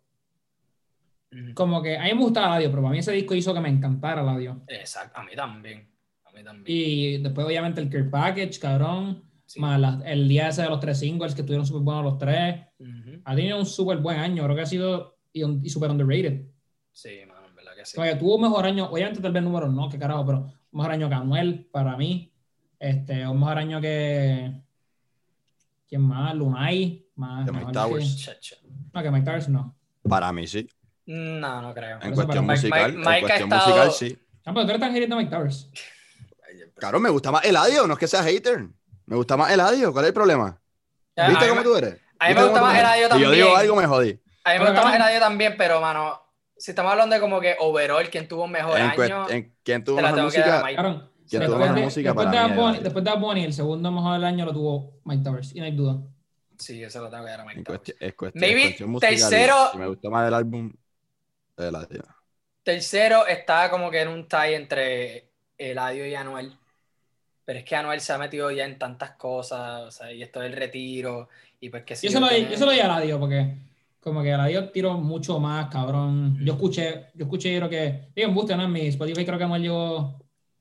Como 1.53 1.81
que 1.81 1.97
a 1.97 2.03
mí 2.03 2.13
me 2.13 2.21
gustaba 2.21 2.47
el 2.47 2.53
adiós, 2.53 2.69
pero 2.71 2.81
para 2.81 2.91
mí 2.91 2.99
ese 2.99 3.11
disco 3.11 3.35
hizo 3.35 3.53
que 3.53 3.59
me 3.59 3.69
encantara 3.69 4.21
el 4.21 4.29
adiós. 4.29 4.57
Exacto, 4.67 5.19
a 5.19 5.23
mí 5.23 5.31
también. 5.35 5.87
A 6.25 6.31
mí 6.31 6.43
también. 6.43 6.65
Y 6.67 7.17
después, 7.19 7.45
obviamente, 7.45 7.81
el 7.81 7.89
Care 7.89 8.05
Package, 8.05 8.59
cabrón. 8.59 9.23
Sí. 9.45 9.59
Más 9.59 9.79
la- 9.79 10.01
el 10.05 10.27
día 10.27 10.49
ese 10.49 10.61
de 10.61 10.69
los 10.69 10.79
tres 10.79 10.99
singles 10.99 11.33
que 11.33 11.41
estuvieron 11.41 11.65
súper 11.65 11.81
buenos 11.81 12.03
los 12.03 12.17
tres. 12.19 12.61
Ujú. 12.79 13.21
Ha 13.25 13.35
tenido 13.35 13.57
un 13.57 13.65
súper 13.65 13.97
buen 13.97 14.19
año. 14.19 14.43
Creo 14.43 14.55
que 14.55 14.61
ha 14.61 14.65
sido 14.67 15.17
y, 15.33 15.41
un- 15.43 15.59
y 15.65 15.69
súper 15.69 15.89
underrated. 15.89 16.45
Sí, 16.91 17.09
mano, 17.27 17.47
en 17.47 17.55
verdad 17.55 17.71
que 17.75 17.85
sí. 17.85 17.97
Tuvo 18.19 18.35
un 18.35 18.41
mejor 18.43 18.65
año, 18.65 18.85
obviamente 18.91 19.21
tal 19.21 19.31
vez 19.31 19.41
números 19.41 19.73
no, 19.73 19.89
qué 19.89 19.97
carajo, 19.97 20.23
pero 20.25 20.39
un 20.39 20.77
mejor 20.77 20.91
año 20.91 21.09
que 21.09 21.15
Anuel 21.15 21.65
para 21.71 21.97
mí. 21.97 22.31
Este, 22.79 23.27
un 23.27 23.39
mejor 23.39 23.57
año 23.57 23.81
que. 23.81 24.53
¿Quién 25.87 26.01
más? 26.01 26.35
Lunay. 26.35 27.07
Más, 27.15 27.45
Que 27.45 27.51
Mike 27.51 27.71
Towers. 27.73 28.25
que- 28.39 28.55
no, 28.93 29.01
que 29.03 29.11
Mike 29.11 29.25
Towers 29.25 29.49
no. 29.49 29.75
Para 30.07 30.31
mí, 30.31 30.45
sí. 30.47 30.67
No, 31.11 31.61
no 31.61 31.73
creo. 31.73 31.97
En 32.03 32.13
cuestión 32.13 32.45
Mike- 32.45 32.67
musical, 32.67 32.93
Mike- 32.93 33.09
en 33.15 33.19
cuestión 33.21 33.51
estado- 33.53 33.67
musical, 33.67 33.91
sí. 33.91 34.17
Ah, 34.45 34.53
pero 34.53 34.61
tú 34.65 34.69
eres 34.69 34.79
tan 34.79 34.93
hater 34.93 35.09
de 35.09 35.15
Mike 35.15 35.31
Towers. 35.31 35.69
Claro, 36.75 36.99
me 36.99 37.09
gusta 37.09 37.31
más 37.31 37.43
Eladio, 37.45 37.87
no 37.87 37.93
es 37.93 37.99
que 37.99 38.07
sea 38.07 38.23
hater. 38.23 38.67
Me 39.05 39.15
gusta 39.15 39.35
más 39.35 39.51
Eladio, 39.51 39.91
¿cuál 39.91 40.05
es 40.05 40.09
el 40.09 40.13
problema? 40.13 40.61
Ya, 41.15 41.27
¿Viste 41.29 41.45
a 41.45 41.49
cómo 41.49 41.61
me- 41.61 41.65
tú 41.65 41.75
eres? 41.75 41.93
a 42.19 42.27
mí 42.29 42.33
me 42.33 42.41
¿Viste 42.41 42.43
gusta 42.43 42.61
más 42.61 42.69
tú 42.71 42.77
eres? 42.77 42.83
Eladio 42.83 43.03
Si 43.05 43.09
yo 43.09 43.09
también. 43.25 43.31
digo 43.45 43.57
algo, 43.57 43.75
me 43.75 43.85
jodí. 43.87 44.09
A 44.09 44.13
mí 44.13 44.19
me 44.19 44.59
Pero, 44.59 44.65
gusta 44.71 44.83
más. 44.85 44.95
Eladio 44.95 45.19
también, 45.19 45.55
pero, 45.57 45.81
mano, 45.81 46.21
si 46.57 46.71
estamos 46.71 46.91
hablando 46.91 47.15
de 47.15 47.19
como 47.21 47.41
que 47.41 47.55
overall, 47.59 48.09
quién 48.09 48.27
tuvo 48.27 48.43
un 48.45 48.51
mejor 48.51 48.79
En, 48.79 48.85
año, 49.01 49.29
en 49.29 49.55
quién 49.63 49.83
tuvo 49.83 49.95
mejor 50.01 50.19
a 50.19 50.23
música. 50.23 50.43
¿Quién 50.63 51.41
después 51.41 51.47
tuvo 51.47 51.59
mejor 51.59 51.75
de- 51.75 51.81
música 51.83 52.09
después 52.09 52.25
para 52.27 52.41
de 52.43 52.47
mí? 52.49 52.53
Eladio. 52.61 52.81
Después 52.81 53.03
de 53.05 53.15
Bunny, 53.15 53.43
el 53.45 53.53
segundo 53.53 53.91
mejor 53.91 54.13
del 54.13 54.23
año 54.25 54.45
lo 54.45 54.53
tuvo 54.53 54.99
Mike 55.05 55.23
Towers, 55.23 55.55
y 55.55 55.59
no 55.59 55.65
hay 55.65 55.71
duda. 55.75 55.97
Sí, 56.57 56.83
eso 56.83 57.01
lo 57.01 57.09
tengo 57.09 57.23
que 57.25 57.29
dar 57.31 57.41
a 57.41 57.45
Mike 57.45 57.63
Towers. 57.63 57.95
es 57.99 58.13
cuestión, 58.15 58.41
Maybe 58.41 58.61
es 58.61 58.67
cuestión 58.69 58.89
musical, 58.91 59.15
tercero- 59.15 59.69
y 59.73 59.77
Me 59.77 59.87
gustó 59.87 60.09
más 60.11 60.27
el 60.27 60.33
álbum 60.33 60.71
Eladio. 61.67 62.03
Tercero 62.63 63.25
está 63.27 63.69
como 63.69 63.89
que 63.91 64.01
en 64.01 64.07
un 64.09 64.27
tie 64.27 64.55
entre 64.55 65.31
Eladio 65.57 66.05
y 66.07 66.15
Anuel. 66.15 66.53
Pero 67.45 67.59
es 67.59 67.65
que 67.65 67.75
Anuel 67.75 67.99
se 67.99 68.13
ha 68.13 68.17
metido 68.17 68.51
ya 68.51 68.65
en 68.65 68.77
tantas 68.77 69.11
cosas, 69.11 69.81
o 69.81 69.91
sea, 69.91 70.11
y 70.13 70.21
esto 70.21 70.39
del 70.39 70.53
retiro, 70.53 71.29
y 71.59 71.69
pues 71.69 71.83
que 71.83 71.95
sí. 71.95 72.07
Yo 72.07 72.13
se 72.13 72.19
lo 72.19 72.27
doy, 72.27 72.43
yo 72.47 72.53
se 72.55 72.59
lo 72.59 72.67
doy 72.67 72.79
a 72.79 72.85
Eladio 72.85 73.19
porque 73.19 73.55
como 73.99 74.21
que 74.21 74.29
Eladio 74.29 74.69
tiró 74.69 74.93
mucho 74.97 75.39
más, 75.39 75.67
cabrón. 75.69 76.37
Yo 76.45 76.53
escuché, 76.53 77.07
yo 77.15 77.25
escuché, 77.25 77.57
creo 77.57 77.69
que, 77.69 78.09
digo, 78.15 78.29
en 78.29 78.35
Buste, 78.35 78.55
¿no? 78.55 78.63
En 78.63 78.71
mi 78.71 78.85
Spotify 78.87 79.25
creo 79.25 79.37
que 79.39 79.43
Anuel 79.45 79.63
llegó 79.63 80.19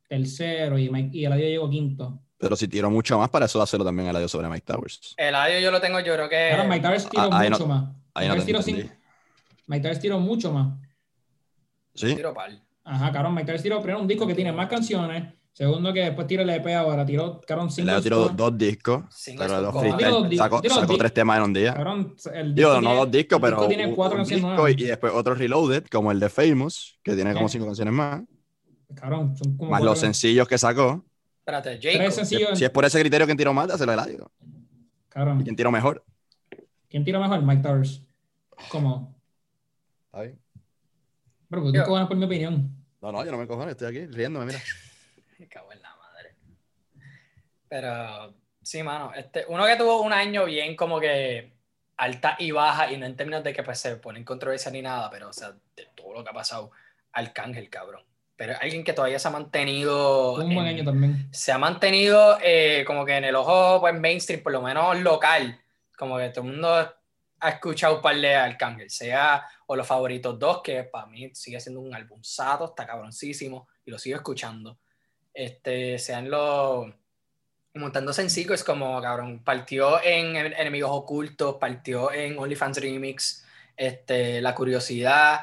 tercero 0.09 0.79
y, 0.79 0.89
Mike, 0.89 1.11
y 1.17 1.25
Eladio 1.27 1.47
llegó 1.47 1.69
quinto. 1.69 2.21
Pero 2.39 2.57
si 2.57 2.69
tiró 2.69 2.89
mucho 2.91 3.19
más, 3.19 3.29
para 3.29 3.45
eso 3.47 3.61
hacerlo 3.61 3.85
también 3.85 4.09
el 4.09 4.17
audio 4.17 4.29
sobre 4.29 4.49
Mike 4.49 4.65
Towers. 4.65 5.15
Eladio 5.19 5.59
yo 5.61 5.71
lo 5.71 5.81
tengo, 5.81 6.01
yo 6.01 6.15
creo 6.15 6.29
que... 6.29 6.51
Claro, 6.55 6.69
Mike 6.69 6.81
Towers 6.83 7.09
tiró 7.11 7.23
Ah, 7.31 7.43
mucho 7.43 7.59
no- 7.59 7.67
más. 7.67 7.83
Mike 8.15 8.29
no 8.29 9.83
Towers 9.83 10.01
tiró 10.01 10.19
mucho 10.21 10.53
más. 10.53 10.69
¿Sí? 11.99 12.15
Tiro 12.15 12.33
pal. 12.35 12.63
Ajá, 12.85 13.13
cabrón, 13.13 13.35
Mike 13.35 13.47
Towers 13.47 13.63
tiró 13.63 13.83
primero 13.83 14.01
un 14.01 14.09
disco 14.09 14.27
que 14.27 14.35
tiene 14.35 14.53
más 14.53 14.69
canciones. 14.69 15.35
Segundo, 15.53 15.93
que 15.93 16.01
después 16.03 16.27
tiró 16.29 16.43
el 16.43 16.51
EP 16.51 16.67
ahora. 16.77 17.05
Tiró, 17.05 17.41
cabrón, 17.41 17.69
cinco. 17.71 17.83
Eladio 17.91 18.03
tiró 18.03 18.29
dos 18.29 18.57
discos, 18.57 19.05
pero 19.37 19.73
freestyle, 19.73 20.29
Tiró 20.29 20.43
sacó, 20.45 20.61
tiró 20.61 20.75
sacó 20.77 20.97
tres 20.97 21.13
temas 21.13 21.37
en 21.39 21.43
un 21.43 21.53
día. 21.53 21.75
Cabrón, 21.75 22.15
el 22.33 22.55
Digo, 22.55 22.71
disco 22.75 22.83
no 22.83 22.95
dos 22.95 23.11
discos, 23.11 23.37
el 23.37 23.43
pero 23.43 23.57
disco 23.57 23.69
tiene 23.69 23.95
cuatro 23.95 24.15
un 24.15 24.21
canciones 24.21 24.45
disco 24.45 24.55
nuevas. 24.55 24.73
y, 24.79 24.83
y 24.83 24.87
después 24.87 25.13
otro 25.13 25.35
Reloaded, 25.35 25.87
como 25.91 26.13
el 26.13 26.21
de 26.21 26.29
Famous, 26.29 26.99
que 27.03 27.15
tiene 27.15 27.35
como 27.35 27.49
cinco 27.49 27.67
canciones 27.67 27.93
más, 27.93 28.23
Cabrón, 28.95 29.37
son 29.37 29.57
como 29.57 29.71
más 29.71 29.81
cuatro- 29.81 29.91
los 29.91 29.99
sencillos 29.99 30.47
que 30.47 30.57
sacó. 30.59 31.05
Espérate, 31.41 31.79
Jacob. 31.83 32.07
Si, 32.11 32.17
sencillos. 32.17 32.59
si 32.59 32.65
es 32.65 32.71
por 32.71 32.85
ese 32.85 33.01
criterio 33.01 33.27
que 33.27 33.35
tiró 33.35 33.53
más, 33.53 33.67
dáselo 33.69 33.91
a 33.91 33.95
Eladio. 33.95 34.31
¿Y 34.41 35.09
Cabrón, 35.09 35.43
quién 35.43 35.57
tiró 35.57 35.73
mejor? 35.73 36.05
¿quién 36.89 37.05
tira 37.05 37.19
mejor? 37.19 37.43
Mike 37.43 37.63
Towers. 37.63 38.03
¿Cómo? 38.71 39.15
Está 40.07 40.23
bien. 40.23 40.39
Bro, 41.49 41.63
pues 41.63 41.73
tú 41.75 41.83
cojones 41.85 42.09
por 42.09 42.17
mi 42.17 42.25
opinión. 42.27 42.71
No, 43.01 43.13
no, 43.13 43.25
yo 43.25 43.31
no 43.31 43.39
me 43.39 43.47
cojones, 43.47 43.73
estoy 43.73 43.89
aquí 43.89 44.07
riéndome, 44.07 44.47
mira. 44.47 44.59
Me 45.39 45.47
cago 45.49 45.73
en 45.73 45.81
la 45.81 45.95
madre. 45.97 46.35
Pero 47.69 48.35
sí, 48.63 48.83
mano. 48.83 49.13
Este, 49.15 49.45
uno 49.49 49.65
que 49.67 49.77
tuvo 49.77 50.03
un 50.03 50.13
año 50.13 50.45
bien 50.47 50.75
como 50.77 50.99
que 51.01 51.53
alta 51.97 52.37
y 52.39 52.51
baja, 52.51 52.91
y 52.93 52.97
no 52.97 53.07
en 53.07 53.17
términos 53.17 53.45
de 53.45 53.53
que 53.53 53.63
pues, 53.63 53.79
se 53.79 53.97
pone 53.97 54.19
en 54.19 54.25
controversia 54.25 54.71
ni 54.71 54.83
nada, 54.83 55.09
pero 55.11 55.29
o 55.29 55.33
sea, 55.33 55.53
de 55.77 55.87
todo 55.95 56.15
lo 56.15 56.25
que 56.25 56.31
ha 56.31 56.35
pasado, 56.35 56.71
Arcángel, 57.13 57.71
cabrón. 57.71 58.03
Pero 58.37 58.55
alguien 58.61 58.85
que 58.85 58.93
todavía 58.93 59.19
se 59.19 59.29
ha 59.29 59.33
mantenido. 59.33 60.35
Un 60.35 60.55
buen 60.55 60.67
en- 60.67 60.75
año 60.77 60.85
también. 60.85 61.29
se 61.33 61.51
ha 61.53 61.59
mantenido 61.59 62.39
eh, 62.43 62.85
como 62.87 63.05
que 63.05 63.17
en 63.17 63.25
el 63.25 63.35
ojo 63.37 63.81
pues, 63.81 63.95
mainstream, 63.99 64.43
por 64.43 64.53
lo 64.53 64.63
menos 64.63 64.99
local, 65.01 65.61
como 65.97 66.19
que 66.19 66.29
todo 66.31 66.45
el 66.45 66.53
mundo 66.53 66.95
ha 67.41 67.49
escuchado 67.51 67.97
un 67.97 68.03
par 68.03 68.17
de 68.17 68.35
Arcángel, 68.35 68.91
sea 68.91 69.45
o 69.67 69.77
los 69.77 69.87
favoritos 69.87 70.39
dos, 70.39 70.63
que 70.63 70.85
para 70.85 71.07
mí 71.07 71.31
sigue 71.35 71.61
siendo 71.61 71.81
un 71.81 71.95
albumzato, 71.95 72.67
está 72.67 72.87
cabroncísimo 72.87 73.69
y 73.85 73.91
lo 73.91 73.99
sigo 73.99 74.17
escuchando. 74.17 74.79
Este, 75.35 75.99
sean 75.99 76.31
los 76.31 76.87
montando 77.75 78.13
sencillos 78.13 78.65
como 78.65 79.01
cabrón, 79.01 79.45
partió 79.45 80.03
en 80.03 80.35
En- 80.37 80.53
Enemigos 80.55 80.91
Ocultos, 80.93 81.57
partió 81.61 82.11
en 82.13 82.37
OnlyFans 82.39 82.79
Remix, 82.81 83.45
este, 83.77 84.41
La 84.43 84.53
Curiosidad, 84.55 85.41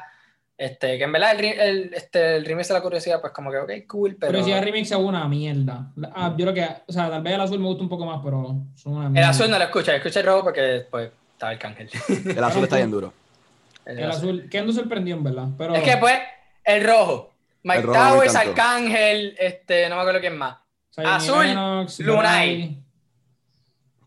este, 0.58 0.98
que 0.98 1.04
en 1.04 1.12
verdad 1.12 1.32
el, 1.38 1.44
el, 1.44 1.94
este, 1.94 2.36
el 2.36 2.44
remix 2.44 2.68
de 2.68 2.74
La 2.74 2.82
Curiosidad, 2.82 3.20
pues 3.22 3.32
como 3.32 3.50
que 3.50 3.58
ok, 3.58 3.70
cool, 3.88 4.16
pero... 4.18 4.32
Pero 4.32 4.44
si 4.44 4.52
hay 4.52 4.60
remix 4.60 4.90
es 4.90 4.96
una 4.98 5.26
mierda. 5.28 5.92
Ah, 6.14 6.34
yo 6.36 6.44
creo 6.44 6.54
que, 6.54 6.68
o 6.86 6.92
sea, 6.92 7.08
tal 7.08 7.22
vez 7.22 7.34
el 7.34 7.40
azul 7.40 7.58
me 7.58 7.66
gusta 7.66 7.82
un 7.84 7.88
poco 7.88 8.04
más, 8.04 8.20
pero 8.22 8.54
son 8.74 8.94
una 8.94 9.06
El 9.06 9.12
mierda. 9.12 9.30
azul 9.30 9.50
no 9.50 9.56
lo 9.58 9.64
escucha, 9.64 9.94
escucha 9.96 10.20
el 10.20 10.26
rojo 10.26 10.44
porque 10.44 10.86
pues 10.90 11.10
estaba 11.36 11.52
el 11.52 11.58
cángel. 11.58 11.90
El 12.08 12.42
azul 12.44 12.64
está 12.64 12.76
bien 12.76 12.90
duro. 12.90 13.12
El 13.84 13.98
El 14.00 14.10
azul. 14.10 14.30
azul, 14.40 14.50
que 14.50 14.62
no 14.62 14.72
sorprendió 14.72 15.14
en 15.14 15.22
verdad. 15.22 15.48
Pero 15.56 15.74
Es 15.76 15.82
que 15.84 15.96
pues, 15.98 16.18
el 16.64 16.84
rojo. 16.84 17.32
Mike 17.62 17.78
El 17.80 17.86
rojo 17.86 17.98
Towers. 18.14 18.34
Arcángel, 18.34 19.36
este, 19.38 19.88
no 19.88 19.94
me 19.94 20.00
acuerdo 20.00 20.20
quién 20.20 20.36
más. 20.36 20.56
Azul, 20.96 21.46
Lennox, 21.46 22.00
Lunay. 22.00 22.82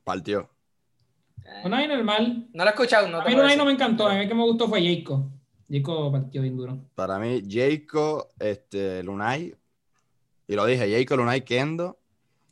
Partió. 0.04 0.50
Lunay 1.64 1.88
normal. 1.88 2.48
No 2.54 2.64
lo 2.64 2.70
he 2.70 2.74
escuchado, 2.74 3.08
no 3.08 3.22
A 3.22 3.26
mí 3.26 3.36
Lunay 3.36 3.56
no 3.56 3.66
me 3.66 3.72
encantó. 3.72 4.08
A 4.08 4.14
mí 4.16 4.22
el 4.22 4.28
que 4.28 4.34
me 4.36 4.44
gustó 4.44 4.68
fue 4.68 4.82
Jayco. 4.82 5.30
Jayco 5.70 6.12
partió 6.12 6.42
bien 6.42 6.58
duro. 6.58 6.78
Para 6.96 7.18
mí, 7.20 7.44
Jayco, 7.48 8.30
este, 8.40 9.02
Lunay, 9.04 9.56
y 10.48 10.56
lo 10.56 10.66
dije, 10.66 10.92
Jayco, 10.92 11.16
Lunay, 11.16 11.42
Kendo, 11.42 11.98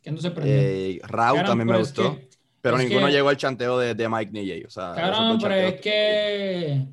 no 0.06 0.16
sorprendió. 0.18 0.54
eh, 0.56 1.00
Rau 1.02 1.36
también 1.44 1.66
me 1.66 1.72
es 1.74 1.78
gustó, 1.80 2.16
que- 2.16 2.27
pero 2.70 2.82
es 2.82 2.88
ninguno 2.88 3.06
que- 3.06 3.12
llegó 3.12 3.28
al 3.28 3.36
chanteo 3.36 3.78
de, 3.78 3.94
de 3.94 4.08
Mike 4.08 4.30
ni. 4.32 4.64
O 4.64 4.70
sea, 4.70 4.92
Cabrón, 4.94 5.38
pero 5.40 5.54
es 5.54 5.80
que 5.80 6.86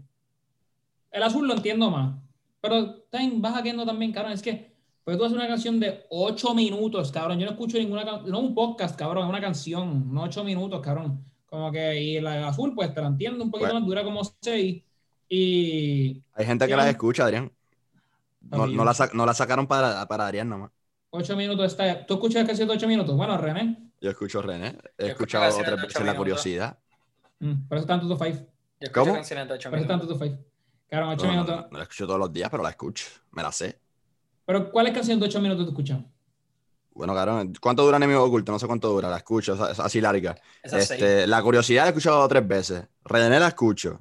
el 1.11 1.23
azul 1.23 1.47
lo 1.47 1.53
entiendo 1.55 1.89
más. 1.89 2.15
Pero 2.61 2.95
también 3.11 3.41
vas 3.41 3.61
Kendo 3.61 3.85
también, 3.85 4.11
cabrón. 4.11 4.33
Es 4.33 4.41
que 4.41 4.73
pues 5.03 5.17
tú 5.19 5.23
haces 5.25 5.37
una 5.37 5.47
canción 5.47 5.79
de 5.79 6.03
8 6.09 6.55
minutos, 6.55 7.11
cabrón. 7.11 7.37
Yo 7.39 7.45
no 7.45 7.51
escucho 7.51 7.77
ninguna 7.77 8.03
canción, 8.03 8.31
no 8.31 8.39
un 8.39 8.55
podcast, 8.55 8.97
cabrón, 8.97 9.23
es 9.25 9.29
una 9.29 9.39
canción, 9.39 10.11
no 10.11 10.23
8 10.23 10.43
minutos, 10.43 10.81
cabrón. 10.81 11.23
Como 11.45 11.71
que, 11.71 12.01
y 12.01 12.19
la 12.19 12.39
el 12.39 12.43
azul, 12.43 12.73
pues 12.73 12.91
te 12.93 13.01
la 13.01 13.07
entiendo 13.07 13.43
un 13.43 13.51
poquito 13.51 13.67
Bueno. 13.67 13.81
más, 13.81 13.87
dura 13.87 14.03
como 14.03 14.21
6. 14.41 14.81
Y 15.29 16.23
Hay 16.33 16.45
gente 16.45 16.67
que 16.67 16.75
las 16.75 16.87
escucha, 16.87 17.25
Adrián. 17.25 17.51
No, 18.49 18.65
no, 18.67 18.83
la, 18.83 18.93
no 19.13 19.25
la 19.25 19.33
sacaron 19.35 19.67
para, 19.67 20.07
para 20.07 20.25
Adrián 20.25 20.49
nomás. 20.49 20.71
8 21.15 21.35
minutos 21.35 21.65
está. 21.65 22.05
¿Tú 22.05 22.15
escuchas 22.15 22.45
canción 22.45 22.67
de 22.67 22.73
8 22.75 22.87
minutos? 22.87 23.15
Bueno, 23.15 23.37
René. 23.37 23.91
Yo 24.01 24.09
escucho 24.11 24.41
René, 24.41 24.77
he 24.97 25.03
Yo 25.07 25.11
escuchado 25.13 25.57
otras 25.57 25.81
veces 25.81 26.05
La. 26.05 26.15
Curiosidad. 26.15 26.77
Mm, 27.39 27.67
por 27.67 27.77
eso 27.77 27.87
tanto 27.87 28.07
tu 28.07 28.15
5. 28.23 28.37
Yo 28.79 28.87
escucho 28.87 29.01
¿Cómo? 29.01 29.13
canciones 29.13 29.47
de 29.47 29.53
ocho 29.53 29.69
Por 29.69 29.79
eso 29.79 29.87
tanto 29.87 30.05
minutos. 30.05 30.19
tu 30.27 30.35
5. 30.35 30.43
Cabrón, 30.89 31.09
8 31.09 31.25
No, 31.25 31.31
minutos. 31.31 31.55
no, 31.55 31.67
no 31.71 31.77
la 31.77 31.83
escucho 31.83 32.05
todos 32.07 32.19
los 32.19 32.31
días, 32.33 32.49
pero 32.49 32.61
la 32.63 32.69
escucho. 32.69 33.05
Me 33.31 33.41
la 33.43 33.51
sé. 33.51 33.79
Pero 34.45 34.71
¿cuáles 34.71 34.93
canciones 34.93 35.19
de 35.21 35.25
8 35.27 35.41
minutos 35.41 35.65
tú 35.65 35.71
escuchas? 35.71 35.99
Bueno, 36.93 37.13
cabrón, 37.13 37.53
¿cuánto 37.59 37.83
dura 37.83 37.97
Enemigo 37.97 38.23
Oculto? 38.23 38.51
No 38.53 38.59
sé 38.59 38.67
cuánto 38.67 38.87
dura, 38.89 39.09
la 39.09 39.17
escucho, 39.17 39.53
es- 39.53 39.71
es 39.71 39.79
así 39.79 39.99
larga. 39.99 40.35
Este, 40.63 41.27
la 41.27 41.41
curiosidad 41.41 41.83
la 41.83 41.87
he 41.87 41.89
escuchado 41.89 42.25
tres 42.27 42.47
veces. 42.47 42.83
René 43.03 43.37
la 43.39 43.47
escucho. 43.49 43.99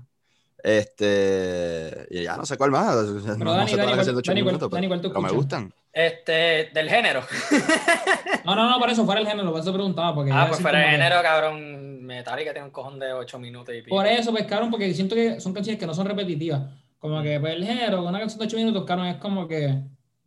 Este. 0.63 2.07
Y 2.11 2.23
ya 2.23 2.37
no 2.37 2.45
sé 2.47 2.57
cuál 2.57 2.71
más. 2.71 2.95
No, 2.95 3.03
Pero 3.39 3.45
no 3.45 3.53
Dani, 3.53 3.71
sé 3.71 3.77
Dani, 3.77 3.89
las 3.89 3.97
canciones 3.97 4.07
de 4.07 4.13
¿cuál- 4.13 4.19
ocho 4.19 4.31
Dani, 4.31 4.43
minutos, 4.43 4.71
Dani, 4.71 4.89
pero, 4.89 4.89
¿cuál 4.89 5.01
tú 5.01 5.09
pero 5.09 5.23
me 5.23 5.31
gustan. 5.33 5.75
Este, 5.95 6.71
del 6.75 6.89
género. 6.91 7.23
No, 8.45 8.55
no, 8.55 8.69
no, 8.69 8.79
por 8.79 8.91
eso 8.91 9.07
fuera 9.07 9.23
el 9.23 9.27
género, 9.27 9.51
por 9.53 9.61
eso 9.61 9.73
preguntaba. 9.73 10.15
Porque 10.15 10.31
Ah, 10.31 10.45
pues 10.49 10.61
fuera 10.61 10.79
de 10.79 10.85
como 10.85 10.97
que- 10.97 11.03
género, 11.03 11.23
cabrón. 11.23 12.05
Metallica 12.05 12.53
tiene 12.53 12.67
un 12.67 12.73
cojón 12.73 12.99
de 12.99 13.11
8 13.15 13.39
minutos 13.39 13.75
y 13.75 13.81
pico. 13.81 13.97
Por 13.97 14.07
eso, 14.07 14.31
pues, 14.33 14.45
cabrón, 14.45 14.71
porque 14.71 14.93
siento 14.93 15.15
que 15.15 15.41
son 15.41 15.55
canciones 15.55 15.81
que 15.81 15.87
no 15.87 15.95
son 15.95 16.07
repetitivas. 16.07 16.61
Como 16.99 17.23
que, 17.23 17.41
pues, 17.41 17.55
el 17.55 17.65
género, 17.65 18.03
una 18.07 18.19
canción 18.19 18.39
de 18.41 18.45
8 18.47 18.57
minutos, 18.59 18.85
cabrón, 18.85 19.07
es 19.07 19.17
como 19.17 19.49
que. 19.49 19.79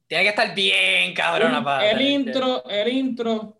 Tiene 0.07 0.24
que 0.24 0.30
estar 0.30 0.55
bien, 0.55 1.13
un- 1.59 1.63
para. 1.63 1.88
el 1.91 2.01
intro, 2.01 2.63
el 2.68 2.88
intro, 2.91 3.57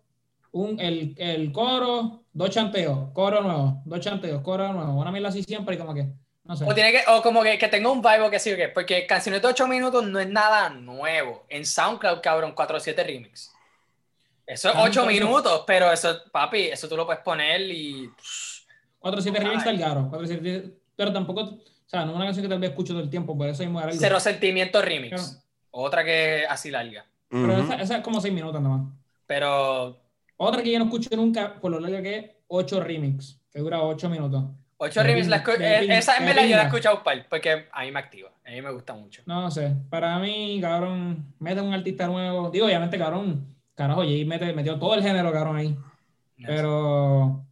un, 0.50 0.80
el, 0.80 1.14
el 1.18 1.52
coro, 1.52 2.24
dos 2.32 2.50
chanteos, 2.50 3.10
coro 3.12 3.40
nuevo, 3.42 3.82
dos 3.84 4.00
chanteos, 4.00 4.42
coro 4.42 4.72
nuevo. 4.72 4.94
Una 5.00 5.12
mierda 5.12 5.28
así 5.28 5.44
siempre 5.44 5.76
y 5.76 5.78
como 5.78 5.94
que. 5.94 6.08
No 6.48 6.56
sé. 6.56 6.64
O, 6.64 6.74
tiene 6.74 6.90
que, 6.92 7.02
o 7.08 7.22
como 7.22 7.42
que, 7.42 7.58
que 7.58 7.68
tenga 7.68 7.90
un 7.90 8.00
vibe 8.02 8.22
o 8.22 8.30
que 8.30 8.38
sí, 8.40 8.52
o 8.52 8.56
qué, 8.56 8.68
porque 8.68 9.06
canciones 9.06 9.40
de 9.42 9.48
8 9.48 9.68
minutos 9.68 10.04
no 10.06 10.18
es 10.18 10.28
nada 10.28 10.70
nuevo. 10.70 11.44
En 11.48 11.64
SoundCloud, 11.66 12.20
cabrón, 12.22 12.54
4-7 12.54 13.04
remix. 13.04 13.52
Eso 14.46 14.70
es 14.70 14.74
Ah, 14.74 14.80
8 14.84 15.02
entonces- 15.02 15.12
minutos, 15.20 15.64
pero 15.66 15.92
eso, 15.92 16.22
papi, 16.32 16.62
eso 16.68 16.88
tú 16.88 16.96
lo 16.96 17.04
puedes 17.06 17.22
poner 17.22 17.60
y. 17.60 18.10
4 18.98 19.20
7 19.22 19.38
remix 19.38 19.58
está 19.58 19.70
el 19.70 19.78
garo. 19.78 20.06
4 20.08 20.26
7 20.26 20.70
pero 20.96 21.12
tampoco. 21.12 21.42
O 21.42 21.60
sea, 21.90 22.04
no 22.04 22.10
es 22.12 22.16
una 22.16 22.24
canción 22.24 22.42
que 22.44 22.48
tal 22.48 22.58
vez 22.58 22.70
escucho 22.70 22.92
todo 22.92 23.02
el 23.02 23.08
tiempo, 23.10 23.36
por 23.36 23.46
eso 23.48 23.62
hay 23.62 23.68
muy 23.68 23.80
largo. 23.82 23.96
Cero 23.98 24.18
Sentimiento 24.18 24.82
remix. 24.82 25.14
Claro. 25.22 25.42
Otra 25.70 26.02
que 26.04 26.42
es 26.44 26.50
así 26.50 26.70
larga. 26.70 27.06
Pero 27.28 27.44
Ujú. 27.52 27.62
esa, 27.62 27.74
esa 27.82 27.96
es 27.98 28.02
como 28.02 28.20
6 28.20 28.32
minutos 28.34 28.60
nada 28.60 28.76
más. 28.78 28.86
Pero 29.26 29.98
Otra 30.38 30.62
que 30.62 30.70
yo 30.72 30.78
no 30.78 30.84
escucho 30.86 31.10
nunca, 31.16 31.54
por 31.60 31.70
lo 31.70 31.80
larga 31.80 32.00
que 32.00 32.16
es, 32.16 32.24
8 32.46 32.80
remix, 32.80 33.38
que 33.52 33.58
dura 33.58 33.82
8 33.82 34.08
minutos. 34.08 34.44
8 34.80 35.00
De 35.00 35.06
remix, 35.06 35.26
la 35.26 35.42
eh, 35.58 35.98
esa 35.98 36.16
en 36.18 36.26
verdad 36.26 36.44
yo 36.44 36.56
la 36.56 36.62
he 36.62 36.66
escuchado 36.66 37.02
porque 37.28 37.66
a 37.72 37.82
mí 37.82 37.90
me 37.90 37.98
activa, 37.98 38.30
a 38.46 38.50
mí 38.50 38.62
me 38.62 38.70
gusta 38.70 38.94
mucho. 38.94 39.22
No 39.26 39.50
sé, 39.50 39.74
para 39.90 40.18
mí, 40.20 40.60
cabrón, 40.60 41.34
mete 41.40 41.60
un 41.60 41.74
artista 41.74 42.06
nuevo. 42.06 42.48
Digo, 42.50 42.66
obviamente, 42.66 42.96
cabrón, 42.96 43.56
carajo, 43.74 44.02
Jay 44.02 44.24
mete, 44.24 44.52
metió 44.52 44.78
todo 44.78 44.94
el 44.94 45.02
género, 45.02 45.32
cabrón, 45.32 45.56
ahí. 45.56 45.76
Pero, 46.46 47.44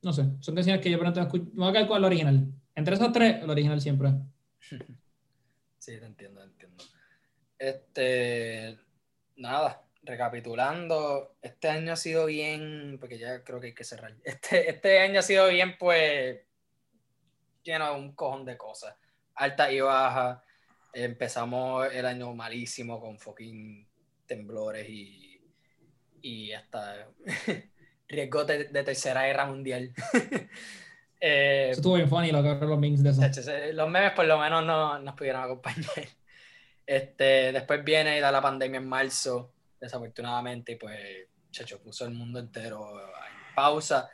no 0.00 0.12
sé, 0.12 0.24
son 0.40 0.54
canciones 0.54 0.82
que 0.82 0.90
yo 0.90 0.98
pronto 0.98 1.20
escucho. 1.20 1.44
Me 1.52 1.64
voy 1.64 1.68
a 1.68 1.72
quedar 1.72 1.88
con 1.88 1.98
el 1.98 2.04
original. 2.04 2.46
Entre 2.74 2.94
esos 2.94 3.12
tres, 3.12 3.42
el 3.42 3.50
original 3.50 3.80
siempre. 3.80 4.12
Sí, 5.78 5.98
te 5.98 6.06
entiendo, 6.06 6.40
te 6.40 6.46
entiendo. 6.46 6.84
Este, 7.58 8.78
nada, 9.34 9.82
recapitulando, 10.02 11.36
este 11.40 11.68
año 11.68 11.92
ha 11.92 11.96
sido 11.96 12.26
bien, 12.26 12.98
porque 13.00 13.18
ya 13.18 13.42
creo 13.44 13.60
que 13.60 13.68
hay 13.68 13.74
que 13.74 13.84
cerrar. 13.84 14.14
Este, 14.24 14.70
este 14.70 14.98
año 15.00 15.20
ha 15.20 15.22
sido 15.22 15.48
bien, 15.48 15.76
pues, 15.78 16.40
lleno 17.62 17.92
de 17.92 18.00
un 18.00 18.12
cojón 18.14 18.44
de 18.44 18.56
cosas, 18.56 18.94
alta 19.34 19.70
y 19.72 19.80
baja. 19.80 20.42
Empezamos 20.92 21.92
el 21.92 22.04
año 22.04 22.34
malísimo 22.34 23.00
con 23.00 23.18
fucking 23.18 23.88
temblores 24.26 24.88
y, 24.88 25.40
y 26.20 26.52
hasta 26.52 27.08
riesgo 28.08 28.44
de, 28.44 28.64
de 28.64 28.82
tercera 28.82 29.26
guerra 29.26 29.46
mundial. 29.46 29.92
Eh, 31.24 31.68
Eso 31.70 31.80
estuvo 31.82 31.94
bien 31.94 32.08
funny, 32.08 32.32
lo 32.32 32.42
que 32.42 32.66
los 32.66 32.78
memes 32.80 33.00
de 33.00 33.10
eso. 33.10 33.52
Los 33.74 33.88
memes 33.88 34.10
por 34.10 34.24
lo 34.24 34.40
menos 34.40 34.64
no 34.64 34.98
nos 34.98 35.14
pudieron 35.14 35.40
acompañar. 35.44 35.86
Este, 36.84 37.52
después 37.52 37.84
viene 37.84 38.18
y 38.18 38.20
da 38.20 38.32
la 38.32 38.42
pandemia 38.42 38.78
en 38.78 38.88
marzo, 38.88 39.52
desafortunadamente, 39.82 40.76
pues, 40.76 41.26
chacho, 41.50 41.82
puso 41.82 42.04
el 42.04 42.12
mundo 42.12 42.38
entero 42.38 43.00
en 43.00 43.54
pausa. 43.54 44.08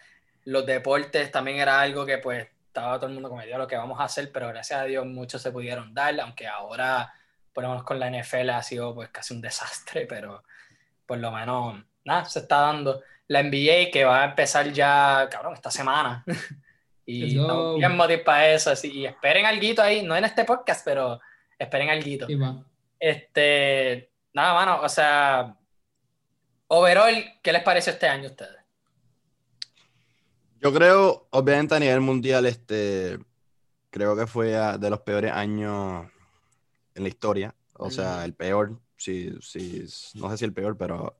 Los 0.46 0.64
deportes 0.64 1.30
también 1.30 1.58
era 1.58 1.78
algo 1.78 2.06
que 2.06 2.16
pues 2.18 2.48
estaba 2.66 2.96
todo 2.96 3.08
el 3.08 3.12
mundo 3.12 3.28
como, 3.28 3.42
lo 3.42 3.66
que 3.66 3.76
vamos 3.76 4.00
a 4.00 4.04
hacer, 4.04 4.32
pero 4.32 4.48
gracias 4.48 4.80
a 4.80 4.84
Dios 4.84 5.04
muchos 5.04 5.42
se 5.42 5.52
pudieron 5.52 5.92
dar, 5.92 6.18
aunque 6.20 6.46
ahora, 6.46 7.12
por 7.52 7.64
lo 7.64 7.70
menos 7.70 7.84
con 7.84 8.00
la 8.00 8.10
NFL 8.10 8.48
ha 8.50 8.62
sido 8.62 8.94
pues 8.94 9.10
casi 9.10 9.34
un 9.34 9.42
desastre, 9.42 10.06
pero 10.08 10.42
por 11.06 11.18
lo 11.18 11.30
menos, 11.30 11.84
nada, 12.04 12.24
se 12.24 12.40
está 12.40 12.60
dando. 12.60 13.02
La 13.28 13.42
NBA 13.42 13.90
que 13.92 14.04
va 14.04 14.22
a 14.22 14.30
empezar 14.30 14.72
ya, 14.72 15.28
cabrón, 15.30 15.52
esta 15.52 15.70
semana. 15.70 16.24
y 17.04 17.34
no 17.34 17.74
bien 17.74 17.94
motivo 17.94 18.24
para 18.24 18.48
eso, 18.48 18.70
así, 18.70 18.90
y 18.90 19.06
esperen 19.06 19.44
algo 19.44 19.82
ahí, 19.82 20.02
no 20.02 20.16
en 20.16 20.24
este 20.24 20.44
podcast, 20.44 20.82
pero 20.82 21.20
esperen 21.58 21.90
algo. 21.90 22.64
este, 22.98 24.10
nada, 24.32 24.54
mano, 24.54 24.80
o 24.82 24.88
sea, 24.88 25.57
overall, 26.68 27.24
¿qué 27.42 27.52
les 27.52 27.62
pareció 27.62 27.92
este 27.92 28.06
año 28.06 28.24
a 28.24 28.30
ustedes? 28.30 28.56
Yo 30.60 30.72
creo, 30.72 31.28
obviamente 31.30 31.74
a 31.74 31.80
nivel 31.80 32.00
mundial, 32.00 32.46
este, 32.46 33.18
creo 33.90 34.16
que 34.16 34.26
fue 34.26 34.48
de 34.78 34.90
los 34.90 35.00
peores 35.00 35.32
años 35.32 36.06
en 36.94 37.02
la 37.02 37.08
historia. 37.08 37.54
O 37.74 37.90
sea, 37.90 38.24
el 38.24 38.34
peor, 38.34 38.80
sí, 38.96 39.30
sí, 39.40 39.84
no 40.14 40.30
sé 40.30 40.38
si 40.38 40.44
el 40.44 40.52
peor, 40.52 40.76
pero 40.76 41.16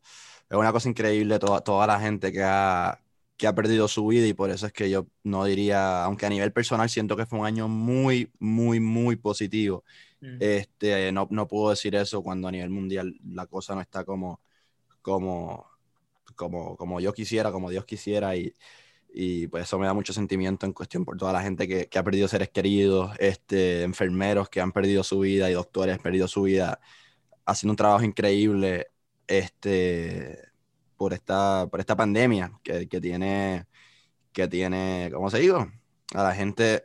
es 0.50 0.56
una 0.56 0.72
cosa 0.72 0.88
increíble 0.88 1.38
toda, 1.38 1.60
toda 1.60 1.86
la 1.86 2.00
gente 2.00 2.32
que 2.32 2.42
ha, 2.42 3.00
que 3.36 3.46
ha 3.46 3.54
perdido 3.54 3.86
su 3.86 4.08
vida 4.08 4.26
y 4.26 4.34
por 4.34 4.50
eso 4.50 4.66
es 4.66 4.72
que 4.72 4.90
yo 4.90 5.06
no 5.22 5.44
diría, 5.44 6.02
aunque 6.02 6.26
a 6.26 6.30
nivel 6.30 6.52
personal 6.52 6.90
siento 6.90 7.16
que 7.16 7.26
fue 7.26 7.38
un 7.38 7.46
año 7.46 7.68
muy, 7.68 8.32
muy, 8.40 8.80
muy 8.80 9.14
positivo. 9.16 9.84
Este, 10.40 11.12
no, 11.12 11.28
no 11.30 11.46
puedo 11.46 11.70
decir 11.70 11.94
eso 11.94 12.24
cuando 12.24 12.48
a 12.48 12.50
nivel 12.50 12.70
mundial 12.70 13.14
la 13.24 13.46
cosa 13.46 13.76
no 13.76 13.80
está 13.80 14.04
como, 14.04 14.40
como, 15.02 15.66
como, 16.36 16.76
como 16.76 17.00
yo 17.00 17.12
quisiera, 17.12 17.52
como 17.52 17.70
Dios 17.70 17.84
quisiera 17.84 18.36
y, 18.36 18.54
y 19.12 19.46
pues 19.48 19.64
eso 19.64 19.78
me 19.78 19.86
da 19.86 19.94
mucho 19.94 20.12
sentimiento 20.12 20.66
en 20.66 20.72
cuestión 20.72 21.04
por 21.04 21.16
toda 21.16 21.32
la 21.32 21.42
gente 21.42 21.66
que, 21.68 21.88
que, 21.88 21.98
ha 21.98 22.04
perdido 22.04 22.28
seres 22.28 22.50
queridos, 22.50 23.12
este, 23.18 23.82
enfermeros 23.82 24.48
que 24.48 24.60
han 24.60 24.72
perdido 24.72 25.02
su 25.02 25.20
vida 25.20 25.50
y 25.50 25.54
doctores 25.54 25.94
que 25.94 26.00
han 26.00 26.02
perdido 26.02 26.28
su 26.28 26.42
vida 26.42 26.80
haciendo 27.46 27.72
un 27.72 27.76
trabajo 27.76 28.04
increíble 28.04 28.88
este, 29.26 30.48
por, 30.96 31.12
esta, 31.14 31.66
por 31.70 31.80
esta 31.80 31.96
pandemia 31.96 32.52
que, 32.62 32.88
que 32.88 33.00
tiene, 33.00 33.66
que 34.32 34.48
tiene, 34.48 35.10
¿cómo 35.12 35.30
se 35.30 35.38
digo? 35.40 35.70
A 36.14 36.22
la 36.22 36.34
gente 36.34 36.84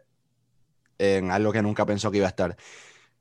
en 0.97 1.31
algo 1.31 1.51
que 1.51 1.61
nunca 1.61 1.85
pensó 1.85 2.11
que 2.11 2.17
iba 2.17 2.27
a 2.27 2.29
estar. 2.29 2.55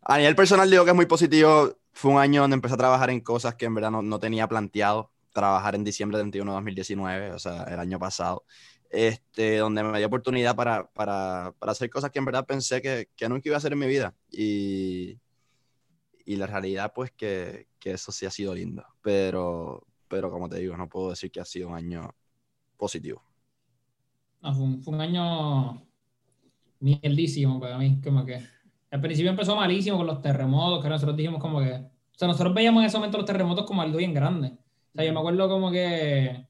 A 0.03 0.19
nivel 0.19 0.35
personal 0.35 0.71
digo 0.71 0.85
que 0.85 0.91
es 0.91 0.97
muy 0.97 1.07
positivo. 1.07 1.77
Fue 1.93 2.11
un 2.11 2.19
año 2.19 2.43
donde 2.43 2.55
empecé 2.55 2.75
a 2.75 2.79
trabajar 2.79 3.11
en 3.11 3.21
cosas 3.21 3.55
que 3.55 3.67
en 3.67 3.75
verdad 3.75 3.91
no, 3.91 4.03
no 4.03 4.19
tenía 4.19 4.49
planteado 4.49 5.11
trabajar 5.33 5.75
en 5.75 5.85
diciembre 5.85 6.19
31 6.19 6.51
de 6.51 6.55
2019, 6.55 7.33
o 7.33 7.39
sea, 7.39 7.63
el 7.65 7.79
año 7.79 7.99
pasado 7.99 8.45
este, 8.93 9.57
donde 9.57 9.83
me 9.83 9.97
dio 9.99 10.07
oportunidad 10.07 10.55
para, 10.55 10.87
para, 10.93 11.55
para, 11.59 11.73
hacer 11.73 11.89
cosas 11.89 12.11
que 12.11 12.19
en 12.19 12.27
verdad 12.27 12.47
pensé 12.47 12.83
que, 12.83 13.09
que, 13.17 13.29
nunca 13.29 13.49
iba 13.49 13.57
a 13.57 13.59
hacer 13.59 13.73
en 13.73 13.79
mi 13.79 13.87
vida. 13.87 14.15
Y, 14.31 15.19
y 16.27 16.37
la 16.37 16.47
realidad, 16.47 16.93
pues, 16.95 17.11
que, 17.11 17.69
que, 17.79 17.93
eso 17.93 18.13
sí 18.13 18.27
ha 18.27 18.31
sido 18.31 18.55
lindo. 18.55 18.85
Pero, 19.01 19.87
pero, 20.09 20.31
como 20.31 20.49
te 20.49 20.59
digo, 20.59 20.77
no 20.77 20.91
puedo 20.91 21.11
decir 21.11 21.31
que 21.31 21.41
ha 21.41 21.45
sido 21.45 21.69
un 21.69 21.75
año 21.75 22.15
positivo. 22.77 23.25
No, 24.43 24.55
fue, 24.55 24.65
un, 24.65 24.83
fue 24.83 24.95
un 24.95 25.01
año 25.01 25.87
mierdísimo 26.81 27.59
para 27.59 27.79
mí, 27.79 27.99
como 28.03 28.27
que 28.27 28.45
al 28.93 29.01
principio 29.01 29.31
empezó 29.31 29.57
malísimo 29.57 29.97
con 29.97 30.07
los 30.07 30.21
terremotos, 30.21 30.83
que 30.83 30.91
nosotros 30.91 31.17
dijimos 31.17 31.41
como 31.41 31.61
que, 31.61 31.73
o 31.73 32.15
sea, 32.15 32.29
nosotros 32.29 32.53
veíamos 32.53 32.83
en 32.83 32.87
ese 32.87 32.99
momento 32.99 33.17
los 33.17 33.27
terremotos 33.27 33.65
como 33.65 33.81
algo 33.81 33.97
bien 33.97 34.13
grande. 34.13 34.49
O 34.49 34.95
sea, 34.95 35.05
yo 35.05 35.15
me 35.15 35.19
acuerdo 35.19 35.49
como 35.49 35.71
que 35.71 36.47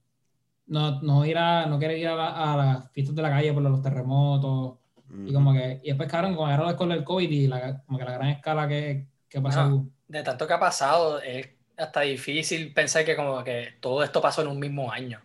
no, 0.67 1.01
no, 1.03 1.25
ir 1.25 1.39
a, 1.39 1.67
no 1.67 1.79
querer 1.79 1.99
ir 1.99 2.09
a, 2.09 2.57
las 2.57 2.91
fiestas 2.91 3.15
de 3.15 3.23
la 3.23 3.31
calle 3.31 3.53
por 3.53 3.63
los 3.63 3.81
terremotos. 3.81 4.79
Y 5.25 5.33
como 5.33 5.53
que, 5.53 5.81
y 5.85 5.89
después 5.89 6.11
cabrón, 6.11 6.35
como 6.35 6.49
agarró 6.49 6.75
con 6.77 6.91
el 6.91 7.05
COVID 7.05 7.31
y 7.31 7.47
la, 7.47 7.81
como 7.85 7.99
que 7.99 8.05
la 8.05 8.13
gran 8.13 8.31
escala 8.31 8.67
que, 8.67 9.07
que 9.29 9.41
pasó. 9.41 9.87
de 10.09 10.23
tanto 10.25 10.47
que 10.47 10.53
ha 10.53 10.59
pasado, 10.59 11.21
es 11.21 11.49
hasta 11.77 12.01
difícil 12.01 12.73
pensar 12.73 13.05
que 13.05 13.15
como 13.15 13.45
que 13.45 13.75
todo 13.81 14.03
esto 14.03 14.21
pasó 14.21 14.43
en 14.43 14.49
un 14.49 14.59
mismo 14.59 14.91
año. 14.91 15.21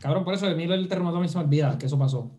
Cabrón, 0.00 0.22
por 0.22 0.34
eso 0.34 0.46
a 0.46 0.54
mí 0.54 0.64
el 0.64 0.88
terremoto 0.88 1.18
me 1.18 1.28
se 1.28 1.38
me 1.38 1.44
olvida 1.44 1.78
que 1.78 1.86
eso 1.86 1.98
pasó. 1.98 2.30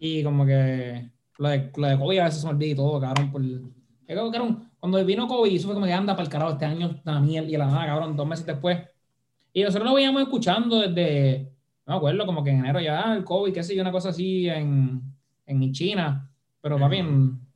y 0.00 0.24
como 0.24 0.44
que 0.44 1.13
lo 1.38 1.48
de, 1.48 1.70
lo 1.76 1.86
de 1.86 1.98
COVID 1.98 2.18
a 2.18 2.24
veces 2.24 2.40
se 2.40 2.46
me 2.46 2.52
olvida 2.52 2.70
y 2.70 2.74
todo, 2.74 3.00
cabrón. 3.00 3.32
Por, 3.32 3.42
cabrón, 4.06 4.70
cuando 4.78 5.04
vino 5.04 5.26
COVID, 5.26 5.54
eso 5.54 5.66
fue 5.66 5.74
como 5.74 5.86
que 5.86 5.92
anda 5.92 6.14
para 6.14 6.24
el 6.24 6.30
carajo 6.30 6.52
este 6.52 6.64
año, 6.64 7.00
la 7.04 7.20
miel 7.20 7.48
y 7.48 7.56
la 7.56 7.66
nada, 7.66 7.86
cabrón, 7.86 8.16
dos 8.16 8.26
meses 8.26 8.46
después 8.46 8.78
y 9.56 9.62
nosotros 9.62 9.88
lo 9.88 9.94
veíamos 9.94 10.20
escuchando 10.20 10.80
desde, 10.80 11.52
no 11.86 11.92
me 11.92 11.96
acuerdo, 11.96 12.26
como 12.26 12.42
que 12.42 12.50
en 12.50 12.58
enero 12.58 12.80
ya, 12.80 13.14
el 13.14 13.22
COVID, 13.22 13.54
qué 13.54 13.62
sé 13.62 13.76
yo, 13.76 13.82
una 13.82 13.92
cosa 13.92 14.08
así 14.08 14.48
en, 14.48 15.00
en 15.46 15.72
China. 15.72 16.28
Pero, 16.60 16.76
papi, 16.76 17.04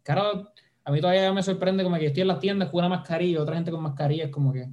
claro, 0.05 0.52
a 0.84 0.92
mí 0.92 1.00
todavía 1.00 1.32
me 1.32 1.42
sorprende 1.42 1.82
como 1.82 1.96
que 1.96 2.06
estoy 2.06 2.22
en 2.22 2.28
las 2.28 2.38
tiendas 2.38 2.68
con 2.68 2.78
una 2.78 2.88
mascarilla, 2.88 3.42
otra 3.42 3.56
gente 3.56 3.72
con 3.72 3.82
mascarilla, 3.82 4.26
es 4.26 4.30
como 4.30 4.52
que... 4.52 4.68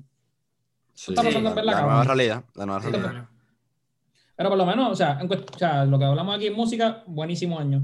Sí, 0.93 1.13
está 1.13 1.23
pasando 1.23 1.55
la, 1.55 1.63
la 1.63 1.81
nueva 1.81 2.03
realidad, 2.03 2.43
la 2.53 2.65
nueva 2.67 2.79
realidad. 2.79 3.27
Pero 4.35 4.49
por 4.49 4.57
lo 4.59 4.65
menos, 4.67 4.91
o 4.91 4.95
sea, 4.95 5.19
o 5.19 5.57
sea, 5.57 5.83
lo 5.83 5.97
que 5.97 6.05
hablamos 6.05 6.35
aquí 6.35 6.45
en 6.45 6.53
música, 6.53 7.03
buenísimo 7.07 7.57
año. 7.57 7.81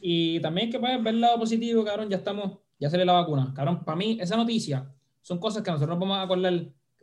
Y 0.00 0.40
también 0.40 0.70
que 0.70 0.78
puedes 0.78 1.02
ver 1.02 1.14
el 1.14 1.20
lado 1.20 1.38
positivo, 1.38 1.84
cabrón, 1.84 2.08
ya 2.08 2.16
estamos, 2.16 2.58
ya 2.78 2.88
sale 2.88 3.04
la 3.04 3.12
vacuna. 3.12 3.52
Cabrón, 3.54 3.84
para 3.84 3.96
mí, 3.96 4.18
esa 4.20 4.36
noticia 4.36 4.86
son 5.20 5.38
cosas 5.38 5.62
que 5.62 5.70
nosotros 5.70 5.98
vamos 5.98 6.16
a 6.16 6.22
acordar 6.22 6.52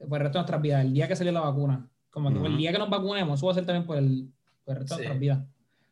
por 0.08 0.18
el 0.18 0.24
resto 0.24 0.38
de 0.38 0.42
nuestras 0.42 0.62
vidas, 0.62 0.86
el 0.86 0.94
día 0.94 1.08
que 1.08 1.16
salió 1.16 1.32
la 1.32 1.42
vacuna. 1.42 1.88
Como 2.10 2.34
que 2.34 2.48
el 2.48 2.58
día 2.58 2.72
que 2.72 2.80
nos 2.80 2.90
vacunemos, 2.90 3.40
eso 3.40 3.46
va 3.46 3.52
a 3.52 3.56
ser 3.56 3.66
también 3.66 3.86
por 3.86 3.98
el, 3.98 4.28
por 4.66 4.74
el 4.76 4.82
resto 4.82 4.96
de 4.96 5.02
nuestras 5.02 5.20
vidas. 5.20 5.40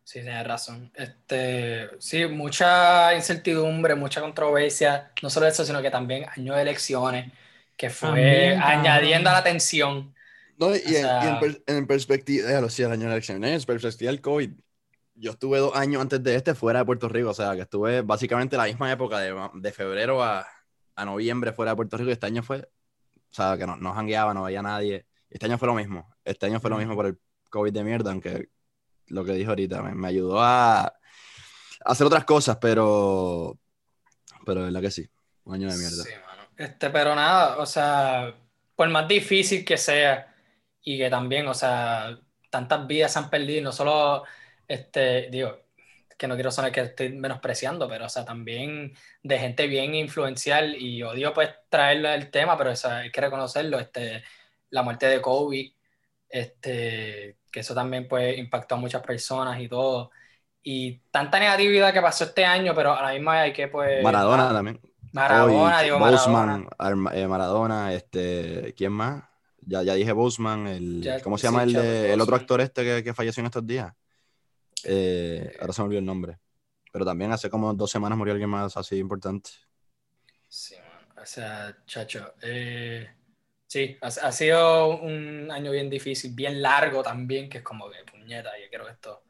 Sí, 0.03 0.21
tienes 0.21 0.47
razón. 0.47 0.91
Este, 0.95 1.89
sí, 1.99 2.25
mucha 2.27 3.15
incertidumbre, 3.15 3.95
mucha 3.95 4.21
controversia, 4.21 5.11
no 5.21 5.29
solo 5.29 5.47
eso, 5.47 5.65
sino 5.65 5.81
que 5.81 5.89
también 5.89 6.25
año 6.35 6.55
de 6.55 6.61
elecciones, 6.61 7.31
que 7.75 7.89
fue 7.89 8.55
añadiendo 8.55 9.29
a 9.29 9.33
la 9.33 9.43
tensión. 9.43 10.13
No, 10.57 10.75
y, 10.75 10.95
en, 10.95 11.57
en, 11.65 11.87
perspectiva, 11.87 12.47
déjalo, 12.47 12.69
sí, 12.69 12.83
el 12.83 12.91
año 12.91 13.07
de 13.07 13.13
elecciones, 13.13 13.63
en 13.63 13.67
perspectiva 13.67 14.11
del 14.11 14.21
COVID, 14.21 14.51
yo 15.15 15.31
estuve 15.31 15.59
dos 15.59 15.75
años 15.75 16.01
antes 16.01 16.21
de 16.21 16.35
este 16.35 16.55
fuera 16.55 16.79
de 16.79 16.85
Puerto 16.85 17.09
Rico, 17.09 17.29
o 17.29 17.33
sea, 17.33 17.55
que 17.55 17.61
estuve 17.61 18.01
básicamente 18.01 18.57
la 18.57 18.65
misma 18.65 18.91
época 18.91 19.19
de, 19.19 19.33
de 19.53 19.71
febrero 19.71 20.23
a, 20.23 20.45
a 20.95 21.05
noviembre 21.05 21.53
fuera 21.53 21.71
de 21.71 21.77
Puerto 21.77 21.97
Rico, 21.97 22.09
y 22.09 22.13
este 22.13 22.27
año 22.27 22.43
fue 22.43 22.69
o 23.31 23.35
sea, 23.35 23.57
que 23.57 23.67
no, 23.67 23.75
no 23.75 23.93
jangueaba, 23.93 24.33
no 24.33 24.43
veía 24.43 24.61
a 24.61 24.63
nadie. 24.63 25.05
Este 25.29 25.45
año 25.45 25.57
fue 25.57 25.67
lo 25.67 25.73
mismo. 25.73 26.15
Este 26.23 26.45
año 26.45 26.61
fue 26.61 26.69
lo 26.69 26.77
mismo 26.77 26.95
por 26.95 27.07
el 27.07 27.19
COVID 27.49 27.73
de 27.73 27.83
mierda, 27.83 28.11
aunque 28.11 28.47
lo 29.07 29.25
que 29.25 29.33
dijo 29.33 29.49
ahorita 29.49 29.81
me, 29.81 30.07
ayudó 30.07 30.41
a, 30.41 30.93
hacer 31.83 32.07
otras 32.07 32.23
cosas, 32.23 32.57
pero, 32.61 33.59
pero 34.45 34.61
de 34.61 34.67
verdad 34.67 34.79
que 34.79 34.89
sí, 34.89 35.09
un 35.43 35.55
año 35.55 35.69
de 35.69 35.77
mierda. 35.77 36.01
Sí, 36.03 36.11
mano. 36.25 36.43
Este, 36.55 36.89
pero 36.89 37.13
nada, 37.13 37.57
o 37.57 37.65
sea, 37.65 38.33
por 38.73 38.87
más 38.87 39.05
difícil 39.05 39.65
que 39.65 39.75
sea, 39.75 40.33
y 40.81 40.97
que 40.97 41.09
también, 41.09 41.45
o 41.49 41.53
sea, 41.53 42.17
tantas 42.49 42.87
vidas 42.87 43.11
se 43.11 43.19
han 43.19 43.29
perdido, 43.29 43.63
no 43.63 43.73
solo, 43.73 44.23
este, 44.67 45.29
digo, 45.29 45.65
que 46.17 46.27
no 46.27 46.35
quiero 46.35 46.51
sonar 46.51 46.71
que 46.71 46.81
estoy 46.81 47.09
menospreciando, 47.09 47.87
pero 47.87 48.05
o 48.05 48.09
sea, 48.09 48.23
también 48.23 48.93
de 49.21 49.39
gente 49.39 49.67
bien 49.67 49.95
influencial 49.95 50.75
y 50.75 51.03
odio 51.03 51.33
pues 51.33 51.49
traerlo 51.69 52.09
el 52.09 52.31
tema, 52.31 52.57
pero 52.57 52.71
o 52.71 52.89
hay 52.89 53.11
que 53.11 53.21
reconocerlo, 53.21 53.79
este, 53.79 54.23
la 54.69 54.83
muerte 54.83 55.07
de 55.07 55.21
Kobe, 55.21 55.73
este, 56.29 57.37
que 57.51 57.59
eso 57.59 57.73
también 57.73 58.07
pues 58.07 58.37
impactó 58.37 58.75
a 58.75 58.79
muchas 58.79 59.01
personas 59.01 59.59
y 59.59 59.67
todo. 59.67 60.11
Y 60.63 60.99
tanta 61.11 61.39
negatividad 61.39 61.93
que 61.93 62.01
pasó 62.01 62.23
este 62.23 62.43
año, 62.43 62.73
pero 62.73 62.93
a 62.93 63.01
la 63.01 63.13
misma 63.13 63.41
hay 63.41 63.53
que 63.53 63.67
pues... 63.67 64.01
Maradona 64.01 64.51
también. 64.51 64.79
Maradona, 65.11 65.81
digo 65.81 65.99
Maradona. 65.99 66.65
Eh, 67.13 67.27
Maradona, 67.27 67.93
este, 67.93 68.73
¿quién 68.75 68.91
más? 68.91 69.23
Ya, 69.61 69.83
ya 69.83 69.93
dije 69.93 70.11
Boseman, 70.11 70.67
el, 70.67 71.21
¿cómo 71.23 71.37
se 71.37 71.47
llama 71.47 71.63
el, 71.63 71.75
el 71.75 72.21
otro 72.21 72.35
actor 72.35 72.61
este 72.61 72.83
que, 72.83 73.03
que 73.03 73.13
falleció 73.13 73.41
en 73.41 73.47
estos 73.47 73.65
días? 73.65 73.93
Eh, 74.85 75.57
ahora 75.59 75.73
se 75.73 75.81
me 75.81 75.85
olvidó 75.87 75.99
el 75.99 76.05
nombre. 76.05 76.39
Pero 76.91 77.05
también 77.05 77.31
hace 77.31 77.49
como 77.49 77.73
dos 77.73 77.91
semanas 77.91 78.17
murió 78.17 78.33
alguien 78.33 78.49
más 78.49 78.77
así 78.77 78.97
importante. 78.97 79.49
Sí, 80.47 80.75
o 81.21 81.25
sea, 81.25 81.75
chacho. 81.85 82.35
Eh, 82.41 83.09
sí, 83.67 83.97
ha, 84.01 84.31
sido 84.31 85.01
un 85.01 85.49
año 85.51 85.71
bien 85.71 85.89
difícil, 85.89 86.33
bien 86.33 86.61
largo 86.61 87.03
también, 87.03 87.49
que 87.49 87.57
es 87.59 87.63
como 87.63 87.89
que 87.89 88.03
puñeta, 88.09 88.51
yo 88.57 88.69
quiero 88.69 88.85
que 88.85 88.93
esto 88.93 89.23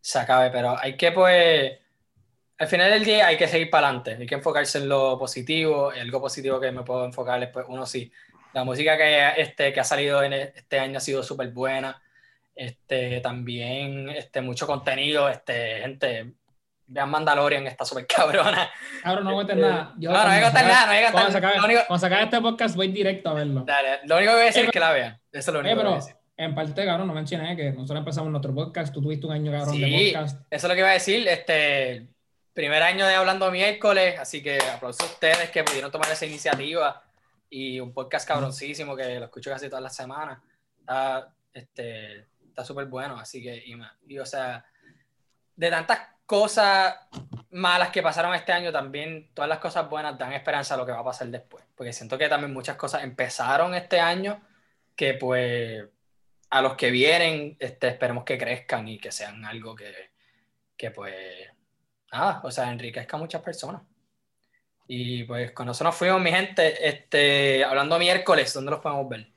se 0.00 0.18
acabe, 0.18 0.50
pero 0.50 0.78
hay 0.78 0.96
que 0.96 1.12
pues, 1.12 1.78
al 2.58 2.66
final 2.66 2.90
del 2.90 3.04
día 3.04 3.26
hay 3.26 3.36
que 3.36 3.48
seguir 3.48 3.70
para 3.70 3.88
adelante, 3.88 4.16
hay 4.18 4.26
que 4.26 4.34
enfocarse 4.34 4.78
en 4.78 4.88
lo 4.88 5.18
positivo, 5.18 5.90
algo 5.90 6.20
positivo 6.20 6.60
que 6.60 6.72
me 6.72 6.82
puedo 6.82 7.04
enfocar 7.04 7.42
es 7.42 7.50
pues 7.50 7.66
uno 7.68 7.86
sí, 7.86 8.12
la 8.52 8.64
música 8.64 8.96
que, 8.96 9.40
este, 9.40 9.72
que 9.72 9.80
ha 9.80 9.84
salido 9.84 10.22
en 10.22 10.32
este 10.32 10.78
año 10.78 10.98
ha 10.98 11.00
sido 11.00 11.22
súper 11.22 11.50
buena, 11.50 12.01
este, 12.54 13.20
también 13.20 14.08
este, 14.10 14.40
mucho 14.40 14.66
contenido, 14.66 15.28
este, 15.28 15.80
gente, 15.80 16.32
Vean 16.86 17.08
Mandalorian, 17.10 17.66
está 17.66 17.84
súper 17.84 18.06
cabrona. 18.16 18.70
Cabrón, 19.02 19.24
no 19.24 19.34
cuentes 19.34 19.56
nada. 19.56 19.94
Yo, 19.98 20.10
no, 20.10 20.18
no 20.18 20.24
voy 20.24 20.36
a 20.36 20.40
cuando 20.40 20.46
contar 20.46 20.66
nada, 20.66 20.86
no 20.86 20.92
voy 20.92 20.96
a 20.98 21.04
contar 21.06 21.22
Cuando 21.22 21.38
acabe, 21.38 21.58
lo 21.58 21.64
único- 21.64 21.80
cuando 21.86 22.00
se 22.00 22.06
acabe 22.06 22.22
este 22.24 22.40
podcast, 22.40 22.76
voy 22.76 22.88
directo 22.88 23.30
a 23.30 23.34
verlo. 23.34 23.64
Dale, 23.66 24.00
lo 24.04 24.16
único 24.16 24.30
que 24.32 24.34
voy 24.36 24.42
a 24.42 24.46
decir 24.46 24.62
Eh, 24.62 24.66
es 24.66 24.72
que 24.72 24.80
la 24.80 24.92
vean. 24.92 25.20
Eso 25.32 25.50
es 25.50 25.54
lo 25.54 25.60
Eh, 25.60 25.62
único 25.62 25.76
que 25.76 25.82
voy 25.84 25.92
a 25.92 25.96
pero 25.96 26.04
decir. 26.06 26.16
en 26.36 26.54
parte, 26.54 26.84
cabrón, 26.84 27.06
no 27.08 27.14
mencioné 27.14 27.56
que 27.56 27.70
nosotros 27.72 27.98
empezamos 27.98 28.30
nuestro 28.30 28.54
podcast. 28.54 28.92
Tú 28.92 29.00
tuviste 29.00 29.26
un 29.26 29.32
año, 29.32 29.50
cabrón, 29.52 29.80
de 29.80 29.86
Sí, 29.86 30.10
podcast. 30.12 30.36
eso 30.50 30.66
es 30.66 30.68
lo 30.68 30.74
que 30.74 30.80
iba 30.80 30.90
a 30.90 30.92
decir. 30.92 31.26
Este, 31.28 32.06
primer 32.52 32.82
año 32.82 33.06
de 33.06 33.14
Hablando 33.14 33.50
Miércoles, 33.50 34.18
así 34.18 34.42
que 34.42 34.58
aplauso 34.58 35.02
a 35.04 35.06
ustedes 35.06 35.48
que 35.50 35.64
pudieron 35.64 35.90
tomar 35.90 36.10
esa 36.10 36.26
iniciativa 36.26 37.02
y 37.48 37.80
un 37.80 37.94
podcast 37.94 38.28
cabroncísimo 38.28 38.94
que 38.94 39.18
lo 39.18 39.24
escucho 39.24 39.50
casi 39.50 39.68
todas 39.68 39.82
las 39.82 39.96
semanas. 39.96 40.38
Está 40.78 41.32
este, 41.54 42.26
está 42.52 42.64
súper 42.64 42.86
bueno, 42.86 43.18
así 43.18 43.42
que, 43.42 43.64
y, 44.06 44.18
o 44.18 44.26
sea, 44.26 44.64
de 45.56 45.70
tantas 45.70 46.00
cosas 46.26 46.94
malas 47.50 47.90
que 47.90 48.02
pasaron 48.02 48.34
este 48.34 48.52
año, 48.52 48.70
también 48.70 49.30
todas 49.34 49.48
las 49.48 49.58
cosas 49.58 49.88
buenas 49.88 50.18
dan 50.18 50.32
esperanza 50.32 50.74
a 50.74 50.76
lo 50.76 50.86
que 50.86 50.92
va 50.92 51.00
a 51.00 51.04
pasar 51.04 51.28
después, 51.28 51.64
porque 51.74 51.92
siento 51.92 52.16
que 52.16 52.28
también 52.28 52.52
muchas 52.52 52.76
cosas 52.76 53.02
empezaron 53.02 53.74
este 53.74 54.00
año 54.00 54.40
que 54.94 55.14
pues 55.14 55.84
a 56.50 56.62
los 56.62 56.74
que 56.76 56.90
vienen 56.90 57.56
este, 57.58 57.88
esperemos 57.88 58.24
que 58.24 58.38
crezcan 58.38 58.86
y 58.86 58.98
que 58.98 59.10
sean 59.10 59.44
algo 59.44 59.74
que, 59.74 60.10
que 60.76 60.90
pues, 60.90 61.14
nada, 62.12 62.40
o 62.44 62.50
sea, 62.50 62.70
enriquezca 62.70 63.16
a 63.16 63.20
muchas 63.20 63.40
personas. 63.40 63.82
Y 64.86 65.24
pues 65.24 65.52
con 65.52 65.70
eso 65.70 65.84
nos 65.84 65.94
fuimos, 65.94 66.20
mi 66.20 66.30
gente, 66.30 66.86
este, 66.86 67.64
hablando 67.64 67.98
miércoles, 67.98 68.52
¿dónde 68.52 68.72
los 68.72 68.80
podemos 68.80 69.08
ver? 69.08 69.32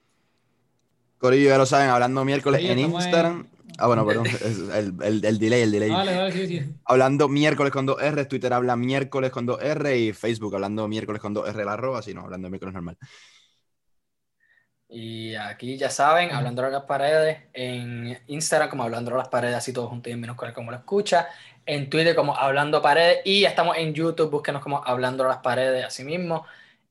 Corillo, 1.17 1.49
ya 1.49 1.57
lo 1.57 1.65
saben, 1.65 1.89
hablando 1.89 2.23
miércoles 2.25 2.61
Sí, 2.61 2.67
en 2.67 2.79
Instagram. 2.79 3.47
Ah, 3.77 3.87
bueno, 3.87 4.05
perdón, 4.05 4.25
el, 4.73 4.93
el- 5.03 5.25
el 5.25 5.39
delay, 5.39 5.61
el 5.63 5.71
delay. 5.71 5.89
Dale, 5.89 6.13
dale, 6.13 6.31
sí, 6.31 6.47
sí. 6.47 6.75
Hablando 6.85 7.27
miércoles 7.27 7.73
con 7.73 7.85
dos 7.85 8.01
R, 8.01 8.25
Twitter 8.25 8.53
habla 8.53 8.75
miércoles 8.75 9.31
con 9.31 9.45
dos 9.45 9.61
R 9.61 9.97
y 9.97 10.13
Facebook 10.13 10.53
hablando 10.55 10.87
miércoles 10.87 11.21
con 11.21 11.33
dos 11.33 11.47
R 11.49 11.65
la 11.65 11.73
arroba, 11.73 12.01
si 12.01 12.13
no, 12.13 12.21
hablando 12.21 12.49
miércoles 12.49 12.73
normal. 12.73 12.97
Y 14.87 15.33
aquí 15.35 15.77
ya 15.77 15.89
saben, 15.89 16.31
hablando 16.31 16.61
de 16.61 16.69
las 16.71 16.83
paredes, 16.83 17.39
en 17.53 18.17
Instagram 18.27 18.69
como 18.69 18.83
hablando 18.83 19.11
de 19.11 19.17
las 19.17 19.29
paredes, 19.29 19.55
así 19.55 19.73
todos 19.73 19.89
juntos 19.89 20.09
y 20.09 20.13
en 20.13 20.21
minúsculas 20.21 20.53
como 20.53 20.69
lo 20.71 20.77
escucha, 20.77 21.27
en 21.65 21.89
Twitter 21.89 22.15
como 22.15 22.35
hablando 22.37 22.81
paredes 22.83 23.19
y 23.25 23.41
ya 23.41 23.49
estamos 23.49 23.77
en 23.77 23.93
YouTube, 23.95 24.29
búsquenos 24.29 24.61
como 24.61 24.83
hablando 24.85 25.23
de 25.23 25.29
las 25.29 25.39
paredes, 25.39 25.85
así 25.85 26.03
mismo. 26.03 26.45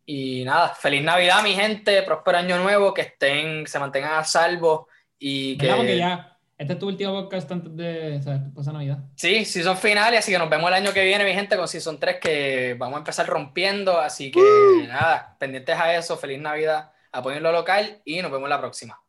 Y 0.07 0.45
nada, 0.45 0.75
feliz 0.75 1.03
Navidad 1.03 1.43
mi 1.43 1.55
gente, 1.55 2.03
próspero 2.03 2.39
año 2.39 2.59
nuevo, 2.59 2.93
que 2.93 3.03
estén, 3.03 3.67
se 3.67 3.79
mantengan 3.79 4.15
a 4.15 4.25
salvo 4.25 4.89
y 5.19 5.57
que... 5.57 5.69
Porque 5.69 5.97
ya, 5.97 6.35
este 6.57 6.75
es 6.75 6.79
tu 6.79 6.87
último 6.87 7.13
podcast 7.13 7.51
antes 7.51 7.75
de, 7.77 8.23
¿sabes? 8.23 8.43
Pasa 8.55 8.73
Navidad. 8.73 8.99
Sí, 9.17 9.45
season 9.45 9.77
finales, 9.77 10.21
así 10.21 10.31
que 10.31 10.39
nos 10.39 10.49
vemos 10.49 10.69
el 10.69 10.75
año 10.75 10.93
que 10.93 11.03
viene, 11.03 11.25
mi 11.25 11.33
gente, 11.33 11.57
con 11.57 11.67
season 11.67 11.99
3, 11.99 12.19
que 12.21 12.77
vamos 12.79 12.95
a 12.95 12.99
empezar 12.99 13.27
rompiendo. 13.27 13.99
Así 13.99 14.31
que 14.31 14.41
nada, 14.87 15.37
pendientes 15.39 15.77
a 15.77 15.97
eso, 15.97 16.17
feliz 16.17 16.41
Navidad, 16.41 16.93
apoyen 17.11 17.43
lo 17.43 17.51
local 17.51 18.01
y 18.05 18.23
nos 18.23 18.31
vemos 18.31 18.49
la 18.49 18.61
próxima. 18.61 19.04